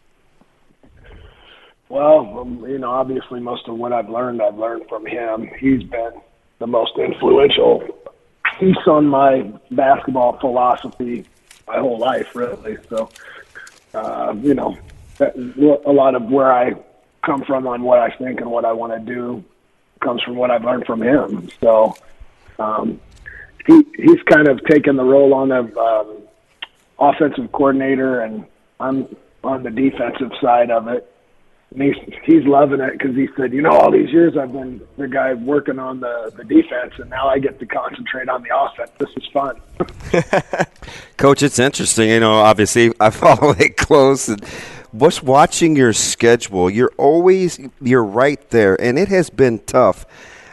Well, 1.92 2.38
um, 2.38 2.64
you 2.66 2.78
know, 2.78 2.90
obviously 2.90 3.38
most 3.38 3.68
of 3.68 3.76
what 3.76 3.92
I've 3.92 4.08
learned, 4.08 4.40
I've 4.40 4.56
learned 4.56 4.88
from 4.88 5.04
him. 5.04 5.50
He's 5.60 5.82
been 5.82 6.12
the 6.58 6.66
most 6.66 6.92
influential 6.96 7.82
piece 8.58 8.86
on 8.86 9.06
my 9.06 9.52
basketball 9.70 10.38
philosophy 10.40 11.26
my 11.68 11.76
whole 11.76 11.98
life, 11.98 12.34
really. 12.34 12.78
So, 12.88 13.10
uh, 13.92 14.34
you 14.40 14.54
know, 14.54 14.78
a 15.20 15.92
lot 15.92 16.14
of 16.14 16.22
where 16.30 16.50
I 16.50 16.72
come 17.26 17.44
from 17.44 17.66
on 17.66 17.82
what 17.82 17.98
I 17.98 18.08
think 18.16 18.40
and 18.40 18.50
what 18.50 18.64
I 18.64 18.72
want 18.72 18.94
to 18.94 19.14
do 19.14 19.44
comes 20.00 20.22
from 20.22 20.36
what 20.36 20.50
I've 20.50 20.64
learned 20.64 20.86
from 20.86 21.02
him. 21.02 21.50
So 21.60 21.94
um, 22.58 23.02
he 23.66 23.82
he's 23.98 24.22
kind 24.30 24.48
of 24.48 24.64
taken 24.64 24.96
the 24.96 25.04
role 25.04 25.34
on 25.34 25.52
of 25.52 25.76
um, 25.76 26.22
offensive 26.98 27.52
coordinator, 27.52 28.22
and 28.22 28.46
I'm 28.80 29.14
on 29.44 29.62
the 29.62 29.70
defensive 29.70 30.30
side 30.40 30.70
of 30.70 30.88
it. 30.88 31.11
And 31.74 31.82
he's 31.82 31.96
he's 32.24 32.44
loving 32.44 32.80
it 32.80 32.92
because 32.92 33.16
he 33.16 33.28
said, 33.36 33.52
you 33.52 33.62
know, 33.62 33.70
all 33.70 33.90
these 33.90 34.10
years 34.10 34.36
I've 34.36 34.52
been 34.52 34.86
the 34.98 35.08
guy 35.08 35.32
working 35.32 35.78
on 35.78 36.00
the 36.00 36.32
the 36.36 36.44
defense, 36.44 36.92
and 36.98 37.08
now 37.08 37.28
I 37.28 37.38
get 37.38 37.58
to 37.60 37.66
concentrate 37.66 38.28
on 38.28 38.42
the 38.42 38.54
offense. 38.54 38.90
This 38.98 39.08
is 39.16 39.26
fun. 39.32 39.60
Coach, 41.16 41.42
it's 41.42 41.58
interesting. 41.58 42.10
You 42.10 42.20
know, 42.20 42.34
obviously 42.34 42.92
I 43.00 43.10
follow 43.10 43.52
it 43.52 43.76
close, 43.78 44.28
and 44.28 44.44
what's 44.90 45.22
watching 45.22 45.74
your 45.74 45.94
schedule? 45.94 46.68
You're 46.68 46.92
always 46.98 47.58
you're 47.80 48.04
right 48.04 48.50
there, 48.50 48.78
and 48.80 48.98
it 48.98 49.08
has 49.08 49.30
been 49.30 49.58
tough. 49.60 50.04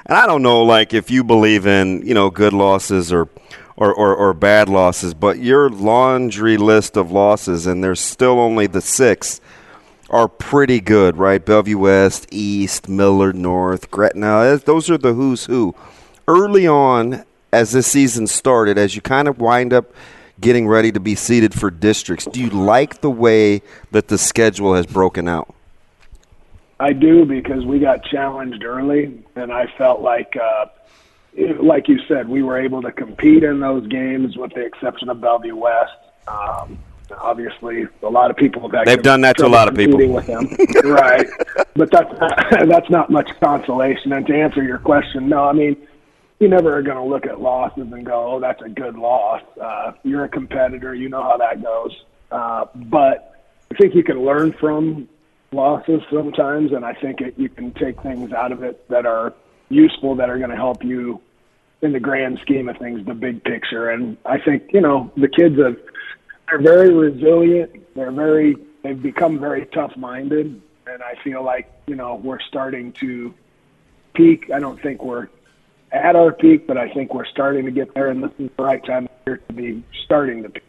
And 0.06 0.18
I 0.18 0.26
don't 0.26 0.42
know, 0.42 0.64
like 0.64 0.94
if 0.94 1.12
you 1.12 1.24
believe 1.24 1.68
in 1.68 2.06
you 2.06 2.14
know 2.14 2.30
good 2.30 2.54
losses 2.54 3.12
or 3.12 3.28
or, 3.76 3.94
or, 3.94 4.14
or 4.14 4.34
bad 4.34 4.68
losses, 4.68 5.14
but 5.14 5.40
your 5.40 5.70
laundry 5.70 6.58
list 6.58 6.98
of 6.98 7.12
losses, 7.12 7.66
and 7.66 7.82
there's 7.82 8.02
still 8.02 8.38
only 8.38 8.68
the 8.68 8.82
six, 8.82 9.40
are 10.10 10.28
pretty 10.28 10.80
good, 10.80 11.18
right? 11.18 11.44
Bellevue 11.44 11.78
West, 11.78 12.28
East, 12.32 12.90
Millard 12.90 13.36
North, 13.36 13.92
Gretna. 13.92 14.58
Those 14.64 14.90
are 14.90 14.98
the 14.98 15.14
who's 15.14 15.46
who. 15.46 15.76
Early 16.28 16.68
on, 16.68 17.24
as 17.52 17.72
this 17.72 17.88
season 17.88 18.28
started, 18.28 18.78
as 18.78 18.96
you 18.96 19.02
kind 19.02 19.28
of 19.28 19.40
wind 19.40 19.74
up 19.74 19.92
getting 20.40 20.68
ready 20.68 20.92
to 20.92 21.00
be 21.00 21.16
seated 21.16 21.54
for 21.54 21.70
districts, 21.70 22.26
do 22.26 22.40
you 22.40 22.50
like 22.50 23.02
the 23.02 23.10
way 23.10 23.62
that 23.92 24.08
the 24.08 24.18
schedule 24.18 24.74
has 24.76 24.86
broken 24.86 25.28
out? 25.28 25.54
I 26.80 26.94
do 26.94 27.26
because 27.26 27.66
we 27.66 27.80
got 27.80 28.04
challenged 28.06 28.64
early, 28.64 29.22
and 29.36 29.52
I 29.52 29.66
felt 29.78 30.02
like 30.02 30.38
uh, 30.38 30.68
like 31.62 31.88
you 31.88 32.00
said, 32.08 32.28
we 32.28 32.42
were 32.42 32.60
able 32.60 32.82
to 32.82 32.92
compete 32.92 33.44
in 33.44 33.60
those 33.60 33.86
games, 33.88 34.38
with 34.38 34.54
the 34.54 34.62
exception 34.62 35.10
of 35.10 35.22
Bellevue 35.22 35.56
West. 35.56 35.92
Um, 36.28 36.80
obviously, 37.12 37.88
a 38.04 38.10
lot 38.10 38.32
of 38.32 38.38
people 38.38 38.62
have 38.70 38.86
they've 38.86 39.02
done 39.02 39.22
that 39.22 39.38
to 39.38 39.46
a 39.46 39.48
lot 39.48 39.68
of 39.68 39.76
people. 39.76 40.00
With 40.08 40.28
them, 40.28 40.48
right? 40.84 41.28
But 41.76 41.92
that's 41.92 42.20
not, 42.20 42.46
that's 42.68 42.90
not 42.90 43.10
much 43.10 43.30
consolation. 43.40 44.14
And 44.14 44.26
to 44.28 44.36
answer 44.36 44.64
your 44.64 44.78
question, 44.80 45.30
no, 45.30 45.44
I 45.44 45.54
mean 45.54 45.76
you 46.40 46.48
never 46.48 46.76
are 46.78 46.82
going 46.82 46.98
to 46.98 47.04
look 47.04 47.26
at 47.26 47.42
losses 47.42 47.92
and 47.92 48.06
go, 48.06 48.34
"Oh, 48.34 48.40
that's 48.40 48.62
a 48.62 48.70
good 48.70 48.96
loss." 48.96 49.42
Uh, 49.62 49.92
you're 50.04 50.24
a 50.24 50.30
competitor, 50.30 50.96
you 50.96 51.10
know 51.10 51.22
how 51.22 51.38
that 51.38 51.62
goes. 51.62 52.04
Uh, 52.32 52.66
but 52.76 53.46
I 53.72 53.76
think 53.76 53.94
you 53.94 54.04
can 54.04 54.24
learn 54.24 54.54
from 54.54 55.10
losses 55.52 56.02
sometimes, 56.12 56.72
and 56.72 56.86
I 56.86 56.94
think 56.94 57.22
it, 57.22 57.34
you 57.38 57.50
can 57.50 57.74
take 57.74 58.02
things 58.02 58.32
out 58.32 58.52
of 58.52 58.64
it 58.64 58.88
that 58.90 59.06
are 59.06 59.34
useful 59.70 60.16
that 60.16 60.30
are 60.30 60.38
going 60.38 60.50
to 60.50 60.56
help 60.56 60.84
you 60.84 61.22
in 61.82 61.92
the 61.92 62.00
grand 62.00 62.40
scheme 62.42 62.68
of 62.70 62.78
things, 62.78 63.06
the 63.06 63.14
big 63.14 63.44
picture. 63.44 63.90
And 63.90 64.18
I 64.26 64.40
think 64.40 64.72
you 64.74 64.82
know 64.82 65.12
the 65.18 65.28
kids 65.28 65.58
have 65.60 65.78
they're 66.50 66.62
very 66.62 66.94
resilient. 66.94 67.96
They're 67.96 68.12
very 68.12 68.56
they've 68.84 69.02
become 69.02 69.40
very 69.40 69.66
tough 69.68 69.96
minded, 69.98 70.62
and 70.88 71.04
I 71.04 71.16
feel 71.24 71.44
like 71.44 71.72
you 71.88 71.96
know 71.96 72.16
we're 72.16 72.40
starting 72.40 72.92
to 72.94 73.34
peak. 74.14 74.52
I 74.52 74.60
don't 74.60 74.82
think 74.82 75.04
we're 75.04 75.30
at 75.92 76.16
our 76.16 76.32
peak, 76.32 76.68
but 76.68 76.78
I 76.78 76.90
think 76.90 77.14
we're 77.14 77.26
starting 77.26 77.66
to 77.66 77.72
get 77.72 77.94
there, 77.94 78.10
and 78.10 78.24
this 78.24 78.32
is 78.40 78.50
the 78.56 78.64
right 78.64 78.84
time 78.84 79.06
of 79.06 79.12
year 79.26 79.38
to 79.38 79.54
be 79.54 79.84
starting 80.06 80.44
to 80.44 80.50
peak. 80.50 80.64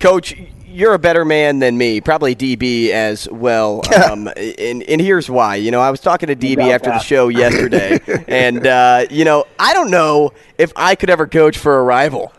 Coach, 0.00 0.34
you're 0.66 0.94
a 0.94 0.98
better 0.98 1.26
man 1.26 1.58
than 1.58 1.76
me, 1.76 2.00
probably 2.00 2.34
DB 2.34 2.88
as 2.90 3.28
well. 3.30 3.82
Um, 4.00 4.28
and, 4.28 4.82
and 4.84 5.00
here's 5.00 5.28
why. 5.28 5.56
You 5.56 5.70
know, 5.70 5.80
I 5.80 5.90
was 5.90 6.00
talking 6.00 6.28
to 6.28 6.34
DB 6.34 6.72
after 6.72 6.90
the 6.90 7.00
show 7.00 7.28
yesterday, 7.28 8.00
and, 8.28 8.66
uh, 8.66 9.04
you 9.10 9.24
know, 9.24 9.44
I 9.58 9.74
don't 9.74 9.90
know 9.90 10.32
if 10.56 10.72
I 10.74 10.94
could 10.94 11.10
ever 11.10 11.26
coach 11.26 11.58
for 11.58 11.78
a 11.78 11.82
rival. 11.82 12.32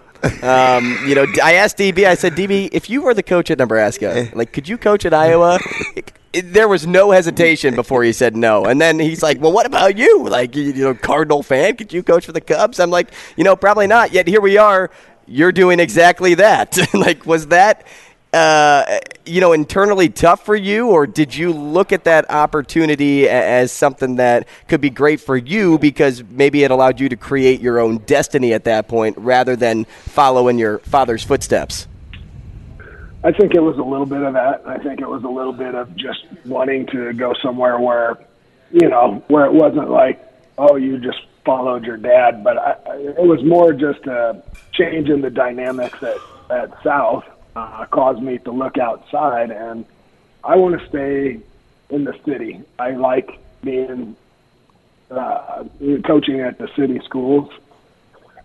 Um, 0.44 0.98
you 1.08 1.16
know, 1.16 1.26
I 1.44 1.54
asked 1.56 1.78
DB, 1.78 2.06
I 2.06 2.16
said, 2.16 2.34
DB, 2.34 2.70
if 2.72 2.90
you 2.90 3.02
were 3.02 3.14
the 3.14 3.24
coach 3.24 3.50
at 3.52 3.58
Nebraska, 3.58 4.30
like, 4.34 4.54
could 4.54 4.68
you 4.68 4.78
coach 4.78 5.06
at 5.06 5.14
Iowa? 5.14 5.60
It, 5.96 6.14
it, 6.34 6.54
there 6.54 6.68
was 6.68 6.88
no 6.88 7.12
hesitation 7.12 7.76
before 7.76 8.04
he 8.04 8.14
said 8.14 8.36
no. 8.36 8.66
And 8.66 8.80
then 8.80 9.00
he's 9.00 9.22
like, 9.24 9.42
well, 9.42 9.52
what 9.52 9.66
about 9.66 9.98
you? 9.98 10.28
Like, 10.28 10.56
you, 10.56 10.64
you 10.64 10.84
know, 10.84 10.94
Cardinal 10.94 11.44
fan, 11.44 11.76
could 11.76 11.92
you 11.92 12.04
coach 12.04 12.26
for 12.26 12.32
the 12.32 12.42
Cubs? 12.42 12.80
I'm 12.80 12.90
like, 12.90 13.12
you 13.36 13.44
know, 13.44 13.56
probably 13.56 13.88
not. 13.88 14.14
Yet 14.14 14.28
here 14.28 14.42
we 14.42 14.58
are 14.58 14.92
you're 15.32 15.52
doing 15.52 15.80
exactly 15.80 16.36
that. 16.36 16.78
like, 16.94 17.26
was 17.26 17.48
that, 17.48 17.86
uh, 18.34 19.00
you 19.26 19.42
know, 19.42 19.54
internally 19.54 20.10
tough 20.10 20.46
for 20.46 20.56
you, 20.56 20.88
or 20.90 21.06
did 21.06 21.36
you 21.36 21.52
look 21.54 21.92
at 21.92 22.06
that 22.06 22.30
opportunity 22.30 23.28
as 23.30 23.72
something 23.72 24.16
that 24.16 24.48
could 24.68 24.82
be 24.82 24.90
great 24.90 25.20
for 25.20 25.38
you 25.38 25.78
because 25.78 26.24
maybe 26.30 26.64
it 26.64 26.72
allowed 26.72 27.00
you 27.00 27.10
to 27.10 27.16
create 27.16 27.62
your 27.62 27.80
own 27.80 27.98
destiny 28.00 28.54
at 28.54 28.64
that 28.64 28.88
point 28.88 29.18
rather 29.18 29.56
than 29.56 29.86
follow 29.86 30.48
in 30.48 30.58
your 30.58 30.80
father's 30.80 31.24
footsteps? 31.24 31.88
I 33.24 33.32
think 33.32 33.54
it 33.54 33.62
was 33.62 33.78
a 33.78 33.84
little 33.84 34.08
bit 34.08 34.24
of 34.24 34.34
that. 34.34 34.64
I 34.66 34.78
think 34.80 35.00
it 35.00 35.08
was 35.08 35.24
a 35.24 35.30
little 35.30 35.54
bit 35.54 35.76
of 35.76 35.96
just 35.96 36.26
wanting 36.46 36.88
to 36.88 37.14
go 37.14 37.34
somewhere 37.44 37.80
where, 37.80 38.18
you 38.72 38.90
know, 38.90 39.24
where 39.28 39.46
it 39.46 39.54
wasn't 39.54 39.92
like, 39.92 40.20
oh, 40.58 40.76
you 40.76 40.98
just 40.98 41.20
followed 41.46 41.84
your 41.84 41.98
dad, 41.98 42.44
but 42.44 42.58
I, 42.58 42.76
it 42.98 43.26
was 43.26 43.44
more 43.44 43.74
just 43.74 44.06
a 44.08 44.44
change 44.74 45.10
in 45.10 45.22
the 45.22 45.30
dynamics 45.30 46.02
at, 46.02 46.18
at 46.50 46.84
South 46.84 47.24
uh, 47.56 47.86
caused 47.92 48.22
me 48.22 48.38
to 48.40 48.52
look 48.52 48.78
outside, 48.78 49.52
and 49.52 49.86
I 50.44 50.56
want 50.56 50.80
to 50.80 50.88
stay 50.88 51.40
in 51.90 52.04
the 52.04 52.18
city. 52.26 52.62
I 52.80 52.92
like 52.92 53.40
being 53.64 54.16
uh, 55.10 55.64
coaching 56.06 56.42
at 56.42 56.58
the 56.58 56.70
city 56.76 57.00
schools, 57.04 57.52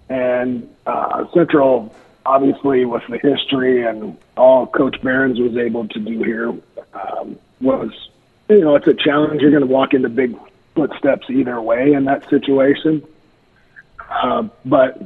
and 0.09 0.69
uh, 0.87 1.25
Central, 1.33 1.95
obviously, 2.25 2.85
with 2.85 3.03
the 3.09 3.19
history 3.19 3.87
and 3.87 4.17
all 4.37 4.67
Coach 4.67 5.01
Behrens 5.03 5.39
was 5.39 5.57
able 5.57 5.89
to 5.89 5.99
do 5.99 6.23
here, 6.23 6.55
um, 6.95 7.39
was 7.61 7.91
you 8.49 8.61
know 8.61 8.75
it's 8.77 8.87
a 8.87 8.95
challenge. 8.95 9.41
You're 9.41 9.51
going 9.51 9.67
to 9.67 9.73
walk 9.73 9.95
into 9.95 10.09
big 10.09 10.37
footsteps 10.75 11.31
either 11.31 11.61
way 11.61 11.93
in 11.93 12.05
that 12.05 12.29
situation. 12.29 13.03
Uh, 14.09 14.49
but 14.65 15.01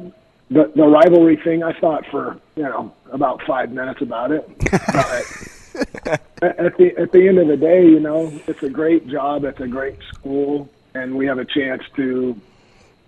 the 0.51 0.71
the 0.75 0.87
rivalry 0.87 1.37
thing, 1.37 1.63
I 1.63 1.79
thought 1.79 2.05
for 2.11 2.39
you 2.57 2.65
know 2.65 2.93
about 3.13 3.43
five 3.47 3.73
minutes 3.73 4.03
about 4.03 4.33
it. 4.33 4.49
But 5.73 6.59
at 6.59 6.77
the 6.77 6.97
at 6.99 7.13
the 7.13 7.29
end 7.29 7.39
of 7.39 7.47
the 7.47 7.57
day, 7.57 7.87
you 7.87 8.01
know, 8.01 8.33
it's 8.47 8.63
a 8.63 8.69
great 8.69 9.07
job. 9.07 9.45
It's 9.45 9.61
a 9.61 9.69
great 9.69 9.99
school, 10.13 10.69
and 10.95 11.15
we 11.15 11.27
have 11.27 11.39
a 11.39 11.45
chance 11.45 11.83
to 11.97 12.39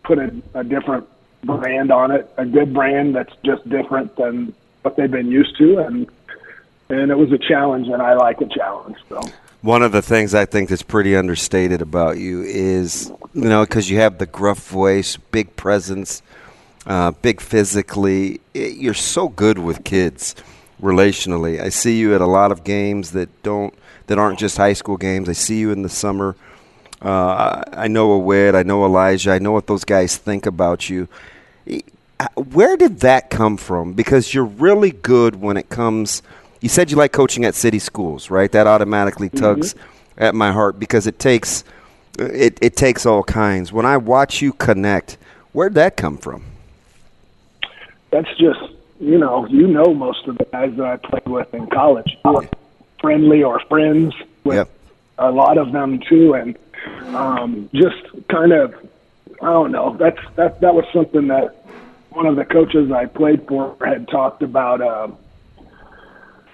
put 0.04 0.18
a, 0.18 0.32
a 0.54 0.62
different 0.62 1.08
brand 1.44 1.90
on 1.90 2.10
it, 2.12 2.32
a 2.36 2.46
good 2.46 2.72
brand 2.72 3.14
that's 3.14 3.34
just 3.44 3.68
different 3.68 4.14
than 4.16 4.54
what 4.82 4.96
they've 4.96 5.10
been 5.10 5.30
used 5.30 5.56
to, 5.58 5.78
and 5.78 6.08
and 6.88 7.10
it 7.10 7.18
was 7.18 7.32
a 7.32 7.38
challenge, 7.38 7.88
and 7.88 8.00
I 8.00 8.14
like 8.14 8.40
a 8.40 8.46
challenge. 8.46 8.96
So. 9.08 9.20
One 9.62 9.82
of 9.82 9.92
the 9.92 10.02
things 10.02 10.34
I 10.34 10.44
think 10.44 10.68
that's 10.68 10.82
pretty 10.82 11.14
understated 11.16 11.80
about 11.82 12.18
you 12.18 12.42
is, 12.42 13.12
you 13.32 13.48
know, 13.48 13.64
because 13.64 13.88
you 13.88 13.98
have 13.98 14.18
the 14.18 14.26
gruff 14.26 14.68
voice, 14.68 15.16
big 15.16 15.54
presence, 15.54 16.20
uh, 16.86 17.12
big 17.12 17.40
physically. 17.40 18.40
You're 18.54 18.94
so 18.94 19.28
good 19.28 19.58
with 19.58 19.84
kids 19.84 20.34
relationally. 20.80 21.60
I 21.60 21.68
see 21.68 21.98
you 21.98 22.14
at 22.14 22.20
a 22.20 22.26
lot 22.26 22.52
of 22.52 22.64
games 22.64 23.12
that 23.12 23.42
don't 23.42 23.74
that 24.08 24.18
aren't 24.18 24.38
just 24.38 24.56
high 24.56 24.72
school 24.72 24.96
games. 24.96 25.28
I 25.28 25.32
see 25.32 25.58
you 25.58 25.70
in 25.70 25.82
the 25.82 25.88
summer. 25.88 26.36
Uh, 27.00 27.62
I 27.72 27.88
know 27.88 28.12
Awed, 28.12 28.54
I 28.54 28.62
know 28.62 28.84
Elijah, 28.84 29.32
I 29.32 29.38
know 29.38 29.52
what 29.52 29.66
those 29.66 29.84
guys 29.84 30.16
think 30.16 30.46
about 30.46 30.88
you. 30.88 31.08
Where 32.36 32.76
did 32.76 33.00
that 33.00 33.30
come 33.30 33.56
from? 33.56 33.94
Because 33.94 34.32
you're 34.32 34.44
really 34.44 34.92
good 34.92 35.36
when 35.36 35.56
it 35.56 35.68
comes– 35.68 36.22
you 36.62 36.68
said 36.68 36.90
you 36.90 36.96
like 36.96 37.12
coaching 37.12 37.44
at 37.44 37.54
city 37.54 37.80
schools, 37.80 38.30
right? 38.30 38.50
That 38.50 38.66
automatically 38.66 39.28
mm-hmm. 39.28 39.44
tugs 39.44 39.74
mm-hmm. 39.74 40.22
at 40.22 40.34
my 40.34 40.52
heart 40.52 40.78
because 40.78 41.06
it 41.06 41.18
takes 41.18 41.64
it, 42.18 42.56
it 42.62 42.76
takes 42.76 43.04
all 43.04 43.24
kinds. 43.24 43.72
When 43.72 43.84
I 43.84 43.96
watch 43.96 44.40
you 44.40 44.52
connect, 44.52 45.18
where'd 45.52 45.74
that 45.74 45.96
come 45.96 46.16
from? 46.16 46.44
That's 48.12 48.28
just 48.38 48.60
you 49.00 49.18
know, 49.18 49.46
you 49.46 49.66
know 49.66 49.92
most 49.92 50.28
of 50.28 50.38
the 50.38 50.44
guys 50.44 50.72
that 50.76 50.86
I 50.86 50.96
played 50.96 51.26
with 51.26 51.52
in 51.52 51.66
college. 51.66 52.16
You 52.24 52.48
friendly 53.00 53.42
or 53.42 53.58
friends 53.68 54.14
with 54.44 54.58
yep. 54.58 54.70
a 55.18 55.30
lot 55.30 55.58
of 55.58 55.72
them 55.72 55.98
too, 56.08 56.34
and 56.34 56.56
um, 57.14 57.68
just 57.74 58.02
kind 58.30 58.52
of 58.52 58.74
I 59.42 59.46
don't 59.46 59.72
know. 59.72 59.96
That's 59.98 60.20
that 60.36 60.60
that 60.60 60.74
was 60.74 60.84
something 60.92 61.26
that 61.28 61.66
one 62.10 62.26
of 62.26 62.36
the 62.36 62.44
coaches 62.44 62.92
I 62.92 63.06
played 63.06 63.46
for 63.48 63.76
had 63.84 64.08
talked 64.08 64.42
about. 64.42 64.80
Uh, 64.80 65.08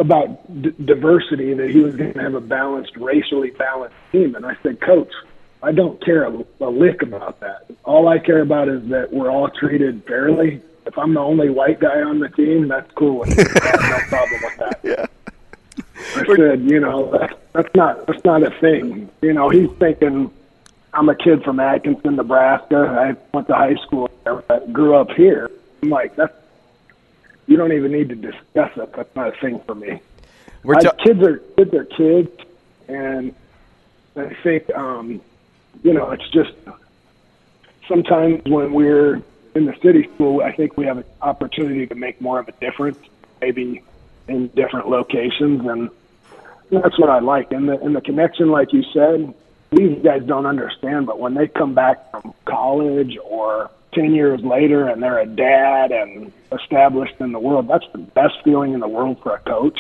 about 0.01 0.63
d- 0.63 0.73
diversity 0.85 1.55
that 1.55 1.71
he 1.71 1.81
was 1.81 1.97
going 1.97 2.15
to 2.15 2.21
have 2.21 2.35
a 2.35 2.41
balanced, 2.41 2.97
racially 2.97 3.51
balanced 3.51 3.97
team. 4.13 4.37
And 4.37 4.47
I 4.47 4.57
said, 4.63 4.81
Coach, 4.81 5.11
I 5.61 5.73
don't 5.73 6.01
care 6.05 6.23
a, 6.23 6.45
a 6.61 6.71
lick 6.71 7.03
about 7.03 7.41
that. 7.41 7.67
All 7.83 8.07
I 8.07 8.21
care 8.21 8.41
about 8.41 8.69
is 8.69 8.87
that 8.91 9.13
we're 9.13 9.29
all 9.29 9.51
treated 9.51 10.05
fairly. 10.05 10.63
If 10.89 10.97
I'm 10.97 11.13
the 11.13 11.21
only 11.21 11.51
white 11.51 11.81
guy 11.81 12.01
on 12.01 12.19
the 12.19 12.31
team, 12.31 12.69
that's 12.69 12.91
cool 12.93 13.19
with 13.19 13.37
me. 13.37 13.45
I 13.45 13.67
have 13.69 13.91
no 13.91 13.99
problem 14.09 14.41
with 14.43 14.57
that. 14.57 14.81
Yeah. 14.83 15.07
I 16.17 16.35
said, 16.35 16.63
you 16.63 16.81
know, 16.81 17.11
that's, 17.11 17.35
that's 17.53 17.75
not 17.75 18.07
that's 18.07 18.25
not 18.25 18.43
a 18.43 18.51
thing. 18.59 19.11
You 19.21 19.35
know, 19.35 19.51
he's 19.51 19.69
thinking, 19.73 20.31
I'm 20.95 21.11
a 21.11 21.15
kid 21.15 21.45
from 21.45 21.61
Atkinson, 21.61 22.17
Nebraska. 22.17 22.77
I 22.77 23.37
went 23.37 23.49
to 23.49 23.55
high 23.55 23.75
school 23.75 24.09
there, 24.25 24.37
but 24.37 24.73
grew 24.73 24.95
up 24.95 25.11
here. 25.11 25.51
I'm 25.83 25.91
like, 25.91 26.17
that's 26.17 26.33
you 27.47 27.59
don't 27.59 27.73
even 27.73 27.93
need 27.93 28.09
to 28.09 28.15
discuss 28.15 28.73
it. 28.77 28.91
That's 28.95 29.15
not 29.15 29.29
a 29.29 29.41
thing 29.43 29.61
for 29.67 29.75
me. 29.75 30.01
We're 30.65 30.77
I, 30.77 31.05
kids 31.05 31.23
are 31.23 31.37
kids 31.59 31.75
are 31.75 31.85
kids, 31.85 32.31
and 32.89 33.35
I 34.17 34.35
think 34.43 34.75
um, 34.75 35.21
you 35.83 35.93
know 35.93 36.13
it's 36.13 36.29
just 36.31 36.53
sometimes 37.87 38.43
when 38.47 38.73
we're 38.73 39.21
in 39.55 39.67
the 39.67 39.75
city 39.83 40.09
school, 40.15 40.43
I 40.43 40.53
think 40.53 40.77
we 40.77 40.87
have 40.87 40.99
an 40.99 41.05
opportunity 41.23 41.87
to 41.87 41.95
make 41.95 42.21
more 42.21 42.39
of 42.39 42.49
a 42.49 42.53
difference, 42.53 42.99
maybe 43.41 43.83
in 44.29 44.49
different 44.49 44.89
locations, 44.89 45.67
and 45.67 45.91
that's 46.71 46.99
what 46.99 47.11
I 47.11 47.21
like. 47.21 47.53
And 47.53 47.69
the 47.69 47.79
and 47.81 47.97
the 47.97 48.01
connection, 48.01 48.51
like 48.51 48.73
you 48.73 48.83
said, 48.93 49.35
these 49.71 50.03
guys 50.03 50.23
don't 50.25 50.47
understand, 50.47 51.07
but 51.07 51.19
when 51.19 51.35
they 51.35 51.49
come 51.49 51.75
back 51.75 52.11
from 52.11 52.35
college 52.45 53.19
or 53.25 53.71
ten 53.93 54.15
years 54.15 54.41
later 54.43 54.89
and 54.89 55.03
they're 55.03 55.19
a 55.19 55.27
dad 55.27 55.93
and 55.93 56.33
established 56.53 57.15
in 57.21 57.33
the 57.33 57.39
world, 57.39 57.69
that's 57.69 57.87
the 57.93 57.99
best 57.99 58.35
feeling 58.45 58.75
in 58.75 58.81
the 58.81 58.89
world 58.89 59.21
for 59.23 59.35
a 59.35 59.41
coach. 59.41 59.79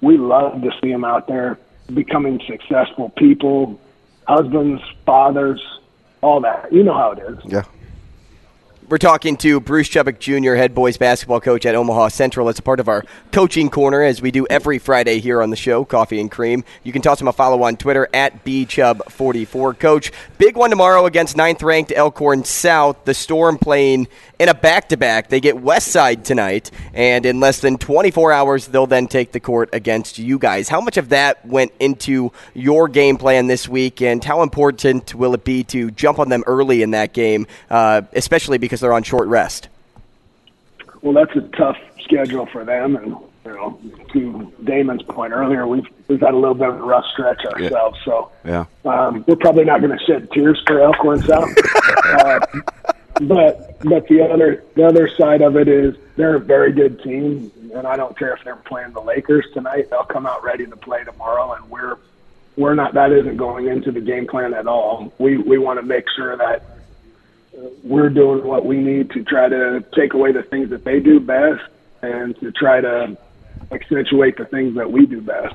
We 0.00 0.18
love 0.18 0.62
to 0.62 0.70
see 0.82 0.90
them 0.90 1.04
out 1.04 1.26
there 1.26 1.58
becoming 1.92 2.40
successful 2.46 3.10
people, 3.10 3.80
husbands, 4.26 4.82
fathers, 5.04 5.62
all 6.20 6.40
that. 6.40 6.72
You 6.72 6.82
know 6.82 6.94
how 6.94 7.12
it 7.12 7.18
is. 7.20 7.38
Yeah. 7.44 7.62
We're 8.88 8.98
talking 8.98 9.36
to 9.38 9.58
Bruce 9.58 9.88
Chubick 9.88 10.20
Jr., 10.20 10.54
head 10.54 10.72
boys 10.72 10.96
basketball 10.96 11.40
coach 11.40 11.66
at 11.66 11.74
Omaha 11.74 12.06
Central. 12.06 12.48
As 12.48 12.60
a 12.60 12.62
part 12.62 12.78
of 12.78 12.88
our 12.88 13.04
coaching 13.32 13.68
corner, 13.68 14.00
as 14.04 14.22
we 14.22 14.30
do 14.30 14.46
every 14.48 14.78
Friday 14.78 15.18
here 15.18 15.42
on 15.42 15.50
the 15.50 15.56
show, 15.56 15.84
Coffee 15.84 16.20
and 16.20 16.30
Cream. 16.30 16.62
You 16.84 16.92
can 16.92 17.02
toss 17.02 17.20
him 17.20 17.26
a 17.26 17.32
follow 17.32 17.64
on 17.64 17.76
Twitter 17.78 18.08
at 18.14 18.44
bchub44. 18.44 19.80
Coach, 19.80 20.12
big 20.38 20.56
one 20.56 20.70
tomorrow 20.70 21.04
against 21.04 21.36
ninth-ranked 21.36 21.92
Elkhorn 21.96 22.44
South. 22.44 23.04
The 23.04 23.12
Storm 23.12 23.58
playing 23.58 24.06
in 24.38 24.48
a 24.48 24.54
back-to-back. 24.54 25.30
They 25.30 25.40
get 25.40 25.60
West 25.60 25.88
Side 25.88 26.24
tonight, 26.24 26.70
and 26.94 27.26
in 27.26 27.40
less 27.40 27.58
than 27.60 27.78
24 27.78 28.30
hours, 28.30 28.68
they'll 28.68 28.86
then 28.86 29.08
take 29.08 29.32
the 29.32 29.40
court 29.40 29.68
against 29.72 30.16
you 30.16 30.38
guys. 30.38 30.68
How 30.68 30.80
much 30.80 30.96
of 30.96 31.08
that 31.08 31.44
went 31.44 31.72
into 31.80 32.30
your 32.54 32.86
game 32.86 33.16
plan 33.16 33.48
this 33.48 33.68
week, 33.68 34.00
and 34.00 34.22
how 34.22 34.42
important 34.42 35.12
will 35.12 35.34
it 35.34 35.42
be 35.42 35.64
to 35.64 35.90
jump 35.90 36.20
on 36.20 36.28
them 36.28 36.44
early 36.46 36.82
in 36.82 36.92
that 36.92 37.12
game, 37.12 37.48
uh, 37.68 38.02
especially 38.12 38.58
because 38.58 38.75
they're 38.80 38.92
on 38.92 39.02
short 39.02 39.28
rest? 39.28 39.68
Well, 41.02 41.12
that's 41.14 41.36
a 41.36 41.42
tough 41.56 41.76
schedule 42.02 42.46
for 42.46 42.64
them, 42.64 42.96
and 42.96 43.16
you 43.44 43.52
know, 43.52 43.78
to 44.12 44.52
Damon's 44.64 45.02
point 45.02 45.32
earlier, 45.32 45.66
we've 45.66 45.86
we've 46.08 46.20
had 46.20 46.34
a 46.34 46.36
little 46.36 46.54
bit 46.54 46.68
of 46.68 46.76
a 46.80 46.82
rough 46.82 47.04
stretch 47.12 47.44
ourselves. 47.44 47.98
So 48.04 48.30
Yeah. 48.44 48.64
um, 48.84 49.24
we're 49.28 49.36
probably 49.36 49.64
not 49.64 49.80
going 49.80 49.96
to 49.96 50.04
shed 50.04 50.30
tears 50.32 50.60
for 50.66 50.80
Elkhorn 50.80 51.22
South. 51.22 51.48
uh, 52.04 52.40
but 53.22 53.78
but 53.84 54.06
the 54.08 54.22
other 54.22 54.64
the 54.74 54.84
other 54.86 55.08
side 55.08 55.42
of 55.42 55.56
it 55.56 55.68
is 55.68 55.94
they're 56.16 56.36
a 56.36 56.40
very 56.40 56.72
good 56.72 57.02
team, 57.02 57.52
and 57.74 57.86
I 57.86 57.96
don't 57.96 58.18
care 58.18 58.34
if 58.34 58.42
they're 58.44 58.56
playing 58.56 58.92
the 58.92 59.00
Lakers 59.00 59.46
tonight; 59.54 59.90
they'll 59.90 60.04
come 60.04 60.26
out 60.26 60.42
ready 60.42 60.66
to 60.66 60.76
play 60.76 61.04
tomorrow, 61.04 61.52
and 61.52 61.70
we're 61.70 61.98
we're 62.56 62.74
not. 62.74 62.94
That 62.94 63.12
isn't 63.12 63.36
going 63.36 63.68
into 63.68 63.92
the 63.92 64.00
game 64.00 64.26
plan 64.26 64.54
at 64.54 64.66
all. 64.66 65.12
We 65.18 65.36
we 65.38 65.56
want 65.58 65.78
to 65.78 65.86
make 65.86 66.04
sure 66.16 66.36
that 66.36 66.62
we're 67.82 68.10
doing 68.10 68.44
what 68.44 68.64
we 68.64 68.78
need 68.78 69.10
to 69.10 69.24
try 69.24 69.48
to 69.48 69.84
take 69.94 70.14
away 70.14 70.32
the 70.32 70.42
things 70.42 70.70
that 70.70 70.84
they 70.84 71.00
do 71.00 71.20
best, 71.20 71.62
and 72.02 72.38
to 72.40 72.52
try 72.52 72.80
to 72.80 73.16
accentuate 73.72 74.36
the 74.36 74.44
things 74.44 74.74
that 74.76 74.90
we 74.90 75.06
do 75.06 75.20
best. 75.20 75.54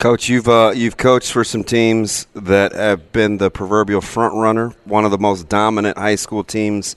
Coach, 0.00 0.28
you've 0.28 0.48
uh, 0.48 0.72
you've 0.74 0.96
coached 0.96 1.32
for 1.32 1.44
some 1.44 1.64
teams 1.64 2.26
that 2.34 2.72
have 2.72 3.12
been 3.12 3.38
the 3.38 3.50
proverbial 3.50 4.00
front 4.00 4.34
runner, 4.34 4.70
one 4.84 5.04
of 5.04 5.10
the 5.10 5.18
most 5.18 5.48
dominant 5.48 5.96
high 5.96 6.16
school 6.16 6.44
teams. 6.44 6.96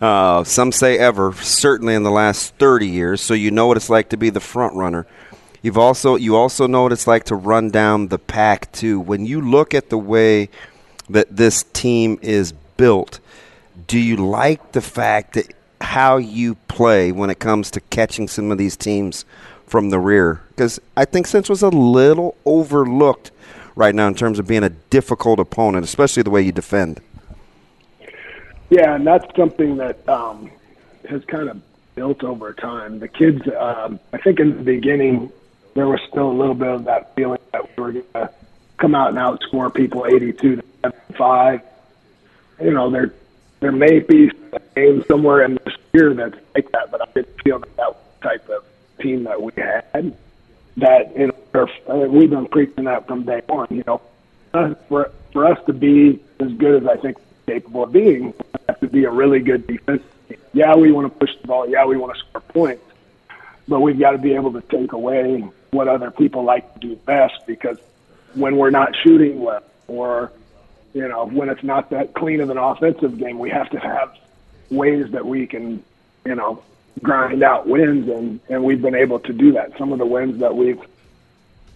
Uh, 0.00 0.42
some 0.44 0.72
say 0.72 0.98
ever, 0.98 1.32
certainly 1.34 1.94
in 1.94 2.02
the 2.02 2.10
last 2.10 2.54
thirty 2.56 2.88
years. 2.88 3.20
So 3.20 3.34
you 3.34 3.50
know 3.50 3.66
what 3.66 3.76
it's 3.76 3.90
like 3.90 4.08
to 4.10 4.16
be 4.16 4.30
the 4.30 4.40
front 4.40 4.74
runner. 4.74 5.06
You've 5.62 5.78
also 5.78 6.16
you 6.16 6.36
also 6.36 6.66
know 6.66 6.82
what 6.82 6.92
it's 6.92 7.06
like 7.06 7.24
to 7.24 7.36
run 7.36 7.70
down 7.70 8.08
the 8.08 8.18
pack 8.18 8.72
too. 8.72 8.98
When 8.98 9.24
you 9.24 9.40
look 9.40 9.74
at 9.74 9.90
the 9.90 9.98
way 9.98 10.48
that 11.10 11.36
this 11.36 11.64
team 11.72 12.18
is 12.22 12.52
built, 12.76 13.20
do 13.90 13.98
you 13.98 14.14
like 14.14 14.70
the 14.70 14.80
fact 14.80 15.32
that 15.32 15.52
how 15.80 16.16
you 16.16 16.54
play 16.68 17.10
when 17.10 17.28
it 17.28 17.40
comes 17.40 17.72
to 17.72 17.80
catching 17.80 18.28
some 18.28 18.52
of 18.52 18.56
these 18.56 18.76
teams 18.76 19.24
from 19.66 19.90
the 19.90 19.98
rear? 19.98 20.40
Because 20.50 20.78
I 20.96 21.04
think 21.04 21.26
Central's 21.26 21.62
was 21.62 21.74
a 21.74 21.76
little 21.76 22.36
overlooked 22.44 23.32
right 23.74 23.92
now 23.92 24.06
in 24.06 24.14
terms 24.14 24.38
of 24.38 24.46
being 24.46 24.62
a 24.62 24.68
difficult 24.68 25.40
opponent, 25.40 25.84
especially 25.84 26.22
the 26.22 26.30
way 26.30 26.40
you 26.40 26.52
defend. 26.52 27.00
Yeah, 28.68 28.94
and 28.94 29.04
that's 29.04 29.26
something 29.34 29.78
that 29.78 30.08
um, 30.08 30.52
has 31.08 31.24
kind 31.24 31.48
of 31.48 31.60
built 31.96 32.22
over 32.22 32.52
time. 32.52 33.00
The 33.00 33.08
kids, 33.08 33.42
um, 33.58 33.98
I 34.12 34.18
think 34.18 34.38
in 34.38 34.56
the 34.56 34.62
beginning, 34.62 35.32
there 35.74 35.88
was 35.88 35.98
still 36.08 36.30
a 36.30 36.36
little 36.38 36.54
bit 36.54 36.68
of 36.68 36.84
that 36.84 37.16
feeling 37.16 37.40
that 37.50 37.76
we 37.76 37.82
were 37.82 37.92
going 37.92 38.04
to 38.14 38.30
come 38.76 38.94
out 38.94 39.08
and 39.08 39.18
outscore 39.18 39.74
people 39.74 40.06
82 40.06 40.56
to 40.56 40.64
75. 40.84 41.62
You 42.62 42.70
know, 42.70 42.88
there 42.88 43.12
there 43.60 43.72
may 43.72 44.00
be 44.00 44.30
a 44.52 44.60
game 44.74 45.04
somewhere 45.06 45.42
in 45.42 45.58
this 45.64 45.74
year 45.92 46.14
that's 46.14 46.36
like 46.54 46.70
that, 46.72 46.90
but 46.90 47.02
I 47.02 47.12
didn't 47.12 47.40
feel 47.42 47.58
that 47.58 47.76
that 47.76 48.20
type 48.22 48.48
of 48.48 48.64
team 48.98 49.24
that 49.24 49.40
we 49.40 49.52
had. 49.56 50.16
That 50.78 51.16
know, 51.16 51.68
uh, 51.88 51.96
we've 52.08 52.30
been 52.30 52.46
preaching 52.46 52.84
that 52.84 53.06
from 53.06 53.24
day 53.24 53.42
one. 53.46 53.68
You 53.70 53.84
know, 53.86 54.00
uh, 54.54 54.74
for 54.88 55.10
for 55.32 55.46
us 55.46 55.58
to 55.66 55.72
be 55.72 56.20
as 56.40 56.52
good 56.52 56.82
as 56.82 56.88
I 56.88 56.96
think 56.96 57.18
we're 57.18 57.54
capable 57.54 57.84
of 57.84 57.92
being, 57.92 58.26
we 58.26 58.60
have 58.68 58.80
to 58.80 58.88
be 58.88 59.04
a 59.04 59.10
really 59.10 59.40
good 59.40 59.66
defense. 59.66 60.02
Yeah, 60.52 60.74
we 60.74 60.90
want 60.90 61.12
to 61.12 61.18
push 61.18 61.36
the 61.40 61.46
ball. 61.46 61.68
Yeah, 61.68 61.84
we 61.84 61.96
want 61.96 62.14
to 62.14 62.20
score 62.20 62.40
points, 62.40 62.84
but 63.68 63.80
we've 63.80 63.98
got 63.98 64.12
to 64.12 64.18
be 64.18 64.34
able 64.34 64.52
to 64.52 64.62
take 64.62 64.92
away 64.92 65.44
what 65.70 65.86
other 65.86 66.10
people 66.10 66.44
like 66.44 66.72
to 66.74 66.80
do 66.80 66.96
best. 66.96 67.46
Because 67.46 67.78
when 68.34 68.56
we're 68.56 68.70
not 68.70 68.94
shooting 69.02 69.40
well, 69.40 69.62
or 69.86 70.32
you 70.92 71.06
know, 71.06 71.26
when 71.26 71.48
it's 71.48 71.62
not 71.62 71.90
that 71.90 72.14
clean 72.14 72.40
of 72.40 72.50
an 72.50 72.58
offensive 72.58 73.18
game, 73.18 73.38
we 73.38 73.50
have 73.50 73.70
to 73.70 73.78
have 73.78 74.16
ways 74.70 75.10
that 75.12 75.24
we 75.24 75.46
can, 75.46 75.82
you 76.24 76.34
know, 76.34 76.62
grind 77.02 77.42
out 77.42 77.66
wins, 77.66 78.08
and 78.08 78.40
and 78.48 78.64
we've 78.64 78.82
been 78.82 78.94
able 78.94 79.20
to 79.20 79.32
do 79.32 79.52
that. 79.52 79.76
Some 79.78 79.92
of 79.92 79.98
the 79.98 80.06
wins 80.06 80.40
that 80.40 80.54
we've 80.54 80.80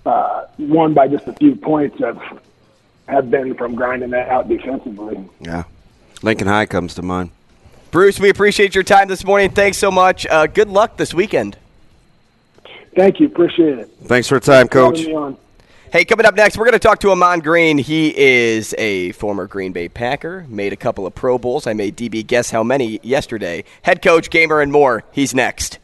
uh, 0.05 0.47
won 0.59 0.95
by 0.95 1.09
just 1.09 1.27
a 1.27 1.33
few 1.35 1.55
points 1.55 1.99
have 2.01 2.21
have 3.07 3.31
been 3.31 3.55
from 3.55 3.75
grinding 3.75 4.11
that 4.11 4.29
out 4.29 4.49
defensively. 4.49 5.29
Yeah. 5.41 5.65
Lincoln 6.23 6.49
High 6.49 6.67
comes 6.67 6.95
to 6.95 7.03
mind. 7.03 7.31
Bruce, 7.91 8.19
we 8.19 8.29
appreciate 8.31 8.75
your 8.75 8.83
time 8.83 9.09
this 9.09 9.25
morning. 9.25 9.51
Thanks 9.51 9.79
so 9.79 9.91
much. 9.91 10.27
Uh, 10.27 10.47
good 10.47 10.69
luck 10.69 10.97
this 10.97 11.15
weekend. 11.15 11.57
Thank 12.97 13.21
you. 13.21 13.27
Appreciate 13.27 13.79
it. 13.79 13.91
Thanks 14.05 14.29
for 14.29 14.41
the 14.41 14.47
time, 14.47 14.69
Coach. 14.69 15.07
Hey, 15.95 16.05
coming 16.05 16.27
up 16.27 16.35
next, 16.35 16.59
we're 16.59 16.65
going 16.65 16.73
to 16.73 16.81
talk 16.81 16.99
to 17.03 17.13
Ahman 17.13 17.39
Green. 17.39 17.79
He 17.79 18.13
is 18.19 18.75
a 18.79 19.13
former 19.13 19.47
Green 19.47 19.71
Bay 19.71 19.89
Packer, 19.89 20.45
made 20.49 20.73
a 20.73 20.77
couple 20.77 21.07
of 21.07 21.15
Pro 21.15 21.39
Bowls. 21.39 21.69
I 21.69 21.73
made 21.73 21.97
DB 21.97 22.27
guess 22.27 22.51
how 22.51 22.65
many 22.65 22.99
yesterday. 23.05 23.63
Head 23.83 24.03
coach, 24.03 24.29
gamer, 24.29 24.61
and 24.61 24.73
more. 24.73 25.05
He's 25.13 25.37
next. 25.37 25.79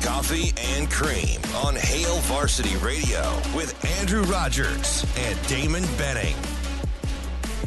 Coffee 0.00 0.52
and 0.76 0.88
Cream 0.88 1.40
on 1.56 1.74
Hail 1.74 2.18
Varsity 2.20 2.76
Radio 2.76 3.22
with 3.56 3.74
Andrew 3.98 4.22
Rogers 4.22 5.04
and 5.16 5.48
Damon 5.48 5.82
Benning. 5.98 6.36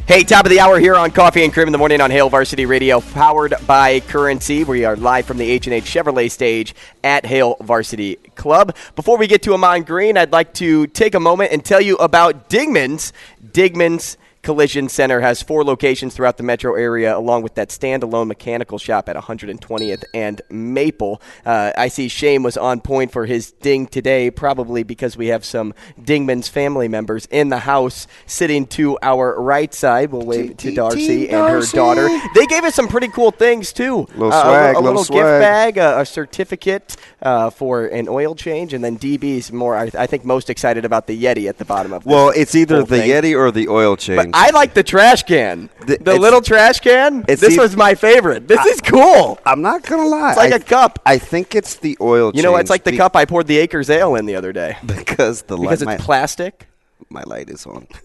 Hey, 0.08 0.24
top 0.24 0.46
of 0.46 0.50
the 0.50 0.58
hour 0.58 0.78
here 0.78 0.94
on 0.94 1.10
Coffee 1.10 1.44
and 1.44 1.52
Cream 1.52 1.68
in 1.68 1.72
the 1.72 1.76
morning 1.76 2.00
on 2.00 2.10
Hail 2.10 2.30
Varsity 2.30 2.64
Radio, 2.64 3.02
powered 3.02 3.52
by 3.66 4.00
Currency. 4.00 4.64
We 4.64 4.86
are 4.86 4.96
live 4.96 5.26
from 5.26 5.36
the 5.36 5.50
H&H 5.50 5.84
Chevrolet 5.84 6.30
stage 6.30 6.74
at 7.04 7.26
Hail 7.26 7.56
Varsity 7.60 8.16
Club. 8.34 8.74
Before 8.96 9.18
we 9.18 9.26
get 9.26 9.42
to 9.42 9.52
Ahman 9.52 9.82
Green, 9.82 10.16
I'd 10.16 10.32
like 10.32 10.54
to 10.54 10.86
take 10.86 11.14
a 11.14 11.20
moment 11.20 11.52
and 11.52 11.62
tell 11.62 11.82
you 11.82 11.96
about 11.96 12.48
Dingman's. 12.48 13.12
Dingman's 13.52 14.16
Collision 14.42 14.88
Center 14.88 15.20
has 15.20 15.42
four 15.42 15.64
locations 15.64 16.14
throughout 16.14 16.36
the 16.36 16.42
metro 16.42 16.74
area, 16.74 17.16
along 17.16 17.42
with 17.42 17.54
that 17.56 17.68
standalone 17.68 18.26
mechanical 18.28 18.78
shop 18.78 19.08
at 19.08 19.16
120th 19.16 20.04
and 20.14 20.40
Maple. 20.48 21.20
Uh, 21.44 21.72
I 21.76 21.88
see 21.88 22.08
Shane 22.08 22.42
was 22.42 22.56
on 22.56 22.80
point 22.80 23.12
for 23.12 23.26
his 23.26 23.50
ding 23.52 23.86
today, 23.86 24.30
probably 24.30 24.82
because 24.84 25.16
we 25.16 25.26
have 25.28 25.44
some 25.44 25.74
Dingman's 26.00 26.48
family 26.48 26.88
members 26.88 27.26
in 27.26 27.48
the 27.48 27.58
house 27.58 28.06
sitting 28.26 28.66
to 28.68 28.98
our 29.02 29.40
right 29.40 29.74
side. 29.74 30.12
We'll 30.12 30.24
wave 30.24 30.56
to 30.58 30.74
Darcy 30.74 31.28
and 31.28 31.48
her 31.48 31.62
daughter. 31.72 32.08
They 32.34 32.46
gave 32.46 32.64
us 32.64 32.74
some 32.74 32.88
pretty 32.88 33.08
cool 33.08 33.30
things 33.32 33.72
too. 33.72 34.06
Little 34.14 34.32
Uh, 34.32 34.42
swag, 34.42 34.76
a, 34.76 34.80
little 34.80 35.04
gift 35.04 35.12
bag, 35.12 35.76
a, 35.78 36.04
certificate 36.06 36.96
uh, 37.22 37.50
for 37.50 37.86
an 37.86 38.08
oil 38.08 38.34
change, 38.34 38.72
and 38.72 38.82
then 38.84 38.98
DB's 38.98 39.52
more. 39.52 39.76
I, 39.76 39.90
I 39.98 40.06
think 40.06 40.24
most 40.24 40.48
excited 40.48 40.84
about 40.84 41.06
the 41.06 41.22
Yeti 41.22 41.48
at 41.48 41.58
the 41.58 41.64
bottom 41.64 41.92
of. 41.92 42.06
Well, 42.06 42.30
it's 42.30 42.54
either 42.54 42.82
the. 42.82 42.98
Yeti 42.98 43.36
or 43.36 43.50
the 43.50 43.68
oil 43.68 43.96
change. 43.96 44.27
Things. 44.32 44.42
I 44.46 44.50
like 44.50 44.74
the 44.74 44.82
trash 44.82 45.22
can. 45.24 45.70
The, 45.86 45.94
it's- 45.94 46.18
little 46.18 46.40
trash 46.40 46.80
can. 46.80 47.22
This 47.26 47.56
was 47.56 47.76
my 47.76 47.94
favorite. 47.94 48.46
This 48.48 48.64
is 48.66 48.80
cool. 48.80 49.38
I'm 49.44 49.62
not 49.62 49.82
gonna 49.84 50.06
lie. 50.06 50.30
It's 50.30 50.36
like 50.36 50.52
a 50.52 50.56
a 50.56 50.60
cup. 50.60 50.98
I 51.06 51.18
think 51.18 51.54
it's 51.54 51.76
the 51.76 51.96
oil. 52.00 52.32
You 52.34 52.42
know, 52.42 52.56
it's 52.56 52.70
like 52.70 52.84
the 52.84 52.92
be- 52.92 52.96
cup 52.96 53.16
I 53.16 53.24
poured 53.24 53.46
the 53.46 53.58
Acres 53.58 53.90
Ale 53.90 54.14
in 54.16 54.26
the 54.26 54.34
other 54.36 54.52
day. 54.52 54.76
because 54.86 55.42
the 55.42 55.56
Because 55.56 55.60
light. 55.60 55.72
it's 55.74 55.84
my, 55.84 55.96
plastic. 55.98 56.66
my 57.10 57.22
light 57.24 57.48
is 57.50 57.66
on. 57.66 57.86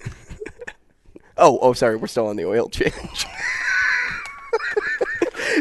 Oh, 1.35 1.57
oh, 1.63 1.73
sorry, 1.73 1.95
we're 1.95 2.05
still 2.05 2.27
on 2.27 2.35
the 2.35 2.45
oil 2.45 2.69
change. 2.69 2.93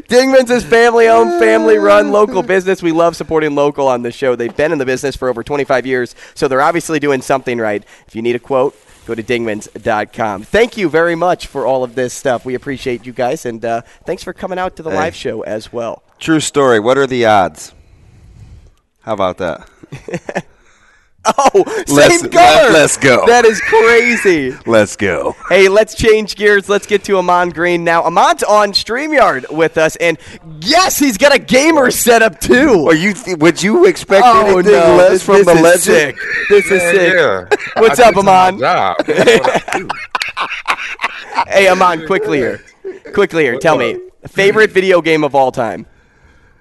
Dingman's 0.09 0.51
is 0.51 0.65
family 0.65 1.09
owned, 1.09 1.39
family 1.41 1.79
run, 1.79 2.11
local 2.13 2.43
business. 2.43 2.83
We 2.83 2.93
love 2.93 3.17
supporting 3.17 3.55
local 3.55 3.89
on 3.89 4.03
this 4.03 4.15
show. 4.15 4.37
They've 4.37 4.55
been 4.55 4.73
in 4.73 4.79
the 4.79 4.85
business 4.85 5.17
for 5.17 5.29
over 5.29 5.43
25 5.43 5.87
years, 5.87 6.15
so 6.35 6.47
they're 6.47 6.61
obviously 6.61 7.01
doing 7.01 7.23
something 7.23 7.59
right. 7.59 7.83
If 8.07 8.15
you 8.15 8.21
need 8.23 8.37
a 8.37 8.39
quote, 8.39 8.77
go 9.07 9.15
to 9.15 9.23
dingmans.com. 9.23 10.43
Thank 10.45 10.77
you 10.77 10.89
very 10.89 11.15
much 11.15 11.47
for 11.47 11.67
all 11.67 11.85
of 11.85 11.95
this 11.95 12.13
stuff. 12.15 12.45
We 12.45 12.55
appreciate 12.55 13.05
you 13.07 13.13
guys, 13.13 13.45
and 13.47 13.65
uh, 13.65 13.83
thanks 14.05 14.23
for 14.23 14.33
coming 14.33 14.59
out 14.59 14.77
to 14.77 14.83
the 14.83 14.91
Hey. 14.91 14.97
live 14.97 15.15
show 15.17 15.43
as 15.43 15.73
well. 15.73 16.03
True 16.19 16.41
story. 16.41 16.79
What 16.81 16.99
are 16.99 17.07
the 17.07 17.25
odds? 17.27 17.73
How 19.03 19.15
about 19.15 19.39
that? 19.39 19.69
Oh, 21.55 21.65
Let's- 21.89 22.21
same 22.21 22.31
color. 22.31 22.43
let- 22.43 22.73
let's 22.73 22.97
go. 22.97 23.25
That 23.27 23.45
is 23.45 23.61
crazy. 23.61 24.57
Let's 24.67 24.97
go. 24.97 25.37
Hey, 25.49 25.69
let's 25.69 25.95
change 25.95 26.35
gears. 26.35 26.69
Let's 26.69 26.85
get 26.87 27.05
to 27.05 27.17
Ahman 27.19 27.51
Green 27.51 27.85
now. 27.85 28.03
Ahman's 28.03 28.43
on 28.43 28.73
StreamYard 28.73 29.51
with 29.53 29.79
us, 29.79 29.95
and 29.97 30.19
yes, 30.61 30.99
he's 30.99 31.17
got 31.19 31.33
a 31.35 31.39
gamer 31.39 31.91
setup 31.93 32.41
too. 32.41 32.87
Are 32.89 32.95
you? 32.95 33.15
Would 33.39 33.63
you 33.63 33.87
expect 33.87 34.25
Oh, 34.27 34.59
anything 34.59 34.73
no, 34.73 34.97
less 34.97 35.11
this- 35.11 35.23
from 35.23 35.37
this 35.37 35.47
the 35.47 35.55
legend? 35.55 35.83
sick. 35.83 36.17
This 36.49 36.65
is 36.67 36.83
Yeah, 36.83 36.91
sick. 36.93 37.15
yeah. 37.15 37.81
What's 37.81 38.01
I 38.01 38.09
up, 38.09 38.17
Ahman? 38.17 38.59
job. 38.59 38.97
You 39.09 39.15
know 39.15 39.25
what 39.25 39.75
I 39.75 39.79
do. 39.79 39.89
Hey, 41.49 41.69
Ahman, 41.69 42.07
quickly 42.07 42.39
here. 42.39 42.65
Quickly 43.15 43.45
here. 43.45 43.59
Tell 43.59 43.77
me, 43.79 43.99
favorite 44.27 44.71
video 44.73 45.01
game 45.01 45.23
of 45.25 45.35
all 45.35 45.53
time? 45.53 45.87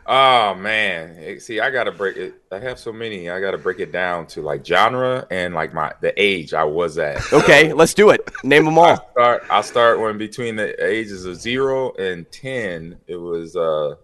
Oh 0.08 0.56
man, 0.56 1.40
see, 1.40 1.60
I 1.60 1.70
gotta 1.70 1.92
break 1.92 2.18
it. 2.18 2.34
I 2.52 2.60
have 2.60 2.80
so 2.80 2.92
many. 2.92 3.30
I 3.30 3.40
gotta 3.40 3.58
break 3.58 3.80
it 3.80 3.92
down 3.92 4.26
to 4.28 4.42
like 4.42 4.66
genre 4.66 5.26
and 5.30 5.54
like 5.54 5.74
my 5.74 5.94
the 6.02 6.12
age 6.22 6.54
I 6.54 6.64
was 6.64 6.98
at. 6.98 7.32
Okay, 7.32 7.72
let's 7.72 7.94
do 7.94 8.10
it. 8.10 8.22
Name 8.44 8.66
them 8.66 8.78
all. 8.78 8.96
Start. 9.12 9.44
I'll 9.50 9.64
start 9.64 10.00
when 10.00 10.18
between 10.18 10.56
the 10.56 10.84
ages 10.86 11.26
of 11.26 11.36
zero 11.36 11.94
and 11.94 12.30
ten. 12.32 12.98
It 13.08 13.18
was 13.18 13.56
uh, 13.56 13.96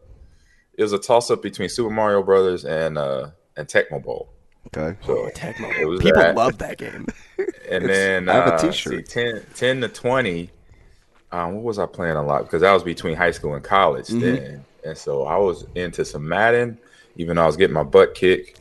it 0.78 0.84
was 0.84 0.93
a 0.93 1.00
toss 1.00 1.32
up 1.32 1.41
between 1.41 1.68
Super 1.70 1.89
Mario 1.89 2.22
Brothers 2.24 2.64
and 2.66 2.98
uh 2.98 3.30
and 3.58 3.68
Tecmo 3.68 4.02
Bowl. 4.04 4.30
Okay. 4.68 4.98
So 5.06 5.30
Tecmo. 5.36 5.74
it 5.80 5.86
was 5.86 6.00
People 6.02 6.22
that. 6.22 6.36
love 6.36 6.58
that 6.60 6.78
game. 6.78 7.08
And 7.70 7.84
then 7.88 8.30
I 8.30 8.34
have 8.36 8.48
a 8.48 8.54
uh, 8.54 8.58
t-shirt. 8.60 9.10
see, 9.10 9.22
10, 9.22 9.45
10 9.54 9.82
to 9.82 9.88
twenty. 9.89 10.50
Um, 11.34 11.56
what 11.56 11.64
was 11.66 11.80
I 11.80 11.86
playing 11.86 12.16
a 12.16 12.24
lot? 12.24 12.43
Because 12.43 12.64
I 12.64 12.74
was 12.74 12.82
between 12.82 13.16
high 13.18 13.32
school 13.32 13.56
and 13.56 13.64
college 13.64 14.08
Mm-hmm. 14.08 14.20
then, 14.22 14.66
and 14.84 14.97
so 14.97 15.23
I 15.23 15.38
was 15.38 15.65
into 15.75 16.05
some 16.05 16.28
Madden. 16.28 16.78
Even 17.19 17.36
though 17.36 17.43
I 17.43 17.47
was 17.47 17.57
getting 17.57 17.73
my 17.73 17.84
butt 17.84 18.13
kicked 18.13 18.59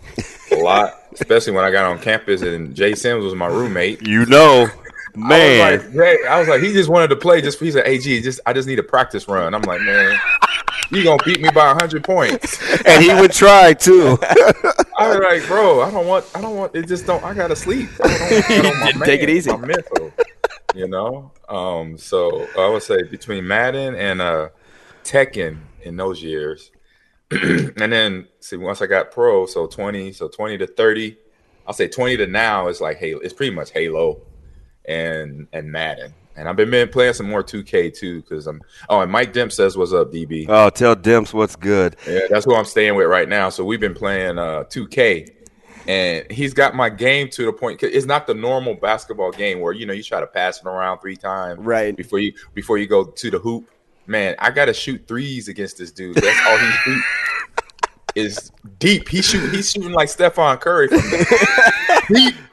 a 0.50 0.56
lot, 0.56 0.94
especially 1.12 1.52
when 1.52 1.64
I 1.64 1.70
got 1.70 1.84
on 1.84 1.98
campus 1.98 2.40
and 2.40 2.74
Jay 2.74 2.94
Sims 2.94 3.22
was 3.22 3.34
my 3.34 3.48
roommate. 3.48 4.06
You 4.06 4.24
know, 4.26 4.66
I 5.14 5.18
man. 5.18 5.72
was 5.72 5.84
like, 5.84 5.92
Jay, 5.92 6.26
I 6.26 6.38
was 6.38 6.48
like, 6.48 6.62
he 6.62 6.72
just 6.72 6.88
wanted 6.88 7.08
to 7.08 7.16
play. 7.16 7.42
Just 7.42 7.60
he 7.60 7.70
said, 7.70 7.86
"Ag, 7.86 8.02
just 8.02 8.40
I 8.46 8.54
just 8.54 8.66
need 8.66 8.78
a 8.78 8.82
practice 8.82 9.28
run." 9.28 9.52
I'm 9.54 9.62
like, 9.62 9.82
man, 9.82 10.18
you 10.90 11.04
gonna 11.04 11.22
beat 11.24 11.40
me 11.40 11.50
by 11.50 11.74
hundred 11.74 12.04
points? 12.04 12.60
and 12.86 13.02
he 13.02 13.12
would 13.14 13.32
try 13.32 13.72
too. 13.74 14.18
I 14.98 15.08
was 15.08 15.18
like, 15.18 15.46
bro, 15.46 15.82
I 15.82 15.90
don't 15.90 16.06
want, 16.06 16.24
I 16.34 16.40
don't 16.40 16.56
want. 16.56 16.74
It 16.74 16.86
just 16.86 17.06
don't. 17.06 17.22
I 17.24 17.34
gotta 17.34 17.56
sleep. 17.56 17.88
I 18.02 18.08
don't, 18.08 18.76
I 18.76 18.92
don't, 18.92 19.04
Take 19.04 19.22
it 19.22 19.30
easy. 19.30 19.50
My 19.50 19.58
mental, 19.58 20.12
you 20.74 20.88
know. 20.88 21.30
Um, 21.48 21.98
so 21.98 22.48
I 22.58 22.68
would 22.68 22.82
say 22.82 23.02
between 23.02 23.46
Madden 23.46 23.94
and 23.94 24.20
uh, 24.20 24.48
Tekken 25.04 25.58
in 25.87 25.97
those 25.97 26.22
years, 26.22 26.70
and 27.30 27.74
then 27.93 28.28
see 28.41 28.57
once 28.57 28.82
I 28.82 28.87
got 28.87 29.11
pro, 29.11 29.47
so 29.47 29.66
twenty, 29.66 30.12
so 30.12 30.28
twenty 30.28 30.59
to 30.59 30.66
thirty, 30.66 31.16
I'll 31.66 31.74
say 31.74 31.89
twenty 31.89 32.16
to 32.18 32.26
now 32.26 32.68
is 32.68 32.80
like 32.80 32.99
Halo. 32.99 33.20
It's 33.20 33.32
pretty 33.34 33.55
much 33.55 33.70
Halo 33.70 34.20
and 34.84 35.47
and 35.53 35.70
Madden. 35.70 36.12
And 36.39 36.51
I've 36.51 36.57
been, 36.57 36.89
playing 36.91 37.14
some 37.14 37.30
more 37.30 37.43
2K 37.43 37.97
too 37.97 38.20
because 38.20 38.47
I'm. 38.47 38.61
Oh, 38.91 39.01
and 39.01 39.11
Mike 39.11 39.32
Demp 39.32 39.51
says, 39.51 39.74
"What's 39.74 39.95
up, 39.95 40.12
DB?" 40.12 40.45
oh, 40.51 40.68
tell 40.68 40.95
Dimps 40.95 41.32
what's 41.32 41.57
good. 41.57 41.97
Yeah, 42.07 42.20
that's 42.28 42.45
who 42.45 42.55
I'm 42.55 42.66
staying 42.66 42.95
with 42.95 43.07
right 43.07 43.26
now. 43.26 43.49
So 43.49 43.64
we've 43.64 43.80
been 43.80 43.95
playing 43.95 44.39
uh 44.39 44.64
2K, 44.64 45.30
and 45.89 46.30
he's 46.30 46.53
got 46.53 46.74
my 46.74 46.91
game 46.91 47.30
to 47.30 47.47
the 47.47 47.55
point. 47.55 47.80
'cause 47.80 47.89
It's 47.91 48.05
not 48.05 48.26
the 48.26 48.34
normal 48.34 48.74
basketball 48.74 49.32
game 49.32 49.61
where 49.61 49.72
you 49.72 49.87
know 49.87 49.95
you 49.95 50.03
try 50.03 50.20
to 50.20 50.26
pass 50.26 50.61
it 50.61 50.66
around 50.66 50.99
three 50.99 51.16
times 51.16 51.59
Right. 51.61 51.97
before 51.97 52.18
you 52.18 52.34
before 52.53 52.76
you 52.76 52.87
go 52.87 53.05
to 53.05 53.30
the 53.30 53.39
hoop. 53.39 53.70
Man, 54.07 54.34
I 54.38 54.50
got 54.50 54.66
to 54.66 54.74
shoot 54.74 55.07
threes 55.09 55.48
against 55.48 55.78
this 55.78 55.90
dude. 55.90 56.16
That's 56.16 56.46
all 56.46 56.59
he 56.59 56.70
shoot 56.84 57.02
is 58.14 58.52
deep. 58.78 59.09
He 59.09 59.22
shoot. 59.22 59.52
He's 59.52 59.70
shooting 59.70 59.92
like 59.92 60.09
Stephon 60.09 60.61
Curry 60.61 60.88
from 60.88 61.00
deep 62.14 62.34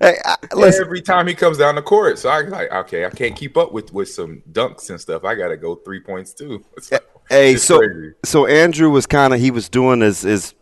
Hey, 0.00 0.18
I, 0.24 0.36
every 0.80 1.00
time 1.00 1.26
he 1.26 1.34
comes 1.34 1.58
down 1.58 1.74
the 1.74 1.82
court. 1.82 2.18
So 2.18 2.28
I 2.28 2.40
like, 2.42 2.70
okay, 2.70 3.06
I 3.06 3.10
can't 3.10 3.34
keep 3.34 3.56
up 3.56 3.72
with 3.72 3.92
with 3.92 4.08
some 4.08 4.42
dunks 4.52 4.90
and 4.90 5.00
stuff. 5.00 5.24
I 5.24 5.34
got 5.34 5.48
to 5.48 5.56
go 5.56 5.76
three 5.76 6.00
points 6.00 6.32
too. 6.32 6.64
So, 6.80 6.98
hey, 7.30 7.56
so 7.56 7.78
crazy. 7.78 8.12
so 8.22 8.46
Andrew 8.46 8.90
was 8.90 9.06
kind 9.06 9.32
of 9.32 9.40
he 9.40 9.50
was 9.50 9.70
doing 9.70 10.00
his 10.00 10.20
his 10.20 10.54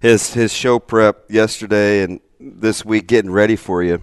his 0.00 0.34
his 0.34 0.52
show 0.52 0.78
prep 0.78 1.30
yesterday 1.30 2.02
and 2.02 2.20
this 2.38 2.84
week, 2.84 3.06
getting 3.06 3.30
ready 3.30 3.56
for 3.56 3.82
you, 3.82 4.02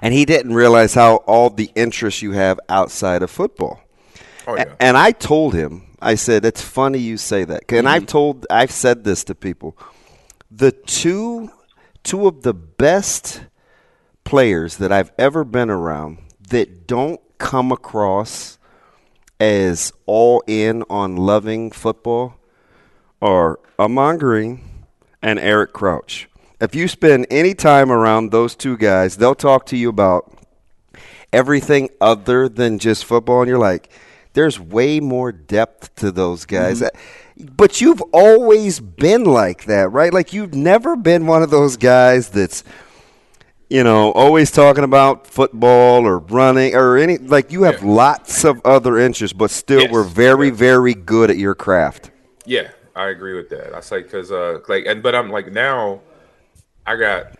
and 0.00 0.14
he 0.14 0.24
didn't 0.24 0.54
realize 0.54 0.94
how 0.94 1.16
all 1.26 1.50
the 1.50 1.70
interest 1.74 2.22
you 2.22 2.32
have 2.32 2.58
outside 2.70 3.22
of 3.22 3.30
football. 3.30 3.83
Oh, 4.46 4.56
yeah. 4.56 4.74
And 4.80 4.96
I 4.96 5.12
told 5.12 5.54
him, 5.54 5.82
I 6.00 6.16
said, 6.16 6.44
it's 6.44 6.60
funny 6.62 6.98
you 6.98 7.16
say 7.16 7.44
that. 7.44 7.62
And 7.68 7.86
Mm-hmm. 7.86 7.94
I've 7.94 8.06
told, 8.06 8.46
I've 8.50 8.70
said 8.70 9.04
this 9.04 9.24
to 9.24 9.34
people. 9.34 9.76
The 10.50 10.72
two, 10.72 11.50
two 12.02 12.26
of 12.26 12.42
the 12.42 12.54
best 12.54 13.44
players 14.24 14.76
that 14.78 14.92
I've 14.92 15.12
ever 15.18 15.44
been 15.44 15.70
around 15.70 16.18
that 16.48 16.86
don't 16.86 17.20
come 17.38 17.72
across 17.72 18.58
as 19.40 19.92
all 20.06 20.42
in 20.46 20.84
on 20.88 21.16
loving 21.16 21.70
football 21.70 22.36
are 23.20 23.58
Ahman 23.78 24.18
Green 24.18 24.60
and 25.22 25.38
Eric 25.38 25.72
Crouch. 25.72 26.28
If 26.60 26.74
you 26.74 26.86
spend 26.86 27.26
any 27.30 27.54
time 27.54 27.90
around 27.90 28.30
those 28.30 28.54
two 28.54 28.76
guys, 28.76 29.16
they'll 29.16 29.34
talk 29.34 29.66
to 29.66 29.76
you 29.76 29.88
about 29.88 30.32
everything 31.32 31.88
other 32.00 32.48
than 32.48 32.78
just 32.78 33.04
football, 33.04 33.40
and 33.42 33.48
you're 33.48 33.58
like, 33.58 33.90
there's 34.34 34.60
way 34.60 35.00
more 35.00 35.32
depth 35.32 35.94
to 35.96 36.10
those 36.12 36.44
guys. 36.44 36.82
But 37.36 37.80
you've 37.80 38.02
always 38.12 38.78
been 38.78 39.24
like 39.24 39.64
that, 39.64 39.90
right? 39.90 40.12
Like 40.12 40.32
you've 40.32 40.54
never 40.54 40.94
been 40.96 41.26
one 41.26 41.42
of 41.42 41.50
those 41.50 41.76
guys 41.76 42.28
that's, 42.28 42.62
you 43.70 43.82
know, 43.82 44.12
always 44.12 44.50
talking 44.52 44.84
about 44.84 45.26
football 45.26 46.06
or 46.06 46.18
running 46.18 46.74
or 46.76 46.96
any. 46.96 47.18
Like 47.18 47.50
you 47.50 47.62
have 47.62 47.82
lots 47.82 48.44
of 48.44 48.60
other 48.64 48.98
interests, 48.98 49.36
but 49.36 49.50
still, 49.50 49.80
Yes. 49.82 49.90
we're 49.90 50.04
very, 50.04 50.50
very 50.50 50.94
good 50.94 51.30
at 51.30 51.38
your 51.38 51.54
craft. 51.54 52.10
Yeah, 52.44 52.70
I 52.94 53.08
agree 53.08 53.34
with 53.34 53.48
that. 53.50 53.74
I 53.74 53.80
say 53.80 54.02
because 54.02 54.30
uh, 54.30 54.60
like, 54.68 54.84
and 54.86 55.02
but 55.02 55.14
I'm 55.14 55.30
like 55.30 55.50
now, 55.50 56.00
I 56.86 56.96
got 56.96 57.38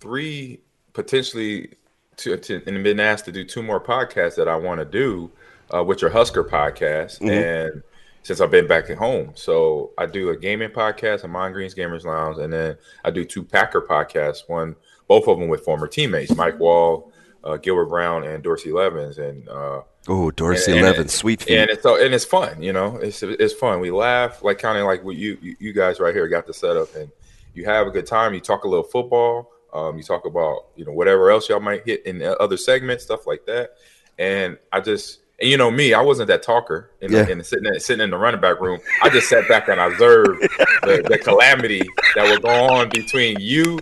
three 0.00 0.60
potentially 0.92 1.74
to, 2.16 2.36
to 2.36 2.62
and 2.66 2.82
been 2.84 3.00
asked 3.00 3.24
to 3.26 3.32
do 3.32 3.44
two 3.44 3.62
more 3.62 3.80
podcasts 3.80 4.34
that 4.36 4.48
I 4.48 4.56
want 4.56 4.80
to 4.80 4.84
do, 4.84 5.30
uh, 5.72 5.82
which 5.82 6.02
are 6.02 6.10
Husker 6.10 6.44
podcasts, 6.44 7.18
Mhm. 7.20 7.30
and 7.72 7.82
since 8.22 8.40
I've 8.40 8.50
been 8.50 8.66
back 8.68 8.88
at 8.90 8.98
home, 8.98 9.32
so 9.34 9.90
I 9.98 10.06
do 10.06 10.30
a 10.30 10.36
gaming 10.36 10.70
podcast, 10.70 11.24
Ahman 11.24 11.52
Green's 11.52 11.74
Gamers 11.74 12.04
Lounge, 12.04 12.38
and 12.38 12.52
then 12.52 12.76
I 13.04 13.10
do 13.10 13.24
two 13.24 13.42
Packer 13.42 13.80
podcasts. 13.80 14.48
One, 14.48 14.76
both 15.08 15.26
of 15.28 15.38
them 15.38 15.48
with 15.48 15.62
former 15.64 15.88
teammates, 15.88 16.34
Mike 16.36 16.58
Wahle, 16.58 17.10
uh, 17.42 17.56
Gilbert 17.56 17.86
Brown, 17.86 18.22
and 18.24 18.42
Dorsey 18.42 18.70
Levens, 18.72 19.18
and 19.18 19.48
uh, 19.48 19.82
Oh, 20.08 20.30
Dorsey 20.32 20.72
and- 20.72 20.80
and 20.80 20.88
Levin, 20.88 21.08
sweet 21.08 21.42
feet. 21.42 21.56
And 21.58 21.70
it's 21.70 21.82
so 21.82 21.94
and 21.96 22.12
it's 22.14 22.24
fun, 22.24 22.60
you 22.62 22.72
know. 22.72 22.96
It's 23.02 23.22
it's 23.22 23.54
fun. 23.54 23.78
We 23.80 23.90
laugh, 23.92 24.42
like 24.42 24.58
kind 24.58 24.76
of 24.78 24.84
like 24.84 25.04
what 25.04 25.14
you 25.16 25.38
you- 25.40 25.56
you 25.60 25.72
guys 25.72 26.00
right 26.00 26.14
here 26.14 26.26
got 26.28 26.46
the 26.46 26.52
setup, 26.52 26.94
and 26.96 27.08
you 27.54 27.64
have 27.66 27.86
a 27.86 27.90
good 27.90 28.06
time. 28.06 28.34
You 28.34 28.40
talk 28.40 28.64
a 28.64 28.68
little 28.68 28.84
football. 28.84 29.50
Um, 29.72 29.96
you 29.96 30.02
talk 30.02 30.26
about 30.26 30.66
you 30.76 30.84
know 30.84 30.92
whatever 30.92 31.30
else 31.30 31.48
y'all 31.48 31.60
might 31.60 31.84
hit 31.86 32.04
in 32.04 32.20
other 32.22 32.56
segments, 32.56 33.04
stuff 33.04 33.26
like 33.26 33.46
that. 33.46 33.74
And 34.18 34.58
I 34.72 34.80
just 34.80 35.20
and 35.42 35.50
you 35.50 35.56
know 35.58 35.70
me, 35.70 35.92
I 35.92 36.00
wasn't 36.00 36.28
that 36.28 36.42
talker 36.42 36.90
in, 37.02 37.12
Yeah. 37.12 37.24
the, 37.24 37.32
in 37.32 37.38
the, 37.38 37.44
sitting 37.44 37.66
in, 37.66 37.78
sitting 37.80 38.04
in 38.04 38.10
the 38.10 38.16
running 38.16 38.40
back 38.40 38.60
room. 38.60 38.80
I 39.02 39.10
just 39.10 39.28
sat 39.28 39.46
back 39.48 39.68
and 39.68 39.78
observed 39.80 40.40
the, 40.82 41.04
the 41.06 41.18
calamity 41.18 41.82
that 42.14 42.30
was 42.30 42.38
going 42.38 42.70
on 42.70 42.88
between 42.88 43.38
you, 43.40 43.78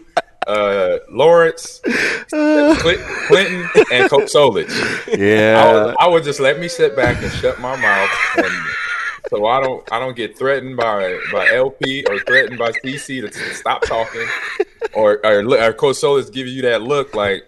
uh, 0.49 0.97
Lawrence, 1.11 1.81
Clint, 2.31 3.01
Clinton, 3.29 3.69
and 3.93 4.11
Coach 4.11 4.33
Solich. 4.33 4.69
Yeah. 5.17 5.63
I 5.63 5.73
would, 5.85 5.95
I 6.01 6.09
would 6.09 6.25
just 6.25 6.41
let 6.41 6.59
me 6.59 6.67
sit 6.67 6.97
back 6.97 7.23
and 7.23 7.31
shut 7.33 7.61
my 7.61 7.77
mouth, 7.77 8.11
and 8.39 8.53
so 9.29 9.47
I 9.47 9.61
don't 9.63 9.93
I 9.93 9.99
don't 10.01 10.17
get 10.17 10.37
threatened 10.39 10.77
by 10.79 11.19
by 11.31 11.47
LP 11.53 12.05
or 12.09 12.19
threatened 12.21 12.59
by 12.59 12.73
CC 12.73 13.21
to, 13.21 13.29
to 13.29 13.55
stop 13.55 13.83
talking, 13.83 14.27
or 14.95 15.21
or, 15.25 15.45
look- 15.45 15.61
or 15.61 15.73
Coach 15.75 15.97
Solich 15.97 16.33
give 16.33 16.47
you 16.49 16.63
that 16.63 16.83
look 16.83 17.15
like 17.15 17.45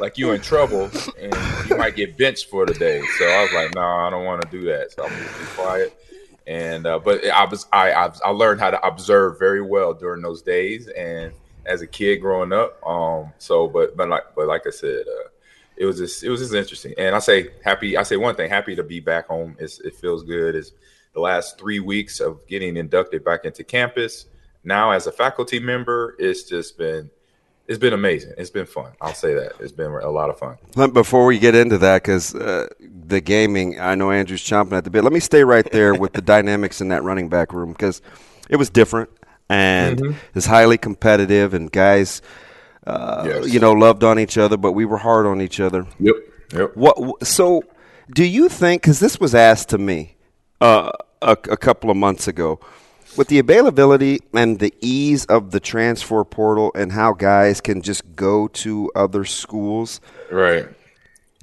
like 0.00 0.18
you 0.18 0.32
in 0.32 0.40
trouble 0.40 0.90
and 1.18 1.34
you 1.68 1.76
might 1.76 1.96
get 1.96 2.16
benched 2.16 2.48
for 2.50 2.66
the 2.66 2.74
day. 2.74 3.02
So 3.18 3.26
I 3.26 3.42
was 3.42 3.52
like, 3.52 3.74
no, 3.74 3.80
nah, 3.80 4.06
I 4.06 4.10
don't 4.10 4.24
want 4.24 4.42
to 4.42 4.48
do 4.50 4.64
that. 4.66 4.92
So 4.92 5.04
I'm 5.04 5.10
gonna 5.10 5.24
be 5.24 5.44
quiet. 5.54 6.04
And 6.46 6.86
uh, 6.86 6.98
but 6.98 7.24
I 7.26 7.44
was 7.44 7.66
I 7.72 7.92
I 7.92 8.30
learned 8.30 8.60
how 8.60 8.70
to 8.70 8.86
observe 8.86 9.38
very 9.38 9.62
well 9.62 9.92
during 9.92 10.22
those 10.22 10.42
days 10.42 10.88
and 10.88 11.32
as 11.66 11.82
a 11.82 11.86
kid 11.86 12.16
growing 12.16 12.52
up. 12.52 12.84
Um, 12.86 13.32
so 13.38 13.68
but 13.68 13.96
but 13.96 14.08
like 14.08 14.34
but 14.34 14.48
like 14.48 14.66
I 14.66 14.70
said, 14.70 15.04
uh, 15.06 15.28
it 15.76 15.84
was 15.84 15.98
just 15.98 16.24
it 16.24 16.30
was 16.30 16.40
just 16.40 16.54
interesting. 16.54 16.94
And 16.98 17.14
I 17.14 17.18
say 17.18 17.50
happy. 17.62 17.96
I 17.96 18.02
say 18.02 18.16
one 18.16 18.34
thing: 18.34 18.48
happy 18.48 18.74
to 18.74 18.82
be 18.82 19.00
back 19.00 19.28
home. 19.28 19.56
It's, 19.58 19.80
it 19.80 19.94
feels 19.94 20.22
good. 20.22 20.54
It's 20.54 20.72
the 21.12 21.20
last 21.20 21.58
three 21.58 21.80
weeks 21.80 22.20
of 22.20 22.46
getting 22.46 22.76
inducted 22.76 23.24
back 23.24 23.44
into 23.44 23.62
campus. 23.62 24.26
Now 24.64 24.90
as 24.90 25.06
a 25.06 25.12
faculty 25.12 25.60
member, 25.60 26.16
it's 26.18 26.44
just 26.44 26.78
been 26.78 27.10
it's 27.68 27.78
been 27.78 27.92
amazing. 27.92 28.32
It's 28.38 28.50
been 28.50 28.66
fun. 28.66 28.92
I'll 29.00 29.12
say 29.14 29.34
that. 29.34 29.52
It's 29.60 29.72
been 29.72 29.90
a 29.90 30.10
lot 30.10 30.30
of 30.30 30.38
fun. 30.38 30.56
Before 30.92 31.26
we 31.26 31.38
get 31.38 31.54
into 31.54 31.76
that, 31.78 32.02
because 32.02 32.34
uh, 32.34 32.68
the 32.80 33.20
gaming, 33.20 33.78
I 33.78 33.94
know 33.94 34.10
Andrew's 34.10 34.42
chomping 34.42 34.72
at 34.72 34.84
the 34.84 34.90
bit. 34.90 35.04
Let 35.04 35.12
me 35.12 35.20
stay 35.20 35.44
right 35.44 35.70
there 35.70 35.94
with 35.94 36.14
the 36.14 36.22
dynamics 36.34 36.80
in 36.80 36.88
that 36.88 37.02
running 37.02 37.28
back 37.28 37.52
room 37.52 37.72
because 37.72 38.00
it 38.48 38.56
was 38.56 38.70
different 38.70 39.10
and 39.50 39.98
mm-hmm. 39.98 40.18
it's 40.34 40.46
highly 40.46 40.78
competitive, 40.78 41.54
and 41.54 41.70
guys, 41.70 42.22
uh, 42.86 43.24
yes. 43.26 43.52
you 43.52 43.60
know, 43.60 43.72
loved 43.72 44.04
on 44.04 44.18
each 44.18 44.36
other, 44.38 44.56
but 44.56 44.72
we 44.72 44.84
were 44.84 44.98
hard 44.98 45.26
on 45.26 45.40
each 45.40 45.60
other. 45.60 45.86
Yep. 46.00 46.14
Yep. 46.52 46.76
What? 46.76 47.26
So, 47.26 47.62
do 48.14 48.24
you 48.24 48.48
think? 48.48 48.82
Because 48.82 49.00
this 49.00 49.20
was 49.20 49.34
asked 49.34 49.70
to 49.70 49.78
me 49.78 50.16
uh, 50.60 50.92
a, 51.22 51.32
a 51.32 51.56
couple 51.56 51.90
of 51.90 51.96
months 51.96 52.28
ago 52.28 52.60
with 53.18 53.28
the 53.28 53.40
availability 53.40 54.20
and 54.32 54.60
the 54.60 54.72
ease 54.80 55.24
of 55.24 55.50
the 55.50 55.58
transfer 55.58 56.24
portal 56.24 56.70
and 56.76 56.92
how 56.92 57.12
guys 57.12 57.60
can 57.60 57.82
just 57.82 58.14
go 58.14 58.46
to 58.46 58.90
other 58.94 59.24
schools. 59.24 60.00
Right. 60.30 60.68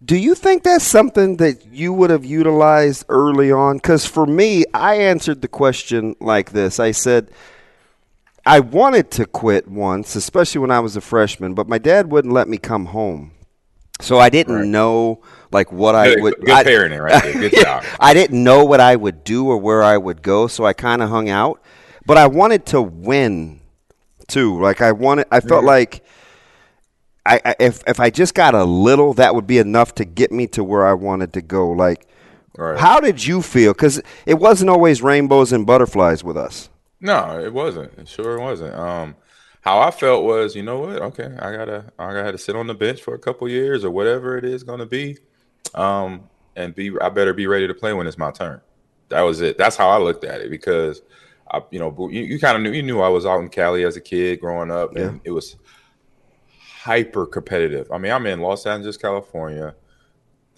Do 0.03 0.15
you 0.15 0.35
think 0.35 0.63
that's 0.63 0.85
something 0.85 1.35
that 1.37 1.65
you 1.65 1.91
would 1.91 2.11
have 2.11 2.23
utilized 2.23 3.03
early 3.09 3.51
on? 3.51 3.77
Because 3.77 4.05
for 4.05 4.25
me, 4.25 4.63
I 4.73 4.95
answered 4.95 5.41
the 5.41 5.49
question 5.49 6.15
like 6.21 6.51
this 6.51 6.79
I 6.79 6.91
said, 6.91 7.29
I 8.45 8.61
wanted 8.61 9.11
to 9.11 9.25
quit 9.25 9.67
once, 9.67 10.15
especially 10.15 10.61
when 10.61 10.71
I 10.71 10.79
was 10.79 10.95
a 10.95 11.01
freshman, 11.01 11.55
but 11.55 11.67
my 11.67 11.77
dad 11.77 12.09
wouldn't 12.09 12.33
let 12.33 12.47
me 12.47 12.57
come 12.57 12.85
home. 12.85 13.31
So 13.99 14.19
I 14.19 14.29
didn't 14.29 14.55
right. 14.55 14.65
know 14.65 15.21
like 15.55 15.71
what 15.71 15.93
good, 15.93 16.19
I 16.19 16.21
would. 16.21 16.35
Good 16.41 16.67
parenting, 16.67 17.03
right 17.03 17.23
there. 17.23 17.49
Good 17.49 17.53
job. 17.63 17.83
I 17.99 18.13
didn't 18.13 18.43
know 18.43 18.63
what 18.63 18.79
I 18.79 18.95
would 18.95 19.23
do 19.23 19.47
or 19.47 19.57
where 19.57 19.81
I 19.81 19.97
would 19.97 20.21
go, 20.21 20.45
so 20.45 20.65
I 20.65 20.73
kind 20.73 21.01
of 21.01 21.09
hung 21.09 21.29
out. 21.29 21.61
But 22.05 22.17
I 22.17 22.27
wanted 22.27 22.67
to 22.67 22.81
win 22.81 23.61
too. 24.27 24.61
Like 24.61 24.81
I 24.81 24.91
wanted. 24.91 25.25
I 25.31 25.39
felt 25.39 25.61
mm-hmm. 25.61 25.67
like. 25.67 26.03
I, 27.27 27.41
I, 27.43 27.55
if 27.59 27.81
if 27.87 27.99
I 27.99 28.11
just 28.11 28.35
got 28.35 28.53
a 28.53 28.63
little, 28.63 29.15
that 29.15 29.33
would 29.33 29.47
be 29.47 29.57
enough 29.57 29.95
to 29.95 30.05
get 30.05 30.31
me 30.31 30.45
to 30.47 30.63
where 30.63 30.85
I 30.85 30.93
wanted 30.93 31.33
to 31.33 31.41
go. 31.41 31.71
Like, 31.71 32.07
right. 32.55 32.79
how 32.79 32.99
did 32.99 33.25
you 33.25 33.41
feel? 33.41 33.73
Because 33.73 33.99
it 34.27 34.35
wasn't 34.35 34.69
always 34.69 35.01
rainbows 35.01 35.51
and 35.51 35.65
butterflies 35.65 36.23
with 36.23 36.37
us. 36.37 36.69
No, 37.01 37.39
it 37.39 37.51
wasn't. 37.51 37.97
It 37.97 38.07
sure 38.07 38.39
wasn't. 38.39 38.75
Um, 38.75 39.15
how 39.65 39.79
I 39.79 39.89
felt 39.89 40.23
was, 40.23 40.55
you 40.55 40.61
know 40.61 40.79
what? 40.79 41.01
Okay, 41.01 41.35
I 41.39 41.51
gotta, 41.51 41.91
I 41.97 42.13
gotta 42.13 42.37
sit 42.37 42.55
on 42.55 42.67
the 42.67 42.75
bench 42.75 43.01
for 43.01 43.15
a 43.15 43.19
couple 43.19 43.49
years 43.49 43.83
or 43.83 43.89
whatever 43.89 44.37
it 44.37 44.45
is 44.45 44.63
going 44.63 44.77
to 44.77 44.85
be, 44.85 45.17
um, 45.73 46.29
and 46.55 46.75
be. 46.75 46.91
I 46.99 47.09
better 47.09 47.33
be 47.33 47.47
ready 47.47 47.67
to 47.67 47.73
play 47.73 47.93
when 47.93 48.07
it's 48.07 48.17
my 48.17 48.31
turn. 48.31 48.61
That 49.09 49.21
was 49.21 49.41
it. 49.41 49.57
That's 49.57 49.75
how 49.75 49.89
I 49.89 49.97
looked 49.97 50.23
at 50.23 50.41
it 50.41 50.49
because, 50.49 51.01
I, 51.51 51.61
you 51.71 51.79
know, 51.79 52.09
you, 52.09 52.23
you 52.23 52.39
kind 52.39 52.57
of 52.57 52.63
knew. 52.63 52.71
You 52.71 52.83
knew 52.83 53.01
I 53.01 53.09
was 53.09 53.25
out 53.25 53.39
in 53.41 53.49
Cali 53.49 53.83
as 53.83 53.97
a 53.97 54.01
kid 54.01 54.39
growing 54.39 54.71
up, 54.71 54.91
yeah. 54.95 55.03
and 55.03 55.21
it 55.23 55.31
was 55.31 55.55
hyper 56.51 57.25
competitive. 57.25 57.91
I 57.91 57.97
mean, 57.97 58.11
I'm 58.11 58.25
in 58.25 58.41
Los 58.41 58.65
Angeles, 58.65 58.97
California 58.97 59.75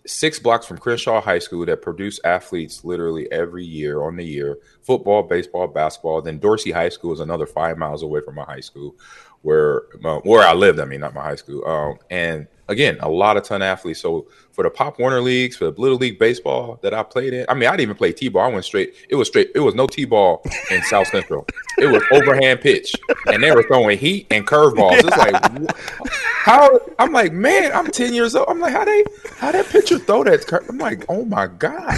six 0.07 0.39
blocks 0.39 0.65
from 0.65 0.77
Crenshaw 0.77 1.21
High 1.21 1.39
School 1.39 1.65
that 1.65 1.81
produce 1.81 2.19
athletes 2.23 2.83
literally 2.83 3.31
every 3.31 3.65
year 3.65 4.01
on 4.01 4.15
the 4.15 4.23
year 4.23 4.57
football, 4.81 5.23
baseball, 5.23 5.67
basketball. 5.67 6.21
Then 6.21 6.39
Dorsey 6.39 6.71
High 6.71 6.89
School 6.89 7.13
is 7.13 7.19
another 7.19 7.45
five 7.45 7.77
miles 7.77 8.03
away 8.03 8.21
from 8.21 8.35
my 8.35 8.43
high 8.45 8.61
school 8.61 8.95
where 9.41 9.83
uh, 10.03 10.19
where 10.19 10.47
I 10.47 10.53
lived. 10.53 10.79
I 10.79 10.85
mean, 10.85 11.01
not 11.01 11.13
my 11.13 11.21
high 11.23 11.35
school. 11.35 11.65
Um, 11.67 11.99
and 12.09 12.47
again, 12.68 12.97
a 13.01 13.09
lot 13.09 13.38
of 13.38 13.43
ton 13.43 13.61
of 13.61 13.65
athletes. 13.65 13.99
So 13.99 14.28
for 14.51 14.63
the 14.63 14.70
Pop 14.70 14.99
Warner 14.99 15.22
leagues, 15.22 15.55
for 15.55 15.72
the 15.72 15.82
Little 15.82 15.97
League 15.97 16.20
baseball 16.20 16.80
that 16.82 16.93
I 16.93 17.03
played 17.03 17.34
in, 17.34 17.45
I 17.49 17.53
mean, 17.53 17.68
I 17.68 17.72
didn't 17.72 17.82
even 17.82 17.95
play 17.95 18.11
t-ball. 18.11 18.43
I 18.43 18.47
went 18.47 18.65
straight. 18.65 18.93
It 19.09 19.15
was 19.15 19.28
straight. 19.28 19.51
It 19.55 19.59
was 19.59 19.76
no 19.76 19.88
t-ball 19.88 20.41
in 20.72 20.82
South 20.89 21.07
Central. 21.07 21.47
It 21.78 21.88
was 21.88 22.03
overhand 22.11 22.61
pitch, 22.61 22.95
and 23.28 23.43
they 23.43 23.51
were 23.51 23.63
throwing 23.63 23.97
heat 23.97 24.28
and 24.32 24.45
curveballs. 24.45 24.99
It's 24.99 25.18
like 25.18 26.11
how 26.43 26.80
I'm 26.99 27.13
like, 27.13 27.34
man, 27.34 27.72
I'm 27.72 27.88
ten 27.88 28.13
years 28.13 28.36
old. 28.36 28.47
I'm 28.49 28.59
like, 28.59 28.74
how 28.74 28.86
they 28.86 29.03
how 29.38 29.51
that 29.51 29.68
pitcher 29.68 29.99
throw 29.99 30.24
that? 30.24 30.45
Cur-? 30.47 30.65
I'm 30.70 30.78
like, 30.78 31.05
oh 31.09 31.26
my 31.26 31.47
god. 31.47 31.97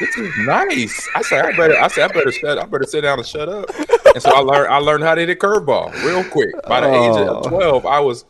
This 0.00 0.16
is 0.18 0.32
nice. 0.38 1.08
I 1.14 1.22
said, 1.22 1.44
I 1.44 1.56
better. 1.56 1.80
I 1.80 1.86
said, 1.86 2.10
I 2.10 2.12
better 2.12 2.32
shut. 2.32 2.58
I 2.58 2.64
better 2.64 2.84
sit 2.84 3.02
down 3.02 3.18
and 3.18 3.26
shut 3.26 3.48
up. 3.48 3.70
And 4.12 4.20
so 4.22 4.34
I 4.34 4.40
learned. 4.40 4.72
I 4.72 4.78
learned 4.78 5.04
how 5.04 5.14
to 5.14 5.20
hit 5.20 5.30
a 5.30 5.34
curveball 5.36 5.92
real 6.04 6.24
quick. 6.24 6.50
By 6.66 6.80
the 6.80 6.88
oh. 6.88 6.94
age 6.94 7.28
of 7.28 7.46
oh. 7.46 7.48
twelve, 7.48 7.86
I 7.86 8.00
was 8.00 8.24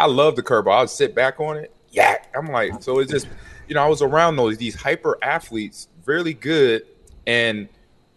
I 0.00 0.06
love 0.06 0.34
the 0.34 0.42
curveball. 0.42 0.72
I 0.72 0.80
would 0.80 0.88
sit 0.88 1.14
back 1.14 1.40
on 1.40 1.58
it. 1.58 1.70
Yeah. 1.90 2.16
I'm 2.34 2.46
like, 2.46 2.82
so 2.82 3.00
it's 3.00 3.12
just, 3.12 3.28
you 3.68 3.74
know, 3.74 3.84
I 3.84 3.86
was 3.86 4.00
around 4.00 4.36
those 4.36 4.56
these 4.56 4.74
hyper 4.74 5.18
athletes, 5.22 5.88
really 6.06 6.32
good, 6.32 6.86
and 7.26 7.68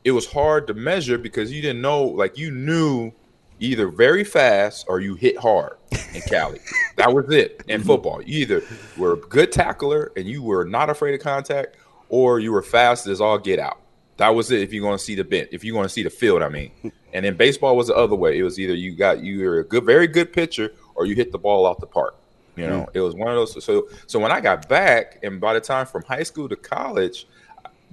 it 0.06 0.12
was 0.12 0.26
hard 0.26 0.66
to 0.68 0.74
measure 0.74 1.18
because 1.18 1.52
you 1.52 1.62
didn't 1.62 1.82
know, 1.82 2.04
like 2.04 2.38
you 2.38 2.52
knew 2.52 3.12
either 3.60 3.90
very 3.90 4.24
fast 4.24 4.86
or 4.88 5.02
you 5.02 5.16
hit 5.16 5.38
hard 5.38 5.76
in 6.14 6.22
Cali. 6.22 6.60
that 6.96 7.14
was 7.14 7.30
it 7.32 7.62
in 7.68 7.82
mm-hmm. 7.82 7.88
football. 7.88 8.22
You 8.22 8.40
either 8.40 8.64
were 8.98 9.14
a 9.14 9.18
good 9.18 9.52
tackler 9.52 10.14
and 10.16 10.26
you 10.26 10.42
were 10.42 10.64
not 10.64 10.90
afraid 10.90 11.14
of 11.16 11.20
contact, 11.20 11.76
or 12.08 12.40
you 12.40 12.54
were 12.54 12.64
fast 12.64 13.08
as 13.08 13.20
all 13.20 13.38
get 13.38 13.60
out. 13.60 13.82
That 14.18 14.30
was 14.30 14.52
it. 14.52 14.62
If 14.62 14.72
you're 14.72 14.84
going 14.84 14.98
to 14.98 15.04
see 15.04 15.16
the 15.16 15.24
bent, 15.26 15.50
if 15.52 15.66
you're 15.66 15.74
going 15.74 15.88
to 15.88 15.94
see 15.94 16.04
the 16.04 16.10
field, 16.10 16.44
I 16.44 16.50
mean. 16.50 16.72
And 17.14 17.26
then 17.26 17.36
baseball 17.36 17.76
was 17.76 17.88
the 17.88 17.96
other 17.96 18.16
way. 18.16 18.40
It 18.40 18.44
was 18.44 18.60
either 18.60 18.74
you 18.74 18.96
got 18.96 19.22
you 19.22 19.42
were 19.42 19.60
a 19.60 19.64
good, 19.64 19.86
very 19.86 20.08
good 20.08 20.34
pitcher, 20.34 20.72
or 20.96 21.06
you 21.06 21.16
hit 21.16 21.32
the 21.32 21.38
ball 21.38 21.66
out 21.68 21.80
the 21.80 21.88
park. 21.88 22.16
You 22.56 22.68
know, 22.68 22.82
mm. 22.82 22.90
it 22.94 23.02
was 23.02 23.16
one 23.16 23.30
of 23.30 23.36
those. 23.36 23.64
So, 23.64 23.88
so 24.06 24.20
when 24.20 24.32
I 24.32 24.40
got 24.40 24.70
back, 24.70 25.20
and 25.24 25.42
by 25.42 25.54
the 25.54 25.62
time 25.62 25.86
from 25.86 26.04
high 26.04 26.24
school 26.24 26.48
to 26.50 26.56
college, 26.56 27.26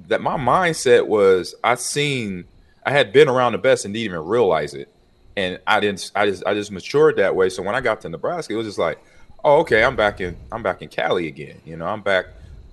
that 0.08 0.20
my 0.20 0.36
mindset 0.36 1.06
was 1.06 1.54
I 1.64 1.74
seen 1.76 2.44
I 2.84 2.90
had 2.90 3.12
been 3.12 3.28
around 3.28 3.52
the 3.52 3.58
best 3.58 3.84
and 3.84 3.94
didn't 3.94 4.04
even 4.04 4.26
realize 4.26 4.74
it, 4.74 4.88
and 5.36 5.58
I 5.66 5.80
didn't. 5.80 6.10
I 6.14 6.26
just 6.26 6.44
I 6.46 6.54
just 6.54 6.70
matured 6.70 7.16
that 7.16 7.34
way. 7.34 7.48
So 7.48 7.62
when 7.62 7.74
I 7.74 7.80
got 7.80 8.00
to 8.02 8.08
Nebraska, 8.08 8.54
it 8.54 8.56
was 8.56 8.66
just 8.66 8.78
like, 8.78 8.98
oh, 9.44 9.60
okay, 9.60 9.84
I'm 9.84 9.96
back 9.96 10.20
in 10.20 10.36
I'm 10.50 10.62
back 10.62 10.82
in 10.82 10.88
Cali 10.88 11.28
again. 11.28 11.60
You 11.64 11.76
know, 11.76 11.86
I'm 11.86 12.02
back. 12.02 12.26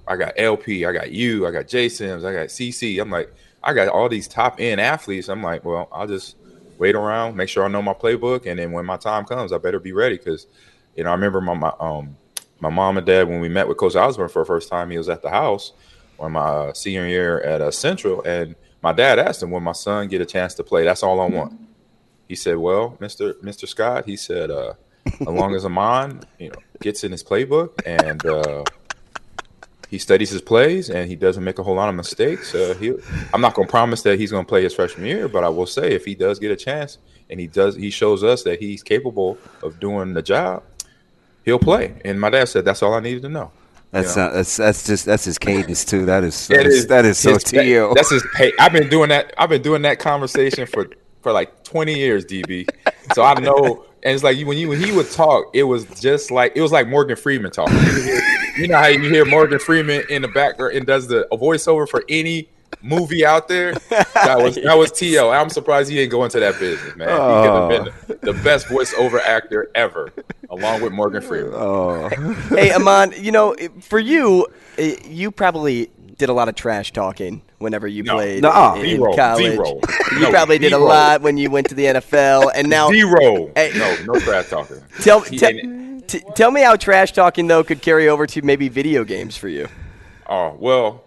I 0.07 0.15
got 0.15 0.33
LP, 0.37 0.85
I 0.85 0.93
got 0.93 1.11
you, 1.11 1.45
I 1.45 1.51
got 1.51 1.67
J 1.67 1.89
Sims, 1.89 2.23
I 2.23 2.31
got 2.31 2.47
CC. 2.47 3.01
I'm 3.01 3.09
like, 3.09 3.33
I 3.61 3.73
got 3.73 3.89
all 3.89 4.07
these 4.07 4.27
top 4.27 4.55
end 4.59 4.79
athletes. 4.79 5.27
I'm 5.27 5.43
like, 5.43 5.65
well, 5.65 5.89
I'll 5.91 6.07
just 6.07 6.36
wait 6.77 6.95
around, 6.95 7.35
make 7.35 7.49
sure 7.49 7.65
I 7.65 7.67
know 7.67 7.81
my 7.81 7.93
playbook, 7.93 8.45
and 8.45 8.59
then 8.59 8.71
when 8.71 8.85
my 8.85 8.97
time 8.97 9.25
comes, 9.25 9.51
I 9.51 9.57
better 9.57 9.79
be 9.79 9.91
ready 9.91 10.17
because, 10.17 10.47
you 10.95 11.03
know, 11.03 11.09
I 11.09 11.13
remember 11.13 11.41
my, 11.41 11.53
my 11.53 11.73
um 11.79 12.17
my 12.59 12.69
mom 12.69 12.97
and 12.97 13.05
dad 13.05 13.27
when 13.27 13.39
we 13.39 13.49
met 13.49 13.67
with 13.67 13.77
Coach 13.77 13.95
Osborne 13.95 14.29
for 14.29 14.41
the 14.41 14.45
first 14.45 14.69
time. 14.69 14.89
He 14.89 14.97
was 14.97 15.09
at 15.09 15.21
the 15.21 15.29
house 15.29 15.73
on 16.19 16.31
my 16.31 16.39
uh, 16.41 16.73
senior 16.73 17.07
year 17.07 17.39
at 17.41 17.61
uh, 17.61 17.71
Central, 17.71 18.23
and 18.23 18.55
my 18.81 18.93
dad 18.93 19.19
asked 19.19 19.43
him, 19.43 19.51
"When 19.51 19.63
my 19.63 19.73
son 19.73 20.07
get 20.07 20.21
a 20.21 20.25
chance 20.25 20.53
to 20.55 20.63
play? 20.63 20.83
That's 20.83 21.03
all 21.03 21.19
I 21.21 21.27
want." 21.27 21.59
He 22.27 22.35
said, 22.35 22.57
"Well, 22.57 22.97
Mister 22.99 23.35
Mister 23.41 23.67
Scott," 23.67 24.05
he 24.05 24.17
said, 24.17 24.49
uh, 24.49 24.73
"as 25.05 25.27
long 25.27 25.55
as 25.55 25.65
Ahman, 25.65 26.21
you 26.39 26.49
know, 26.49 26.59
gets 26.81 27.03
in 27.03 27.11
his 27.11 27.23
playbook 27.23 27.71
and." 27.85 28.25
Uh, 28.25 28.63
he 29.89 29.97
studies 29.97 30.29
his 30.29 30.41
plays 30.41 30.89
and 30.89 31.09
he 31.09 31.15
doesn't 31.15 31.43
make 31.43 31.59
a 31.59 31.63
whole 31.63 31.75
lot 31.75 31.89
of 31.89 31.95
mistakes. 31.95 32.53
Uh, 32.53 32.75
he, 32.79 32.93
I'm 33.33 33.41
not 33.41 33.53
going 33.53 33.67
to 33.67 33.71
promise 33.71 34.01
that 34.03 34.19
he's 34.19 34.31
going 34.31 34.45
to 34.45 34.49
play 34.49 34.63
his 34.63 34.73
freshman 34.73 35.05
year, 35.05 35.27
but 35.27 35.43
I 35.43 35.49
will 35.49 35.65
say 35.65 35.93
if 35.93 36.05
he 36.05 36.15
does 36.15 36.39
get 36.39 36.51
a 36.51 36.55
chance 36.55 36.97
and 37.29 37.39
he 37.39 37.47
does, 37.47 37.75
he 37.75 37.89
shows 37.89 38.23
us 38.23 38.43
that 38.43 38.59
he's 38.59 38.83
capable 38.83 39.37
of 39.63 39.79
doing 39.79 40.13
the 40.13 40.21
job, 40.21 40.63
he'll 41.45 41.59
play. 41.59 41.99
And 42.03 42.19
my 42.19 42.29
dad 42.29 42.49
said 42.49 42.65
that's 42.65 42.83
all 42.83 42.93
I 42.93 42.99
needed 42.99 43.21
to 43.23 43.29
know. 43.29 43.51
That's 43.91 44.17
you 44.17 44.23
know? 44.23 44.33
that's 44.33 44.57
that's 44.57 44.85
just 44.85 45.05
that's 45.05 45.23
his 45.23 45.37
cadence 45.37 45.85
too. 45.85 46.05
That 46.05 46.25
is 46.25 46.47
that 46.49 46.65
is, 46.65 46.87
that 46.87 47.05
is 47.05 47.17
so 47.17 47.37
to 47.37 47.93
That's 47.95 48.09
his. 48.09 48.25
Hey, 48.35 48.51
I've 48.59 48.73
been 48.73 48.89
doing 48.89 49.07
that. 49.09 49.33
I've 49.37 49.47
been 49.47 49.61
doing 49.61 49.81
that 49.83 49.97
conversation 49.97 50.67
for 50.67 50.89
for 51.21 51.31
like 51.31 51.63
20 51.63 51.95
years, 51.95 52.25
DB. 52.25 52.69
So 53.13 53.23
I 53.23 53.39
know, 53.39 53.85
and 54.03 54.13
it's 54.13 54.23
like 54.23 54.37
when 54.45 54.57
you 54.57 54.69
when 54.69 54.81
he 54.81 54.91
would 54.91 55.09
talk, 55.11 55.45
it 55.53 55.63
was 55.63 55.85
just 55.99 56.31
like 56.31 56.53
it 56.55 56.61
was 56.61 56.71
like 56.71 56.87
Morgan 56.87 57.15
Freeman 57.15 57.51
talking 57.51 57.77
you 58.57 58.67
know 58.67 58.77
how 58.77 58.87
you 58.87 59.09
hear 59.09 59.25
Morgan 59.25 59.59
Freeman 59.59 60.03
in 60.09 60.21
the 60.21 60.27
background 60.27 60.75
and 60.75 60.85
does 60.85 61.07
the 61.07 61.27
a 61.33 61.37
voiceover 61.37 61.87
for 61.87 62.03
any 62.09 62.49
movie 62.81 63.25
out 63.25 63.47
there. 63.47 63.73
That 64.13 64.39
was 64.39 64.55
that 64.55 64.77
was 64.77 64.91
T.O. 64.91 65.29
I'm 65.29 65.49
surprised 65.49 65.89
he 65.89 65.95
didn't 65.95 66.11
go 66.11 66.23
into 66.23 66.39
that 66.39 66.59
business, 66.59 66.95
man. 66.95 67.07
Oh. 67.09 67.37
He 67.37 67.47
could 67.47 67.85
have 67.85 68.07
been 68.07 68.17
the, 68.19 68.33
the 68.33 68.43
best 68.43 68.65
voiceover 68.67 69.19
actor 69.19 69.69
ever, 69.75 70.11
along 70.49 70.81
with 70.81 70.91
Morgan 70.91 71.21
Freeman. 71.21 71.53
Oh. 71.53 72.09
hey, 72.49 72.71
Ahman, 72.71 73.13
you 73.17 73.31
know, 73.31 73.55
for 73.81 73.99
you, 73.99 74.47
eh, 74.77 74.95
you 75.05 75.31
probably 75.31 75.91
did 76.17 76.29
a 76.29 76.33
lot 76.33 76.49
of 76.49 76.55
trash 76.55 76.91
talking 76.91 77.41
whenever 77.59 77.87
you 77.87 78.03
no, 78.03 78.15
played 78.15 78.43
no, 78.43 78.75
in, 78.75 78.85
zero, 78.85 79.15
college. 79.15 79.53
Zero. 79.53 79.79
You 80.11 80.19
no, 80.19 80.29
probably 80.31 80.57
did 80.59 80.69
zero. 80.69 80.83
a 80.83 80.85
lot 80.85 81.21
when 81.21 81.37
you 81.37 81.49
went 81.49 81.69
to 81.69 81.75
the 81.75 81.85
NFL, 81.85 82.51
and 82.55 82.69
now 82.69 82.91
zero. 82.91 83.51
Hey, 83.55 83.71
no, 83.75 84.13
no 84.13 84.19
trash 84.19 84.49
talking. 84.49 84.81
Tell, 85.01 85.21
tell 85.21 85.51
T- 86.07 86.23
tell 86.35 86.51
me 86.51 86.61
how 86.61 86.77
trash 86.77 87.11
talking 87.11 87.47
though 87.47 87.63
could 87.65 87.81
carry 87.81 88.07
over 88.07 88.25
to 88.27 88.41
maybe 88.41 88.69
video 88.69 89.03
games 89.03 89.35
for 89.35 89.49
you. 89.49 89.67
Oh 90.29 90.55
well, 90.57 91.03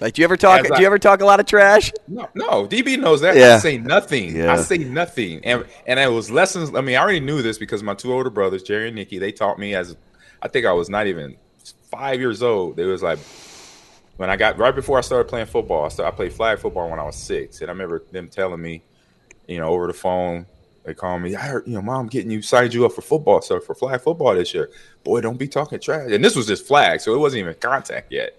Like, 0.00 0.14
do 0.14 0.20
you 0.20 0.24
ever 0.24 0.36
talk? 0.36 0.66
As 0.66 0.70
Do 0.70 0.80
you 0.80 0.86
ever 0.86 0.98
talk 0.98 1.22
a 1.22 1.24
lot 1.24 1.40
of 1.40 1.46
trash? 1.46 1.92
No, 2.08 2.28
no, 2.34 2.66
DB 2.66 2.98
knows 2.98 3.22
that. 3.22 3.36
Yeah. 3.36 3.54
I 3.54 3.58
say 3.58 3.78
nothing. 3.78 4.36
Yeah. 4.36 4.52
I 4.52 4.56
say 4.56 4.78
nothing. 4.78 5.42
And 5.44 5.64
and 5.86 5.98
it 5.98 6.10
was 6.10 6.30
lessons. 6.30 6.74
I 6.74 6.82
mean, 6.82 6.96
I 6.96 6.98
already 6.98 7.20
knew 7.20 7.40
this 7.40 7.56
because 7.56 7.82
my 7.82 7.94
two 7.94 8.12
older 8.12 8.28
brothers, 8.28 8.62
Jerry 8.62 8.88
and 8.88 8.96
Nikki, 8.96 9.18
they 9.18 9.32
taught 9.32 9.58
me 9.58 9.74
as 9.74 9.96
I 10.42 10.48
think 10.48 10.66
I 10.66 10.72
was 10.72 10.90
not 10.90 11.06
even 11.06 11.36
five 11.90 12.20
years 12.20 12.42
old. 12.42 12.76
They 12.76 12.84
was 12.84 13.02
like 13.02 13.18
when 14.16 14.30
I 14.30 14.36
got 14.36 14.58
right 14.58 14.74
before 14.74 14.98
I 14.98 15.00
started 15.00 15.28
playing 15.28 15.46
football. 15.46 15.84
I 15.84 15.88
started, 15.88 16.12
I 16.12 16.16
played 16.16 16.32
flag 16.32 16.58
football 16.58 16.90
when 16.90 16.98
I 16.98 17.04
was 17.04 17.16
six, 17.16 17.60
and 17.60 17.70
I 17.70 17.72
remember 17.72 18.02
them 18.10 18.28
telling 18.28 18.60
me, 18.60 18.82
you 19.46 19.58
know, 19.58 19.68
over 19.68 19.86
the 19.86 19.92
phone. 19.92 20.46
They 20.84 20.92
called 20.92 21.22
me. 21.22 21.34
I 21.34 21.40
heard, 21.40 21.66
you 21.66 21.74
know, 21.74 21.82
mom 21.82 22.08
getting 22.08 22.30
you 22.30 22.42
signed 22.42 22.74
you 22.74 22.84
up 22.84 22.92
for 22.92 23.00
football, 23.00 23.40
so 23.40 23.58
for 23.58 23.74
flag 23.74 24.02
football 24.02 24.34
this 24.34 24.52
year. 24.52 24.70
Boy, 25.02 25.22
don't 25.22 25.38
be 25.38 25.48
talking 25.48 25.80
trash. 25.80 26.10
And 26.10 26.22
this 26.22 26.36
was 26.36 26.46
just 26.46 26.66
flag, 26.66 27.00
so 27.00 27.14
it 27.14 27.18
wasn't 27.18 27.40
even 27.40 27.54
contact 27.54 28.12
yet. 28.12 28.38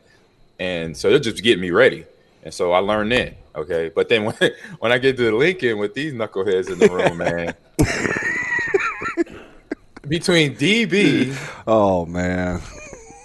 And 0.60 0.96
so 0.96 1.10
they're 1.10 1.20
just 1.20 1.44
getting 1.44 1.62
me 1.62 1.72
ready. 1.72 2.06
And 2.44 2.54
so 2.54 2.72
I 2.72 2.78
learned 2.78 3.12
then. 3.12 3.36
Okay. 3.56 3.90
But 3.94 4.10
then 4.10 4.26
when 4.40 4.52
when 4.80 4.92
I 4.92 5.00
get 5.00 5.18
to 5.18 5.36
Lincoln 5.36 5.80
with 5.80 5.96
these 5.96 6.14
knuckleheads 6.14 6.72
in 6.72 6.80
the 6.80 6.90
room, 6.90 7.18
man. 7.18 7.56
between 10.08 10.56
DB 10.56 11.36
Oh 11.66 12.06
man. 12.06 12.62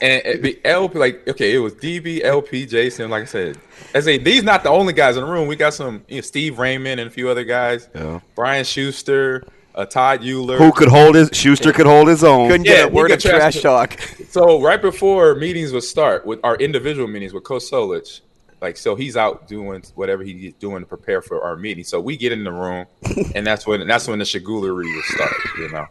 And 0.01 0.22
it 0.24 0.42
be 0.42 0.64
LP, 0.64 0.98
like 0.98 1.28
okay, 1.28 1.55
it 1.55 1.59
was 1.59 1.74
DB, 1.74 2.22
LP, 2.24 2.66
Jason. 2.66 3.11
Like 3.11 3.22
I 3.22 3.26
said, 3.26 3.59
I 3.94 4.01
say 4.01 4.18
these 4.18 4.42
not 4.42 4.62
the 4.62 4.70
only 4.70 4.92
guys 4.92 5.16
in 5.16 5.24
the 5.24 5.30
room. 5.30 5.46
We 5.48 5.57
got 5.57 5.74
some 5.74 6.05
you 6.09 6.16
know, 6.16 6.20
Steve 6.22 6.59
Raymond 6.59 7.01
and 7.01 7.09
a 7.09 7.11
few 7.11 7.28
other 7.28 7.44
guys. 7.44 7.88
Yeah. 7.94 8.20
Brian 8.34 8.64
Schuster, 8.64 9.44
uh, 9.74 9.84
Todd 9.84 10.24
Euler. 10.24 10.59
Who 10.59 10.72
could 10.72 10.88
hold 10.88 11.14
his 11.14 11.30
Schuster 11.32 11.72
could 11.72 11.86
hold 11.86 12.09
his 12.09 12.24
own. 12.24 12.48
Couldn't 12.48 12.66
Yeah, 12.66 12.76
get 12.76 12.84
a 12.86 12.88
word 12.88 13.11
of 13.11 13.20
trash 13.20 13.61
talk. 13.61 13.98
So 14.30 14.62
right 14.62 14.80
before 14.80 15.34
meetings 15.34 15.72
would 15.72 15.82
start 15.82 16.24
with 16.24 16.38
our 16.44 16.55
individual 16.57 17.09
meetings 17.09 17.32
with 17.32 17.42
Coach 17.42 17.64
Solich, 17.64 18.20
like 18.61 18.76
so 18.76 18.94
he's 18.94 19.16
out 19.16 19.48
doing 19.48 19.82
whatever 19.96 20.22
he's 20.22 20.55
doing 20.55 20.82
to 20.82 20.86
prepare 20.86 21.20
for 21.20 21.42
our 21.42 21.57
meeting. 21.57 21.82
So 21.82 22.01
we 22.01 22.16
get 22.16 22.30
in 22.30 22.44
the 22.44 22.53
room, 22.53 22.86
and 23.34 23.44
that's 23.44 23.66
when 23.66 23.84
that's 23.88 24.07
when 24.07 24.20
the 24.20 24.24
shagoolery 24.24 24.94
would 24.94 25.05
start, 25.07 25.32
you 25.59 25.68
know. 25.70 25.86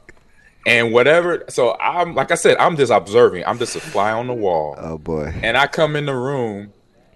And 0.70 0.94
whatever, 0.94 1.44
so 1.50 1.76
I'm 1.80 2.14
like 2.16 2.32
I 2.32 2.36
said, 2.36 2.58
I'm 2.58 2.78
just 2.78 2.92
observing. 2.92 3.44
I'm 3.46 3.58
just 3.58 3.76
a 3.76 3.80
fly 3.80 4.12
on 4.12 4.28
the 4.28 4.34
wall. 4.34 4.76
Oh 4.78 4.98
boy. 4.98 5.34
And 5.44 5.58
I 5.58 5.68
come 5.68 5.96
in 5.96 6.06
the 6.06 6.16
room, 6.16 6.72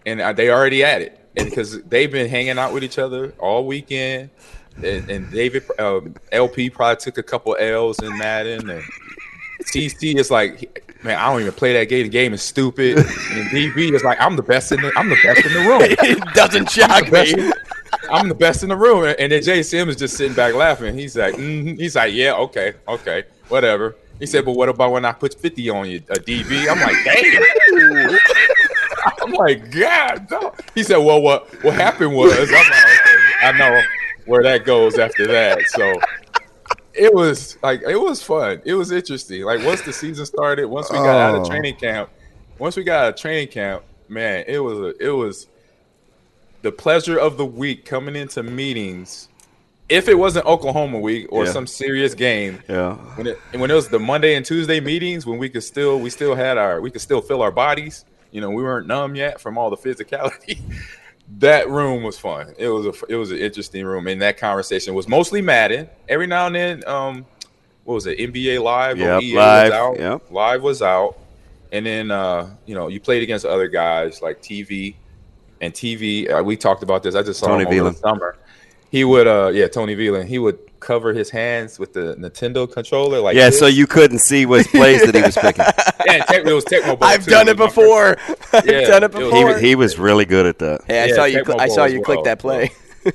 and 0.05 0.21
I- 0.21 0.33
they 0.33 0.49
already 0.49 0.83
at 0.83 1.01
it, 1.01 1.19
and 1.37 1.49
because 1.49 1.81
they've 1.83 2.11
been 2.11 2.27
hanging 2.29 2.57
out 2.57 2.73
with 2.73 2.83
each 2.83 2.97
other 2.97 3.33
all 3.39 3.65
weekend. 3.65 4.29
And, 4.83 5.07
and 5.07 5.31
David 5.31 5.63
um, 5.77 6.15
LP 6.31 6.71
probably 6.71 6.95
took 6.99 7.19
a 7.19 7.23
couple 7.23 7.55
L's 7.59 7.99
in 7.99 8.17
Madden, 8.17 8.67
and 8.71 8.83
TC 9.65 10.17
is 10.17 10.31
like, 10.31 10.83
man, 11.03 11.17
I 11.17 11.31
don't 11.31 11.41
even 11.41 11.53
play 11.53 11.73
that 11.73 11.89
game. 11.89 12.03
The 12.03 12.09
game 12.09 12.33
is 12.33 12.41
stupid. 12.41 12.97
And 12.97 13.05
DB 13.05 13.93
is 13.93 14.03
like, 14.03 14.19
I'm 14.19 14.35
the 14.35 14.41
best 14.41 14.71
in 14.71 14.81
the 14.81 14.91
I'm 14.95 15.09
the 15.09 15.17
best 15.23 15.45
in 15.45 15.53
the 15.53 15.59
room. 15.59 15.81
it 15.83 16.33
doesn't 16.33 16.71
shock 16.71 17.11
me. 17.11 17.33
in- 17.33 17.53
I'm 18.09 18.27
the 18.27 18.35
best 18.35 18.63
in 18.63 18.69
the 18.69 18.75
room. 18.75 19.13
And 19.19 19.31
then 19.31 19.43
Jay 19.43 19.61
Sim 19.63 19.89
is 19.89 19.95
just 19.95 20.17
sitting 20.17 20.35
back 20.35 20.55
laughing. 20.55 20.95
He's 20.97 21.15
like, 21.15 21.35
mhm. 21.35 21.77
he's 21.77 21.95
like, 21.95 22.13
yeah, 22.13 22.33
okay, 22.33 22.73
okay, 22.87 23.23
whatever. 23.49 23.95
He 24.19 24.25
said, 24.25 24.45
but 24.45 24.53
what 24.53 24.69
about 24.69 24.91
when 24.91 25.05
I 25.05 25.11
put 25.11 25.33
50 25.33 25.69
on 25.69 25.89
you, 25.89 25.97
a 26.09 26.13
DB? 26.15 26.67
I'm 26.69 26.79
like, 26.79 26.95
damn. 27.03 28.17
I'm 29.21 29.31
like, 29.33 29.71
God. 29.71 30.27
dog." 30.29 30.59
He 30.75 30.83
said, 30.83 30.97
well, 30.97 31.21
what 31.21 31.47
what 31.63 31.73
happened 31.73 32.15
was, 32.15 32.31
I'm 32.33 32.51
like, 32.53 33.01
okay, 33.01 33.47
I 33.47 33.51
know 33.57 33.81
where 34.25 34.43
that 34.43 34.65
goes 34.65 34.97
after 34.99 35.27
that. 35.27 35.59
So 35.67 35.99
it 36.93 37.13
was 37.13 37.57
like 37.63 37.81
it 37.81 37.97
was 37.99 38.21
fun. 38.23 38.61
It 38.65 38.75
was 38.75 38.91
interesting. 38.91 39.43
Like 39.43 39.65
once 39.65 39.81
the 39.81 39.91
season 39.93 40.25
started, 40.25 40.65
once 40.67 40.89
we 40.91 40.97
got 40.97 41.17
out 41.17 41.35
of 41.35 41.41
Oh. 41.41 41.49
training 41.49 41.75
camp, 41.75 42.09
once 42.59 42.77
we 42.77 42.83
got 42.83 43.03
out 43.05 43.09
of 43.15 43.19
training 43.19 43.47
camp, 43.49 43.83
man, 44.07 44.45
it 44.47 44.59
was 44.59 44.77
a, 44.79 45.05
it 45.05 45.11
was 45.11 45.47
the 46.61 46.71
pleasure 46.71 47.17
of 47.17 47.37
the 47.37 47.45
week 47.45 47.83
coming 47.85 48.15
into 48.15 48.43
meetings. 48.43 49.27
If 49.89 50.07
it 50.07 50.15
wasn't 50.15 50.45
Oklahoma 50.45 50.99
week 50.99 51.27
or 51.29 51.45
Yeah. 51.45 51.51
some 51.51 51.67
serious 51.67 52.13
game, 52.13 52.63
Yeah. 52.69 52.93
when 53.15 53.27
it 53.27 53.39
when 53.53 53.69
it 53.69 53.73
was 53.73 53.89
the 53.89 53.99
Monday 53.99 54.35
and 54.35 54.45
Tuesday 54.45 54.79
meetings, 54.79 55.25
when 55.25 55.37
we 55.37 55.49
could 55.49 55.63
still 55.63 55.99
we 55.99 56.09
still 56.09 56.35
had 56.35 56.57
our 56.57 56.79
we 56.81 56.89
could 56.89 57.01
still 57.01 57.21
feel 57.21 57.41
our 57.41 57.51
bodies. 57.51 58.05
You 58.31 58.41
know, 58.41 58.49
we 58.49 58.63
weren't 58.63 58.87
numb 58.87 59.15
yet 59.15 59.39
from 59.41 59.57
all 59.57 59.69
the 59.69 59.77
physicality. 59.89 60.59
that 61.39 61.69
room 61.69 62.03
was 62.03 62.17
fun. 62.17 62.53
It 62.57 62.69
was 62.69 62.85
a 62.85 62.93
it 63.09 63.15
was 63.15 63.31
an 63.31 63.37
interesting 63.39 63.85
room, 63.85 64.07
and 64.07 64.21
that 64.21 64.37
conversation 64.37 64.93
was 64.93 65.07
mostly 65.07 65.41
Madden. 65.41 65.89
Every 66.09 66.27
now 66.27 66.47
and 66.47 66.55
then, 66.55 66.83
um, 66.87 67.25
what 67.83 67.95
was 67.95 68.05
it? 68.07 68.17
NBA 68.19 68.59
Live 68.63 68.97
or 68.97 69.01
Yep, 69.01 69.21
EA 69.21 69.35
Live, 69.35 69.63
was 69.71 69.73
out. 69.79 69.99
yep. 69.99 70.21
Live 70.31 70.63
was 70.63 70.81
out, 70.81 71.17
and 71.73 71.85
then 71.85 72.09
uh, 72.09 72.49
you 72.65 72.73
know 72.73 72.87
you 72.87 72.99
played 73.01 73.21
against 73.21 73.45
other 73.45 73.67
guys 73.67 74.21
like 74.21 74.41
TV 74.41 74.95
and 75.61 75.73
TV. 75.73 76.29
Uh, 76.31 76.41
we 76.41 76.55
talked 76.57 76.83
about 76.83 77.03
this. 77.03 77.15
I 77.15 77.21
just 77.21 77.39
saw 77.41 77.47
Tony 77.47 77.65
him 77.65 77.81
over 77.81 77.89
the 77.91 77.97
summer. 77.97 78.37
He 78.93 79.03
would, 79.03 79.25
uh, 79.27 79.49
yeah, 79.53 79.67
Tony 79.67 79.95
Veland. 79.95 80.25
He 80.25 80.37
would 80.37 80.59
cover 80.79 81.13
his 81.13 81.29
hands 81.31 81.79
with 81.79 81.93
the 81.93 82.15
Nintendo 82.15 82.71
controller, 82.71 83.19
like 83.21 83.35
yeah, 83.35 83.49
this. 83.49 83.57
so 83.57 83.65
you 83.65 83.87
couldn't 83.87 84.19
see 84.19 84.45
what 84.45 84.67
plays 84.67 85.01
that 85.03 85.15
he 85.15 85.21
was 85.23 85.35
picking. 85.45 85.65
Yeah, 86.05 86.23
Tech, 86.25 86.45
it 86.45 86.53
was 86.53 86.63
Tecmo 86.65 86.99
Bowl. 86.99 87.09
I've 87.09 87.25
too. 87.25 87.31
done 87.31 87.47
it 87.47 87.57
My 87.57 87.65
before. 87.65 88.17
I've 88.53 88.65
Yeah, 88.67 88.81
done 88.81 89.03
it 89.03 89.15
it 89.15 89.17
was- 89.17 89.33
He, 89.33 89.43
before. 89.43 89.57
he 89.59 89.75
was 89.75 89.97
really 89.97 90.25
good 90.25 90.45
at 90.45 90.59
that. 90.59 90.81
hey, 90.85 91.01
I 91.01 91.05
Yeah, 91.07 91.15
saw 91.15 91.23
you. 91.25 91.43
Cl- 91.43 91.59
I 91.59 91.67
saw 91.69 91.83
as 91.85 91.93
you 91.93 92.01
click 92.03 92.23
that 92.25 92.37
play. 92.39 92.71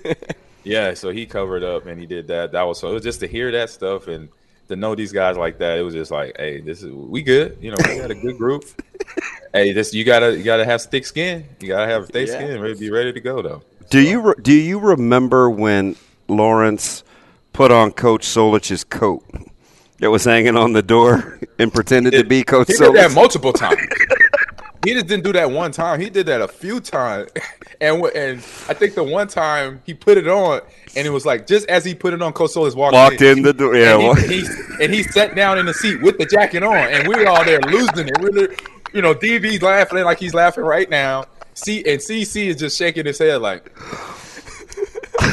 Yeah, 0.65 0.93
so 0.95 1.11
he 1.11 1.25
covered 1.25 1.63
up 1.63 1.87
and 1.87 1.99
he 1.99 2.07
did 2.07 2.27
that. 2.29 2.53
That 2.53 2.63
was 2.65 2.79
so 2.79 2.91
it 2.91 2.95
was 2.95 3.03
just 3.03 3.21
to 3.21 3.27
hear 3.27 3.51
that 3.53 3.71
stuff 3.71 4.07
and 4.09 4.29
to 4.69 4.77
know 4.77 4.95
these 4.95 5.13
guys 5.13 5.39
like 5.39 5.59
that. 5.59 5.79
It 5.79 5.83
was 5.83 5.95
just 5.95 6.11
like, 6.11 6.37
hey, 6.37 6.61
this 6.61 6.83
is 6.83 6.93
we 6.93 7.23
good. 7.23 7.57
You 7.63 7.71
know, 7.71 7.77
we 7.89 7.97
got 7.99 8.11
a 8.11 8.15
good 8.15 8.37
group. 8.37 8.65
hey, 9.55 9.73
this 9.73 9.95
you 9.95 10.05
gotta 10.05 10.37
you 10.37 10.45
gotta 10.45 10.67
have 10.67 10.83
thick 10.83 11.07
skin. 11.07 11.47
You 11.61 11.69
gotta 11.69 11.87
have 11.91 12.09
thick 12.11 12.29
Yeah. 12.29 12.35
skin. 12.35 12.61
Ready, 12.61 12.75
be 12.79 12.91
ready 12.91 13.13
to 13.15 13.21
go 13.21 13.41
though. 13.41 13.63
Do 13.91 14.01
you 14.01 14.21
re- 14.21 14.35
do 14.43 14.53
you 14.53 14.79
remember 14.79 15.49
when 15.49 15.97
Lawrence 16.29 17.05
put 17.53 17.71
on 17.71 17.93
Coach 17.93 18.27
Solich's 18.27 18.85
coat 18.85 19.25
that 20.01 20.11
was 20.11 20.25
hanging 20.25 20.57
on 20.57 20.75
the 20.75 20.83
door 20.83 21.39
and 21.59 21.73
pretended 21.73 22.13
to 22.13 22.25
be 22.25 22.45
Coach 22.45 22.69
Solich? 22.69 22.87
He 22.87 22.93
did 22.93 22.97
that 22.97 23.13
multiple 23.13 23.53
times. 23.53 23.81
he 24.85 24.93
just 24.93 25.07
didn't 25.07 25.25
do 25.25 25.33
that 25.33 25.51
one 25.51 25.73
time. 25.73 26.01
He 26.01 26.11
did 26.11 26.27
that 26.27 26.43
a 26.43 26.49
few 26.49 26.81
times, 26.81 27.31
and 27.81 28.05
and 28.05 28.39
I 28.69 28.75
think 28.75 28.95
the 28.95 29.05
one 29.05 29.27
time 29.27 29.81
he 29.87 29.95
put 29.95 30.19
it 30.19 30.29
on, 30.29 30.61
and 30.95 31.07
it 31.07 31.11
was 31.11 31.25
like 31.25 31.47
just 31.47 31.67
as 31.69 31.83
he 31.83 31.95
put 31.95 32.13
it 32.13 32.21
on, 32.21 32.35
Coach 32.35 32.51
Solich 32.51 32.75
walked, 32.75 32.93
Walked 32.93 33.23
in 33.23 33.41
the 33.41 33.55
door. 33.55 33.75
Yeah, 33.75 33.99
and 33.99 34.19
he, 34.19 34.43
he 34.43 34.49
and 34.83 34.93
he 34.93 35.03
sat 35.03 35.35
down 35.35 35.59
in 35.59 35.65
the 35.65 35.75
seat 35.75 36.03
with 36.03 36.19
the 36.19 36.27
jacket 36.27 36.63
on, 36.63 36.77
and 36.77 37.09
we 37.09 37.15
were 37.17 37.27
all 37.27 37.43
there 37.43 37.61
losing 37.63 38.09
it. 38.09 38.21
We 38.21 38.29
were, 38.31 38.55
you 38.93 39.01
know, 39.01 39.15
DB's 39.15 39.63
laughing 39.63 40.05
like 40.05 40.19
he's 40.19 40.35
laughing 40.35 40.65
right 40.65 40.91
now. 40.91 41.25
C 41.59 41.79
and 41.87 42.01
CC 42.01 42.47
is 42.47 42.57
just 42.57 42.79
shaking 42.79 43.07
his 43.07 43.19
head 43.19 43.43
like, 43.43 43.73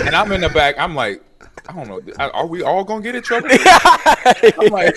and 0.05 0.15
I'm 0.15 0.32
in 0.32 0.41
the 0.41 0.49
back. 0.49 0.76
I'm 0.78 0.95
like, 0.95 1.23
I 1.67 1.73
don't 1.73 1.88
know. 1.88 2.01
Are 2.19 2.45
we 2.47 2.63
all 2.63 2.84
gonna 2.84 3.01
get 3.01 3.15
in 3.15 3.21
trouble? 3.21 3.49
I'm 4.59 4.69
like. 4.69 4.95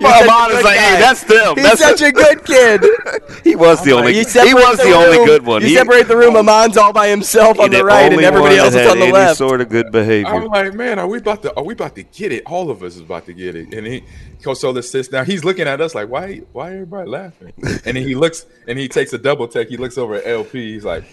Well, 0.00 0.30
Ahman 0.30 0.56
is 0.58 0.64
like, 0.64 0.78
hey, 0.78 1.00
that's 1.00 1.24
them. 1.24 1.54
He's 1.56 1.64
That's 1.64 1.80
such 1.80 2.02
a 2.02 2.12
good 2.12 2.44
kid. 2.44 2.82
he 3.44 3.56
was 3.56 3.82
the 3.84 3.92
only. 3.92 4.12
You 4.12 4.24
He 4.24 4.54
was 4.54 4.78
the, 4.78 4.84
the 4.84 4.92
only 4.92 5.24
good 5.26 5.44
one. 5.44 5.62
You 5.62 5.68
He- 5.68 5.74
separate 5.74 6.08
the 6.08 6.16
room. 6.16 6.36
Oh. 6.36 6.40
Ahman's 6.40 6.76
all 6.76 6.92
by 6.92 7.08
himself 7.08 7.58
on 7.58 7.70
the 7.70 7.78
the 7.78 7.84
right, 7.84 8.12
and 8.12 8.20
everybody 8.22 8.56
else 8.56 8.74
is 8.74 8.86
on 8.90 8.98
the 8.98 9.04
any 9.04 9.12
left. 9.12 9.36
sort 9.38 9.60
of 9.60 9.68
good 9.68 9.90
behavior. 9.92 10.28
I'm 10.28 10.46
like, 10.46 10.74
man, 10.74 10.98
are 10.98 11.06
we 11.06 11.18
about 11.18 11.42
to? 11.42 11.56
Are 11.56 11.64
we 11.64 11.74
about 11.74 11.94
to 11.96 12.02
get 12.02 12.32
it? 12.32 12.42
All 12.46 12.70
of 12.70 12.82
us 12.82 12.94
is 12.96 13.00
about 13.00 13.26
to 13.26 13.32
get 13.32 13.54
it. 13.54 13.72
And 13.74 13.86
he, 13.86 14.04
Coach 14.42 14.58
Solich 14.58 14.84
sits 14.84 15.08
down. 15.08 15.26
He's 15.26 15.44
looking 15.44 15.66
at 15.66 15.80
us 15.80 15.94
like, 15.94 16.08
why? 16.08 16.38
Why 16.52 16.72
everybody 16.72 17.08
laughing? 17.10 17.52
And 17.62 17.96
then 17.96 17.96
he 17.96 18.14
looks 18.14 18.46
and 18.68 18.78
he 18.78 18.88
takes 18.88 19.12
a 19.12 19.18
double 19.18 19.48
take. 19.48 19.68
He 19.68 19.76
looks 19.76 19.96
over 19.98 20.14
at 20.16 20.26
LP. 20.26 20.72
He's 20.74 20.84
like, 20.84 21.04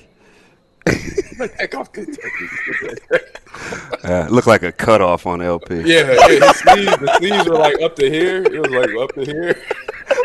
like 1.40 1.58
take 1.58 1.76
off 1.76 1.92
good 1.94 2.10
Uh, 4.04 4.28
looked 4.30 4.48
like 4.48 4.64
a 4.64 4.72
cutoff 4.72 5.26
on 5.28 5.42
LP. 5.42 5.82
Yeah, 5.82 6.12
yeah. 6.12 6.28
His 6.48 6.56
sleeves, 6.58 6.98
the 6.98 7.16
sleeves 7.18 7.48
were 7.48 7.56
like 7.58 7.82
up 7.82 7.96
to 7.98 8.10
here. 8.10 8.44
It 8.44 8.60
was 8.60 8.72
like 8.72 8.96
up 8.98 9.14
to 9.16 9.26
here. 9.26 9.62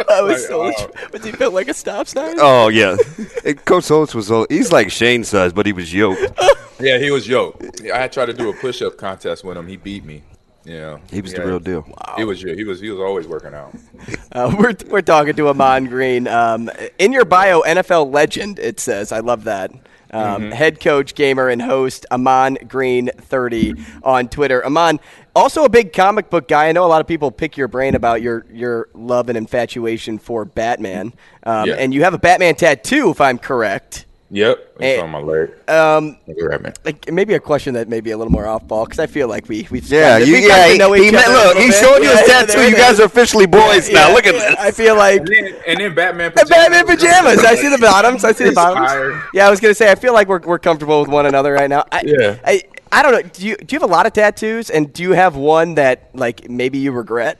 That 0.09 0.23
was 0.25 0.41
Like, 0.43 0.49
so. 0.49 0.63
wow. 0.63 1.09
Was 1.13 1.25
he 1.25 1.31
built 1.33 1.55
like 1.55 1.69
a 1.69 1.75
stop 1.75 2.09
sign? 2.09 2.37
Oh 2.39 2.69
yeah, 2.69 2.97
And 3.45 3.65
Coach 3.65 3.85
Solich 3.85 4.15
was. 4.17 4.31
old- 4.31 4.49
He's 4.51 4.73
like 4.73 4.91
Shane 4.91 5.23
size, 5.25 5.53
but 5.53 5.65
he 5.67 5.73
was 5.73 5.93
yoked. 5.93 6.21
Yeah, 6.81 6.99
he 6.99 7.11
was 7.11 7.27
yoked. 7.27 7.81
I 7.91 8.07
tried 8.09 8.27
to 8.27 8.35
do 8.35 8.51
a 8.51 8.53
push 8.53 8.83
up 8.83 8.99
contest 8.99 9.45
with 9.45 9.57
him. 9.57 9.67
He 9.67 9.77
beat 9.79 10.05
me. 10.05 10.23
Yeah, 10.65 10.99
He 11.11 11.23
was 11.23 11.33
the 11.33 11.43
real 11.47 11.59
deal. 11.61 11.83
Wow. 11.89 12.15
He 12.19 12.25
was. 12.25 12.43
He 12.43 12.65
was. 12.65 12.81
He 12.81 12.91
was 12.91 13.01
always 13.01 13.27
working 13.27 13.55
out. 13.55 13.75
Uh, 14.33 14.55
we're, 14.59 14.75
we're 14.89 15.01
talking 15.01 15.35
to 15.35 15.49
Ahman 15.49 15.87
Green. 15.87 16.29
Um, 16.29 16.69
in 16.99 17.13
your 17.13 17.25
bio, 17.25 17.63
NFL 17.63 18.13
legend, 18.13 18.59
it 18.59 18.79
says. 18.81 19.11
I 19.13 19.21
love 19.21 19.45
that. 19.45 19.71
Um, 20.17 20.43
Mhm. 20.43 20.53
Head 20.53 20.81
coach, 20.81 21.15
gamer, 21.15 21.49
and 21.49 21.61
host 21.61 22.07
Ahman 22.11 22.59
Green 22.69 23.11
30 23.19 23.75
on 24.03 24.29
Twitter. 24.29 24.65
Ahman, 24.65 24.99
also 25.35 25.65
a 25.65 25.69
big 25.69 25.93
comic 25.93 26.31
book 26.31 26.49
guy. 26.49 26.69
I 26.69 26.73
know 26.73 26.85
a 26.85 26.89
lot 26.89 27.01
of 27.03 27.07
people 27.07 27.31
pick 27.31 27.57
your 27.57 27.69
brain 27.69 27.95
about 27.95 28.23
your, 28.23 28.47
your 28.51 28.89
love 28.95 29.29
and 29.29 29.37
infatuation 29.37 30.19
for 30.19 30.45
Batman. 30.45 31.13
Um, 31.45 31.69
Yeah. 31.69 31.75
And 31.75 31.93
you 31.93 32.03
have 32.05 32.15
a 32.15 32.19
Batman 32.19 32.55
tattoo, 32.55 33.11
if 33.11 33.21
I'm 33.21 33.39
correct. 33.39 34.06
Yep, 34.29 34.59
it's 34.81 34.99
And- 34.99 35.03
on 35.03 35.11
my 35.11 35.19
leg. 35.21 35.51
Um, 35.69 36.19
Look 36.27 36.61
man. 36.63 36.73
like 36.85 37.13
maybe 37.13 37.35
a 37.35 37.41
question 37.41 37.75
that 37.75 37.89
may 37.89 38.01
be 38.01 38.11
a 38.11 38.17
little 38.19 38.33
more 38.33 38.45
off 38.47 38.67
ball 38.67 38.85
because 38.85 38.99
I 38.99 39.07
feel 39.07 39.29
like 39.29 39.49
we 39.49 39.69
we 39.71 39.79
Yeah, 39.81 40.19
we 40.19 40.25
you, 40.43 40.49
got 40.49 40.57
yeah. 40.57 40.67
to 40.67 40.73
He, 40.73 40.79
know 40.79 40.93
he 40.95 41.07
each 41.07 41.13
met, 41.13 41.27
other 41.29 41.35
look, 41.55 41.57
he 41.59 41.71
showed 41.71 41.99
you 42.03 42.09
his 42.11 42.21
Yeah, 42.27 42.43
tattoo. 42.45 42.69
You 42.69 42.75
guys 42.77 42.99
are 42.99 43.05
officially 43.05 43.47
boys 43.47 43.89
now. 43.89 44.09
Yeah, 44.09 44.15
Look 44.15 44.27
at 44.27 44.35
yeah, 44.35 44.51
this. 44.51 44.57
I 44.59 44.71
feel 44.73 44.97
like 44.97 45.19
And 45.21 45.29
then, 45.29 45.55
and 45.69 45.81
then 45.81 45.95
Batman 45.95 46.33
The 46.35 46.41
pajamas. 46.41 46.51
Batman 46.51 46.87
pajamas. 46.97 47.45
I 47.45 47.55
see 47.55 47.69
the 47.69 47.79
bottoms. 47.81 48.25
I 48.25 48.33
see 48.33 48.45
the 48.47 48.53
bottoms. 48.53 48.91
Inspired. 48.91 49.23
Yeah, 49.33 49.47
I 49.47 49.51
was 49.51 49.61
gonna 49.61 49.75
say 49.75 49.93
I 49.93 49.95
feel 49.95 50.13
like 50.13 50.27
we're, 50.27 50.41
we're 50.41 50.59
comfortable 50.59 50.99
with 51.01 51.09
one 51.09 51.27
another 51.27 51.53
right 51.53 51.71
now. 51.71 51.85
I, 51.93 52.03
Yeah. 52.05 52.37
I 52.45 52.63
I 52.91 53.03
don't 53.05 53.13
know. 53.13 53.23
Do 53.23 53.47
you 53.47 53.57
do 53.57 53.77
you 53.77 53.81
have 53.81 53.89
a 53.89 53.93
lot 53.93 54.07
of 54.07 54.13
tattoos? 54.13 54.71
And 54.71 54.93
do 54.93 55.05
you 55.05 55.13
have 55.13 55.37
one 55.37 55.77
that 55.77 56.11
like 56.15 56.51
maybe 56.51 56.79
you 56.79 56.91
regret? 56.91 57.39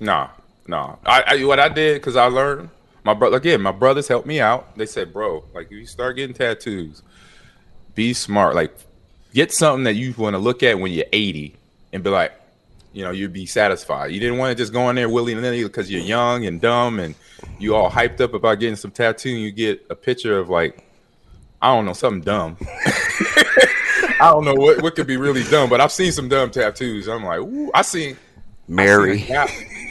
No, 0.00 0.28
no. 0.66 0.98
I, 1.06 1.22
I 1.26 1.44
what 1.44 1.58
I 1.60 1.70
did 1.70 1.94
because 1.94 2.16
I 2.16 2.26
learned 2.26 2.68
my 3.04 3.14
brother 3.14 3.36
again. 3.36 3.60
My 3.60 3.72
brothers 3.72 4.08
helped 4.08 4.26
me 4.26 4.40
out. 4.40 4.76
They 4.76 4.86
said, 4.86 5.12
"Bro, 5.12 5.44
like 5.54 5.66
if 5.66 5.72
you 5.72 5.86
start 5.86 6.16
getting 6.16 6.34
tattoos, 6.34 7.02
be 7.94 8.12
smart. 8.12 8.54
Like 8.54 8.74
get 9.34 9.52
something 9.52 9.84
that 9.84 9.94
you 9.94 10.14
want 10.16 10.34
to 10.34 10.38
look 10.38 10.62
at 10.62 10.78
when 10.78 10.92
you're 10.92 11.06
80 11.12 11.54
and 11.92 12.02
be 12.02 12.10
like, 12.10 12.32
you 12.92 13.04
know, 13.04 13.10
you'd 13.10 13.32
be 13.32 13.46
satisfied. 13.46 14.10
You 14.10 14.20
didn't 14.20 14.38
want 14.38 14.56
to 14.56 14.60
just 14.60 14.72
go 14.72 14.88
in 14.90 14.96
there 14.96 15.08
willy 15.08 15.34
nilly 15.34 15.62
because 15.62 15.90
you're 15.90 16.02
young 16.02 16.46
and 16.46 16.60
dumb 16.60 16.98
and 16.98 17.14
you 17.58 17.76
all 17.76 17.90
hyped 17.90 18.20
up 18.20 18.34
about 18.34 18.58
getting 18.58 18.76
some 18.76 18.90
tattoo. 18.90 19.30
And 19.30 19.40
you 19.40 19.52
get 19.52 19.84
a 19.90 19.94
picture 19.94 20.38
of 20.38 20.48
like, 20.48 20.84
I 21.62 21.74
don't 21.74 21.84
know, 21.84 21.92
something 21.92 22.22
dumb. 22.22 22.56
I 24.20 24.30
don't 24.32 24.44
know 24.44 24.54
what, 24.54 24.82
what 24.82 24.96
could 24.96 25.06
be 25.06 25.16
really 25.16 25.44
dumb, 25.44 25.70
but 25.70 25.80
I've 25.80 25.92
seen 25.92 26.12
some 26.12 26.28
dumb 26.28 26.50
tattoos. 26.50 27.08
I'm 27.08 27.24
like, 27.24 27.40
ooh, 27.40 27.70
I 27.72 27.82
seen 27.82 28.16
Mary. 28.66 29.22
I, 29.32 29.46
seen 29.46 29.89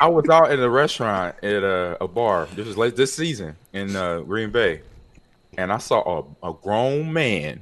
I 0.00 0.08
was 0.08 0.28
out 0.28 0.52
in 0.52 0.60
a 0.60 0.68
restaurant 0.68 1.36
at 1.42 1.62
a, 1.62 1.96
a 2.02 2.08
bar. 2.08 2.46
This 2.54 2.66
was 2.66 2.76
late 2.76 2.96
this 2.96 3.14
season 3.14 3.56
in 3.72 3.96
uh, 3.96 4.20
Green 4.20 4.50
Bay, 4.50 4.82
and 5.56 5.72
I 5.72 5.78
saw 5.78 6.24
a, 6.42 6.50
a 6.50 6.52
grown 6.52 7.12
man 7.12 7.60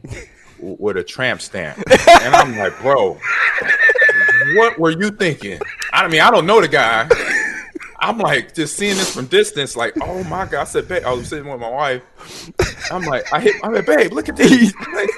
with 0.59 0.97
a 0.97 1.05
tramp 1.05 1.41
stamp, 1.41 1.78
and 1.89 2.35
I'm 2.35 2.57
like, 2.59 2.76
bro, 2.80 3.18
what 4.55 4.78
were 4.78 4.91
you 4.91 5.11
thinking? 5.11 5.61
I 5.93 6.09
mean, 6.09 6.20
I 6.20 6.30
don't 6.30 6.47
know 6.47 6.61
the 6.61 6.68
guy. 6.68 7.09
I'm 8.01 8.18
like 8.18 8.53
just 8.53 8.76
seeing 8.76 8.97
this 8.97 9.14
from 9.14 9.26
distance, 9.26 9.76
like, 9.76 9.95
oh 10.03 10.24
my 10.24 10.45
god! 10.45 10.62
I 10.62 10.64
said, 10.64 10.89
babe, 10.89 11.05
I 11.07 11.12
was 11.12 11.28
sitting 11.28 11.49
with 11.49 11.61
my 11.61 11.70
wife. 11.70 12.03
I'm 12.91 13.03
like, 13.03 13.32
I 13.32 13.41
hit, 13.41 13.55
I'm 13.62 13.72
like, 13.72 13.87
babe, 13.87 14.12
look 14.12 14.28
at 14.28 14.37
this. 14.37 14.74
I'm 14.78 14.93
like, 14.93 15.11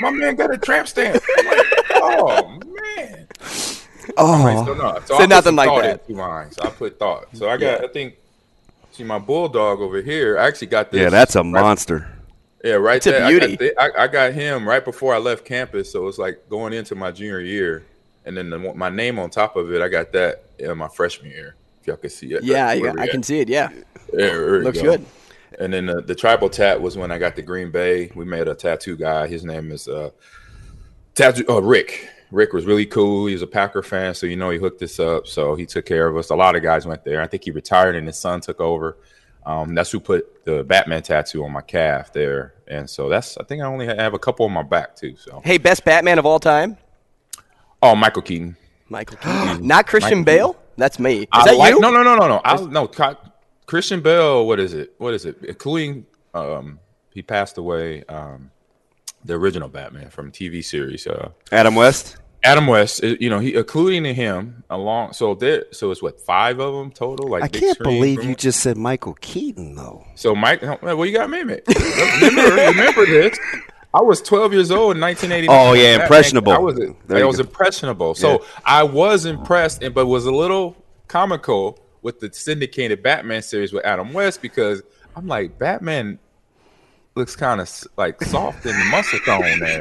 my 0.00 0.10
man 0.10 0.36
got 0.36 0.52
a 0.52 0.58
tramp 0.58 0.88
stamp. 0.88 1.22
I'm 1.38 1.46
like, 1.46 1.66
oh 1.94 2.60
man. 2.96 3.23
Oh, 4.16 4.44
Right, 4.44 4.64
so 4.66 4.74
no, 4.74 4.94
so 5.00 5.00
So 5.06 5.14
I 5.14 5.18
put 5.18 5.28
nothing 5.28 5.56
like 5.56 5.82
that. 5.82 6.00
into 6.08 6.14
mine. 6.20 6.50
So 6.52 6.62
I 6.64 6.70
put 6.70 6.98
thought. 6.98 7.26
So 7.34 7.48
I 7.48 7.56
got, 7.56 7.80
Yeah. 7.80 7.86
I 7.86 7.88
think, 7.92 8.14
see 8.92 9.04
my 9.04 9.18
bulldog 9.18 9.80
over 9.80 10.00
here. 10.02 10.38
I 10.38 10.46
actually 10.46 10.68
got 10.68 10.90
this. 10.90 11.00
Yeah, 11.00 11.08
that's 11.10 11.34
a 11.36 11.40
right- 11.40 11.46
monster. 11.50 12.08
Yeah, 12.62 12.74
right 12.74 12.96
It's 12.96 13.06
a 13.06 13.10
there. 13.10 13.28
beauty. 13.28 13.46
I 13.46 13.48
got, 13.50 13.58
thi- 13.58 13.76
I, 13.98 14.04
I 14.04 14.08
got 14.08 14.32
him 14.32 14.66
right 14.66 14.82
before 14.84 15.14
I 15.14 15.18
left 15.18 15.44
campus, 15.44 15.92
so 15.92 16.08
it's 16.08 16.16
like 16.18 16.48
going 16.48 16.72
into 16.72 16.94
my 16.94 17.10
junior 17.10 17.40
year, 17.40 17.84
and 18.24 18.34
then 18.36 18.48
the, 18.48 18.58
my 18.58 18.88
name 18.88 19.18
on 19.18 19.28
top 19.28 19.56
of 19.56 19.70
it. 19.72 19.82
I 19.82 19.88
got 19.88 20.12
that 20.12 20.44
in 20.58 20.76
my 20.78 20.88
freshman 20.88 21.30
year. 21.30 21.56
If 21.82 21.88
y'all 21.88 21.96
can 21.98 22.08
see 22.08 22.32
it. 22.32 22.42
Yeah, 22.42 22.68
That's 22.68 22.76
you 22.78 22.82
where 22.84 22.98
I 23.00 23.02
at. 23.04 23.10
can 23.10 23.22
see 23.22 23.40
it. 23.40 23.48
Yeah, 23.50 23.68
Yeah, 23.70 23.82
there 24.12 24.52
we 24.52 24.58
looks 24.64 24.80
go. 24.80 24.96
good. 24.96 25.04
And 25.58 25.72
then 25.74 25.84
the, 25.86 26.00
the 26.00 26.14
tribal 26.14 26.48
tat 26.48 26.80
was 26.80 26.96
when 26.96 27.12
I 27.12 27.18
got 27.18 27.36
the 27.36 27.42
Green 27.42 27.70
Bay. 27.70 28.10
We 28.14 28.24
made 28.24 28.48
a 28.48 28.54
tattoo 28.54 28.96
guy. 28.96 29.26
His 29.28 29.44
name 29.44 29.70
is 29.70 29.86
uh, 29.86 30.08
tattoo. 31.14 31.44
Oh, 31.48 31.60
Rick. 31.60 32.08
Rick 32.30 32.52
was 32.52 32.66
really 32.66 32.86
cool. 32.86 33.26
He 33.26 33.32
was 33.32 33.42
a 33.42 33.46
Packer 33.46 33.82
fan, 33.82 34.14
so 34.14 34.26
you 34.26 34.36
know 34.36 34.50
he 34.50 34.58
hooked 34.58 34.82
us 34.82 34.98
up. 34.98 35.26
So 35.26 35.54
he 35.54 35.66
took 35.66 35.86
care 35.86 36.06
of 36.06 36.16
us. 36.16 36.30
A 36.30 36.34
lot 36.34 36.56
of 36.56 36.62
guys 36.62 36.86
went 36.86 37.04
there. 37.04 37.22
I 37.22 37.26
think 37.26 37.44
he 37.44 37.50
retired 37.50 37.96
and 37.96 38.06
his 38.06 38.18
son 38.18 38.40
took 38.40 38.60
over. 38.60 38.96
Um, 39.46 39.74
that's 39.74 39.90
who 39.90 40.00
put 40.00 40.44
the 40.44 40.64
Batman 40.64 41.02
tattoo 41.02 41.44
on 41.44 41.52
my 41.52 41.60
calf 41.60 42.12
there, 42.12 42.54
and 42.66 42.88
so 42.88 43.08
that's. 43.08 43.36
I 43.36 43.44
think 43.44 43.62
I 43.62 43.66
only 43.66 43.86
have 43.86 44.14
a 44.14 44.18
couple 44.18 44.46
on 44.46 44.52
my 44.52 44.62
back 44.62 44.96
too. 44.96 45.16
So 45.16 45.42
Hey, 45.44 45.58
best 45.58 45.84
Batman 45.84 46.18
of 46.18 46.24
all 46.24 46.40
time, 46.40 46.78
oh, 47.82 47.94
Michael 47.94 48.22
Keaton. 48.22 48.56
Michael 48.88 49.18
Keaton. 49.18 49.66
Not 49.66 49.86
Christian 49.86 50.20
Michael 50.20 50.24
Bale. 50.24 50.56
That's 50.76 50.98
me. 50.98 51.20
Is 51.20 51.28
I 51.32 51.44
that 51.44 51.56
like, 51.56 51.74
you? 51.74 51.80
No, 51.80 51.90
no, 51.90 52.02
no, 52.02 52.16
no, 52.16 52.26
no. 52.26 52.40
I, 52.44 52.56
no, 52.64 52.90
Christian 53.66 54.00
Bale. 54.00 54.46
What 54.46 54.58
is 54.58 54.72
it? 54.72 54.94
What 54.98 55.14
is 55.14 55.24
it? 55.24 55.36
Including, 55.44 56.06
um, 56.32 56.80
he 57.10 57.22
passed 57.22 57.58
away. 57.58 58.02
Um, 58.04 58.50
the 59.24 59.34
original 59.34 59.68
Batman 59.68 60.10
from 60.10 60.30
TV 60.30 60.64
series. 60.64 61.06
Uh, 61.06 61.30
Adam 61.50 61.74
West. 61.74 62.18
Adam 62.42 62.66
West. 62.66 63.02
You 63.02 63.30
know, 63.30 63.38
he 63.38 63.54
including 63.54 64.04
him 64.14 64.64
along. 64.68 65.14
So 65.14 65.34
there. 65.34 65.64
So 65.72 65.90
it's 65.90 66.02
what 66.02 66.20
five 66.20 66.60
of 66.60 66.74
them 66.74 66.90
total. 66.90 67.28
Like 67.28 67.42
I 67.44 67.48
can't 67.48 67.78
believe 67.78 68.18
room? 68.18 68.28
you 68.30 68.34
just 68.34 68.60
said 68.60 68.76
Michael 68.76 69.14
Keaton 69.14 69.74
though. 69.74 70.04
So 70.14 70.34
Mike, 70.34 70.62
well, 70.82 71.06
you 71.06 71.12
got 71.12 71.30
me, 71.30 71.38
remember, 71.38 71.62
remember 71.68 73.06
this. 73.06 73.38
I 73.94 74.02
was 74.02 74.20
12 74.22 74.52
years 74.52 74.70
old 74.72 74.96
in 74.96 75.00
1989. 75.00 75.56
Oh, 75.56 75.72
yeah, 75.72 76.02
impressionable. 76.02 76.52
I 76.52 76.58
was, 76.58 76.80
I 77.08 77.22
was 77.22 77.38
impressionable. 77.38 78.16
So 78.16 78.44
I 78.64 78.82
was 78.82 79.24
impressed, 79.24 79.84
and 79.84 79.94
but 79.94 80.06
was 80.06 80.26
a 80.26 80.32
little 80.32 80.76
comical 81.06 81.78
with 82.02 82.18
the 82.18 82.32
syndicated 82.32 83.04
Batman 83.04 83.40
series 83.40 83.72
with 83.72 83.84
Adam 83.84 84.12
West 84.12 84.42
because 84.42 84.82
I'm 85.14 85.28
like 85.28 85.60
Batman 85.60 86.18
looks 87.16 87.36
kind 87.36 87.60
of 87.60 87.70
like 87.96 88.20
soft 88.24 88.66
in 88.66 88.76
the 88.76 88.84
muscle 88.86 89.18
tone 89.20 89.60
there. 89.60 89.80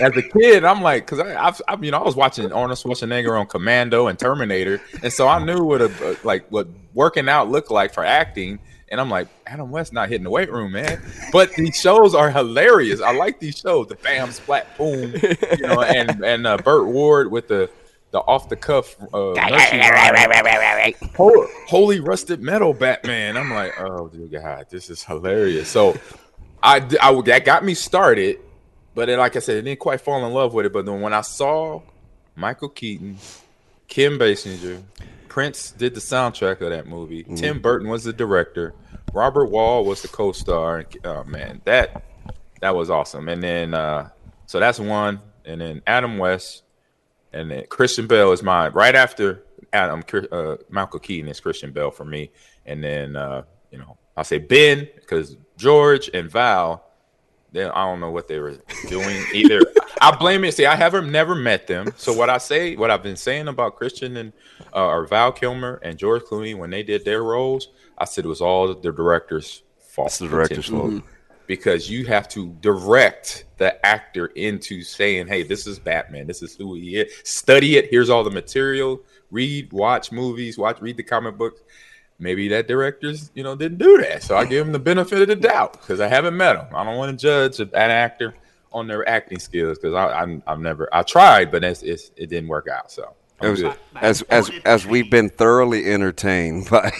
As 0.00 0.16
a 0.16 0.22
kid, 0.22 0.64
I'm 0.64 0.80
like, 0.80 1.06
because 1.06 1.20
I, 1.20 1.46
I've, 1.46 1.60
I, 1.68 1.76
you 1.80 1.90
know, 1.90 1.98
I 1.98 2.02
was 2.02 2.16
watching 2.16 2.50
Arnold 2.52 2.78
Schwarzenegger 2.78 3.38
on 3.38 3.46
Commando 3.46 4.06
and 4.06 4.18
Terminator, 4.18 4.80
and 5.02 5.12
so 5.12 5.28
I 5.28 5.44
knew 5.44 5.62
what 5.62 5.82
a 5.82 6.16
like 6.24 6.46
what 6.50 6.68
working 6.94 7.28
out 7.28 7.50
looked 7.50 7.70
like 7.70 7.92
for 7.92 8.04
acting. 8.04 8.58
And 8.88 9.00
I'm 9.00 9.08
like, 9.08 9.28
Adam 9.46 9.70
West 9.70 9.92
not 9.92 10.08
hitting 10.08 10.24
the 10.24 10.30
weight 10.30 10.50
room, 10.50 10.72
man. 10.72 11.00
But 11.30 11.52
these 11.52 11.76
shows 11.76 12.12
are 12.12 12.28
hilarious. 12.28 13.00
I 13.00 13.12
like 13.12 13.38
these 13.38 13.56
shows. 13.56 13.86
The 13.86 13.94
bam, 13.94 14.32
splat, 14.32 14.76
boom, 14.76 15.14
you 15.58 15.66
know, 15.66 15.82
and 15.82 16.24
and 16.24 16.46
uh, 16.46 16.56
Burt 16.56 16.86
Ward 16.86 17.30
with 17.30 17.46
the 17.46 17.70
the 18.10 18.18
off 18.20 18.48
the 18.48 18.56
cuff 18.56 18.96
uh. 19.14 19.34
Holy, 21.16 21.46
holy 21.68 22.00
rusted 22.00 22.40
metal 22.40 22.74
Batman. 22.74 23.36
I'm 23.36 23.52
like, 23.52 23.78
oh 23.80 24.08
dear 24.08 24.40
God, 24.40 24.66
this 24.70 24.90
is 24.90 25.04
hilarious. 25.04 25.68
So 25.68 25.96
I, 26.62 26.86
I 27.00 27.10
would- 27.10 27.26
that 27.26 27.44
got 27.44 27.64
me 27.64 27.74
started, 27.74 28.38
but 28.94 29.06
then, 29.06 29.18
like 29.18 29.36
I 29.36 29.38
said, 29.38 29.58
I 29.58 29.60
didn't 29.62 29.80
quite 29.80 30.00
fall 30.00 30.24
in 30.26 30.32
love 30.32 30.52
with 30.54 30.66
it. 30.66 30.72
But 30.72 30.86
then 30.86 31.00
when 31.00 31.12
I 31.14 31.20
saw 31.22 31.82
Michael 32.36 32.68
Keaton, 32.68 33.18
Kim 33.88 34.18
Basinger, 34.18 34.82
Prince 35.28 35.70
did 35.72 35.94
the 35.94 36.00
soundtrack 36.00 36.60
of 36.60 36.70
that 36.70 36.86
movie. 36.86 37.22
Tim 37.36 37.60
Burton 37.60 37.88
was 37.88 38.04
the 38.04 38.12
director. 38.12 38.74
Robert 39.12 39.48
Wuhl 39.50 39.84
was 39.84 40.02
the 40.02 40.08
co-star. 40.08 40.84
Oh 41.04 41.24
man, 41.24 41.60
that 41.64 42.04
that 42.60 42.74
was 42.74 42.90
awesome. 42.90 43.28
And 43.28 43.42
then 43.42 43.74
uh, 43.74 44.10
so 44.46 44.60
that's 44.60 44.78
one. 44.80 45.20
And 45.44 45.60
then 45.60 45.82
Adam 45.86 46.18
West, 46.18 46.62
and 47.32 47.50
then 47.50 47.64
Christian 47.68 48.06
Bale 48.06 48.32
is 48.32 48.42
mine. 48.42 48.72
Right 48.72 48.94
after 48.94 49.42
Adam, 49.72 50.02
uh, 50.30 50.56
Michael 50.68 51.00
Keaton 51.00 51.28
is 51.28 51.40
Christian 51.40 51.72
Bale 51.72 51.90
for 51.90 52.04
me. 52.04 52.30
And 52.66 52.82
then 52.84 53.16
uh, 53.16 53.44
you 53.70 53.78
know 53.78 53.96
I'll 54.16 54.24
say 54.24 54.38
Ben 54.38 54.88
because 54.96 55.36
George 55.60 56.08
and 56.14 56.30
Val. 56.30 56.84
They, 57.52 57.64
I 57.64 57.84
don't 57.84 58.00
know 58.00 58.10
what 58.10 58.28
they 58.28 58.38
were 58.38 58.56
doing 58.88 59.24
either. 59.34 59.60
I 60.00 60.16
blame 60.16 60.44
it. 60.44 60.54
See, 60.54 60.66
I 60.66 60.76
haven't 60.76 61.10
never 61.10 61.34
met 61.34 61.66
them. 61.66 61.92
So 61.96 62.12
what 62.12 62.30
I 62.30 62.38
say, 62.38 62.76
what 62.76 62.90
I've 62.90 63.02
been 63.02 63.16
saying 63.16 63.48
about 63.48 63.76
Christian 63.76 64.16
and 64.16 64.32
uh, 64.74 64.86
or 64.86 65.06
Val 65.06 65.32
Kilmer 65.32 65.80
and 65.82 65.98
George 65.98 66.22
Clooney 66.22 66.56
when 66.56 66.70
they 66.70 66.82
did 66.82 67.04
their 67.04 67.22
roles, 67.22 67.68
I 67.98 68.04
said 68.06 68.24
it 68.24 68.28
was 68.28 68.40
all 68.40 68.72
the 68.72 68.92
director's 68.92 69.62
fault. 69.78 70.08
It's 70.08 70.18
the 70.18 70.28
director's 70.28 70.68
fault. 70.68 70.90
Mhm. 70.90 71.02
Because 71.46 71.90
you 71.90 72.06
have 72.06 72.28
to 72.28 72.56
direct 72.60 73.44
the 73.58 73.84
actor 73.84 74.26
into 74.26 74.82
saying, 74.82 75.26
"Hey, 75.26 75.42
this 75.42 75.66
is 75.66 75.80
Batman. 75.80 76.28
This 76.28 76.42
is 76.42 76.54
who 76.54 76.74
he 76.76 76.96
is. 77.00 77.12
Study 77.24 77.76
it. 77.76 77.88
Here's 77.90 78.08
all 78.08 78.22
the 78.22 78.30
material. 78.30 79.02
Read, 79.32 79.72
watch 79.72 80.12
movies. 80.12 80.56
Watch, 80.56 80.80
read 80.80 80.96
the 80.96 81.02
comic 81.02 81.36
books." 81.36 81.60
Maybe 82.20 82.48
that 82.48 82.68
directors, 82.68 83.30
you 83.34 83.42
know, 83.42 83.56
didn't 83.56 83.78
do 83.78 83.98
that. 84.02 84.22
So 84.22 84.36
I 84.36 84.44
give 84.44 84.66
him 84.66 84.72
the 84.72 84.78
benefit 84.78 85.22
of 85.22 85.28
the 85.28 85.36
doubt 85.36 85.72
because 85.72 86.00
I 86.00 86.06
haven't 86.06 86.36
met 86.36 86.56
him. 86.56 86.66
I 86.74 86.84
don't 86.84 86.96
want 86.96 87.18
to 87.18 87.22
judge 87.22 87.58
an 87.60 87.70
actor 87.74 88.34
on 88.72 88.86
their 88.86 89.08
acting 89.08 89.38
skills 89.38 89.78
because 89.78 89.94
I'm 89.94 90.42
I've 90.46 90.60
never 90.60 90.88
I 90.92 91.02
tried, 91.02 91.50
but 91.50 91.64
it's, 91.64 91.82
it's 91.82 92.12
it 92.16 92.28
didn't 92.28 92.48
work 92.48 92.68
out. 92.68 92.90
So 92.92 93.14
was- 93.40 93.62
as 93.96 94.22
as 94.22 94.50
as 94.64 94.86
we've 94.86 95.10
been 95.10 95.30
thoroughly 95.30 95.86
entertained 95.90 96.68
by 96.70 96.92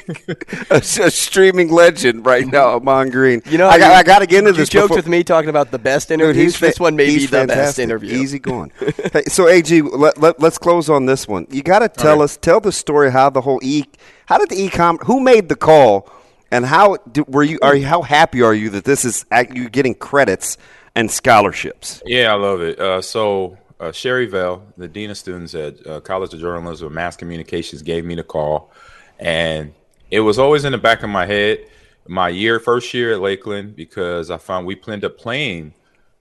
a, 0.70 0.76
a 0.76 1.10
streaming 1.10 1.70
legend 1.70 2.24
right 2.26 2.46
now, 2.46 2.76
Ahman 2.76 3.10
Green. 3.10 3.42
You 3.46 3.58
know, 3.58 3.68
I 3.68 3.78
got 3.78 3.88
you- 3.88 3.94
I 3.94 4.02
got 4.02 4.18
to 4.20 4.26
get 4.26 4.38
into 4.40 4.50
you 4.50 4.56
this. 4.58 4.68
joked 4.68 4.84
before- 4.88 4.96
with 4.96 5.08
me 5.08 5.22
talking 5.24 5.50
about 5.50 5.70
the 5.70 5.78
best 5.78 6.08
Dude, 6.08 6.20
interviews. 6.20 6.56
fa- 6.56 6.66
this 6.66 6.80
one 6.80 6.96
may 6.96 7.06
be 7.06 7.12
he's 7.12 7.30
the 7.30 7.46
best 7.46 7.78
interview. 7.78 8.12
Easy 8.14 8.38
going. 8.38 8.72
hey, 9.12 9.24
so 9.28 9.48
AG, 9.48 9.82
let, 9.82 10.18
let, 10.18 10.42
us 10.42 10.58
close 10.58 10.88
on 10.90 11.06
this 11.06 11.26
one. 11.28 11.46
You 11.50 11.62
got 11.62 11.80
to 11.80 11.88
tell 11.88 12.22
us, 12.22 12.36
tell 12.36 12.60
the 12.60 12.72
story 12.72 13.10
how 13.10 13.30
the 13.30 13.40
whole 13.40 13.60
e, 13.62 13.84
how 14.26 14.38
did 14.38 14.48
the 14.48 14.60
e-com, 14.62 14.98
who 14.98 15.20
made 15.20 15.48
the 15.48 15.56
call, 15.56 16.08
and 16.50 16.66
how 16.66 16.96
do, 17.10 17.24
were 17.28 17.42
you? 17.42 17.58
Are 17.62 17.74
you, 17.76 17.86
how 17.86 18.02
happy 18.02 18.42
are 18.42 18.54
you 18.54 18.70
that 18.70 18.84
this 18.84 19.04
is 19.04 19.24
act- 19.30 19.56
you 19.56 19.68
getting 19.68 19.94
credits 19.94 20.56
and 20.94 21.10
scholarships? 21.10 22.02
Yeah, 22.04 22.32
I 22.32 22.34
love 22.36 22.60
it. 22.60 22.78
Uh, 22.78 23.00
so 23.00 23.56
uh, 23.80 23.90
Sherry 23.92 24.26
Vell, 24.26 24.62
the 24.76 24.86
dean 24.88 25.10
of 25.10 25.16
students 25.16 25.54
at 25.54 25.84
uh, 25.86 26.00
College 26.00 26.34
of 26.34 26.40
Journalism 26.40 26.86
and 26.86 26.94
Mass 26.94 27.16
Communications, 27.16 27.82
gave 27.82 28.04
me 28.04 28.14
the 28.14 28.22
call, 28.22 28.70
and 29.18 29.72
it 30.12 30.20
was 30.20 30.38
always 30.38 30.64
in 30.64 30.72
the 30.72 30.78
back 30.78 31.02
of 31.02 31.10
my 31.10 31.26
head 31.26 31.66
my 32.06 32.28
year, 32.28 32.60
first 32.60 32.92
year 32.94 33.14
at 33.14 33.20
Lakeland, 33.20 33.74
because 33.74 34.30
I 34.30 34.36
found 34.36 34.66
we 34.66 34.76
ended 34.86 35.04
up 35.04 35.18
playing 35.18 35.72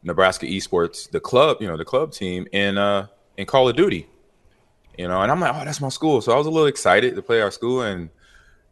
Nebraska 0.01 0.45
Esports, 0.45 1.09
the 1.11 1.19
club, 1.19 1.57
you 1.59 1.67
know, 1.67 1.77
the 1.77 1.85
club 1.85 2.11
team 2.11 2.47
in 2.51 2.77
uh 2.77 3.07
in 3.37 3.45
Call 3.45 3.67
of 3.67 3.75
Duty. 3.75 4.07
You 4.97 5.07
know, 5.07 5.21
and 5.21 5.31
I'm 5.31 5.39
like, 5.39 5.55
oh, 5.55 5.65
that's 5.65 5.81
my 5.81 5.89
school. 5.89 6.21
So 6.21 6.31
I 6.31 6.37
was 6.37 6.47
a 6.47 6.49
little 6.49 6.67
excited 6.67 7.15
to 7.15 7.21
play 7.21 7.41
our 7.41 7.51
school, 7.51 7.81
and 7.81 8.09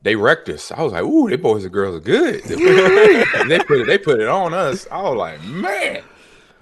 they 0.03 0.15
wrecked 0.15 0.49
us. 0.49 0.71
I 0.71 0.81
was 0.81 0.93
like, 0.93 1.03
ooh, 1.03 1.29
they 1.29 1.37
boys 1.37 1.63
and 1.63 1.73
girls 1.73 1.95
are 1.95 1.99
good. 1.99 2.43
they 2.45 3.59
put 3.59 3.81
it, 3.81 3.87
they 3.87 3.97
put 3.97 4.21
it 4.21 4.27
on 4.27 4.53
us. 4.53 4.87
I 4.91 5.01
was 5.01 5.17
like, 5.17 5.43
man. 5.43 6.03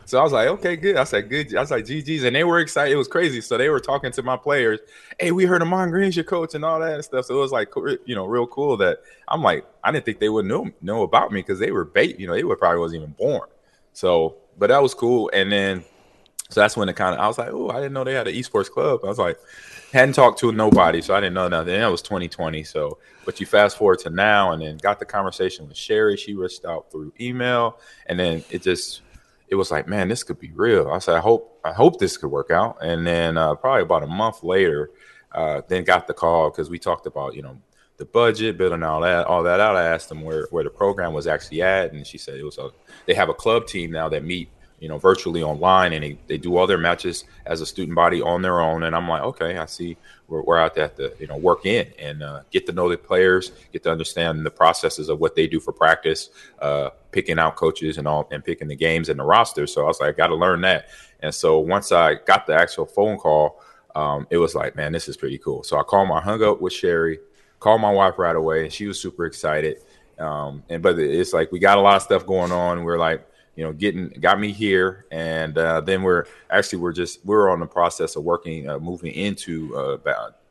So 0.07 0.17
I 0.17 0.23
was 0.23 0.31
like, 0.31 0.47
okay, 0.47 0.77
good. 0.77 0.95
I 0.95 1.03
said, 1.03 1.29
good. 1.29 1.53
I 1.53 1.59
was 1.59 1.69
like, 1.69 1.83
GG's. 1.83 2.23
And 2.23 2.33
they 2.33 2.45
were 2.45 2.59
excited. 2.59 2.93
It 2.93 2.95
was 2.95 3.09
crazy. 3.09 3.41
So 3.41 3.57
they 3.57 3.67
were 3.67 3.81
talking 3.81 4.09
to 4.13 4.23
my 4.23 4.37
players. 4.37 4.79
Hey, 5.19 5.33
we 5.33 5.43
heard 5.43 5.61
Ahman 5.61 5.89
Green's 5.89 6.15
your 6.15 6.23
coach 6.23 6.55
and 6.55 6.63
all 6.63 6.79
that 6.79 6.93
and 6.93 7.03
stuff. 7.03 7.25
So 7.25 7.35
it 7.35 7.41
was 7.41 7.51
like, 7.51 7.73
you 8.05 8.15
know, 8.15 8.25
real 8.25 8.47
cool 8.47 8.77
that 8.77 8.99
I'm 9.27 9.43
like, 9.43 9.65
I 9.83 9.91
didn't 9.91 10.05
think 10.05 10.19
they 10.19 10.29
would 10.29 10.45
know 10.45 10.71
know 10.81 11.03
about 11.03 11.33
me 11.33 11.41
because 11.41 11.59
they 11.59 11.71
were 11.71 11.83
bait. 11.83 12.21
You 12.21 12.27
know, 12.27 12.35
they 12.35 12.45
were 12.45 12.55
probably 12.55 12.79
wasn't 12.79 13.01
even 13.01 13.15
born. 13.19 13.49
So, 13.91 14.37
but 14.57 14.67
that 14.67 14.81
was 14.81 14.93
cool. 14.93 15.29
And 15.33 15.51
then, 15.51 15.83
so 16.49 16.61
that's 16.61 16.77
when 16.77 16.87
it 16.87 16.95
kind 16.95 17.13
of, 17.13 17.19
I 17.19 17.27
was 17.27 17.37
like, 17.37 17.49
oh, 17.51 17.69
I 17.69 17.75
didn't 17.75 17.91
know 17.91 18.05
they 18.05 18.13
had 18.13 18.29
an 18.29 18.33
esports 18.33 18.71
club. 18.71 19.01
I 19.03 19.07
was 19.07 19.19
like, 19.19 19.37
hadn't 19.91 20.15
talked 20.15 20.39
to 20.39 20.53
nobody, 20.53 21.01
so 21.01 21.15
I 21.15 21.19
didn't 21.19 21.33
know 21.33 21.49
nothing. 21.49 21.73
And 21.73 21.83
that 21.83 21.91
was 21.91 22.01
2020. 22.01 22.63
So, 22.63 22.97
but 23.25 23.41
you 23.41 23.45
fast 23.45 23.77
forward 23.77 23.99
to 23.99 24.09
now, 24.09 24.53
and 24.53 24.61
then 24.61 24.77
got 24.77 24.99
the 24.99 25.05
conversation 25.05 25.67
with 25.67 25.75
Sherry. 25.75 26.15
She 26.15 26.33
reached 26.33 26.63
out 26.63 26.89
through 26.91 27.11
email, 27.19 27.79
and 28.05 28.17
then 28.17 28.45
it 28.49 28.61
just 28.61 29.01
it 29.47 29.55
was 29.55 29.71
like, 29.71 29.87
man, 29.87 30.07
this 30.07 30.23
could 30.23 30.39
be 30.39 30.51
real. 30.51 30.89
I 30.89 30.99
said, 30.99 31.15
I 31.15 31.19
hope, 31.19 31.59
I 31.63 31.71
hope 31.71 31.99
this 31.99 32.17
could 32.17 32.29
work 32.29 32.51
out. 32.51 32.77
And 32.81 33.05
then 33.07 33.37
uh, 33.37 33.55
probably 33.55 33.83
about 33.83 34.03
a 34.03 34.07
month 34.07 34.43
later, 34.43 34.91
uh, 35.31 35.61
then 35.67 35.83
got 35.83 36.07
the 36.07 36.13
call 36.13 36.49
because 36.49 36.69
we 36.69 36.79
talked 36.79 37.05
about, 37.05 37.35
you 37.35 37.41
know, 37.41 37.57
the 37.97 38.05
budget, 38.05 38.57
building 38.57 38.83
all 38.83 39.01
that, 39.01 39.25
all 39.25 39.43
that 39.43 39.59
out. 39.59 39.75
I 39.75 39.83
asked 39.83 40.09
them 40.09 40.21
where 40.21 40.47
where 40.51 40.63
the 40.63 40.69
program 40.69 41.13
was 41.13 41.27
actually 41.27 41.63
at, 41.63 41.93
and 41.93 42.05
she 42.05 42.17
said 42.17 42.35
it 42.35 42.43
was 42.43 42.57
a. 42.59 42.69
They 43.07 43.15
have 43.15 43.29
a 43.29 43.33
club 43.33 43.65
team 43.65 43.91
now 43.91 44.07
that 44.09 44.23
meet 44.23 44.49
you 44.79 44.87
know, 44.87 44.97
virtually 44.97 45.41
online, 45.41 45.93
and 45.93 46.03
they, 46.03 46.17
they 46.27 46.37
do 46.37 46.55
all 46.55 46.67
their 46.67 46.77
matches 46.77 47.23
as 47.45 47.61
a 47.61 47.65
student 47.65 47.95
body 47.95 48.21
on 48.21 48.41
their 48.41 48.59
own. 48.61 48.83
And 48.83 48.95
I'm 48.95 49.07
like, 49.07 49.23
okay, 49.23 49.57
I 49.57 49.65
see 49.65 49.97
we're, 50.27 50.43
we're 50.43 50.59
out 50.59 50.75
there 50.75 50.89
to 50.89 51.13
you 51.19 51.27
know 51.27 51.37
work 51.37 51.65
in 51.65 51.87
and 51.97 52.21
uh, 52.21 52.41
get 52.51 52.65
to 52.67 52.71
know 52.71 52.87
the 52.87 52.97
players, 52.97 53.51
get 53.73 53.83
to 53.83 53.91
understand 53.91 54.45
the 54.45 54.51
processes 54.51 55.09
of 55.09 55.19
what 55.19 55.35
they 55.35 55.47
do 55.47 55.59
for 55.59 55.71
practice, 55.71 56.29
uh, 56.61 56.89
picking 57.11 57.39
out 57.39 57.55
coaches 57.55 57.97
and 57.97 58.07
all, 58.07 58.27
and 58.31 58.45
picking 58.45 58.67
the 58.67 58.75
games 58.75 59.09
and 59.09 59.19
the 59.19 59.23
roster. 59.23 59.65
So 59.65 59.83
I 59.83 59.87
was 59.87 59.99
like, 59.99 60.09
I 60.09 60.17
got 60.17 60.27
to 60.27 60.35
learn 60.35 60.61
that. 60.61 60.89
And 61.21 61.33
so 61.33 61.59
once 61.59 61.91
I 61.91 62.15
got 62.15 62.45
the 62.45 62.53
actual 62.53 62.85
phone 62.85 63.17
call, 63.17 63.61
um, 63.95 64.27
it 64.29 64.37
was 64.37 64.53
like, 64.53 64.75
man, 64.75 64.91
this 64.91 65.09
is 65.09 65.17
pretty 65.17 65.39
cool. 65.39 65.63
So 65.63 65.79
I 65.79 65.83
called 65.83 66.07
my 66.07 66.21
hung 66.21 66.43
up 66.43 66.61
with 66.61 66.73
Sherry, 66.73 67.19
called 67.59 67.81
my 67.81 67.91
wife 67.91 68.19
right 68.19 68.35
away, 68.35 68.63
and 68.63 68.71
she 68.71 68.85
was 68.85 68.99
super 68.99 69.25
excited. 69.25 69.77
Um, 70.19 70.63
and 70.69 70.83
but 70.83 70.99
it's 70.99 71.33
like 71.33 71.51
we 71.51 71.59
got 71.59 71.79
a 71.79 71.81
lot 71.81 71.95
of 71.95 72.01
stuff 72.03 72.25
going 72.25 72.51
on. 72.51 72.83
We're 72.83 72.99
like 72.99 73.27
you 73.57 73.63
know, 73.63 73.73
getting 73.73 74.09
got 74.21 74.39
me 74.39 74.53
here, 74.53 75.07
and 75.11 75.57
uh, 75.57 75.81
then 75.81 76.03
we're 76.03 76.25
actually 76.51 76.79
we're 76.79 76.93
just 76.93 77.25
we're 77.25 77.49
on 77.49 77.59
the 77.59 77.65
process 77.65 78.15
of 78.15 78.23
working, 78.23 78.69
uh, 78.69 78.77
moving 78.77 79.11
into 79.13 79.75
uh, 79.75 79.97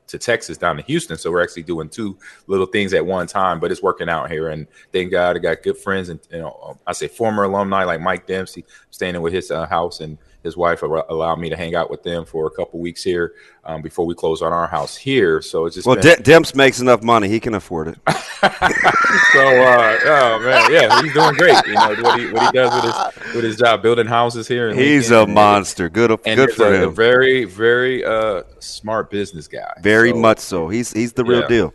to 0.08 0.18
Texas 0.18 0.58
down 0.58 0.76
to 0.76 0.82
Houston. 0.82 1.16
So 1.16 1.30
we're 1.30 1.42
actually 1.42 1.62
doing 1.62 1.88
two 1.88 2.18
little 2.48 2.66
things 2.66 2.92
at 2.94 3.06
one 3.06 3.28
time, 3.28 3.60
but 3.60 3.70
it's 3.70 3.82
working 3.82 4.08
out 4.08 4.30
here. 4.30 4.48
And 4.48 4.66
thank 4.92 5.12
God 5.12 5.36
I 5.36 5.38
got 5.38 5.62
good 5.62 5.78
friends 5.78 6.08
and 6.08 6.20
you 6.32 6.40
know 6.40 6.78
I 6.86 6.92
say 6.92 7.08
former 7.08 7.44
alumni 7.44 7.84
like 7.84 8.00
Mike 8.00 8.26
Dempsey, 8.26 8.64
standing 8.90 9.22
with 9.22 9.32
his 9.32 9.50
uh, 9.50 9.66
house 9.66 10.00
and 10.00 10.18
his 10.46 10.56
wife 10.56 10.82
allowed 10.82 11.38
me 11.38 11.50
to 11.50 11.56
hang 11.56 11.74
out 11.74 11.90
with 11.90 12.02
them 12.02 12.24
for 12.24 12.46
a 12.46 12.50
couple 12.50 12.80
weeks 12.80 13.02
here 13.02 13.34
um, 13.64 13.82
before 13.82 14.06
we 14.06 14.14
close 14.14 14.40
on 14.40 14.52
our 14.52 14.66
house 14.66 14.96
here. 14.96 15.42
So 15.42 15.66
it's 15.66 15.74
just 15.74 15.86
well, 15.86 15.96
been... 15.96 16.22
Demps 16.22 16.54
makes 16.54 16.80
enough 16.80 17.02
money; 17.02 17.28
he 17.28 17.40
can 17.40 17.54
afford 17.54 17.88
it. 17.88 17.98
so, 18.08 19.44
uh, 19.44 19.98
oh 20.04 20.40
man, 20.42 20.72
yeah, 20.72 21.02
he's 21.02 21.12
doing 21.12 21.34
great. 21.34 21.56
You 21.66 21.74
know 21.74 21.94
what 22.00 22.20
he, 22.20 22.30
what 22.30 22.46
he 22.46 22.52
does 22.52 22.74
with 22.74 22.84
his 22.84 23.34
with 23.34 23.44
his 23.44 23.56
job, 23.56 23.82
building 23.82 24.06
houses 24.06 24.48
here. 24.48 24.72
he's 24.72 25.10
a 25.10 25.26
monster. 25.26 25.88
Good, 25.88 26.16
good 26.22 26.52
for 26.52 26.72
a, 26.72 26.78
him. 26.78 26.88
A 26.88 26.92
very, 26.92 27.44
very 27.44 28.04
uh, 28.04 28.44
smart 28.60 29.10
business 29.10 29.48
guy. 29.48 29.72
Very 29.82 30.12
so, 30.12 30.16
much 30.16 30.38
so. 30.38 30.68
He's 30.68 30.92
he's 30.92 31.12
the 31.12 31.24
real 31.24 31.40
yeah. 31.40 31.48
deal. 31.48 31.74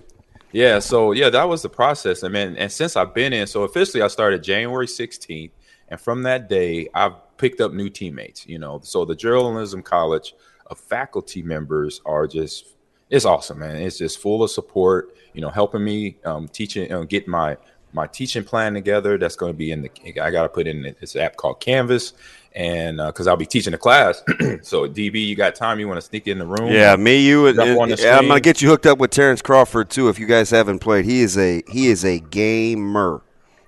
Yeah, 0.53 0.79
so 0.79 1.11
yeah, 1.11 1.29
that 1.29 1.47
was 1.47 1.61
the 1.61 1.69
process. 1.69 2.23
I 2.23 2.29
mean, 2.29 2.55
and 2.57 2.71
since 2.71 2.95
I've 2.95 3.13
been 3.13 3.33
in, 3.33 3.47
so 3.47 3.63
officially 3.63 4.01
I 4.01 4.07
started 4.07 4.43
January 4.43 4.87
16th, 4.87 5.51
and 5.87 5.99
from 5.99 6.23
that 6.23 6.49
day, 6.49 6.87
I've 6.93 7.13
picked 7.41 7.59
up 7.59 7.73
new 7.73 7.89
teammates. 7.89 8.47
You 8.47 8.59
know, 8.59 8.79
so 8.83 9.03
the 9.03 9.15
journalism 9.15 9.81
college 9.81 10.35
of 10.67 10.79
faculty 10.79 11.41
members 11.41 11.99
are 12.05 12.27
just 12.27 12.75
it's 13.09 13.25
awesome, 13.25 13.59
man. 13.59 13.75
It's 13.75 13.97
just 13.97 14.19
full 14.19 14.43
of 14.43 14.51
support. 14.51 15.17
You 15.33 15.41
know, 15.41 15.49
helping 15.49 15.83
me 15.83 16.17
um, 16.23 16.47
teaching, 16.47 16.83
you 16.83 16.89
know, 16.89 17.03
get 17.03 17.27
my 17.27 17.57
my 17.93 18.07
teaching 18.07 18.43
plan 18.43 18.73
together. 18.73 19.17
That's 19.17 19.35
going 19.35 19.51
to 19.51 19.57
be 19.57 19.71
in 19.71 19.81
the. 19.81 20.21
I 20.21 20.31
got 20.31 20.43
to 20.43 20.49
put 20.49 20.67
in 20.67 20.95
this 21.01 21.15
app 21.17 21.35
called 21.35 21.59
Canvas, 21.59 22.13
and 22.53 22.97
because 22.97 23.27
uh, 23.27 23.31
I'll 23.31 23.37
be 23.37 23.45
teaching 23.45 23.73
a 23.73 23.77
class. 23.77 24.23
so 24.61 24.87
DB, 24.87 25.27
you 25.27 25.35
got 25.35 25.55
time? 25.55 25.79
You 25.79 25.87
want 25.87 25.99
to 25.99 26.05
sneak 26.05 26.27
in 26.27 26.37
the 26.37 26.45
room? 26.45 26.71
Yeah, 26.71 26.95
me, 26.95 27.25
you. 27.25 27.47
And, 27.47 27.59
I'm 27.59 27.75
going 27.75 27.89
to 28.29 28.39
get 28.39 28.61
you 28.61 28.69
hooked 28.69 28.85
up 28.85 28.99
with 28.99 29.11
Terrence 29.11 29.41
Crawford 29.41 29.89
too. 29.89 30.07
If 30.07 30.19
you 30.19 30.27
guys 30.27 30.51
haven't 30.51 30.79
played, 30.79 31.05
he 31.05 31.21
is 31.21 31.37
a 31.37 31.63
he 31.69 31.87
is 31.87 32.05
a 32.05 32.19
gamer. 32.19 33.21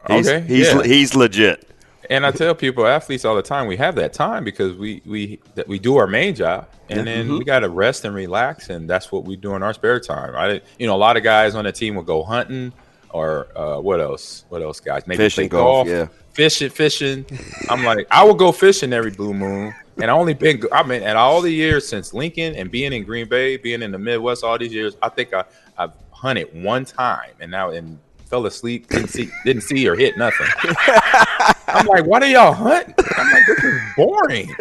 He's, 0.08 0.28
okay, 0.28 0.46
he's 0.48 0.74
yeah. 0.74 0.84
he's 0.84 1.16
legit. 1.16 1.68
And 2.10 2.26
I 2.26 2.32
tell 2.32 2.54
people, 2.54 2.86
athletes 2.86 3.26
all 3.26 3.36
the 3.36 3.42
time, 3.42 3.68
we 3.68 3.78
have 3.78 3.96
that 3.96 4.14
time 4.14 4.44
because 4.44 4.76
we 4.76 5.02
we 5.06 5.40
that 5.56 5.68
we 5.68 5.80
do 5.80 5.98
our 5.98 6.08
main 6.08 6.36
job, 6.36 6.68
and 6.90 7.08
then 7.08 7.28
mm-hmm. 7.28 7.38
we 7.38 7.46
got 7.46 7.60
to 7.60 7.70
rest 7.70 8.06
and 8.06 8.14
relax, 8.14 8.70
and 8.70 8.90
that's 8.90 9.12
what 9.12 9.24
we 9.24 9.36
do 9.36 9.56
in 9.56 9.64
our 9.64 9.74
spare 9.74 10.00
time. 10.00 10.36
I, 10.36 10.62
you 10.78 10.88
know, 10.88 10.96
a 10.96 10.98
lot 10.98 11.18
of 11.18 11.24
guys 11.24 11.56
on 11.56 11.66
the 11.66 11.72
team 11.72 11.96
will 11.96 12.04
go 12.04 12.24
hunting, 12.24 12.74
or 13.12 13.48
uh, 13.58 13.80
what 13.80 14.02
else? 14.02 14.46
What 14.50 14.62
else, 14.62 14.80
guys? 14.80 15.08
Maybe 15.08 15.18
fishing, 15.18 15.48
golf, 15.48 15.88
golf, 15.88 15.88
yeah, 15.88 16.08
fishing, 16.34 16.70
fishing. 16.70 17.26
I'm 17.70 17.84
like, 17.84 18.08
I 18.12 18.24
will 18.24 18.34
go 18.34 18.52
fishing 18.52 18.92
every 18.92 19.12
blue 19.12 19.34
moon, 19.34 19.74
and 20.02 20.12
I 20.12 20.14
only 20.14 20.34
been, 20.34 20.62
I 20.72 20.84
mean, 20.84 21.04
and 21.04 21.18
all 21.18 21.42
the 21.42 21.52
years 21.52 21.88
since 21.88 22.14
Lincoln 22.14 22.56
and 22.56 22.70
being 22.70 22.92
in 22.92 23.04
Green 23.04 23.30
Bay, 23.30 23.58
being 23.58 23.82
in 23.82 23.92
the 23.92 24.00
Midwest, 24.00 24.44
all 24.44 24.58
these 24.58 24.74
years, 24.74 24.98
I 25.02 25.10
think 25.10 25.34
I 25.34 25.46
I've 25.78 25.94
hunted 26.12 26.64
one 26.64 26.86
time, 26.86 27.32
and 27.40 27.50
now 27.50 27.70
and 27.70 27.98
fell 28.26 28.46
asleep, 28.46 28.88
didn't 28.88 29.10
see, 29.10 29.30
didn't 29.46 29.62
see 29.62 29.88
or 29.88 29.96
hit 29.96 30.18
nothing. 30.18 30.48
I'm 31.74 31.86
like, 31.88 32.06
why 32.06 32.20
do 32.20 32.28
y'all 32.28 32.54
hunt? 32.54 32.94
I'm 33.18 33.32
like, 33.32 33.44
this 33.48 33.64
is 33.64 33.82
boring. 33.96 34.56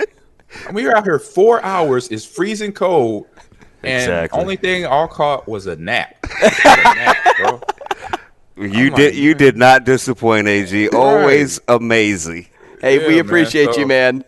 we 0.73 0.85
were 0.85 0.97
out 0.97 1.05
here 1.05 1.19
four 1.19 1.63
hours. 1.65 2.09
It's 2.09 2.25
freezing 2.25 2.73
cold, 2.73 3.27
and 3.83 4.03
exactly. 4.03 4.41
only 4.41 4.57
thing 4.57 4.87
I 4.87 5.07
caught 5.07 5.49
was 5.49 5.67
a 5.67 5.77
nap. 5.77 6.17
a 6.43 6.95
nap 6.95 7.17
you 8.57 8.89
I'm 8.89 8.95
did. 8.95 9.15
Like, 9.15 9.15
you 9.15 9.35
did 9.35 9.57
not 9.57 9.85
disappoint, 9.85 10.49
Ag. 10.49 10.95
Always 10.95 11.61
amazing. 11.69 12.49
Hey, 12.81 13.01
yeah, 13.01 13.09
we 13.09 13.19
appreciate 13.19 13.67
man. 13.67 13.75
So, 13.75 13.81
you, 13.81 13.87
man. 13.87 14.25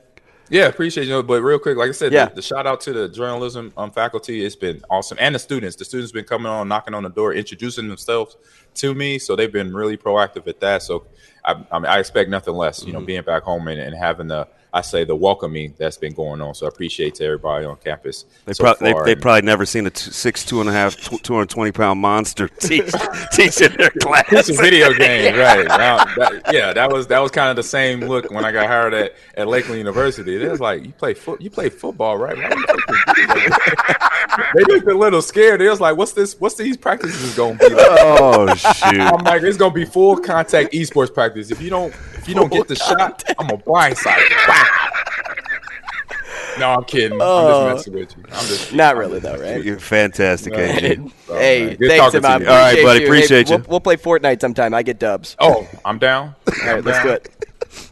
Yeah, 0.50 0.66
appreciate 0.66 1.08
you. 1.08 1.22
But 1.22 1.42
real 1.42 1.58
quick, 1.58 1.76
like 1.76 1.88
I 1.88 1.92
said, 1.92 2.12
yeah. 2.12 2.26
the, 2.26 2.36
the 2.36 2.42
shout 2.42 2.66
out 2.66 2.80
to 2.82 2.92
the 2.92 3.08
journalism 3.08 3.72
um, 3.76 3.90
faculty. 3.90 4.44
It's 4.44 4.56
been 4.56 4.82
awesome, 4.90 5.16
and 5.20 5.34
the 5.34 5.38
students. 5.38 5.76
The 5.76 5.84
students 5.84 6.12
been 6.12 6.24
coming 6.24 6.46
on, 6.46 6.68
knocking 6.68 6.94
on 6.94 7.02
the 7.02 7.08
door, 7.08 7.32
introducing 7.32 7.88
themselves 7.88 8.36
to 8.74 8.94
me. 8.94 9.18
So 9.18 9.36
they've 9.36 9.52
been 9.52 9.72
really 9.74 9.96
proactive 9.96 10.46
at 10.46 10.60
that. 10.60 10.82
So 10.82 11.06
I, 11.44 11.64
I, 11.70 11.78
mean, 11.78 11.86
I 11.86 11.98
expect 11.98 12.30
nothing 12.30 12.54
less. 12.54 12.84
You 12.84 12.92
know, 12.92 12.98
mm-hmm. 12.98 13.06
being 13.06 13.22
back 13.22 13.42
home 13.42 13.68
and, 13.68 13.80
and 13.80 13.96
having 13.96 14.28
the 14.28 14.46
I 14.74 14.80
say 14.80 15.04
the 15.04 15.14
welcoming 15.14 15.72
that's 15.78 15.96
been 15.96 16.14
going 16.14 16.40
on. 16.40 16.52
So 16.56 16.66
I 16.66 16.68
appreciate 16.68 17.14
to 17.16 17.24
everybody 17.24 17.64
on 17.64 17.76
campus. 17.76 18.24
They, 18.44 18.54
so 18.54 18.64
pro- 18.64 18.74
they, 18.74 18.92
they 19.04 19.14
probably 19.14 19.42
never 19.42 19.64
seen 19.64 19.86
a 19.86 19.90
two, 19.90 20.10
six, 20.10 20.44
two 20.44 20.60
and 20.60 20.68
a 20.68 20.72
half, 20.72 20.96
two 20.96 21.32
hundred 21.32 21.50
twenty 21.50 21.70
pound 21.70 22.00
monster 22.00 22.48
teach 22.58 22.90
teaching 23.32 23.76
their 23.78 23.90
class. 23.90 24.24
It's 24.32 24.48
a 24.48 24.60
video 24.60 24.92
game, 24.98 25.36
right? 25.36 25.64
Now, 25.68 26.04
that, 26.16 26.52
yeah, 26.52 26.72
that 26.72 26.92
was 26.92 27.06
that 27.06 27.20
was 27.20 27.30
kind 27.30 27.50
of 27.50 27.56
the 27.56 27.62
same 27.62 28.00
look 28.00 28.28
when 28.32 28.44
I 28.44 28.50
got 28.50 28.66
hired 28.66 28.94
at, 28.94 29.14
at 29.36 29.46
Lakeland 29.46 29.78
University. 29.78 30.42
It 30.42 30.50
was 30.50 30.60
like 30.60 30.84
you 30.84 30.92
play 30.92 31.14
foot, 31.14 31.40
you 31.40 31.50
play 31.50 31.68
football, 31.68 32.18
right? 32.18 32.36
they 34.54 34.64
looked 34.64 34.88
a 34.88 34.94
little 34.94 35.22
scared. 35.22 35.60
It 35.60 35.70
was 35.70 35.80
like, 35.80 35.96
"What's 35.96 36.12
this? 36.12 36.38
What's 36.40 36.56
these 36.56 36.76
practices 36.76 37.34
going 37.34 37.58
to 37.58 37.68
be?" 37.68 37.74
Like? 37.74 37.86
Oh 37.90 38.54
shoot! 38.54 39.00
I'm 39.00 39.24
like, 39.24 39.42
it's 39.42 39.56
going 39.56 39.72
to 39.72 39.74
be 39.74 39.84
full 39.84 40.16
contact 40.16 40.72
esports 40.72 41.12
practice. 41.12 41.50
If 41.50 41.60
you 41.60 41.70
don't 41.70 41.94
if 42.24 42.28
you 42.28 42.34
don't 42.34 42.50
get 42.50 42.68
the 42.68 42.74
shot, 42.74 43.22
I'm 43.38 43.50
a 43.50 43.58
blindside. 43.58 44.18
no, 46.58 46.70
I'm 46.70 46.84
kidding. 46.84 47.18
Oh, 47.20 47.68
I'm 47.68 47.76
just 47.76 47.88
oh. 47.88 47.92
messing 47.92 47.92
with 47.92 48.16
you. 48.16 48.24
I'm 48.32 48.46
just 48.46 48.72
not 48.72 48.96
really 48.96 49.18
though, 49.18 49.36
right? 49.36 49.62
You're 49.62 49.78
fantastic, 49.78 50.54
AJ. 50.54 51.12
Oh, 51.28 51.36
hey, 51.36 51.74
thanks, 51.88 52.14
Imam. 52.14 52.42
All 52.42 52.48
right, 52.48 52.82
buddy. 52.82 53.00
You. 53.00 53.06
Appreciate 53.06 53.48
hey, 53.48 53.54
you. 53.54 53.58
We'll, 53.60 53.70
we'll, 53.72 53.80
play 53.80 53.96
Fortnite 53.96 54.40
sometime. 54.40 54.72
I 54.72 54.82
get 54.82 54.98
dubs. 54.98 55.36
Oh, 55.38 55.68
I'm 55.84 55.98
down. 55.98 56.34
All 56.62 56.74
right, 56.74 56.84
let's 56.84 57.02
do 57.02 57.10
it. 57.10 57.46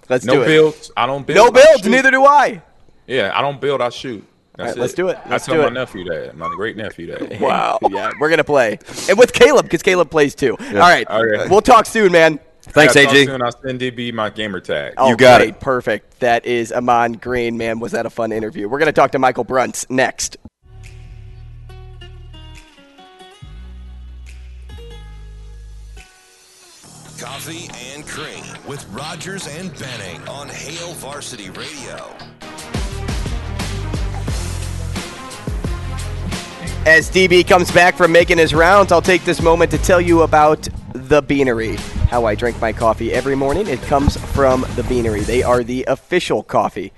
Let's 0.08 0.24
no 0.24 0.34
do 0.34 0.42
it. 0.42 0.46
builds. 0.46 0.90
I 0.96 1.06
don't 1.06 1.26
build. 1.26 1.36
No 1.36 1.50
builds. 1.50 1.86
Neither 1.86 2.10
do 2.10 2.24
I. 2.24 2.62
Yeah, 3.06 3.32
I 3.34 3.42
don't 3.42 3.60
build. 3.60 3.82
I 3.82 3.90
shoot. 3.90 4.24
Right, 4.58 4.76
let's 4.76 4.92
do 4.92 5.08
it. 5.08 5.18
Let's 5.28 5.48
I 5.48 5.52
tell 5.52 5.54
do 5.56 5.62
my 5.62 5.68
it. 5.68 5.72
nephew 5.72 6.04
that. 6.04 6.36
My 6.36 6.48
great 6.54 6.76
nephew 6.76 7.06
that. 7.06 7.40
Wow. 7.40 7.78
yeah, 7.90 8.12
we're 8.20 8.28
gonna 8.28 8.44
play, 8.44 8.78
and 9.08 9.18
with 9.18 9.32
Caleb 9.32 9.64
because 9.64 9.82
Caleb 9.82 10.10
plays 10.10 10.34
too. 10.34 10.56
Yeah. 10.60 10.74
All 10.74 10.80
right. 10.80 11.08
Okay. 11.08 11.48
We'll 11.48 11.62
talk 11.62 11.86
soon, 11.86 12.12
man. 12.12 12.38
Thanks, 12.62 12.94
yeah, 12.94 13.10
AG. 13.10 13.26
Soon. 13.26 13.42
I'll 13.42 13.52
send 13.60 13.80
DB 13.80 14.12
my 14.12 14.30
gamer 14.30 14.60
tag. 14.60 14.94
Oh, 14.96 15.08
you 15.08 15.16
got 15.16 15.40
great. 15.40 15.50
it. 15.50 15.60
Perfect. 15.60 16.20
That 16.20 16.46
is 16.46 16.70
Ahman 16.70 17.14
Green. 17.14 17.56
Man, 17.56 17.80
was 17.80 17.92
that 17.92 18.06
a 18.06 18.10
fun 18.10 18.30
interview? 18.30 18.68
We're 18.68 18.78
going 18.78 18.86
to 18.86 18.92
talk 18.92 19.10
to 19.12 19.18
Michael 19.18 19.44
Bruntz 19.44 19.90
next. 19.90 20.36
Coffee 27.18 27.68
and 27.92 28.06
Cream 28.06 28.44
with 28.66 28.84
Rogers 28.90 29.48
and 29.48 29.76
Benning 29.78 30.26
on 30.28 30.48
Hail 30.48 30.92
Varsity 30.94 31.50
Radio. 31.50 32.14
As 36.84 37.08
DB 37.08 37.46
comes 37.46 37.70
back 37.70 37.96
from 37.96 38.10
making 38.10 38.38
his 38.38 38.52
rounds, 38.52 38.90
I'll 38.90 39.00
take 39.00 39.24
this 39.24 39.40
moment 39.40 39.70
to 39.70 39.78
tell 39.78 40.00
you 40.00 40.22
about 40.22 40.68
the 40.92 41.22
Beanery. 41.22 41.76
How 42.10 42.24
I 42.24 42.34
drink 42.34 42.60
my 42.60 42.72
coffee 42.72 43.12
every 43.12 43.36
morning. 43.36 43.68
It 43.68 43.80
comes 43.82 44.16
from 44.32 44.66
the 44.74 44.82
Beanery. 44.84 45.20
They 45.20 45.44
are 45.44 45.62
the 45.62 45.84
official 45.84 46.42
coffee 46.42 46.92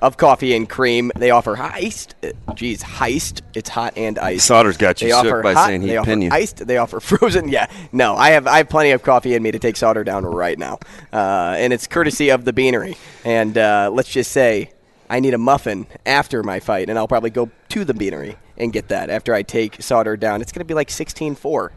of 0.00 0.16
coffee 0.16 0.56
and 0.56 0.68
cream. 0.68 1.12
They 1.16 1.30
offer 1.30 1.54
heist. 1.56 2.14
uh, 2.48 2.52
Geez, 2.54 2.82
heist. 2.82 3.42
It's 3.54 3.68
hot 3.68 3.94
and 3.96 4.18
iced. 4.18 4.44
Sauter's 4.44 4.76
got 4.76 5.00
you 5.00 5.06
They 5.08 5.10
shook 5.12 5.26
offer 5.26 5.42
by 5.42 5.54
hot, 5.54 5.66
saying 5.68 5.82
he'd 5.82 6.02
pin 6.02 6.20
you. 6.20 6.30
iced. 6.32 6.66
They 6.66 6.76
offer 6.76 6.98
frozen. 7.00 7.48
Yeah, 7.48 7.70
no, 7.92 8.16
I 8.16 8.30
have 8.30 8.46
I 8.48 8.58
have 8.58 8.68
plenty 8.68 8.90
of 8.90 9.04
coffee 9.04 9.34
in 9.34 9.42
me 9.42 9.52
to 9.52 9.58
take 9.60 9.76
Sauter 9.76 10.02
down 10.02 10.24
right 10.26 10.58
now, 10.58 10.78
uh, 11.12 11.54
and 11.56 11.72
it's 11.72 11.86
courtesy 11.86 12.30
of 12.30 12.44
the 12.44 12.52
Beanery. 12.52 12.96
And 13.24 13.56
uh, 13.56 13.90
let's 13.92 14.10
just 14.10 14.32
say 14.32 14.72
I 15.08 15.20
need 15.20 15.34
a 15.34 15.38
muffin 15.38 15.86
after 16.04 16.42
my 16.42 16.58
fight, 16.58 16.88
and 16.90 16.98
I'll 16.98 17.08
probably 17.08 17.30
go 17.30 17.50
to 17.70 17.84
the 17.84 17.94
Beanery 17.94 18.36
and 18.58 18.72
get 18.72 18.88
that 18.88 19.08
after 19.08 19.32
I 19.32 19.42
take 19.42 19.80
Sauter 19.82 20.16
down. 20.16 20.42
It's 20.42 20.52
going 20.52 20.60
to 20.60 20.66
be 20.66 20.74
like 20.74 20.88
16-4. 20.88 21.70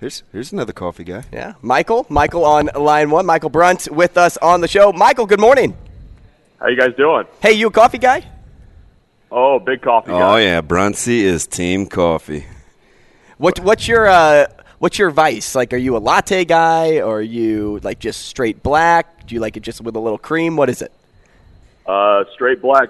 Here's 0.00 0.22
here's 0.32 0.52
another 0.52 0.72
coffee 0.72 1.02
guy. 1.04 1.24
Yeah, 1.32 1.54
Michael. 1.60 2.06
Michael 2.08 2.44
on 2.44 2.70
line 2.76 3.10
one. 3.10 3.26
Michael 3.26 3.50
Brunt 3.50 3.88
with 3.90 4.16
us 4.16 4.36
on 4.36 4.60
the 4.60 4.68
show. 4.68 4.92
Michael, 4.92 5.26
good 5.26 5.40
morning. 5.40 5.76
How 6.60 6.68
you 6.68 6.76
guys 6.78 6.94
doing? 6.96 7.26
Hey, 7.42 7.52
you 7.54 7.66
a 7.66 7.70
coffee 7.72 7.98
guy? 7.98 8.24
Oh, 9.30 9.58
big 9.58 9.82
coffee 9.82 10.12
Oh 10.12 10.18
guy. 10.18 10.40
yeah, 10.42 10.60
Brunsey 10.60 11.24
is 11.24 11.46
team 11.48 11.84
coffee. 11.86 12.46
What 13.38 13.58
what's 13.60 13.88
your 13.88 14.06
uh, 14.06 14.46
what's 14.78 14.98
your 15.00 15.10
vice? 15.10 15.56
Like, 15.56 15.72
are 15.72 15.76
you 15.76 15.96
a 15.96 15.98
latte 15.98 16.44
guy, 16.44 17.00
or 17.00 17.18
are 17.18 17.20
you 17.22 17.80
like 17.82 17.98
just 17.98 18.26
straight 18.26 18.62
black? 18.62 19.26
Do 19.26 19.34
you 19.34 19.40
like 19.40 19.56
it 19.56 19.64
just 19.64 19.80
with 19.80 19.96
a 19.96 20.00
little 20.00 20.16
cream? 20.18 20.56
What 20.56 20.70
is 20.70 20.80
it? 20.80 20.92
Uh, 21.86 22.22
straight 22.34 22.62
black, 22.62 22.88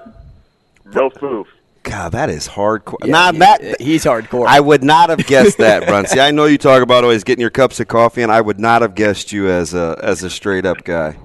no 0.84 1.08
foof. 1.08 1.46
God, 1.88 2.12
that 2.12 2.28
is 2.30 2.46
hardcore. 2.48 2.98
Yeah, 3.04 3.10
Not 3.10 3.34
he- 3.34 3.40
that 3.40 3.80
he's 3.80 4.04
hardcore. 4.04 4.46
I 4.46 4.60
would 4.60 4.84
not 4.84 5.08
have 5.10 5.26
guessed 5.26 5.58
that, 5.58 5.86
Brunsey. 5.86 6.20
I 6.20 6.30
know 6.30 6.44
you 6.44 6.58
talk 6.58 6.82
about 6.82 7.02
always 7.04 7.24
getting 7.24 7.40
your 7.40 7.50
cups 7.50 7.80
of 7.80 7.88
coffee, 7.88 8.22
and 8.22 8.30
I 8.30 8.40
would 8.40 8.60
not 8.60 8.82
have 8.82 8.94
guessed 8.94 9.32
you 9.32 9.48
as 9.48 9.74
a 9.74 9.98
as 10.02 10.22
a 10.22 10.30
straight 10.30 10.66
up 10.66 10.84
guy. 10.84 11.16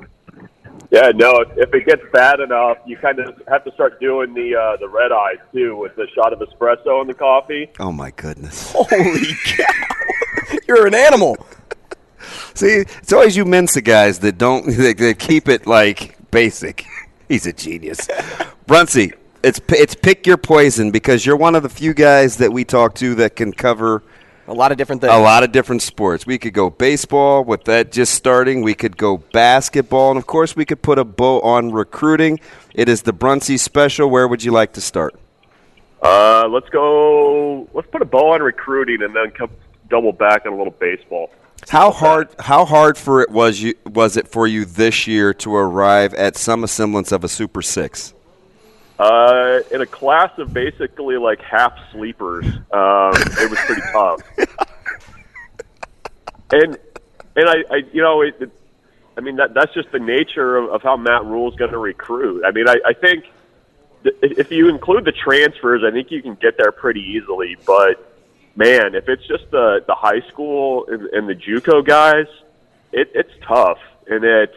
Yeah, 0.91 1.11
no. 1.15 1.41
If, 1.41 1.57
if 1.57 1.73
it 1.73 1.85
gets 1.87 2.03
bad 2.13 2.39
enough, 2.39 2.77
you 2.85 2.95
kind 2.97 3.17
of 3.19 3.41
have 3.47 3.63
to 3.63 3.71
start 3.73 3.99
doing 3.99 4.33
the 4.33 4.55
uh, 4.55 4.77
the 4.77 4.87
red 4.87 5.11
eye 5.11 5.33
too, 5.51 5.75
with 5.75 5.95
the 5.95 6.07
shot 6.15 6.33
of 6.33 6.39
espresso 6.39 7.01
in 7.01 7.07
the 7.07 7.13
coffee. 7.15 7.69
Oh 7.79 7.91
my 7.91 8.11
goodness! 8.11 8.71
Holy 8.75 9.33
cow! 9.45 9.85
You're 10.67 10.85
an 10.87 10.93
animal. 10.95 11.35
See, 12.53 12.67
it's 12.67 13.11
always 13.11 13.35
you 13.35 13.43
Mensa 13.45 13.81
guys 13.81 14.19
that 14.19 14.37
don't 14.37 14.65
that, 14.67 14.97
that 14.99 15.19
keep 15.19 15.49
it 15.49 15.65
like 15.67 16.15
basic. 16.31 16.85
He's 17.27 17.45
a 17.47 17.53
genius, 17.53 18.07
Brunsey. 18.67 19.13
It's 19.43 19.59
it's 19.69 19.93
pick 19.95 20.25
your 20.25 20.37
poison 20.37 20.91
because 20.91 21.25
you're 21.25 21.35
one 21.35 21.55
of 21.55 21.63
the 21.63 21.69
few 21.69 21.93
guys 21.93 22.37
that 22.37 22.51
we 22.53 22.63
talk 22.63 22.95
to 22.95 23.13
that 23.15 23.35
can 23.35 23.51
cover 23.51 24.01
A 24.47 24.53
lot 24.53 24.71
of 24.71 24.77
different 24.77 25.01
things. 25.01 25.11
a 25.13 25.19
lot 25.19 25.43
of 25.43 25.51
different 25.51 25.81
sports. 25.81 26.25
We 26.25 26.37
could 26.37 26.53
go 26.53 26.69
baseball 26.69 27.43
with 27.43 27.65
that 27.65 27.91
just 27.91 28.13
starting. 28.13 28.61
We 28.61 28.73
could 28.73 28.95
go 28.97 29.17
basketball, 29.17 30.11
and 30.11 30.17
of 30.17 30.25
course, 30.27 30.55
we 30.55 30.63
could 30.65 30.81
put 30.81 30.97
a 30.97 31.03
bow 31.03 31.41
on 31.41 31.71
recruiting. 31.71 32.39
It 32.73 32.87
is 32.87 33.01
the 33.01 33.11
Brunsey 33.13 33.57
special. 33.57 34.09
Where 34.09 34.27
would 34.29 34.43
you 34.43 34.51
like 34.51 34.73
to 34.73 34.81
start? 34.81 35.13
Uh, 36.01 36.47
let's 36.49 36.69
go. 36.69 37.67
Let's 37.73 37.87
put 37.91 38.01
a 38.01 38.05
bow 38.05 38.31
on 38.33 38.41
recruiting 38.41 39.01
and 39.03 39.13
then 39.15 39.31
come 39.31 39.49
double 39.89 40.11
back 40.13 40.45
on 40.45 40.53
a 40.53 40.57
little 40.57 40.75
baseball. 40.79 41.29
How 41.69 41.91
hard 41.91 42.29
how 42.39 42.65
hard 42.65 42.97
for 42.97 43.21
it 43.21 43.29
was 43.29 43.61
you 43.61 43.73
was 43.85 44.17
it 44.17 44.27
for 44.27 44.47
you 44.47 44.65
this 44.65 45.05
year 45.07 45.33
to 45.35 45.55
arrive 45.55 46.13
at 46.13 46.35
some 46.37 46.65
semblance 46.67 47.11
of 47.11 47.23
a 47.23 47.29
Super 47.29 47.61
Six? 47.61 48.13
Uh, 48.99 49.59
in 49.71 49.81
a 49.81 49.85
class 49.85 50.29
of 50.37 50.53
basically 50.53 51.17
like 51.17 51.41
half 51.41 51.73
sleepers, 51.91 52.45
um, 52.45 53.13
it 53.15 53.49
was 53.49 53.59
pretty 53.65 53.81
tough. 53.91 54.21
and 56.51 56.77
and 57.35 57.49
I, 57.49 57.63
I 57.71 57.75
you 57.91 58.01
know, 58.03 58.21
it, 58.21 58.35
it, 58.39 58.51
I 59.17 59.21
mean 59.21 59.37
that 59.37 59.55
that's 59.55 59.73
just 59.73 59.91
the 59.91 59.99
nature 59.99 60.57
of, 60.57 60.69
of 60.69 60.81
how 60.83 60.95
Matt 60.95 61.25
Rhule's 61.25 61.55
going 61.55 61.71
to 61.71 61.79
recruit. 61.79 62.43
I 62.45 62.51
mean, 62.51 62.69
I, 62.69 62.77
I 62.85 62.93
think 62.93 63.25
th- 64.03 64.15
if 64.21 64.51
you 64.51 64.69
include 64.69 65.05
the 65.05 65.11
transfers, 65.11 65.81
I 65.83 65.91
think 65.91 66.11
you 66.11 66.21
can 66.21 66.35
get 66.35 66.57
there 66.57 66.71
pretty 66.71 67.01
easily. 67.01 67.57
But 67.65 68.13
man, 68.55 68.93
if 68.93 69.09
it's 69.09 69.25
just 69.27 69.49
the 69.49 69.83
the 69.87 69.95
high 69.95 70.21
school 70.29 70.85
and, 70.87 71.07
and 71.07 71.27
the 71.27 71.35
JUCO 71.35 71.83
guys, 71.83 72.27
it, 72.91 73.11
it's 73.15 73.33
tough, 73.47 73.79
and 74.07 74.23
it's 74.23 74.53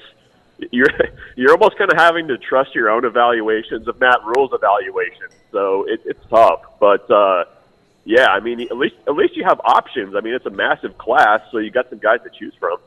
you're 0.70 0.88
you're 1.36 1.52
almost 1.52 1.76
kind 1.78 1.90
of 1.90 1.98
having 1.98 2.28
to 2.28 2.38
trust 2.38 2.74
your 2.74 2.90
own 2.90 3.04
evaluations 3.04 3.88
of 3.88 3.98
Matt 4.00 4.20
Rhule's 4.24 4.52
evaluation. 4.52 5.26
So 5.52 5.84
it, 5.88 6.00
it's 6.04 6.24
tough, 6.28 6.60
but 6.80 7.10
uh, 7.10 7.44
yeah, 8.04 8.28
I 8.28 8.40
mean 8.40 8.60
at 8.60 8.76
least 8.76 8.96
at 9.06 9.14
least 9.14 9.36
you 9.36 9.44
have 9.44 9.60
options. 9.64 10.14
I 10.14 10.20
mean 10.20 10.34
it's 10.34 10.46
a 10.46 10.50
massive 10.50 10.96
class, 10.98 11.40
so 11.50 11.58
you 11.58 11.70
got 11.70 11.90
some 11.90 11.98
guys 11.98 12.20
to 12.24 12.30
choose 12.30 12.54
from. 12.58 12.78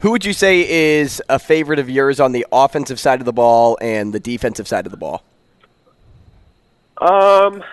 Who 0.00 0.12
would 0.12 0.24
you 0.24 0.32
say 0.32 1.00
is 1.00 1.20
a 1.28 1.40
favorite 1.40 1.80
of 1.80 1.90
yours 1.90 2.20
on 2.20 2.30
the 2.30 2.46
offensive 2.52 3.00
side 3.00 3.20
of 3.20 3.24
the 3.24 3.32
ball 3.32 3.76
and 3.80 4.12
the 4.12 4.20
defensive 4.20 4.68
side 4.68 4.86
of 4.86 4.92
the 4.92 4.96
ball? 4.96 5.24
Um, 6.98 7.64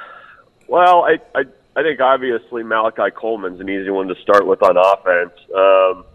well, 0.68 1.04
I, 1.04 1.20
I 1.36 1.44
I 1.76 1.84
think 1.84 2.00
obviously 2.00 2.64
Malachi 2.64 3.12
Coleman's 3.14 3.60
an 3.60 3.70
easy 3.70 3.90
one 3.90 4.08
to 4.08 4.16
start 4.22 4.48
with 4.48 4.64
on 4.64 4.78
offense. 4.78 5.34
Um, 5.54 6.06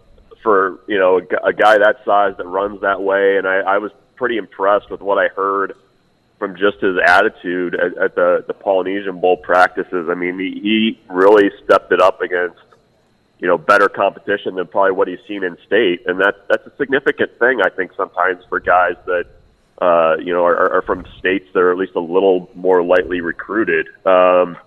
for 0.41 0.79
you 0.87 0.99
know 0.99 1.19
a, 1.19 1.47
a 1.47 1.53
guy 1.53 1.77
that 1.77 1.97
size 2.05 2.35
that 2.37 2.45
runs 2.45 2.81
that 2.81 3.01
way, 3.01 3.37
and 3.37 3.47
I, 3.47 3.59
I 3.59 3.77
was 3.77 3.91
pretty 4.15 4.37
impressed 4.37 4.89
with 4.89 5.01
what 5.01 5.17
I 5.17 5.27
heard 5.29 5.73
from 6.39 6.55
just 6.55 6.79
his 6.79 6.97
attitude 7.05 7.75
at, 7.75 7.97
at 7.97 8.15
the 8.15 8.43
the 8.47 8.53
Polynesian 8.53 9.19
Bowl 9.19 9.37
practices. 9.37 10.09
I 10.09 10.15
mean, 10.15 10.39
he, 10.39 10.59
he 10.59 10.99
really 11.09 11.51
stepped 11.63 11.91
it 11.91 12.01
up 12.01 12.21
against 12.21 12.59
you 13.39 13.47
know 13.47 13.57
better 13.57 13.89
competition 13.89 14.55
than 14.55 14.67
probably 14.67 14.91
what 14.91 15.07
he's 15.07 15.19
seen 15.27 15.43
in 15.43 15.57
state, 15.65 16.03
and 16.05 16.19
that's 16.19 16.37
that's 16.49 16.65
a 16.65 16.75
significant 16.77 17.37
thing 17.39 17.61
I 17.61 17.69
think 17.69 17.91
sometimes 17.95 18.43
for 18.49 18.59
guys 18.59 18.95
that 19.05 19.25
uh, 19.81 20.17
you 20.17 20.33
know 20.33 20.45
are, 20.45 20.77
are 20.77 20.81
from 20.81 21.05
states 21.19 21.47
that 21.53 21.59
are 21.59 21.71
at 21.71 21.77
least 21.77 21.95
a 21.95 21.99
little 21.99 22.49
more 22.55 22.83
lightly 22.83 23.21
recruited. 23.21 23.87
Um, 24.05 24.57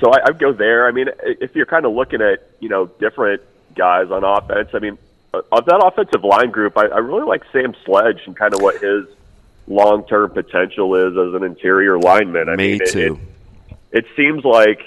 so 0.00 0.10
I, 0.12 0.28
I'd 0.28 0.38
go 0.38 0.52
there. 0.52 0.86
I 0.86 0.92
mean, 0.92 1.08
if 1.22 1.54
you're 1.54 1.66
kind 1.66 1.86
of 1.86 1.92
looking 1.92 2.20
at 2.20 2.50
you 2.60 2.68
know 2.68 2.86
different 2.86 3.42
guys 3.74 4.10
on 4.10 4.24
offense, 4.24 4.70
I 4.74 4.78
mean, 4.78 4.98
uh, 5.34 5.42
of 5.50 5.64
that 5.66 5.82
offensive 5.84 6.24
line 6.24 6.50
group, 6.50 6.76
I, 6.76 6.86
I 6.86 6.98
really 6.98 7.26
like 7.26 7.42
Sam 7.52 7.74
Sledge 7.84 8.20
and 8.26 8.36
kind 8.36 8.54
of 8.54 8.60
what 8.60 8.80
his 8.80 9.06
long-term 9.66 10.30
potential 10.30 10.94
is 10.96 11.16
as 11.16 11.34
an 11.34 11.44
interior 11.44 11.98
lineman. 11.98 12.48
I 12.48 12.56
Me 12.56 12.78
mean, 12.78 12.80
too. 12.86 13.20
It, 13.90 14.04
it 14.04 14.06
seems 14.16 14.44
like 14.44 14.80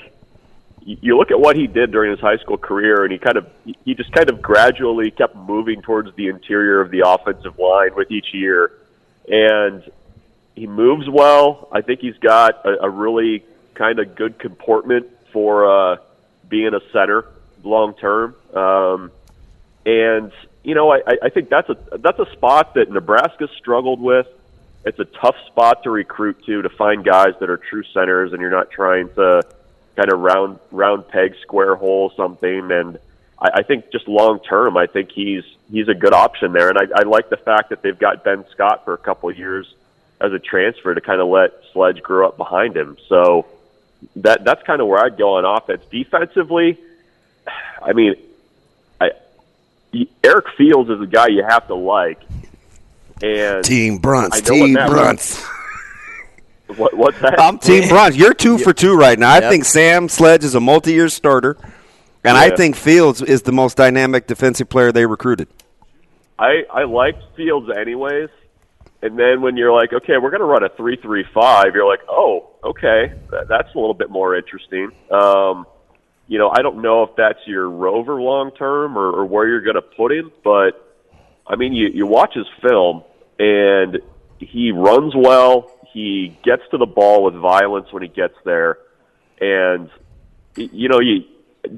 you 0.85 1.17
look 1.17 1.31
at 1.31 1.39
what 1.39 1.55
he 1.55 1.65
did 1.65 1.91
during 1.91 2.11
his 2.11 2.19
high 2.19 2.37
school 2.37 2.57
career, 2.57 3.03
and 3.03 3.11
he 3.11 3.17
kind 3.17 3.37
of 3.37 3.47
he 3.83 3.95
just 3.95 4.11
kind 4.11 4.29
of 4.29 4.41
gradually 4.41 5.09
kept 5.09 5.35
moving 5.35 5.81
towards 5.81 6.15
the 6.15 6.27
interior 6.27 6.79
of 6.79 6.91
the 6.91 7.07
offensive 7.07 7.57
line 7.57 7.95
with 7.95 8.11
each 8.11 8.27
year, 8.33 8.71
and 9.27 9.83
he 10.55 10.67
moves 10.67 11.09
well. 11.09 11.67
I 11.71 11.81
think 11.81 12.01
he's 12.01 12.17
got 12.17 12.65
a, 12.65 12.83
a 12.83 12.89
really 12.89 13.43
kind 13.73 13.99
of 13.99 14.15
good 14.15 14.37
comportment 14.37 15.07
for 15.33 15.65
uh, 15.93 15.97
being 16.47 16.73
a 16.73 16.79
center 16.93 17.25
long 17.65 17.93
term. 17.95 18.35
Um, 18.53 19.11
and 19.85 20.31
you 20.63 20.73
know, 20.75 20.91
I, 20.91 21.01
I- 21.21 21.29
think 21.29 21.49
that's 21.49 21.69
a 21.69 21.77
that's 21.97 22.19
a 22.19 22.31
spot 22.33 22.73
that 22.75 22.89
Nebraska 22.91 23.47
struggled 23.57 24.01
with. 24.01 24.27
It's 24.85 24.99
a 24.99 25.05
tough 25.05 25.35
spot 25.47 25.83
to 25.83 25.89
recruit 25.89 26.43
to 26.45 26.61
to 26.61 26.69
find 26.69 27.03
guys 27.03 27.33
that 27.39 27.49
are 27.49 27.57
true 27.57 27.83
centers, 27.93 28.33
and 28.33 28.41
you're 28.41 28.51
not 28.51 28.71
trying 28.71 29.09
to 29.15 29.43
kind 29.95 30.11
of 30.11 30.19
round 30.19 30.59
round 30.71 31.07
peg 31.07 31.35
square 31.41 31.75
hole 31.75 32.11
something. 32.15 32.71
And 32.71 32.99
I, 33.39 33.49
I 33.55 33.63
think 33.63 33.91
just 33.91 34.07
long 34.07 34.39
term, 34.39 34.77
I 34.77 34.87
think 34.87 35.11
he's 35.11 35.43
he's 35.71 35.87
a 35.87 35.93
good 35.95 36.13
option 36.13 36.51
there. 36.53 36.69
And 36.69 36.77
I, 36.77 36.83
I 36.99 37.03
like 37.03 37.29
the 37.29 37.37
fact 37.37 37.69
that 37.69 37.81
they've 37.81 37.97
got 37.97 38.23
Ben 38.23 38.45
Scott 38.51 38.85
for 38.85 38.93
a 38.93 38.97
couple 38.97 39.29
of 39.29 39.37
years 39.37 39.73
as 40.21 40.31
a 40.33 40.39
transfer 40.39 40.93
to 40.93 41.01
kind 41.01 41.19
of 41.19 41.27
let 41.27 41.51
Sledge 41.73 42.01
grow 42.01 42.27
up 42.27 42.37
behind 42.37 42.75
him. 42.77 42.97
So 43.09 43.45
that 44.17 44.43
that's 44.43 44.61
kind 44.63 44.81
of 44.81 44.87
where 44.87 45.03
I'd 45.03 45.17
go 45.17 45.35
on 45.35 45.45
offense. 45.45 45.83
Defensively, 45.91 46.77
I 47.81 47.93
mean, 47.93 48.15
I 49.01 49.11
Eric 50.23 50.45
Fields 50.57 50.89
is 50.89 51.01
a 51.01 51.07
guy 51.07 51.27
you 51.27 51.43
have 51.47 51.67
to 51.67 51.75
like. 51.75 52.21
And 53.23 53.63
Team 53.63 53.97
Brunts, 53.99 54.37
I 54.37 54.39
know 54.53 54.59
what 54.59 54.65
Team 54.65 54.73
Matt 54.73 54.89
Rhule- 54.89 54.99
Brunts. 55.01 55.45
What, 56.77 56.97
what's 56.97 57.19
that? 57.19 57.39
I'm 57.39 57.59
Team 57.59 57.87
Brunts. 57.87 58.17
You're 58.17 58.33
two 58.33 58.57
for 58.57 58.73
two 58.73 58.95
right 58.95 59.19
now. 59.19 59.29
I 59.29 59.39
Yep. 59.39 59.51
think 59.51 59.65
Sam 59.65 60.09
Sledge 60.09 60.43
is 60.43 60.55
a 60.55 60.59
multi-year 60.59 61.09
starter, 61.09 61.57
and 62.23 62.35
I 62.35 62.55
think 62.55 62.75
Fields 62.75 63.21
is 63.21 63.43
the 63.43 63.51
most 63.51 63.77
dynamic 63.77 64.25
defensive 64.25 64.67
player 64.67 64.91
they 64.91 65.05
recruited. 65.05 65.47
I 66.39 66.63
I 66.73 66.85
liked 66.85 67.21
Fields 67.37 67.69
anyways, 67.77 68.29
and 69.03 69.17
then 69.17 69.41
when 69.41 69.57
you're 69.57 69.71
like, 69.73 69.93
okay, 69.93 70.17
we're 70.17 70.31
going 70.31 70.39
to 70.41 70.45
run 70.47 70.63
a 70.63 70.69
three 70.69 70.95
three 70.95 71.23
five, 71.35 71.75
you're 71.75 71.87
like, 71.87 72.01
oh, 72.09 72.49
okay, 72.63 73.13
that, 73.29 73.47
that's 73.47 73.73
a 73.75 73.77
little 73.77 73.93
bit 73.93 74.09
more 74.09 74.35
interesting. 74.35 74.89
Um, 75.11 75.67
you 76.27 76.39
know, 76.39 76.49
I 76.49 76.61
don't 76.61 76.81
know 76.81 77.03
if 77.03 77.11
that's 77.15 77.39
your 77.45 77.69
rover 77.69 78.21
long 78.21 78.51
term 78.51 78.97
or, 78.97 79.11
or 79.11 79.25
where 79.25 79.47
you're 79.47 79.61
going 79.61 79.75
to 79.75 79.81
put 79.81 80.11
him, 80.11 80.31
but 80.43 80.81
I 81.45 81.55
mean, 81.55 81.73
you, 81.73 81.87
you 81.87 82.07
watch 82.07 82.33
his 82.33 82.47
film 82.61 83.03
and 83.37 83.99
he 84.39 84.71
runs 84.71 85.13
well. 85.15 85.71
He 85.93 86.37
gets 86.43 86.63
to 86.71 86.77
the 86.77 86.85
ball 86.85 87.23
with 87.23 87.35
violence 87.35 87.91
when 87.91 88.03
he 88.03 88.09
gets 88.09 88.33
there. 88.43 88.79
And, 89.39 89.89
you 90.55 90.89
know, 90.89 90.99
you 90.99 91.25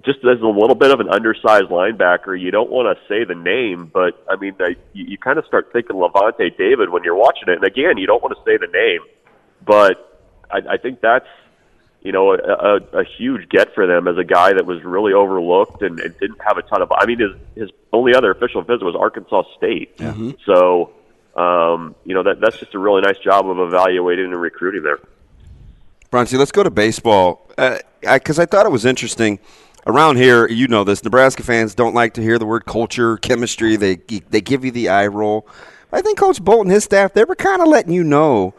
just 0.04 0.20
as 0.20 0.42
a 0.42 0.48
little 0.48 0.76
bit 0.76 0.92
of 0.92 1.00
an 1.00 1.10
undersized 1.10 1.66
linebacker, 1.66 2.40
you 2.40 2.52
don't 2.52 2.70
want 2.70 2.98
to 2.98 3.04
say 3.08 3.24
the 3.24 3.36
name, 3.36 3.90
but 3.94 4.24
I 4.30 4.36
mean, 4.36 4.56
I, 4.60 4.76
you, 4.94 5.06
you 5.06 5.18
kind 5.18 5.40
of 5.40 5.46
start 5.46 5.72
thinking 5.72 5.96
Lavonte 5.96 6.58
David 6.58 6.90
when 6.90 7.04
you're 7.04 7.16
watching 7.16 7.48
it. 7.48 7.56
And 7.56 7.64
again, 7.64 7.98
you 7.98 8.08
don't 8.08 8.22
want 8.22 8.38
to 8.38 8.44
say 8.44 8.58
the 8.58 8.72
name, 8.72 9.00
but 9.66 10.22
I, 10.52 10.74
I 10.74 10.78
think 10.78 11.02
that's 11.02 11.28
you 12.02 12.12
know, 12.12 12.34
a, 12.34 12.38
a, 12.38 13.00
a 13.00 13.04
huge 13.04 13.50
get 13.50 13.74
for 13.74 13.88
them 13.88 14.08
as 14.08 14.18
a 14.18 14.24
guy 14.24 14.54
that 14.54 14.66
was 14.66 14.84
really 14.84 15.14
overlooked 15.14 15.82
and, 15.82 16.00
and 16.00 16.18
didn't 16.20 16.42
have 16.42 16.58
a 16.58 16.62
ton 16.62 16.82
of. 16.82 16.92
I 16.92 17.06
mean, 17.06 17.20
his 17.20 17.32
his 17.56 17.70
only 17.92 18.16
other 18.16 18.32
official 18.32 18.62
visit 18.62 18.84
was 18.84 18.96
Arkansas 18.96 19.44
State. 19.58 19.98
Mm-hmm. 19.98 20.32
So, 20.46 20.92
um, 21.36 21.96
you 22.06 22.14
know, 22.14 22.24
that 22.24 22.40
that's 22.40 22.58
just 22.58 22.74
a 22.76 22.80
really 22.80 23.02
nice 23.02 23.18
job 23.18 23.50
of 23.50 23.60
evaluating 23.60 24.26
and 24.26 24.42
recruiting 24.42 24.84
there. 24.84 25.00
Bronzy, 26.10 26.38
let's 26.38 26.52
go 26.52 26.64
to 26.64 26.70
baseball 26.70 27.46
because 27.50 28.40
uh, 28.40 28.42
I, 28.42 28.44
I 28.44 28.46
thought 28.46 28.66
it 28.66 28.72
was 28.72 28.86
interesting. 28.86 29.40
Around 29.86 30.18
here, 30.18 30.48
you 30.50 30.68
know 30.68 30.84
this. 30.84 31.04
Nebraska 31.04 31.44
fans 31.44 31.74
don't 31.74 31.96
like 31.96 32.14
to 32.16 32.22
hear 32.22 32.38
the 32.38 32.46
word 32.46 32.66
culture, 32.66 33.18
chemistry. 33.18 33.78
They 33.78 33.96
they 33.96 34.42
give 34.42 34.66
you 34.66 34.72
the 34.72 34.90
eye 34.90 35.08
roll. 35.08 35.48
I 35.92 36.02
think 36.02 36.18
Coach 36.18 36.44
Bolton, 36.44 36.68
and 36.68 36.74
his 36.74 36.84
staff, 36.84 37.14
they 37.14 37.24
were 37.24 37.36
kind 37.36 37.62
of 37.62 37.70
letting 37.70 37.94
you 37.94 38.04
know, 38.04 38.54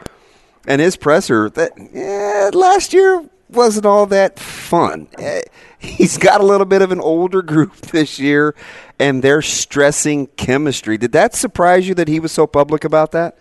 and 0.67 0.81
his 0.81 0.97
presser 0.97 1.51
that 1.51 1.73
yeah, 1.93 2.51
last 2.53 2.93
year 2.93 3.29
wasn't 3.51 3.87
all 3.87 4.07
that 4.07 4.39
fun. 4.39 5.09
Eh, 5.19 5.43
he's 5.79 6.19
got 6.19 6.41
a 6.41 6.45
little 6.45 6.67
bit 6.67 6.83
of 6.83 6.93
an 6.93 7.01
older 7.01 7.43
group 7.53 7.77
this 7.77 8.19
year, 8.19 8.55
and 8.99 9.23
they're 9.23 9.43
stressing 9.43 10.27
chemistry. 10.29 10.99
Did 10.99 11.13
that 11.13 11.35
surprise 11.35 11.89
you 11.89 11.95
that 11.95 12.09
he 12.09 12.21
was 12.21 12.33
so 12.33 12.47
public 12.47 12.85
about 12.85 13.13
that? 13.13 13.39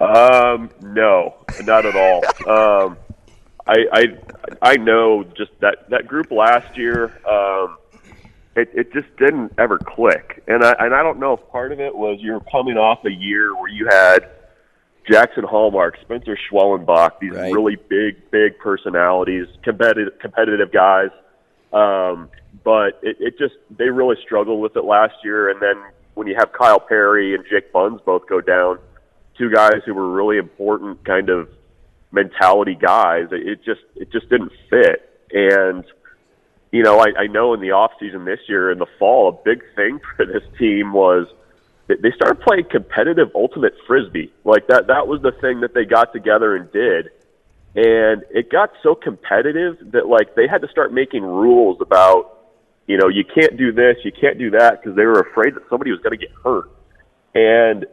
Um, 0.00 0.70
no, 0.82 1.36
not 1.62 1.86
at 1.86 1.96
all. 1.96 2.24
um, 2.50 2.98
I, 3.66 3.86
I 3.92 4.04
I 4.62 4.76
know 4.76 5.24
just 5.24 5.50
that 5.60 5.88
that 5.90 6.06
group 6.06 6.30
last 6.30 6.76
year. 6.76 7.06
Um, 7.28 7.78
it 8.54 8.70
it 8.72 8.92
just 8.92 9.14
didn't 9.16 9.52
ever 9.58 9.78
click, 9.78 10.42
and 10.46 10.64
I 10.64 10.74
and 10.78 10.94
I 10.94 11.02
don't 11.02 11.18
know 11.18 11.34
if 11.34 11.48
part 11.50 11.72
of 11.72 11.80
it 11.80 11.94
was 11.94 12.18
you're 12.20 12.40
coming 12.52 12.76
off 12.76 13.04
a 13.04 13.10
year 13.10 13.54
where 13.54 13.68
you 13.68 13.86
had 13.90 14.30
Jackson 15.10 15.44
Hallmark, 15.44 15.98
Spencer 16.02 16.36
Schwellenbach, 16.50 17.18
these 17.20 17.32
Right. 17.32 17.52
really 17.52 17.76
big, 17.76 18.30
big 18.30 18.58
personalities, 18.58 19.46
competitive, 19.62 20.18
competitive 20.18 20.72
guys. 20.72 21.10
Um, 21.72 22.28
but 22.64 22.98
it, 23.02 23.16
it 23.20 23.38
just 23.38 23.54
they 23.70 23.88
really 23.88 24.16
struggled 24.22 24.60
with 24.60 24.76
it 24.76 24.84
last 24.84 25.14
year. 25.22 25.50
And 25.50 25.60
then 25.60 25.76
when 26.14 26.26
you 26.26 26.34
have 26.38 26.52
Kyle 26.52 26.80
Perry 26.80 27.34
and 27.34 27.44
Jake 27.48 27.72
Buns 27.72 28.00
both 28.04 28.26
go 28.28 28.40
down, 28.40 28.78
two 29.38 29.50
guys 29.50 29.82
who 29.84 29.94
were 29.94 30.10
really 30.10 30.38
important 30.38 31.04
kind 31.04 31.28
of 31.28 31.48
mentality 32.10 32.74
guys, 32.74 33.28
it, 33.30 33.46
it 33.46 33.64
just 33.64 33.82
it 33.94 34.10
just 34.10 34.28
didn't 34.28 34.52
fit. 34.70 35.08
And 35.32 35.84
you 36.72 36.82
know, 36.82 36.98
I, 36.98 37.06
I 37.18 37.26
know 37.26 37.54
in 37.54 37.60
the 37.60 37.70
off 37.70 37.92
season 38.00 38.24
this 38.24 38.40
year, 38.48 38.70
in 38.70 38.78
the 38.78 38.86
fall, 38.98 39.28
a 39.28 39.44
big 39.44 39.62
thing 39.76 40.00
for 40.16 40.26
this 40.26 40.42
team 40.58 40.92
was 40.92 41.26
they- 41.88 42.10
started 42.12 42.40
playing 42.40 42.64
competitive 42.70 43.28
ultimate 43.34 43.74
frisbee. 43.86 44.32
Like 44.44 44.66
that 44.68 44.86
that 44.88 45.06
was 45.06 45.22
the 45.22 45.32
thing 45.32 45.60
that 45.60 45.74
they 45.74 45.84
got 45.84 46.12
together 46.12 46.56
and 46.56 46.70
did. 46.72 47.10
And 47.74 48.24
it 48.30 48.50
got 48.50 48.72
so 48.82 48.94
competitive 48.94 49.92
that 49.92 50.06
like 50.06 50.34
they 50.34 50.46
had 50.46 50.62
to 50.62 50.68
start 50.68 50.92
making 50.92 51.22
rules 51.22 51.80
about 51.80 52.32
you 52.86 52.96
know, 52.96 53.08
you 53.08 53.24
can't 53.24 53.56
do 53.56 53.72
this, 53.72 53.96
you 54.04 54.12
can't 54.12 54.38
do 54.38 54.50
that 54.50 54.80
because 54.80 54.96
they 54.96 55.04
were 55.04 55.18
afraid 55.20 55.56
that 55.56 55.62
somebody 55.68 55.90
was 55.90 56.00
going 56.00 56.16
to 56.16 56.24
get 56.24 56.30
hurt. 56.44 56.70
And 57.34 57.84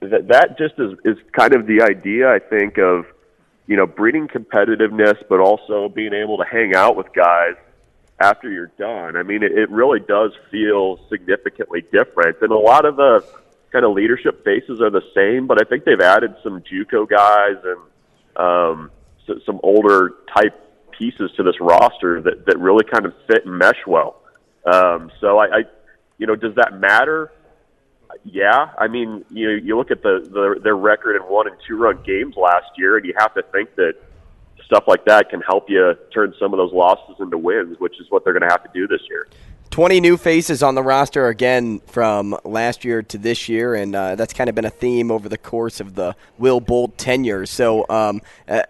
that 0.00 0.28
that 0.28 0.58
just 0.58 0.74
is 0.78 0.98
is 1.04 1.16
kind 1.32 1.54
of 1.54 1.66
the 1.66 1.82
idea 1.82 2.28
I 2.28 2.38
think 2.38 2.78
of 2.78 3.06
you 3.66 3.76
know, 3.76 3.86
breeding 3.86 4.26
competitiveness 4.26 5.16
but 5.28 5.38
also 5.38 5.88
being 5.88 6.12
able 6.12 6.38
to 6.38 6.44
hang 6.44 6.74
out 6.74 6.96
with 6.96 7.06
guys 7.12 7.54
after 8.20 8.50
you're 8.50 8.72
done. 8.78 9.16
I 9.16 9.22
mean, 9.22 9.42
it, 9.42 9.52
it 9.52 9.70
really 9.70 10.00
does 10.00 10.32
feel 10.50 10.98
significantly 11.08 11.82
different. 11.92 12.36
And 12.42 12.50
a 12.52 12.58
lot 12.58 12.84
of 12.84 12.96
the 12.96 13.24
kind 13.72 13.84
of 13.84 13.92
leadership 13.92 14.44
faces 14.44 14.80
are 14.80 14.90
the 14.90 15.02
same, 15.14 15.46
but 15.46 15.60
I 15.60 15.68
think 15.68 15.84
they've 15.84 16.00
added 16.00 16.34
some 16.42 16.62
JUCO 16.62 17.08
guys 17.08 17.56
and 17.64 17.80
um, 18.36 18.90
so, 19.26 19.34
some 19.46 19.60
older 19.62 20.14
type 20.34 20.54
pieces 20.98 21.30
to 21.36 21.42
this 21.42 21.60
roster 21.60 22.20
that, 22.20 22.46
that 22.46 22.58
really 22.58 22.84
kind 22.84 23.06
of 23.06 23.14
fit 23.26 23.46
and 23.46 23.56
mesh 23.56 23.86
well. 23.86 24.22
Um, 24.70 25.10
so 25.20 25.38
I, 25.38 25.44
I, 25.44 25.62
you 26.18 26.26
know, 26.26 26.36
does 26.36 26.54
that 26.56 26.78
matter? 26.78 27.32
Yeah, 28.24 28.70
I 28.76 28.88
mean, 28.88 29.24
you 29.30 29.50
you 29.50 29.76
look 29.76 29.90
at 29.92 30.02
the, 30.02 30.20
the 30.20 30.60
their 30.60 30.76
record 30.76 31.14
in 31.16 31.22
one 31.22 31.46
and 31.46 31.56
two 31.66 31.76
run 31.76 32.02
games 32.04 32.34
last 32.36 32.66
year, 32.76 32.96
and 32.96 33.06
you 33.06 33.14
have 33.16 33.32
to 33.34 33.42
think 33.52 33.76
that 33.76 33.94
stuff 34.64 34.84
like 34.88 35.04
that 35.04 35.30
can 35.30 35.40
help 35.40 35.70
you 35.70 35.94
turn 36.12 36.34
some 36.38 36.52
of 36.52 36.58
those 36.58 36.72
losses 36.72 37.16
into 37.20 37.38
wins, 37.38 37.78
which 37.78 38.00
is 38.00 38.06
what 38.10 38.24
they're 38.24 38.32
going 38.32 38.46
to 38.46 38.48
have 38.48 38.64
to 38.64 38.70
do 38.74 38.86
this 38.86 39.00
year. 39.08 39.28
20 39.80 39.98
new 39.98 40.18
faces 40.18 40.62
on 40.62 40.74
the 40.74 40.82
roster 40.82 41.28
again 41.28 41.80
from 41.86 42.36
last 42.44 42.84
year 42.84 43.02
to 43.02 43.16
this 43.16 43.48
year, 43.48 43.74
and 43.74 43.96
uh, 43.96 44.14
that's 44.14 44.34
kind 44.34 44.50
of 44.50 44.54
been 44.54 44.66
a 44.66 44.70
theme 44.70 45.10
over 45.10 45.26
the 45.26 45.38
course 45.38 45.80
of 45.80 45.94
the 45.94 46.14
Will 46.36 46.60
Bolt 46.60 46.98
tenure. 46.98 47.46
So, 47.46 47.86
um, 47.88 48.20
uh, 48.46 48.64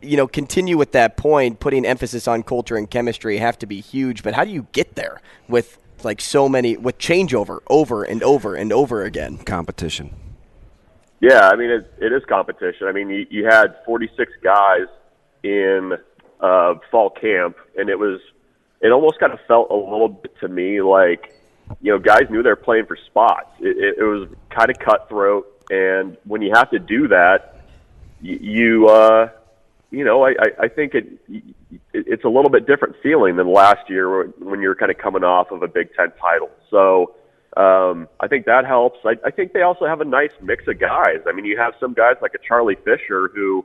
you 0.00 0.16
know, 0.16 0.28
continue 0.28 0.78
with 0.78 0.92
that 0.92 1.16
point, 1.16 1.58
putting 1.58 1.84
emphasis 1.84 2.28
on 2.28 2.44
culture 2.44 2.76
and 2.76 2.88
chemistry 2.88 3.38
have 3.38 3.58
to 3.58 3.66
be 3.66 3.80
huge. 3.80 4.22
But 4.22 4.34
how 4.34 4.44
do 4.44 4.52
you 4.52 4.68
get 4.70 4.94
there 4.94 5.20
with 5.48 5.78
like 6.04 6.20
so 6.20 6.48
many 6.48 6.76
with 6.76 6.96
changeover 6.96 7.58
over 7.66 8.04
and 8.04 8.22
over 8.22 8.54
and 8.54 8.72
over 8.72 9.02
again? 9.02 9.38
Competition. 9.38 10.14
Yeah, 11.18 11.48
I 11.48 11.56
mean 11.56 11.70
it, 11.70 11.92
it 11.98 12.12
is 12.12 12.22
competition. 12.28 12.86
I 12.86 12.92
mean 12.92 13.10
you, 13.10 13.26
you 13.30 13.46
had 13.46 13.74
46 13.84 14.30
guys 14.44 14.86
in 15.42 15.94
uh, 16.38 16.74
fall 16.88 17.10
camp, 17.10 17.56
and 17.76 17.88
it 17.88 17.98
was 17.98 18.20
it 18.82 18.90
almost 18.90 19.18
kind 19.20 19.32
of 19.32 19.38
felt 19.46 19.70
a 19.70 19.74
little 19.74 20.08
bit 20.08 20.36
to 20.40 20.48
me 20.48 20.82
like 20.82 21.34
you 21.80 21.92
know 21.92 21.98
guys 21.98 22.22
knew 22.28 22.42
they're 22.42 22.56
playing 22.56 22.86
for 22.86 22.96
spots. 22.96 23.50
It, 23.60 23.76
it, 23.78 23.98
it 23.98 24.04
was 24.04 24.28
kind 24.50 24.70
of 24.70 24.78
cutthroat, 24.78 25.46
and 25.70 26.16
when 26.24 26.42
you 26.42 26.52
have 26.54 26.70
to 26.70 26.78
do 26.78 27.08
that, 27.08 27.60
you, 28.20 28.38
you 28.40 28.88
uh, 28.88 29.28
you 29.90 30.04
know 30.04 30.26
I, 30.26 30.34
I, 30.60 30.68
think 30.68 30.94
it, 30.94 31.06
it 31.28 31.44
it's 31.92 32.24
a 32.24 32.28
little 32.28 32.50
bit 32.50 32.66
different 32.66 32.96
feeling 33.02 33.36
than 33.36 33.50
last 33.50 33.88
year 33.88 34.26
when 34.38 34.60
you're 34.60 34.74
kind 34.74 34.90
of 34.90 34.98
coming 34.98 35.24
off 35.24 35.50
of 35.50 35.62
a 35.62 35.68
Big 35.68 35.94
Ten 35.94 36.12
title. 36.20 36.50
So. 36.70 37.14
Um, 37.54 38.08
I 38.18 38.28
think 38.28 38.46
that 38.46 38.64
helps. 38.64 39.00
I, 39.04 39.10
I 39.26 39.30
think 39.30 39.52
they 39.52 39.60
also 39.60 39.84
have 39.84 40.00
a 40.00 40.06
nice 40.06 40.30
mix 40.40 40.66
of 40.68 40.80
guys. 40.80 41.18
I 41.26 41.32
mean, 41.32 41.44
you 41.44 41.58
have 41.58 41.74
some 41.78 41.92
guys 41.92 42.14
like 42.22 42.32
a 42.32 42.38
Charlie 42.38 42.78
Fisher 42.82 43.28
who 43.34 43.62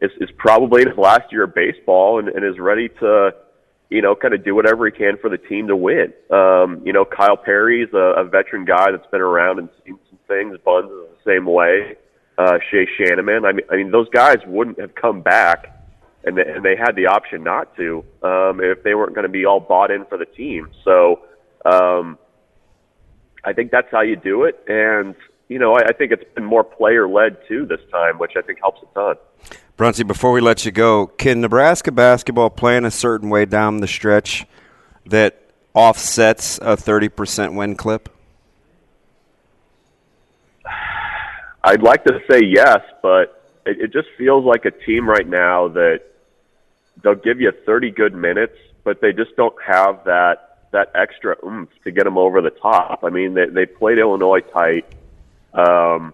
is, 0.00 0.12
is 0.20 0.30
probably 0.36 0.82
in 0.82 0.88
his 0.90 0.96
last 0.96 1.32
year 1.32 1.42
of 1.42 1.52
baseball 1.52 2.20
and, 2.20 2.28
and 2.28 2.44
is 2.44 2.60
ready 2.60 2.88
to, 3.00 3.34
you 3.94 4.02
know, 4.02 4.14
kind 4.14 4.34
of 4.34 4.44
do 4.44 4.54
whatever 4.54 4.86
he 4.86 4.92
can 4.92 5.16
for 5.22 5.30
the 5.30 5.38
team 5.38 5.68
to 5.68 5.76
win. 5.76 6.12
Um, 6.30 6.82
you 6.84 6.92
know, 6.92 7.04
Kyle 7.04 7.36
Perry's 7.36 7.92
a, 7.94 8.22
a 8.22 8.24
veteran 8.24 8.64
guy 8.64 8.90
that's 8.90 9.10
been 9.10 9.20
around 9.20 9.58
and 9.60 9.68
seen 9.84 9.98
some 10.10 10.18
things. 10.26 10.58
Buns 10.64 10.90
is 10.90 11.08
the 11.16 11.30
same 11.30 11.46
way. 11.46 11.96
Uh, 12.36 12.58
Shay 12.70 12.86
Schanaman. 12.94 13.48
I 13.48 13.52
mean, 13.52 13.66
I 13.72 13.76
mean, 13.76 13.90
those 13.90 14.08
guys 14.10 14.38
wouldn't 14.46 14.80
have 14.80 14.94
come 14.94 15.22
back, 15.22 15.58
and 16.24 16.36
they, 16.36 16.46
and 16.54 16.64
they 16.64 16.76
had 16.76 16.96
the 16.96 17.06
option 17.06 17.44
not 17.44 17.74
to 17.76 18.04
um, 18.22 18.60
if 18.60 18.82
they 18.82 18.94
weren't 18.94 19.14
going 19.14 19.28
to 19.30 19.36
be 19.40 19.44
all 19.44 19.60
bought 19.60 19.90
in 19.90 20.04
for 20.06 20.18
the 20.18 20.26
team. 20.26 20.70
So. 20.84 21.22
Um, 21.64 22.18
I 23.46 23.52
think 23.52 23.70
that's 23.70 23.88
how 23.90 24.00
you 24.00 24.16
do 24.16 24.44
it. 24.44 24.58
And, 24.68 25.14
you 25.48 25.58
know, 25.58 25.74
I, 25.74 25.88
I 25.88 25.92
think 25.92 26.12
it's 26.12 26.24
been 26.34 26.44
more 26.44 26.64
player 26.64 27.06
led 27.06 27.36
too 27.46 27.66
this 27.66 27.80
time, 27.92 28.18
which 28.18 28.32
I 28.38 28.42
think 28.42 28.58
helps 28.58 28.80
a 28.82 28.94
ton. 28.94 29.16
Brunty, 29.76 30.04
before 30.04 30.30
we 30.32 30.40
let 30.40 30.64
you 30.64 30.70
go, 30.70 31.08
can 31.08 31.40
Nebraska 31.40 31.90
basketball 31.90 32.50
play 32.50 32.76
in 32.76 32.84
a 32.84 32.90
certain 32.90 33.28
way 33.28 33.44
down 33.44 33.78
the 33.78 33.88
stretch 33.88 34.46
that 35.06 35.40
offsets 35.74 36.58
a 36.58 36.76
30% 36.76 37.56
win 37.56 37.74
clip? 37.74 38.08
I'd 41.64 41.82
like 41.82 42.04
to 42.04 42.20
say 42.30 42.40
yes, 42.44 42.80
but 43.02 43.42
it, 43.66 43.80
it 43.80 43.92
just 43.92 44.08
feels 44.16 44.44
like 44.44 44.64
a 44.64 44.70
team 44.70 45.08
right 45.08 45.26
now 45.26 45.68
that 45.68 46.02
they'll 47.02 47.14
give 47.14 47.40
you 47.40 47.52
30 47.66 47.90
good 47.90 48.14
minutes, 48.14 48.56
but 48.84 49.00
they 49.00 49.12
just 49.12 49.34
don't 49.36 49.56
have 49.66 50.04
that 50.04 50.50
that 50.72 50.90
extra 50.96 51.36
oomph 51.46 51.70
to 51.84 51.92
get 51.92 52.02
them 52.02 52.18
over 52.18 52.40
the 52.42 52.50
top. 52.50 53.04
I 53.04 53.10
mean, 53.10 53.34
they 53.34 53.46
they 53.46 53.64
played 53.64 53.98
Illinois 53.98 54.40
tight. 54.40 54.84
Um, 55.54 56.12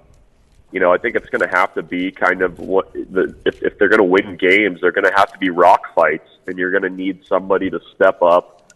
you 0.72 0.78
know, 0.78 0.92
I 0.92 0.98
think 0.98 1.16
it's 1.16 1.28
going 1.28 1.48
to 1.48 1.56
have 1.56 1.74
to 1.74 1.82
be 1.82 2.12
kind 2.12 2.42
of 2.42 2.59
what 2.59 2.92
the, 2.92 3.34
if 3.44 3.62
if 3.62 3.78
they're 3.78 3.88
going 3.88 3.98
to 3.98 4.05
win 4.05 4.36
games, 4.36 4.80
they're 4.80 4.92
going 4.92 5.05
to 5.05 5.14
have 5.16 5.32
to 5.32 5.38
be 5.38 5.51
rock 5.51 5.94
fights, 5.94 6.28
and 6.47 6.59
you're 6.59 6.70
going 6.70 6.84
to 6.84 6.90
need 6.90 7.24
somebody 7.26 7.70
to 7.70 7.80
step 7.94 8.22
up 8.22 8.72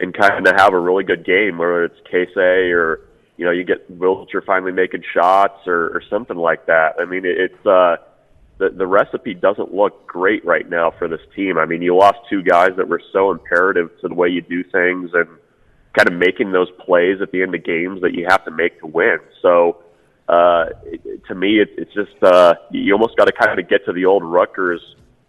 and 0.00 0.14
kind 0.14 0.46
of 0.46 0.54
have 0.56 0.72
a 0.72 0.78
really 0.78 1.04
good 1.04 1.24
game, 1.24 1.58
whether 1.58 1.84
it's 1.84 2.00
Casey 2.10 2.72
or 2.72 3.00
you 3.36 3.46
know 3.46 3.52
you 3.52 3.64
get 3.64 3.90
Wilcher 3.98 4.44
finally 4.44 4.72
making 4.72 5.02
shots 5.14 5.66
or, 5.66 5.88
or 5.96 6.02
something 6.10 6.36
like 6.36 6.66
that. 6.66 6.96
I 6.98 7.06
mean, 7.06 7.24
it, 7.24 7.38
it's 7.38 7.66
uh, 7.66 7.96
the 8.58 8.68
the 8.68 8.86
recipe 8.86 9.32
doesn't 9.32 9.74
look 9.74 10.06
great 10.06 10.44
right 10.44 10.68
now 10.68 10.90
for 10.90 11.08
this 11.08 11.22
team. 11.34 11.56
I 11.56 11.64
mean, 11.64 11.80
you 11.80 11.96
lost 11.96 12.18
two 12.28 12.42
guys 12.42 12.70
that 12.76 12.88
were 12.88 13.02
so 13.12 13.30
imperative 13.30 13.90
to 14.02 14.08
the 14.08 14.14
way 14.14 14.28
you 14.28 14.42
do 14.42 14.62
things 14.62 15.10
and 15.14 15.28
kind 15.96 16.08
of 16.08 16.14
making 16.14 16.52
those 16.52 16.68
plays 16.78 17.20
at 17.20 17.32
the 17.32 17.42
end 17.42 17.54
of 17.54 17.64
games 17.64 18.02
that 18.02 18.14
you 18.14 18.26
have 18.28 18.44
to 18.44 18.50
make 18.50 18.78
to 18.80 18.86
win. 18.86 19.18
So 19.42 19.82
uh, 20.30 20.66
it, 20.84 21.26
to 21.26 21.34
me, 21.34 21.58
it, 21.58 21.70
it's 21.76 21.92
just 21.92 22.22
uh, 22.22 22.54
you 22.70 22.92
almost 22.92 23.16
got 23.16 23.24
to 23.24 23.32
kind 23.32 23.58
of 23.58 23.68
get 23.68 23.84
to 23.86 23.92
the 23.92 24.04
old 24.04 24.22
Rutgers 24.22 24.80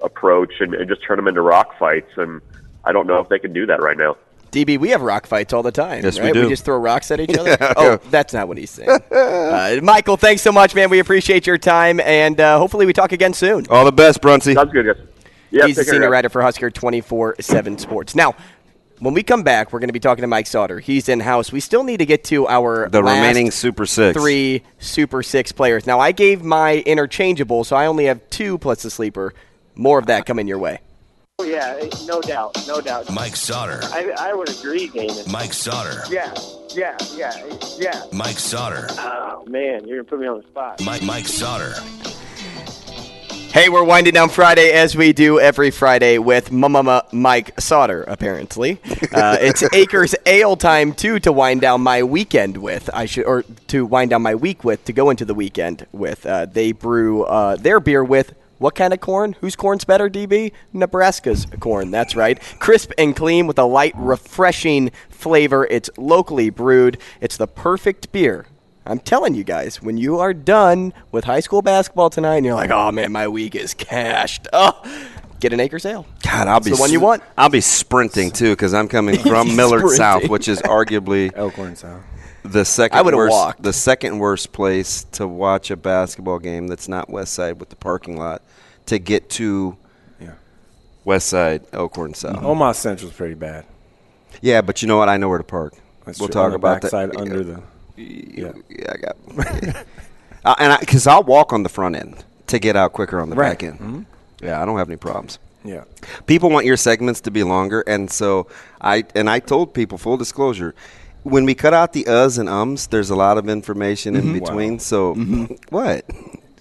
approach 0.01 0.53
and, 0.59 0.75
and 0.75 0.87
just 0.87 1.03
turn 1.03 1.17
them 1.17 1.27
into 1.27 1.41
rock 1.41 1.77
fights. 1.79 2.11
And 2.17 2.39
I 2.85 2.91
don't 2.91 3.07
know 3.07 3.19
if 3.19 3.27
they 3.27 3.39
can 3.39 3.51
do 3.51 3.65
that 3.65 3.81
right 3.81 3.97
now. 3.97 4.15
DB, 4.51 4.77
we 4.77 4.89
have 4.89 5.01
rock 5.01 5.25
fights 5.25 5.53
all 5.53 5.63
the 5.63 5.71
time. 5.71 6.03
Yes, 6.03 6.19
we 6.19 6.25
right? 6.25 6.33
do. 6.33 6.49
just 6.49 6.65
throw 6.65 6.77
rocks 6.77 7.09
at 7.09 7.19
each 7.19 7.35
other. 7.37 7.57
Oh, 7.77 7.97
that's 8.09 8.33
not 8.33 8.47
what 8.47 8.57
he's 8.57 8.69
saying. 8.69 8.89
uh, 9.11 9.79
Michael, 9.81 10.17
thanks 10.17 10.43
so 10.43 10.51
much, 10.51 10.75
man. 10.75 10.89
We 10.89 10.99
appreciate 10.99 11.47
your 11.47 11.57
time, 11.57 11.99
and 12.01 12.39
uh, 12.39 12.59
hopefully 12.59 12.85
we 12.85 12.93
talk 12.93 13.11
again 13.11 13.33
soon. 13.33 13.65
All 13.69 13.85
the 13.85 13.91
best, 13.91 14.21
Brunsey. 14.21 14.53
Sounds 14.53 14.71
good, 14.71 14.85
guys. 14.85 15.07
Yeah, 15.49 15.67
He's 15.67 15.77
the 15.77 15.83
senior 15.83 16.09
writer 16.09 16.29
for 16.29 16.41
Husker 16.41 16.69
24 16.69 17.37
7 17.39 17.77
Sports. 17.77 18.15
Now, 18.15 18.35
when 19.01 19.13
we 19.15 19.23
come 19.23 19.41
back, 19.43 19.73
we're 19.73 19.79
going 19.79 19.89
to 19.89 19.93
be 19.93 19.99
talking 19.99 20.21
to 20.21 20.27
Mike 20.27 20.47
Sauter. 20.47 20.79
He's 20.79 21.09
in 21.09 21.19
house. 21.19 21.51
We 21.51 21.59
still 21.59 21.83
need 21.83 21.97
to 21.97 22.05
get 22.05 22.23
to 22.25 22.47
our 22.47 22.87
The 22.87 23.01
last 23.01 23.15
remaining 23.17 23.51
Super 23.51 23.85
Six. 23.85 24.17
three 24.17 24.63
Super 24.79 25.23
Six 25.23 25.51
players. 25.51 25.85
Now, 25.87 25.99
I 25.99 26.11
gave 26.11 26.43
my 26.43 26.77
interchangeable, 26.85 27.63
so 27.63 27.75
I 27.75 27.87
only 27.87 28.05
have 28.05 28.21
two 28.29 28.57
plus 28.59 28.83
the 28.83 28.89
sleeper. 28.91 29.33
More 29.75 29.97
of 29.97 30.05
that 30.05 30.25
coming 30.25 30.47
your 30.47 30.59
way. 30.59 30.79
Oh, 31.39 31.43
yeah, 31.43 31.79
no 32.05 32.21
doubt, 32.21 32.55
no 32.67 32.79
doubt. 32.81 33.11
Mike 33.11 33.35
Sauter. 33.35 33.79
I, 33.85 34.11
I 34.19 34.33
would 34.35 34.49
agree, 34.49 34.87
Damon. 34.89 35.23
Mike 35.31 35.53
Sauter. 35.53 36.03
Yeah, 36.11 36.31
yeah, 36.75 36.95
yeah, 37.15 37.33
yeah. 37.79 38.03
Mike 38.13 38.37
Sauter. 38.37 38.85
Oh 38.91 39.43
man, 39.47 39.87
you're 39.87 39.97
gonna 39.97 40.09
put 40.09 40.19
me 40.19 40.27
on 40.27 40.41
the 40.41 40.47
spot. 40.47 40.79
Mike 40.85 41.01
Mike 41.01 41.25
Sauter. 41.27 41.73
Hey, 43.53 43.67
we're 43.67 43.83
winding 43.83 44.13
down 44.13 44.29
Friday 44.29 44.71
as 44.71 44.95
we 44.95 45.11
do 45.11 45.37
every 45.37 45.71
Friday 45.71 46.17
with 46.19 46.53
Mama 46.53 47.03
Mike 47.11 47.59
Sauter, 47.59 48.03
apparently. 48.03 48.79
Uh, 49.13 49.37
it's 49.41 49.61
Acres 49.73 50.15
Ale 50.25 50.55
time, 50.55 50.93
too, 50.93 51.19
to 51.19 51.33
wind 51.33 51.59
down 51.59 51.81
my 51.81 52.01
weekend 52.01 52.55
with. 52.55 52.89
I 52.93 53.05
should, 53.05 53.25
or 53.25 53.43
to 53.67 53.85
wind 53.85 54.11
down 54.11 54.21
my 54.21 54.35
week 54.35 54.63
with, 54.63 54.85
to 54.85 54.93
go 54.93 55.09
into 55.09 55.25
the 55.25 55.33
weekend 55.33 55.85
with. 55.91 56.25
Uh, 56.25 56.45
they 56.45 56.71
brew 56.71 57.23
uh, 57.23 57.57
their 57.57 57.81
beer 57.81 58.05
with 58.05 58.33
what 58.57 58.73
kind 58.73 58.93
of 58.93 59.01
corn? 59.01 59.35
Whose 59.41 59.57
corn's 59.57 59.83
better, 59.83 60.09
DB? 60.09 60.53
Nebraska's 60.71 61.45
corn, 61.59 61.91
that's 61.91 62.15
right. 62.15 62.39
Crisp 62.59 62.91
and 62.97 63.13
clean 63.13 63.47
with 63.47 63.59
a 63.59 63.65
light, 63.65 63.93
refreshing 63.97 64.91
flavor. 65.09 65.65
It's 65.65 65.89
locally 65.97 66.49
brewed. 66.49 66.99
It's 67.19 67.35
the 67.35 67.47
perfect 67.47 68.13
beer 68.13 68.45
I'm 68.85 68.99
telling 68.99 69.35
you 69.35 69.43
guys, 69.43 69.81
when 69.81 69.97
you 69.97 70.19
are 70.19 70.33
done 70.33 70.93
with 71.11 71.23
high 71.25 71.39
school 71.39 71.61
basketball 71.61 72.09
tonight 72.09 72.37
and 72.37 72.45
you're 72.45 72.55
like, 72.55 72.71
oh 72.71 72.91
man, 72.91 73.11
my 73.11 73.27
week 73.27 73.55
is 73.55 73.73
cashed. 73.73 74.47
Oh, 74.53 74.81
get 75.39 75.53
an 75.53 75.59
acre 75.59 75.79
sale. 75.79 76.05
God, 76.23 76.47
I'll 76.47 76.57
It's 76.57 76.65
be 76.67 76.71
the 76.75 76.79
one 76.79 76.91
you 76.91 76.99
want. 76.99 77.23
I'll 77.37 77.49
be 77.49 77.61
sprinting 77.61 78.29
too 78.31 78.51
because 78.51 78.73
I'm 78.75 78.87
coming 78.87 79.17
from 79.23 79.55
Millard. 79.55 79.89
South, 79.95 80.29
which 80.29 80.47
is 80.47 80.61
arguably 80.61 81.31
Elkhorn 81.35 81.75
South. 81.75 82.01
the 82.43 82.63
second 82.65 83.05
worst, 83.15 83.31
walked. 83.31 83.63
the 83.63 83.73
second 83.73 84.19
worst 84.19 84.51
place 84.51 85.03
to 85.13 85.27
watch 85.27 85.71
a 85.71 85.75
basketball 85.75 86.37
game 86.39 86.67
that's 86.67 86.87
not 86.87 87.09
West 87.09 87.33
Side 87.33 87.59
with 87.59 87.69
the 87.69 87.75
parking 87.75 88.17
lot 88.17 88.41
to 88.87 88.99
get 88.99 89.29
to 89.31 89.77
Yeah. 90.19 90.33
West 91.05 91.27
Side 91.27 91.63
Elkhorn 91.73 92.13
South. 92.13 92.35
Mm-hmm. 92.37 92.45
Omaha 92.45 92.71
Central's 92.73 93.13
pretty 93.13 93.33
bad. 93.35 93.65
Yeah, 94.41 94.61
but 94.61 94.81
you 94.81 94.87
know 94.87 94.97
what? 94.97 95.09
I 95.09 95.17
know 95.17 95.27
where 95.29 95.37
to 95.39 95.43
park. 95.43 95.73
That's 96.05 96.19
we'll 96.19 96.29
true. 96.29 96.33
talk 96.41 96.53
about 96.53 96.81
that. 96.81 97.15
under 97.15 97.43
the. 97.43 97.63
Yeah, 98.01 98.51
yeah, 98.69 98.93
I 98.93 98.97
got. 98.97 99.17
uh, 100.45 100.55
and 100.59 100.79
because 100.79 101.07
I'll 101.07 101.23
walk 101.23 101.53
on 101.53 101.63
the 101.63 101.69
front 101.69 101.95
end 101.95 102.23
to 102.47 102.59
get 102.59 102.75
out 102.75 102.93
quicker 102.93 103.19
on 103.21 103.29
the 103.29 103.35
Right. 103.35 103.51
back 103.59 103.63
end. 103.63 103.79
Mhm. 103.79 104.05
Yeah, 104.41 104.61
I 104.61 104.65
don't 104.65 104.77
have 104.77 104.89
any 104.89 104.97
problems. 104.97 105.39
Yeah. 105.63 105.83
People 106.25 106.49
want 106.49 106.65
your 106.65 106.77
segments 106.77 107.21
to 107.21 107.31
be 107.31 107.43
longer, 107.43 107.81
and 107.87 108.09
so 108.09 108.47
I 108.81 109.03
and 109.15 109.29
I 109.29 109.39
told 109.39 109.73
people 109.73 109.97
full 109.97 110.17
disclosure. 110.17 110.73
When 111.23 111.45
we 111.45 111.53
cut 111.53 111.73
out 111.73 111.93
the 111.93 112.05
uhs 112.05 112.39
and 112.39 112.49
ums, 112.49 112.87
there's 112.87 113.11
a 113.11 113.15
lot 113.15 113.37
of 113.37 113.47
information 113.47 114.15
in 114.15 114.23
Mhm. 114.23 114.33
between. 114.39 114.71
Wow. 114.73 114.77
So 114.79 115.13
what? 115.69 116.05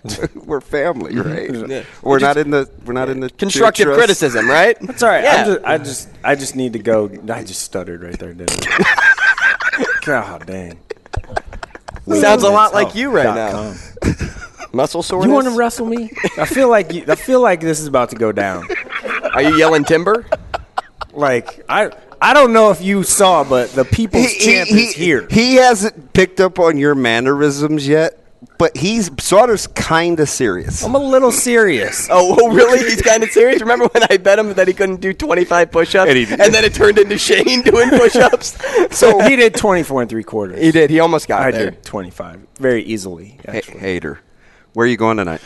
we're 0.46 0.60
family, 0.60 1.16
right? 1.16 1.50
Yeah. 1.68 1.82
We're 2.02 2.18
not 2.18 2.36
in 2.36 2.50
the 2.50 2.68
we're 2.84 2.92
not 2.92 3.08
in 3.08 3.20
the 3.20 3.30
Constructive 3.30 3.86
criticism, 3.94 4.48
right? 4.48 4.76
That's 4.82 5.02
all 5.02 5.08
right. 5.10 5.24
Yeah. 5.24 5.44
Just, 5.44 5.64
I 5.64 5.78
just, 5.78 6.08
I 6.24 6.34
just 6.34 6.56
need 6.56 6.72
to 6.74 6.78
go. 6.78 7.10
I 7.32 7.42
just 7.44 7.62
stuttered 7.62 8.02
right 8.02 8.18
there, 8.18 8.34
didn't 8.34 8.66
I? 8.68 9.86
God 10.04 10.46
dang. 10.46 10.78
Sounds 12.06 12.42
a 12.42 12.50
lot 12.50 12.74
like 12.74 12.94
you 12.94 13.10
right 13.10 13.34
now. 13.34 13.74
Muscle 14.72 15.02
soreness. 15.02 15.28
You 15.28 15.34
want 15.34 15.48
to 15.48 15.56
wrestle 15.56 15.86
me? 15.86 16.12
I 16.38 16.46
feel 16.46 16.68
like 16.68 16.92
you, 16.92 17.04
I 17.08 17.16
feel 17.16 17.40
like 17.40 17.60
this 17.60 17.80
is 17.80 17.86
about 17.86 18.10
to 18.10 18.16
go 18.16 18.30
down. 18.30 18.66
Are 19.34 19.42
you 19.42 19.56
yelling 19.56 19.84
timber? 19.84 20.26
Like 21.12 21.64
I, 21.68 21.90
I 22.22 22.34
don't 22.34 22.52
know 22.52 22.70
if 22.70 22.80
you 22.80 23.02
saw, 23.02 23.42
but 23.42 23.70
the 23.72 23.84
people's 23.84 24.32
champ 24.34 24.70
is 24.70 24.92
here. 24.92 25.26
He 25.30 25.56
hasn't 25.56 26.12
picked 26.12 26.40
up 26.40 26.58
on 26.58 26.78
your 26.78 26.94
mannerisms 26.94 27.88
yet, 27.88 28.19
but 28.60 28.76
he's 28.76 29.10
Sauter's 29.18 29.66
kind 29.68 30.20
of 30.20 30.28
serious. 30.28 30.84
I'm 30.84 30.94
a 30.94 30.98
little 30.98 31.32
serious. 31.32 32.08
Oh, 32.20 32.36
oh, 32.38 32.52
really? 32.52 32.78
He's 32.90 33.00
kind 33.00 33.22
of 33.22 33.30
serious. 33.30 33.60
Remember 33.62 33.86
when 33.86 34.02
I 34.10 34.16
bet 34.18 34.38
him 34.38 34.52
that 34.54 34.68
he 34.68 34.74
couldn't 34.74 35.00
do 35.00 35.14
25 35.14 35.70
push-ups, 35.70 36.10
And 36.10 36.40
and, 36.40 36.52
then 36.52 36.64
it 36.64 36.74
turned 36.74 36.98
into 36.98 37.16
Shane 37.16 37.62
doing 37.62 37.88
push-ups? 37.98 38.58
So 38.94 39.20
he 39.20 39.36
did 39.36 39.54
24 39.54 40.02
and 40.02 40.10
three 40.10 40.24
quarters. 40.24 40.60
he 40.60 40.70
did. 40.72 40.90
He 40.90 41.00
almost 41.00 41.28
got 41.28 41.40
I 41.40 41.50
there. 41.50 41.70
did 41.70 41.84
25 41.84 42.46
very 42.58 42.82
easily. 42.82 43.38
Actually. 43.46 43.78
hater. 43.78 44.20
Where 44.74 44.84
are 44.84 44.88
you 44.90 44.96
going 44.98 45.16
tonight? 45.16 45.40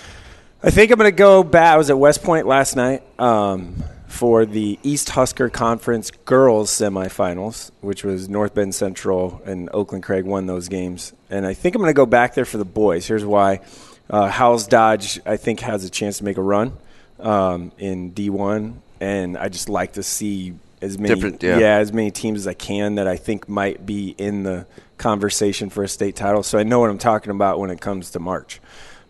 I 0.62 0.70
think 0.70 0.90
I'm 0.90 0.98
going 0.98 1.10
to 1.10 1.16
go 1.16 1.44
back. 1.44 1.74
I 1.74 1.76
was 1.76 1.90
at 1.90 1.98
West 1.98 2.24
Point 2.24 2.46
last 2.46 2.74
night 2.74 3.02
um, 3.20 3.76
for 4.14 4.46
the 4.46 4.78
East 4.84 5.10
Husker 5.10 5.50
Conference 5.50 6.12
girls 6.12 6.70
semifinals, 6.70 7.72
which 7.80 8.04
was 8.04 8.28
North 8.28 8.54
Bend 8.54 8.72
Central 8.72 9.42
and 9.44 9.68
Oakland 9.74 10.04
Craig 10.04 10.24
won 10.24 10.46
those 10.46 10.68
games. 10.68 11.12
And 11.30 11.44
I 11.44 11.52
think 11.52 11.74
I'm 11.74 11.82
going 11.82 11.90
to 11.90 11.96
go 11.96 12.06
back 12.06 12.34
there 12.34 12.44
for 12.44 12.56
the 12.56 12.64
boys. 12.64 13.08
Here's 13.08 13.24
why: 13.24 13.60
uh, 14.08 14.28
Howells 14.28 14.68
Dodge, 14.68 15.20
I 15.26 15.36
think, 15.36 15.60
has 15.60 15.84
a 15.84 15.90
chance 15.90 16.18
to 16.18 16.24
make 16.24 16.36
a 16.36 16.42
run 16.42 16.76
um, 17.18 17.72
in 17.76 18.12
D1, 18.12 18.74
and 19.00 19.36
I 19.36 19.48
just 19.48 19.68
like 19.68 19.94
to 19.94 20.04
see 20.04 20.54
as 20.80 20.96
many, 20.96 21.14
Different, 21.16 21.42
yeah. 21.42 21.78
as 21.78 21.92
many 21.92 22.12
teams 22.12 22.40
as 22.40 22.46
I 22.46 22.54
can 22.54 22.94
that 22.94 23.08
I 23.08 23.16
think 23.16 23.48
might 23.48 23.84
be 23.84 24.14
in 24.16 24.44
the 24.44 24.64
conversation 24.96 25.70
for 25.70 25.82
a 25.82 25.88
state 25.88 26.14
title. 26.14 26.44
So 26.44 26.56
I 26.56 26.62
know 26.62 26.78
what 26.78 26.88
I'm 26.88 26.98
talking 26.98 27.32
about 27.32 27.58
when 27.58 27.70
it 27.70 27.80
comes 27.80 28.10
to 28.12 28.20
March. 28.20 28.60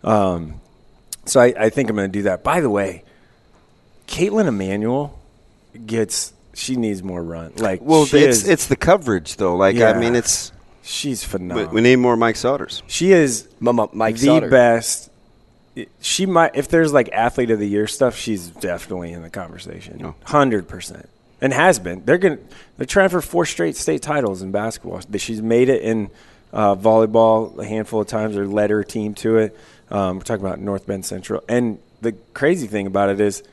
Um, 0.03 0.61
so 1.25 1.39
I, 1.41 1.53
I 1.57 1.69
think 1.69 1.91
I'm 1.91 1.95
going 1.95 2.11
to 2.11 2.17
do 2.19 2.23
that. 2.23 2.43
By 2.43 2.59
the 2.59 2.69
way, 2.71 3.03
Caitlin 4.07 4.47
Emanuel 4.47 5.19
gets 5.85 6.33
she 6.53 6.75
needs 6.75 7.03
more 7.03 7.21
run. 7.23 7.53
Like 7.57 7.81
Well, 7.81 8.05
she 8.05 8.19
it's 8.19 8.37
is- 8.43 8.47
it's 8.47 8.67
the 8.67 8.75
coverage 8.75 9.35
though. 9.37 9.55
Like 9.55 9.75
Yeah. 9.75 9.89
I 9.91 9.99
mean, 9.99 10.15
it's 10.15 10.51
she's 10.83 11.23
we, 11.25 11.29
phenomenal. 11.31 11.73
we 11.73 11.81
need 11.81 11.97
more 11.97 12.15
Mike 12.15 12.35
Sauters. 12.35 12.81
she 12.87 13.11
is 13.11 13.47
Mama 13.59 13.89
Mike 13.93 14.15
the 14.17 14.25
Sauter. 14.27 14.49
best. 14.49 15.09
She 15.99 16.25
might 16.25 16.55
if 16.55 16.69
there's 16.69 16.93
like 16.93 17.09
athlete 17.11 17.51
of 17.51 17.59
the 17.59 17.67
year 17.67 17.87
stuff, 17.87 18.15
she's 18.15 18.47
definitely 18.47 19.11
in 19.11 19.21
the 19.21 19.29
conversation. 19.29 20.13
Hundred 20.23 20.69
percent, 20.69 21.09
and 21.41 21.51
has 21.51 21.79
been. 21.79 22.05
They're 22.05 22.17
gonna 22.17 22.37
they're 22.77 22.85
trying 22.85 23.09
for 23.09 23.19
four 23.21 23.45
straight 23.45 23.75
state 23.75 24.01
titles 24.01 24.41
in 24.41 24.51
basketball. 24.51 25.01
She's 25.17 25.41
made 25.41 25.67
it 25.67 25.81
in 25.81 26.09
uh, 26.53 26.75
volleyball 26.75 27.57
a 27.59 27.65
handful 27.65 27.99
of 27.99 28.07
times. 28.07 28.37
Or 28.37 28.47
led 28.47 28.69
her 28.69 28.85
team 28.85 29.13
to 29.15 29.37
it. 29.37 29.57
Um, 29.91 30.15
we're 30.19 30.23
talking 30.23 30.45
about 30.45 30.61
North 30.61 30.87
Bend 30.87 31.05
Central, 31.05 31.43
and 31.49 31.77
the 31.99 32.13
crazy 32.33 32.67
thing 32.67 32.87
about 32.87 33.09
it 33.09 33.19
is 33.19 33.43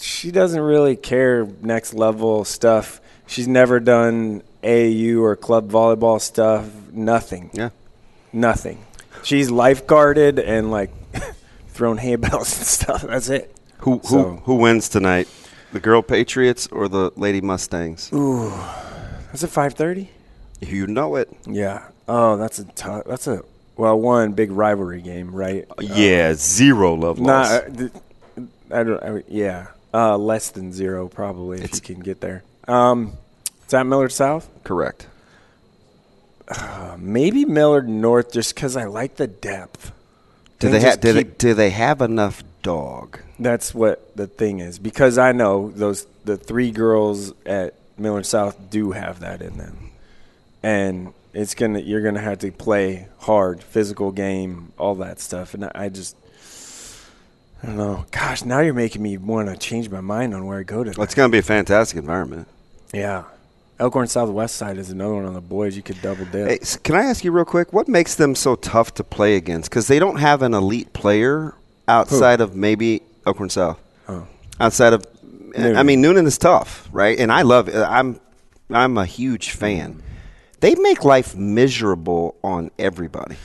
she 0.00 0.30
doesn't 0.30 0.60
really 0.60 0.96
care 0.96 1.46
next 1.62 1.94
level 1.94 2.44
stuff. 2.44 3.00
She's 3.26 3.46
never 3.48 3.78
done 3.80 4.42
AAU 4.62 5.20
or 5.20 5.36
club 5.36 5.70
volleyball 5.70 6.20
stuff. 6.20 6.68
Nothing. 6.92 7.50
Yeah. 7.52 7.70
Nothing. 8.32 8.84
She's 9.22 9.50
lifeguarded 9.50 10.42
and 10.44 10.70
like 10.70 10.90
thrown 11.68 11.98
hay 11.98 12.16
bales 12.16 12.56
and 12.58 12.66
stuff. 12.66 13.02
That's 13.02 13.28
it. 13.28 13.54
Who 13.78 13.98
who 13.98 14.08
So- 14.08 14.42
who 14.44 14.56
wins 14.56 14.88
tonight? 14.88 15.28
The 15.72 15.80
girl 15.80 16.02
Patriots 16.02 16.66
or 16.72 16.88
the 16.88 17.12
Lady 17.16 17.40
Mustangs? 17.40 18.10
Ooh, 18.12 18.50
that's 19.30 19.44
at 19.44 19.50
five 19.50 19.74
thirty. 19.74 20.10
You 20.60 20.86
know 20.88 21.14
it. 21.16 21.28
Yeah. 21.46 21.84
Oh, 22.08 22.36
that's 22.36 22.58
a. 22.58 22.64
That's 23.06 23.28
a 23.28 23.42
well, 23.76 23.98
one 23.98 24.32
big 24.32 24.50
rivalry 24.50 25.00
game, 25.00 25.32
right? 25.34 25.66
Yeah, 25.80 26.34
zero 26.34 26.94
love 26.94 27.20
Nah, 27.20 27.26
loss. 27.32 27.50
uh, 27.52 27.70
th- 27.76 27.92
I 28.72 28.82
don't. 28.82 29.02
I, 29.02 29.22
yeah, 29.28 29.68
uh, 29.92 30.16
less 30.16 30.50
than 30.50 30.72
zero 30.72 31.08
probably 31.08 31.62
if 31.62 31.74
you 31.74 31.80
can 31.80 32.00
get 32.00 32.20
there. 32.20 32.42
Um, 32.68 33.14
is 33.64 33.70
that 33.70 33.86
Millard 33.86 34.12
South? 34.12 34.48
Correct. 34.64 35.06
Uh, 36.48 36.96
maybe 36.98 37.44
Millard 37.44 37.88
North, 37.88 38.32
just 38.32 38.54
because 38.54 38.76
I 38.76 38.84
like 38.84 39.16
the 39.16 39.26
depth. 39.26 39.92
Do 40.58 40.68
they 40.68 40.80
just 40.80 40.86
have 40.86 41.00
do 41.00 41.12
they, 41.12 41.24
do 41.24 41.54
they 41.54 41.70
have 41.70 42.00
enough 42.00 42.42
dog? 42.62 43.20
That's 43.38 43.74
what 43.74 44.14
the 44.16 44.26
thing 44.26 44.58
is 44.58 44.78
because 44.78 45.16
I 45.16 45.32
know 45.32 45.70
those 45.70 46.06
the 46.24 46.36
three 46.36 46.70
girls 46.70 47.32
at 47.46 47.74
Millard 47.96 48.26
South 48.26 48.70
do 48.70 48.92
have 48.92 49.20
that 49.20 49.40
in 49.40 49.56
them, 49.56 49.90
and 50.62 51.14
it's 51.32 51.54
gonna 51.54 51.78
you're 51.78 52.02
gonna 52.02 52.20
have 52.20 52.40
to 52.40 52.50
play 52.50 53.08
hard, 53.20 53.62
physical 53.62 54.10
game, 54.10 54.72
all 54.78 54.96
that 54.96 55.20
stuff, 55.20 55.54
and 55.54 55.64
I 55.74 55.88
just 55.88 56.16
I 57.62 57.66
don't 57.66 57.76
know. 57.76 58.06
Gosh, 58.10 58.44
now 58.44 58.60
you're 58.60 58.74
making 58.74 59.02
me 59.02 59.16
want 59.18 59.48
to 59.48 59.56
change 59.56 59.90
my 59.90 60.00
mind 60.00 60.34
on 60.34 60.46
where 60.46 60.58
I 60.58 60.62
go 60.62 60.82
to. 60.82 60.90
Well, 60.96 61.04
it's 61.04 61.14
going 61.14 61.30
to 61.30 61.32
be 61.32 61.38
a 61.38 61.42
fantastic 61.42 61.98
environment. 61.98 62.48
Yeah. 62.92 63.24
Elkhorn 63.78 64.08
Southwest 64.08 64.56
side 64.56 64.76
is 64.76 64.90
another 64.90 65.14
one 65.14 65.24
on 65.24 65.34
the 65.34 65.40
boys. 65.40 65.76
You 65.76 65.82
could 65.82 66.00
double 66.02 66.24
dip. 66.26 66.48
Hey, 66.48 66.78
can 66.82 66.94
I 66.94 67.02
ask 67.04 67.24
you 67.24 67.32
real 67.32 67.44
quick? 67.44 67.72
What 67.72 67.88
makes 67.88 68.14
them 68.14 68.34
so 68.34 68.54
tough 68.56 68.94
to 68.94 69.04
play 69.04 69.36
against? 69.36 69.70
Because 69.70 69.88
they 69.88 69.98
don't 69.98 70.18
have 70.18 70.42
an 70.42 70.52
elite 70.54 70.92
player 70.92 71.54
outside 71.88 72.40
of 72.40 72.54
maybe 72.54 73.02
Elkhorn 73.26 73.50
South. 73.50 73.80
Oh. 74.08 74.26
Outside 74.58 74.92
of, 74.92 75.06
eh, 75.54 75.74
I 75.74 75.82
mean, 75.82 76.00
Noonan 76.02 76.26
is 76.26 76.36
tough, 76.36 76.88
right? 76.92 77.18
And 77.18 77.32
I 77.32 77.42
love. 77.42 77.68
it. 77.68 77.76
I'm, 77.76 78.20
I'm 78.70 78.98
a 78.98 79.06
huge 79.06 79.50
fan. 79.50 80.02
They 80.60 80.74
make 80.74 81.04
life 81.04 81.34
miserable 81.34 82.36
on 82.44 82.70
everybody. 82.78 83.36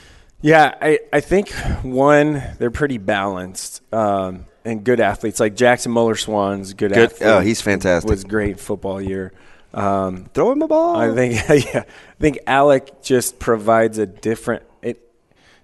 Yeah, 0.46 0.76
I, 0.80 1.00
I 1.12 1.22
think 1.22 1.50
one, 1.82 2.40
they're 2.60 2.70
pretty 2.70 3.00
balanced 3.00 3.82
um, 3.92 4.46
and 4.64 4.84
good 4.84 5.00
athletes. 5.00 5.40
Like 5.40 5.56
Jackson 5.56 5.92
Muller 5.92 6.16
Swan's 6.16 6.76
good, 6.76 6.94
Good- 6.94 7.14
athlete. 7.14 7.28
oh, 7.28 7.40
he's 7.40 7.62
fantastic. 7.62 8.08
Was 8.08 8.24
great 8.24 8.60
football 8.60 9.02
year. 9.02 9.34
Um, 9.74 10.26
Throw 10.36 10.52
him 10.52 10.62
a 10.62 10.68
ball. 10.68 10.98
I 10.98 11.16
think 11.16 11.34
yeah, 11.74 11.80
I 11.86 12.20
think 12.20 12.38
Alec 12.46 13.02
just 13.02 13.40
provides 13.40 13.98
a 13.98 14.06
different. 14.06 14.62
It 14.84 15.12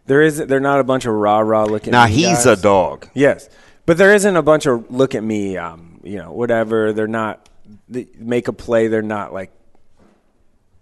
there 0.08 0.24
is 0.24 0.40
they're 0.40 0.60
not 0.60 0.80
a 0.80 0.84
bunch 0.84 1.06
of 1.06 1.14
rah 1.14 1.42
rah 1.42 1.66
looking. 1.66 1.92
Now 1.92 2.08
he's 2.08 2.48
a 2.48 2.56
dog. 2.56 3.08
Yes, 3.14 3.50
but 3.86 4.00
there 4.00 4.16
isn't 4.16 4.36
a 4.36 4.42
bunch 4.42 4.66
of 4.66 4.90
look 4.90 5.14
at 5.14 5.24
me. 5.24 5.58
Um, 5.58 6.00
you 6.04 6.18
know, 6.18 6.32
whatever. 6.32 6.92
They're 6.92 7.06
not 7.06 7.48
they 7.88 8.08
make 8.18 8.48
a 8.48 8.54
play. 8.54 8.88
They're 8.88 9.04
not 9.04 9.32
like 9.32 9.52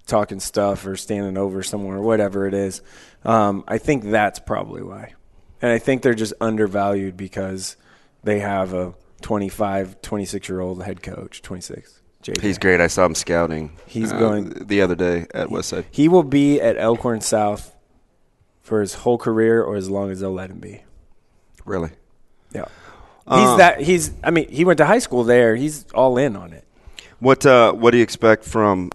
talking 0.09 0.39
stuff 0.39 0.85
or 0.85 0.95
standing 0.95 1.37
over 1.37 1.63
someone 1.63 1.95
or 1.95 2.01
whatever 2.01 2.45
it 2.47 2.53
is. 2.53 2.81
Um, 3.23 3.63
I 3.67 3.77
think 3.77 4.03
that's 4.05 4.39
probably 4.39 4.83
why, 4.83 5.13
and 5.61 5.71
I 5.71 5.77
think 5.79 6.01
they're 6.01 6.13
just 6.13 6.33
undervalued 6.41 7.15
because 7.15 7.77
they 8.23 8.39
have 8.39 8.73
a 8.73 8.93
25, 9.21 10.01
26 10.01 10.49
year 10.49 10.59
old 10.59 10.83
head 10.83 11.01
coach, 11.03 11.41
26. 11.41 12.01
JJ. 12.21 12.41
He's 12.41 12.57
great. 12.57 12.81
I 12.81 12.87
saw 12.87 13.05
him 13.05 13.15
scouting. 13.15 13.71
He's 13.85 14.11
uh, 14.11 14.19
going- 14.19 14.49
the 14.67 14.81
other 14.81 14.95
day 14.95 15.25
at 15.33 15.47
Westside. 15.47 15.85
He 15.89 16.09
will 16.09 16.23
be 16.23 16.59
at 16.59 16.77
Elkhorn 16.77 17.21
South 17.21 17.73
for 18.61 18.81
his 18.81 18.93
whole 18.93 19.17
career 19.17 19.63
or 19.63 19.75
as 19.75 19.89
long 19.89 20.11
as 20.11 20.19
they'll 20.19 20.33
let 20.33 20.49
him 20.49 20.59
be. 20.59 20.83
Really? 21.65 21.91
Yeah. 22.51 22.65
He's 23.27 23.37
Um, 23.37 23.57
that 23.59 23.81
he's 23.81 24.11
I 24.23 24.31
mean, 24.31 24.49
he 24.49 24.65
went 24.65 24.77
to 24.79 24.85
high 24.85 24.99
school 24.99 25.23
there. 25.23 25.55
He's 25.55 25.85
all 25.93 26.17
in 26.17 26.35
on 26.35 26.51
it. 26.51 26.65
What 27.19 27.45
uh, 27.45 27.71
What 27.73 27.91
do 27.91 27.97
you 27.97 28.03
expect 28.03 28.43
from 28.43 28.89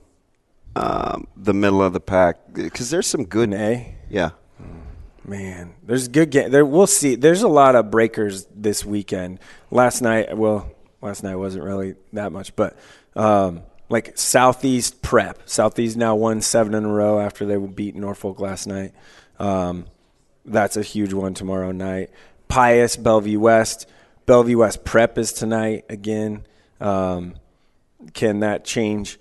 um, 0.77 1.27
the 1.37 1.55
middle 1.55 1.83
of 1.83 1.93
the 1.93 2.01
pack? 2.01 2.53
Because 2.53 2.91
there's 2.91 3.07
some 3.07 3.25
good. 3.25 3.53
A. 3.55 3.95
Yeah. 4.11 4.31
Man, 5.27 5.75
there's 5.83 6.09
good 6.09 6.31
game. 6.31 6.51
There 6.51 6.67
we'll 6.67 6.87
see. 6.87 7.15
There's 7.15 7.43
a 7.43 7.49
lot 7.49 7.77
of 7.77 7.91
breakers 7.91 8.47
this 8.55 8.85
weekend. 8.85 9.41
Last 9.71 10.03
night, 10.03 10.37
well, 10.37 10.71
last 11.01 11.23
night 11.23 11.37
wasn't 11.37 11.65
really 11.65 11.95
that 12.13 12.31
much, 12.31 12.55
but 12.55 12.77
um, 13.17 13.63
like 13.89 14.17
Southeast 14.19 15.01
Prep. 15.01 15.49
Southeast 15.49 15.97
now 15.97 16.15
won 16.15 16.43
seven 16.43 16.75
in 16.75 16.85
a 16.85 16.93
row 16.93 17.21
after 17.21 17.47
they 17.47 17.57
beat 17.57 17.95
Norfolk 17.95 18.39
last 18.39 18.67
night. 18.67 18.93
Um, 19.39 19.87
that's 20.45 20.77
a 20.77 20.83
huge 20.83 21.13
one 21.15 21.33
tomorrow 21.33 21.73
night. 21.73 22.11
Pius 22.49 22.97
Bellevue 22.97 23.41
West. 23.41 23.89
Bellevue 24.27 24.59
West 24.59 24.85
Prep 24.85 25.17
is 25.17 25.33
tonight 25.33 25.85
again. 25.89 26.45
Um, 26.81 27.35
can 28.13 28.41
that 28.41 28.65
change? 28.65 29.19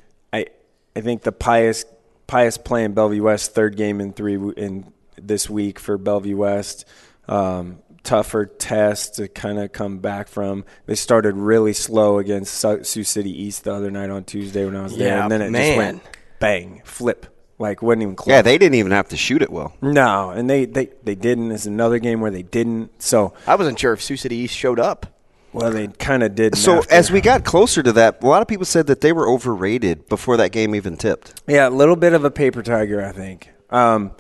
I 0.96 1.02
think 1.02 1.24
the 1.24 1.32
Pius 1.32 1.86
Pius 2.28 2.58
playing 2.58 2.94
Bellevue 2.94 3.24
West 3.24 3.54
third 3.54 3.76
game 3.78 4.00
in 4.02 4.14
three 4.14 4.36
in 4.58 4.92
this 5.22 5.50
week 5.50 5.80
for 5.80 5.98
Bellevue 5.98 6.38
West. 6.38 6.86
Um, 7.28 7.80
tougher 8.04 8.46
test 8.46 9.16
to 9.16 9.28
kind 9.30 9.58
of 9.60 9.72
come 9.72 10.00
back 10.00 10.28
from. 10.28 10.66
They 10.88 10.96
started 10.96 11.36
really 11.38 11.72
slow 11.74 12.18
against 12.20 12.54
Sioux 12.86 13.04
City 13.04 13.44
East 13.44 13.64
the 13.64 13.74
other 13.74 13.90
night 13.92 14.10
on 14.10 14.24
Tuesday 14.26 14.66
when 14.66 14.76
I 14.76 14.84
was 14.84 14.98
there, 14.98 15.08
Yeah, 15.18 15.24
and 15.24 15.32
then 15.32 15.42
it 15.42 15.52
man. 15.52 15.62
just 15.66 15.78
went 15.78 16.04
bang, 16.40 16.82
flip, 16.84 17.28
like 17.60 17.82
wasn't 17.82 18.02
even 18.04 18.16
close. 18.18 18.34
Yeah, 18.34 18.42
they 18.42 18.58
didn't 18.58 18.76
even 18.76 18.92
have 18.92 19.08
to 19.10 19.18
shoot 19.18 19.42
it 19.42 19.50
well. 19.50 19.74
No, 19.82 20.32
and 20.32 20.50
they, 20.50 20.66
they, 20.66 20.90
they 21.04 21.16
didn't. 21.16 21.52
It's 21.54 21.66
another 21.66 21.98
game 22.00 22.20
where 22.20 22.32
they 22.32 22.44
didn't. 22.44 23.02
So 23.02 23.34
I 23.48 23.56
wasn't 23.56 23.80
sure 23.80 23.94
if 23.94 24.02
Sioux 24.02 24.18
City 24.18 24.36
East 24.36 24.56
showed 24.56 24.80
up. 24.82 25.13
Well, 25.54 25.72
they 25.72 25.88
kind 25.88 26.24
of 26.24 26.36
did. 26.36 26.58
So 26.58 26.82
as 26.90 27.12
we 27.12 27.22
got 27.22 27.46
closer 27.46 27.84
to 27.84 27.92
that, 27.94 28.24
a 28.24 28.28
lot 28.28 28.42
of 28.42 28.48
people 28.48 28.66
said 28.66 28.88
that 28.88 29.02
they 29.02 29.14
were 29.14 29.30
overrated 29.30 30.10
before 30.10 30.38
that 30.38 30.52
game 30.52 30.74
even 30.76 30.98
tipped. 30.98 31.42
Yeah, 31.48 31.68
a 31.68 31.70
little 31.70 31.96
bit 31.96 32.14
of 32.14 32.26
a 32.26 32.32
paper 32.32 32.64
tiger, 32.64 33.04
I 33.04 33.12
think. 33.12 33.50
Um, 33.70 34.12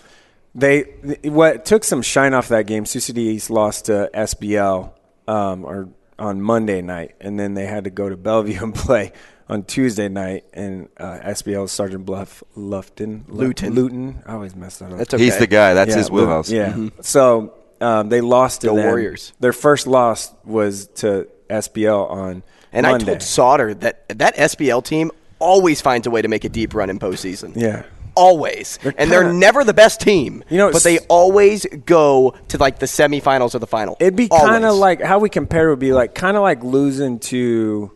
they 0.55 0.81
what 1.23 1.65
took 1.65 1.83
some 1.83 2.01
shine 2.01 2.33
off 2.33 2.49
that 2.49 2.67
game. 2.67 2.85
Sioux 2.85 2.99
City 2.99 3.21
East 3.21 3.49
lost 3.49 3.85
to 3.85 4.09
SBL 4.13 4.91
um, 5.27 5.65
or 5.65 5.89
on 6.19 6.41
Monday 6.41 6.81
night, 6.81 7.15
and 7.19 7.39
then 7.39 7.55
they 7.55 7.65
had 7.65 7.85
to 7.85 7.89
go 7.89 8.09
to 8.09 8.15
Bellevue 8.15 8.59
and 8.63 8.75
play 8.75 9.11
on 9.49 9.63
Tuesday 9.63 10.09
night. 10.09 10.45
And 10.53 10.89
uh, 10.97 11.19
SBL 11.23 11.67
Sergeant 11.69 12.05
Bluff 12.05 12.43
Lufton 12.55 13.25
Luton. 13.27 13.73
Luton. 13.73 14.21
I 14.27 14.33
always 14.33 14.55
mess 14.55 14.77
that 14.77 14.91
up. 14.91 14.99
That's 14.99 15.13
okay. 15.15 15.23
He's 15.23 15.37
the 15.39 15.47
guy. 15.47 15.73
That's 15.73 15.89
Yeah, 15.89 15.97
his 15.97 16.11
wheelhouse. 16.11 16.51
Yeah. 16.51 16.73
Mm-hmm. 16.73 17.01
So 17.01 17.55
um, 17.83 18.09
they 18.09 18.21
lost 18.21 18.61
to 18.61 18.67
the 18.67 18.75
them. 18.75 18.85
Warriors. 18.85 19.33
Their 19.39 19.53
first 19.53 19.85
loss 19.87 20.33
was 20.45 20.87
to 20.95 21.27
SBL 21.49 22.09
on 22.09 22.43
And 22.71 22.85
Monday. 22.87 23.03
I 23.03 23.07
told 23.07 23.21
Sauter 23.21 23.73
that 23.75 24.07
that 24.17 24.35
SBL 24.35 24.83
team 24.83 25.11
always 25.39 25.81
finds 25.81 26.07
a 26.07 26.09
way 26.11 26.21
to 26.21 26.27
make 26.27 26.45
a 26.45 26.49
deep 26.49 26.73
run 26.73 26.89
in 26.89 26.97
postseason. 26.99 27.53
yeah. 27.55 27.83
Always. 28.15 28.77
and 28.97 29.11
they're 29.11 29.33
never 29.33 29.63
the 29.63 29.73
best 29.73 29.99
team. 29.99 30.43
You 30.47 30.57
know, 30.59 30.71
but 30.71 30.83
they 30.83 30.99
always 31.09 31.65
go 31.65 32.35
to 32.49 32.57
like 32.59 32.77
the 32.77 32.85
semifinals 32.85 33.55
or 33.55 33.59
the 33.59 33.65
final. 33.67 33.97
It'd 33.99 34.15
be 34.15 34.29
kind 34.29 34.63
of 34.65 34.75
like 34.75 35.01
how 35.01 35.17
we 35.17 35.29
compare 35.29 35.69
would 35.71 35.79
be 35.79 35.93
like 35.93 36.13
kind 36.13 36.37
of 36.37 36.43
like 36.43 36.63
losing 36.63 37.17
to 37.33 37.91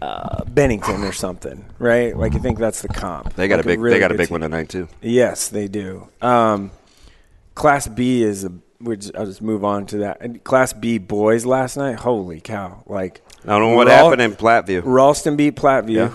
uh, 0.00 0.44
Bennington 0.46 1.04
or 1.04 1.12
something, 1.12 1.66
right? 1.78 2.16
Like 2.16 2.32
you 2.32 2.40
think 2.40 2.58
that's 2.58 2.80
the 2.80 2.88
comp. 2.88 3.34
They 3.34 3.46
got 3.46 3.56
Like 3.56 3.66
a 3.66 3.68
big. 3.68 3.80
really 3.80 3.94
they 3.96 4.00
got 4.00 4.10
a 4.10 4.14
big 4.16 4.28
team. 4.28 4.32
one 4.36 4.40
tonight 4.40 4.70
too. 4.70 4.88
Yes, 5.02 5.48
they 5.50 5.68
do. 5.68 6.08
Um, 6.22 6.70
Class 7.54 7.86
B 7.88 8.22
is 8.22 8.44
a. 8.44 8.52
Which 8.82 9.10
I'll 9.14 9.26
just 9.26 9.40
move 9.42 9.64
on 9.64 9.86
to 9.86 9.98
that. 9.98 10.18
And 10.20 10.42
Class 10.42 10.72
B 10.72 10.98
boys 10.98 11.44
last 11.46 11.76
night. 11.76 12.00
Holy 12.00 12.40
cow! 12.40 12.82
Like 12.86 13.22
I 13.44 13.46
don't 13.58 13.60
know 13.70 13.76
what 13.76 13.86
Raw- 13.86 13.92
happened 13.94 14.22
in 14.22 14.32
Platteview. 14.34 14.82
Ralston 14.84 15.36
beat 15.36 15.54
Platteview. 15.56 16.14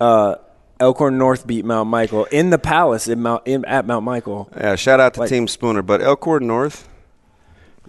Yeah. 0.00 0.06
Uh, 0.06 0.36
Elkhorn 0.78 1.18
North 1.18 1.46
beat 1.46 1.64
Mount 1.64 1.90
Michael 1.90 2.24
in 2.26 2.50
the 2.50 2.58
Palace 2.58 3.06
in 3.06 3.20
Mount 3.20 3.46
in, 3.46 3.64
at 3.66 3.86
Mount 3.86 4.04
Michael. 4.04 4.48
Yeah, 4.56 4.76
shout 4.76 4.98
out 5.00 5.14
to 5.14 5.20
Like- 5.20 5.28
Team 5.28 5.46
Spooner, 5.46 5.82
but 5.82 6.00
Elkhorn 6.00 6.46
North, 6.46 6.88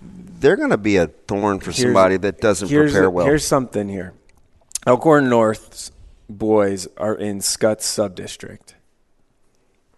they're 0.02 0.58
going 0.58 0.72
to 0.72 0.78
be 0.78 0.98
a 0.98 1.08
thorn 1.08 1.60
for 1.60 1.72
somebody 1.72 2.18
that 2.18 2.42
doesn't 2.42 2.68
prepare 2.68 3.10
well. 3.10 3.26
Here's 3.26 3.48
something 3.48 3.88
here. 3.88 4.14
Elkhorn 4.86 5.30
North's 5.30 5.92
boys 6.30 6.88
are 6.98 7.16
in 7.16 7.40
Scott's 7.40 7.86
subdistrict. 7.86 8.74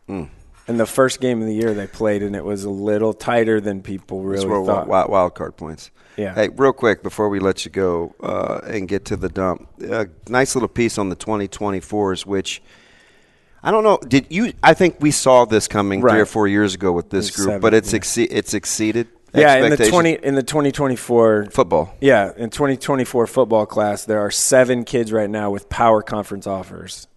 Hmm. 0.07 0.25
And 0.67 0.79
the 0.79 0.85
first 0.85 1.19
game 1.19 1.41
of 1.41 1.47
the 1.47 1.53
year 1.53 1.73
they 1.73 1.87
played, 1.87 2.23
and 2.23 2.35
it 2.35 2.45
was 2.45 2.63
a 2.63 2.69
little 2.69 3.13
tighter 3.13 3.59
than 3.59 3.81
people 3.81 4.21
really 4.21 4.47
thought. 4.65 4.87
wild, 4.87 5.09
wild 5.09 5.35
card 5.35 5.57
points. 5.57 5.91
Yeah. 6.15 6.35
Hey, 6.35 6.49
real 6.49 6.73
quick 6.73 7.03
before 7.03 7.27
we 7.27 7.39
let 7.39 7.65
you 7.65 7.71
go 7.71 8.15
uh, 8.21 8.61
and 8.65 8.87
get 8.87 9.05
to 9.05 9.17
the 9.17 9.29
dump, 9.29 9.67
a 9.81 10.07
nice 10.29 10.55
little 10.55 10.69
piece 10.69 10.97
on 10.97 11.09
the 11.09 11.15
2024s, 11.15 12.25
which 12.25 12.61
I 13.63 13.71
don't 13.71 13.83
know. 13.83 13.97
Did 13.97 14.27
you? 14.29 14.53
I 14.61 14.73
think 14.73 14.97
we 14.99 15.11
saw 15.11 15.45
this 15.45 15.67
coming 15.67 16.01
three 16.01 16.19
or 16.19 16.25
four 16.25 16.47
years 16.47 16.75
ago 16.75 16.91
with 16.91 17.09
this 17.09 17.31
group, 17.31 17.47
seven, 17.47 17.61
but 17.61 17.73
it's 17.73 17.93
yeah. 17.93 17.99
exce- 17.99 18.27
it's 18.29 18.53
exceeded. 18.53 19.07
Yeah, 19.33 19.55
in 19.55 19.69
the 19.71 19.89
twenty 19.89 20.13
in 20.13 20.35
the 20.35 20.43
twenty 20.43 20.71
twenty 20.71 20.95
four 20.95 21.45
football. 21.45 21.95
Yeah, 22.01 22.33
in 22.37 22.49
twenty 22.49 22.77
twenty 22.77 23.05
four 23.05 23.25
football 23.25 23.65
class, 23.65 24.05
there 24.05 24.19
are 24.19 24.29
seven 24.29 24.83
kids 24.83 25.11
right 25.11 25.29
now 25.29 25.49
with 25.49 25.69
power 25.69 26.01
conference 26.01 26.45
offers 26.45 27.07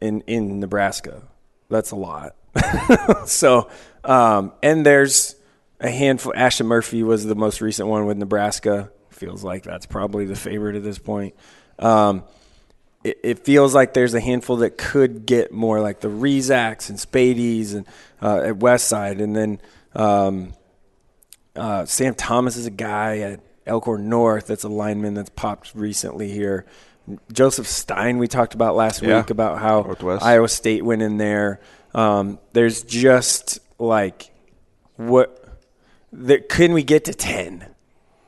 in 0.00 0.20
in 0.26 0.60
Nebraska. 0.60 1.22
That's 1.70 1.90
a 1.90 1.96
lot. 1.96 2.36
so, 3.26 3.70
um, 4.04 4.52
and 4.62 4.84
there's 4.84 5.34
a 5.80 5.90
handful. 5.90 6.32
Ashton 6.34 6.66
Murphy 6.66 7.02
was 7.02 7.24
the 7.24 7.34
most 7.34 7.60
recent 7.60 7.88
one 7.88 8.06
with 8.06 8.16
Nebraska. 8.16 8.90
Feels 9.10 9.44
like 9.44 9.62
that's 9.62 9.86
probably 9.86 10.24
the 10.24 10.36
favorite 10.36 10.76
at 10.76 10.82
this 10.82 10.98
point. 10.98 11.34
Um, 11.78 12.24
it, 13.02 13.18
it 13.22 13.38
feels 13.44 13.74
like 13.74 13.94
there's 13.94 14.14
a 14.14 14.20
handful 14.20 14.56
that 14.58 14.76
could 14.78 15.26
get 15.26 15.52
more, 15.52 15.80
like 15.80 16.00
the 16.00 16.08
Rezacs 16.08 16.88
and 16.90 16.98
Spadies 16.98 17.74
and 17.74 17.86
uh, 18.22 18.38
at 18.48 18.54
Westside, 18.58 19.22
and 19.22 19.34
then. 19.36 19.60
Um, 19.94 20.54
uh, 21.56 21.84
Sam 21.84 22.14
Thomas 22.14 22.56
is 22.56 22.66
a 22.66 22.70
guy 22.70 23.18
at 23.18 23.40
Elkhorn 23.66 24.08
North 24.08 24.48
that's 24.48 24.64
a 24.64 24.68
lineman 24.68 25.14
that's 25.14 25.30
popped 25.30 25.72
recently 25.74 26.30
here. 26.30 26.66
Joseph 27.32 27.68
Stein, 27.68 28.18
we 28.18 28.26
talked 28.26 28.54
about 28.54 28.74
last 28.74 29.02
Yeah. 29.02 29.18
week 29.18 29.30
about 29.30 29.58
how 29.60 29.82
Northwest. 29.82 30.24
Iowa 30.24 30.48
State 30.48 30.84
went 30.84 31.02
in 31.02 31.16
there. 31.18 31.60
Um, 31.94 32.38
there's 32.52 32.82
just 32.82 33.60
like 33.78 34.30
what 34.96 35.44
there, 36.12 36.40
can 36.40 36.72
we 36.72 36.82
get 36.82 37.04
to 37.06 37.14
10? 37.14 37.66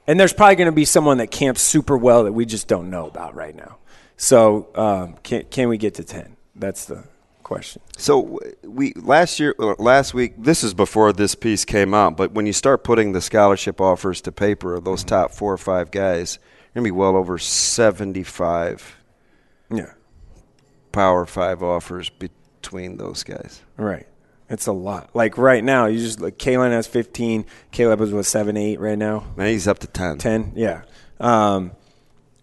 And 0.06 0.20
there's 0.20 0.32
probably 0.32 0.56
going 0.56 0.66
to 0.66 0.72
be 0.72 0.84
someone 0.84 1.18
that 1.18 1.30
camps 1.30 1.62
super 1.62 1.96
well 1.96 2.24
that 2.24 2.32
we 2.32 2.46
just 2.46 2.68
don't 2.68 2.90
know 2.90 3.06
about 3.06 3.34
right 3.34 3.54
now. 3.54 3.78
So 4.16 4.68
um, 4.74 5.16
can, 5.22 5.44
can 5.44 5.68
we 5.68 5.78
get 5.78 5.94
to 5.94 6.04
10? 6.04 6.36
That's 6.54 6.84
the 6.86 7.04
question. 7.46 7.80
So 7.96 8.40
we 8.64 8.92
last 8.94 9.38
year, 9.38 9.54
or 9.58 9.76
last 9.78 10.14
week. 10.14 10.34
This 10.36 10.64
is 10.64 10.74
before 10.74 11.12
this 11.12 11.36
piece 11.36 11.64
came 11.64 11.94
out. 11.94 12.16
But 12.16 12.32
when 12.32 12.44
you 12.44 12.52
start 12.52 12.82
putting 12.82 13.12
the 13.12 13.20
scholarship 13.20 13.80
offers 13.80 14.20
to 14.22 14.32
paper 14.32 14.74
of 14.74 14.84
those 14.84 15.04
top 15.04 15.30
four 15.30 15.52
or 15.52 15.58
five 15.58 15.92
guys, 15.92 16.40
you're 16.74 16.82
gonna 16.82 16.84
be 16.84 16.90
well 16.90 17.16
over 17.16 17.38
seventy-five. 17.38 18.96
Yeah. 19.70 19.92
Power 20.90 21.24
five 21.24 21.62
offers 21.62 22.08
between 22.66 22.96
those 22.96 23.22
guys. 23.22 23.62
Right. 23.76 24.06
It's 24.48 24.66
a 24.66 24.72
lot. 24.72 25.10
Like 25.14 25.38
right 25.38 25.62
now, 25.62 25.86
you 25.86 25.98
just 25.98 26.20
like 26.20 26.36
Kalen 26.36 26.70
has 26.70 26.86
15. 26.86 27.46
Caleb 27.70 28.00
is 28.00 28.12
what 28.12 28.26
seven, 28.26 28.56
eight 28.56 28.80
right 28.80 28.98
now. 28.98 29.24
Man, 29.36 29.48
he's 29.48 29.68
up 29.68 29.78
to 29.80 29.86
10. 29.86 30.18
10, 30.18 30.52
yeah. 30.56 30.82
Um, 31.20 31.72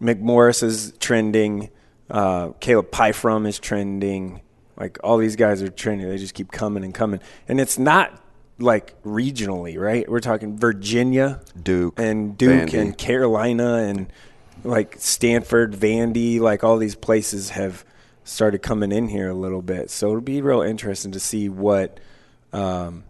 McMorris 0.02 0.64
is 0.64 0.94
trending. 1.00 1.70
Uh, 2.10 2.50
Caleb 2.62 2.92
Pyfrom 2.92 3.48
is 3.48 3.60
trending. 3.60 4.42
Like 4.78 4.98
all 5.04 5.18
these 5.18 5.36
guys 5.36 5.62
are 5.62 5.70
trending. 5.70 6.08
They 6.08 6.18
just 6.18 6.34
keep 6.34 6.52
coming 6.52 6.84
and 6.84 6.94
coming, 6.94 7.20
and 7.48 7.62
it's 7.62 7.78
not 7.78 8.20
like 8.60 9.02
regionally, 9.04 9.80
right? 9.80 10.10
We're 10.10 10.20
talking 10.20 10.58
Virginia, 10.58 11.42
Duke, 11.62 12.00
and 12.00 12.38
Duke, 12.38 12.70
Vandy. 12.70 12.80
and 12.82 12.98
Carolina, 12.98 13.76
and 13.76 14.08
like 14.64 14.96
Stanford, 14.98 15.74
Vandy. 15.74 16.40
Like 16.40 16.64
all 16.64 16.78
these 16.78 16.96
places 16.96 17.52
have 17.52 17.86
started 18.24 18.60
coming 18.60 18.92
in 18.92 19.10
here 19.10 19.30
a 19.30 19.34
little 19.34 19.62
bit. 19.62 19.90
So 19.90 20.10
it'll 20.10 20.22
be 20.22 20.42
real 20.42 20.62
interesting 20.62 21.12
to 21.12 21.20
see 21.20 21.50
what. 21.50 22.00
Um, 22.52 23.06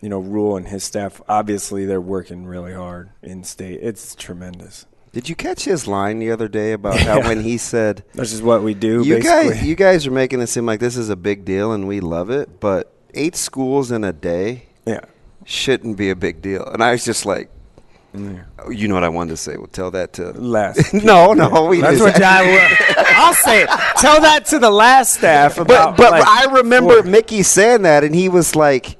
you 0.00 0.08
know, 0.08 0.18
Rhule 0.18 0.56
and 0.56 0.68
his 0.68 0.84
staff. 0.84 1.20
Obviously, 1.28 1.84
they're 1.84 2.00
working 2.00 2.46
really 2.46 2.72
hard 2.72 3.10
in 3.22 3.44
state. 3.44 3.80
It's 3.82 4.14
tremendous. 4.14 4.86
Did 5.12 5.28
you 5.28 5.34
catch 5.34 5.64
his 5.64 5.88
line 5.88 6.18
the 6.18 6.30
other 6.30 6.48
day 6.48 6.72
about 6.72 6.98
how 7.00 7.20
when 7.28 7.42
he 7.42 7.58
said, 7.58 8.04
"This 8.14 8.32
is 8.32 8.42
what 8.42 8.62
we 8.62 8.74
do"? 8.74 9.02
You 9.04 9.16
basically. 9.16 9.54
guys, 9.54 9.64
you 9.64 9.74
guys 9.74 10.06
are 10.06 10.10
making 10.10 10.40
it 10.40 10.48
seem 10.48 10.66
like 10.66 10.80
this 10.80 10.96
is 10.96 11.08
a 11.08 11.16
big 11.16 11.44
deal 11.44 11.72
and 11.72 11.88
we 11.88 12.00
love 12.00 12.30
it, 12.30 12.60
but 12.60 12.92
eight 13.14 13.34
schools 13.34 13.90
in 13.90 14.04
a 14.04 14.12
day, 14.12 14.66
yeah, 14.86 15.00
shouldn't 15.44 15.96
be 15.96 16.10
a 16.10 16.16
big 16.16 16.42
deal. 16.42 16.64
And 16.64 16.82
I 16.82 16.92
was 16.92 17.04
just 17.04 17.26
like, 17.26 17.50
oh, 18.64 18.70
you 18.70 18.88
know 18.88 18.94
what 18.94 19.04
I 19.04 19.08
wanted 19.08 19.30
to 19.30 19.36
say? 19.36 19.56
Well, 19.56 19.66
tell 19.66 19.90
that 19.92 20.14
to 20.14 20.30
last. 20.32 20.92
no, 20.94 21.32
no, 21.34 21.66
we 21.66 21.80
That's 21.80 21.98
just- 21.98 22.14
what 22.14 22.22
I 22.22 22.42
will. 22.42 23.04
I'll 23.16 23.34
say 23.34 23.62
it. 23.62 23.68
Tell 23.98 24.20
that 24.20 24.46
to 24.46 24.58
the 24.58 24.70
last 24.70 25.14
staff 25.14 25.56
But 25.56 25.62
about. 25.66 25.96
but 25.96 26.10
like, 26.12 26.26
I 26.26 26.44
remember 26.58 27.02
four- 27.02 27.10
Mickey 27.10 27.42
saying 27.42 27.82
that, 27.82 28.04
and 28.04 28.14
he 28.14 28.28
was 28.28 28.54
like, 28.56 28.96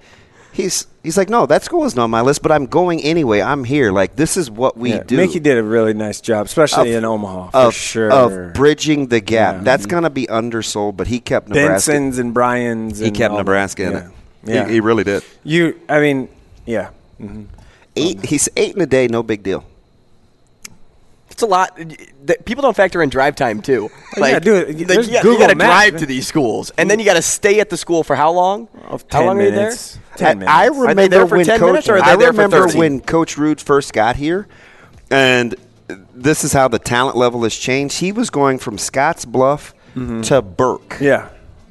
he's 0.53 0.87
he's 1.05 1.17
like, 1.17 1.29
no, 1.29 1.47
that 1.47 1.63
school 1.63 1.85
is 1.85 1.95
not 1.95 2.05
on 2.05 2.11
my 2.11 2.21
list, 2.21 2.43
but 2.43 2.51
I'm 2.53 2.67
going 2.67 3.01
anyway. 3.03 3.41
I'm 3.41 3.65
here. 3.65 3.93
Like 3.93 4.17
this 4.17 4.37
is 4.37 4.51
what 4.51 4.77
we 4.77 4.91
Yeah, 4.93 5.03
do. 5.05 5.17
Mickey 5.17 5.39
did 5.41 5.57
a 5.57 5.63
really 5.63 5.95
nice 5.95 6.21
job, 6.21 6.47
especially 6.47 6.91
Of- 6.91 6.99
in 6.99 7.05
Omaha, 7.05 7.51
for 7.51 7.57
of, 7.59 7.75
sure. 7.75 8.13
of 8.13 8.55
bridging 8.55 9.07
the 9.07 9.21
gap. 9.21 9.57
Yeah. 9.57 9.61
That's 9.63 9.87
gonna 9.87 10.11
be 10.11 10.29
undersold, 10.29 10.97
but 10.97 11.07
he 11.07 11.21
kept 11.21 11.49
Nebraska. 11.49 11.93
Benson's 11.93 12.19
and 12.19 12.35
Bryan's. 12.35 12.99
He 12.99 13.07
and 13.09 13.17
kept 13.17 13.33
that. 13.33 13.39
Nebraska 13.39 13.85
in 13.87 13.93
yeah. 13.93 13.99
it. 13.99 14.13
Yeah. 14.45 14.67
He, 14.67 14.75
he 14.75 14.81
really 14.81 15.05
did. 15.05 15.23
You, 15.45 15.79
I 15.89 16.01
mean, 16.01 16.29
yeah. 16.67 16.91
hmm 17.19 17.45
Eight. 17.99 18.25
He's 18.25 18.49
eight 18.57 18.75
in 18.75 18.81
a 18.81 18.87
day. 18.87 19.09
No 19.09 19.23
big 19.23 19.43
deal. 19.43 19.65
It's 21.31 21.43
a 21.43 21.47
lot. 21.47 21.79
People 22.45 22.63
don't 22.63 22.75
factor 22.75 23.01
in 23.01 23.11
drive 23.11 23.37
time 23.37 23.63
too. 23.63 23.91
Oh, 24.21 24.27
yeah, 24.27 24.41
dude, 24.41 24.67
like, 24.67 25.07
you, 25.07 25.39
got, 25.39 25.47
to 25.51 25.55
drive 25.55 25.97
to 25.99 26.07
these 26.07 26.27
schools, 26.27 26.73
and 26.77 26.91
then 26.91 26.99
you 26.99 27.05
got 27.05 27.15
to 27.15 27.23
stay 27.23 27.61
at 27.61 27.71
the 27.71 27.77
school 27.77 28.03
for 28.03 28.17
how 28.17 28.33
long? 28.33 28.67
how 28.83 28.97
10 28.97 29.27
long 29.27 29.39
minutes. 29.39 29.95
are 29.95 29.99
you 29.99 30.03
there? 30.17 30.29
10 30.29 30.39
minutes. 30.41 30.53
I 30.53 30.67
Are 30.67 30.71
they 30.73 30.81
remember 30.81 31.09
there 31.09 31.27
for 31.29 31.37
when 31.37 31.47
10 31.47 31.61
Coach. 31.61 31.67
minutes, 31.69 31.89
or 31.89 31.93
are 31.93 32.01
they 32.01 32.11
I 32.11 32.17
there 32.17 32.31
remember 32.33 32.61
13? 32.63 32.79
when 32.81 33.01
Coach 33.01 33.39
Rhule 33.39 33.55
first 33.55 33.93
got 33.93 34.17
here, 34.17 34.49
and 35.09 35.55
this 36.13 36.43
is 36.43 36.53
how 36.53 36.67
the 36.67 36.81
talent 36.81 37.17
level 37.17 37.45
has 37.45 37.55
changed. 37.55 38.01
He 38.01 38.11
was 38.11 38.29
going 38.29 38.59
from 38.59 38.77
Scotts 38.77 39.25
Bluff 39.25 39.73
to 39.95 40.43
Burke. 40.43 40.97
Yeah, 41.01 41.29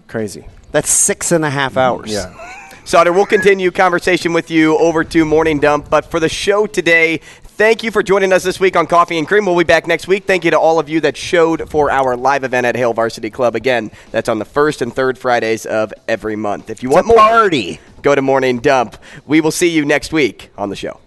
crazy. 0.08 0.48
That's 0.72 0.90
six 0.90 1.34
and 1.34 1.44
a 1.44 1.50
half 1.50 1.76
hours. 1.76 2.10
Yeah. 2.14 2.34
Sauter, 2.88 3.12
we'll 3.12 3.26
continue 3.26 3.70
conversation 3.70 4.32
with 4.32 4.50
you 4.50 4.78
over 4.78 5.04
to 5.04 5.26
Morning 5.26 5.60
Dump. 5.60 5.90
But 5.90 6.06
for 6.06 6.22
the 6.22 6.30
show 6.30 6.66
today, 6.66 7.18
thank 7.18 7.84
you 7.84 7.92
for 7.92 8.02
joining 8.02 8.32
us 8.32 8.46
this 8.46 8.62
week 8.62 8.78
on 8.78 8.88
Coffee 8.88 9.18
and 9.18 9.28
Cream. 9.28 9.46
We'll 9.46 9.58
be 9.58 9.66
back 9.66 9.88
next 9.88 10.08
week. 10.08 10.24
Thank 10.24 10.46
you 10.46 10.52
to 10.52 10.58
all 10.58 10.80
of 10.80 10.88
you 10.88 11.02
that 11.02 11.18
showed 11.18 11.70
for 11.70 11.92
our 11.92 12.16
live 12.16 12.46
event 12.46 12.66
at 12.66 12.78
Hail 12.78 12.94
Varsity 12.94 13.30
Club. 13.30 13.58
Again, 13.58 13.92
that's 14.12 14.30
on 14.30 14.40
the 14.40 14.46
first 14.46 14.82
and 14.82 14.96
third 14.96 15.18
Fridays 15.18 15.66
of 15.66 15.94
every 16.08 16.38
month. 16.38 16.70
If 16.70 16.82
you 16.82 16.90
want 16.90 17.08
more, 17.08 17.18
party. 17.18 17.82
go 18.04 18.16
to 18.16 18.22
Morning 18.22 18.60
Dump. 18.60 18.96
We 19.26 19.42
will 19.42 19.52
see 19.52 19.68
you 19.68 19.84
next 19.84 20.14
week 20.14 20.50
on 20.58 20.70
the 20.70 20.78
show. 20.78 21.02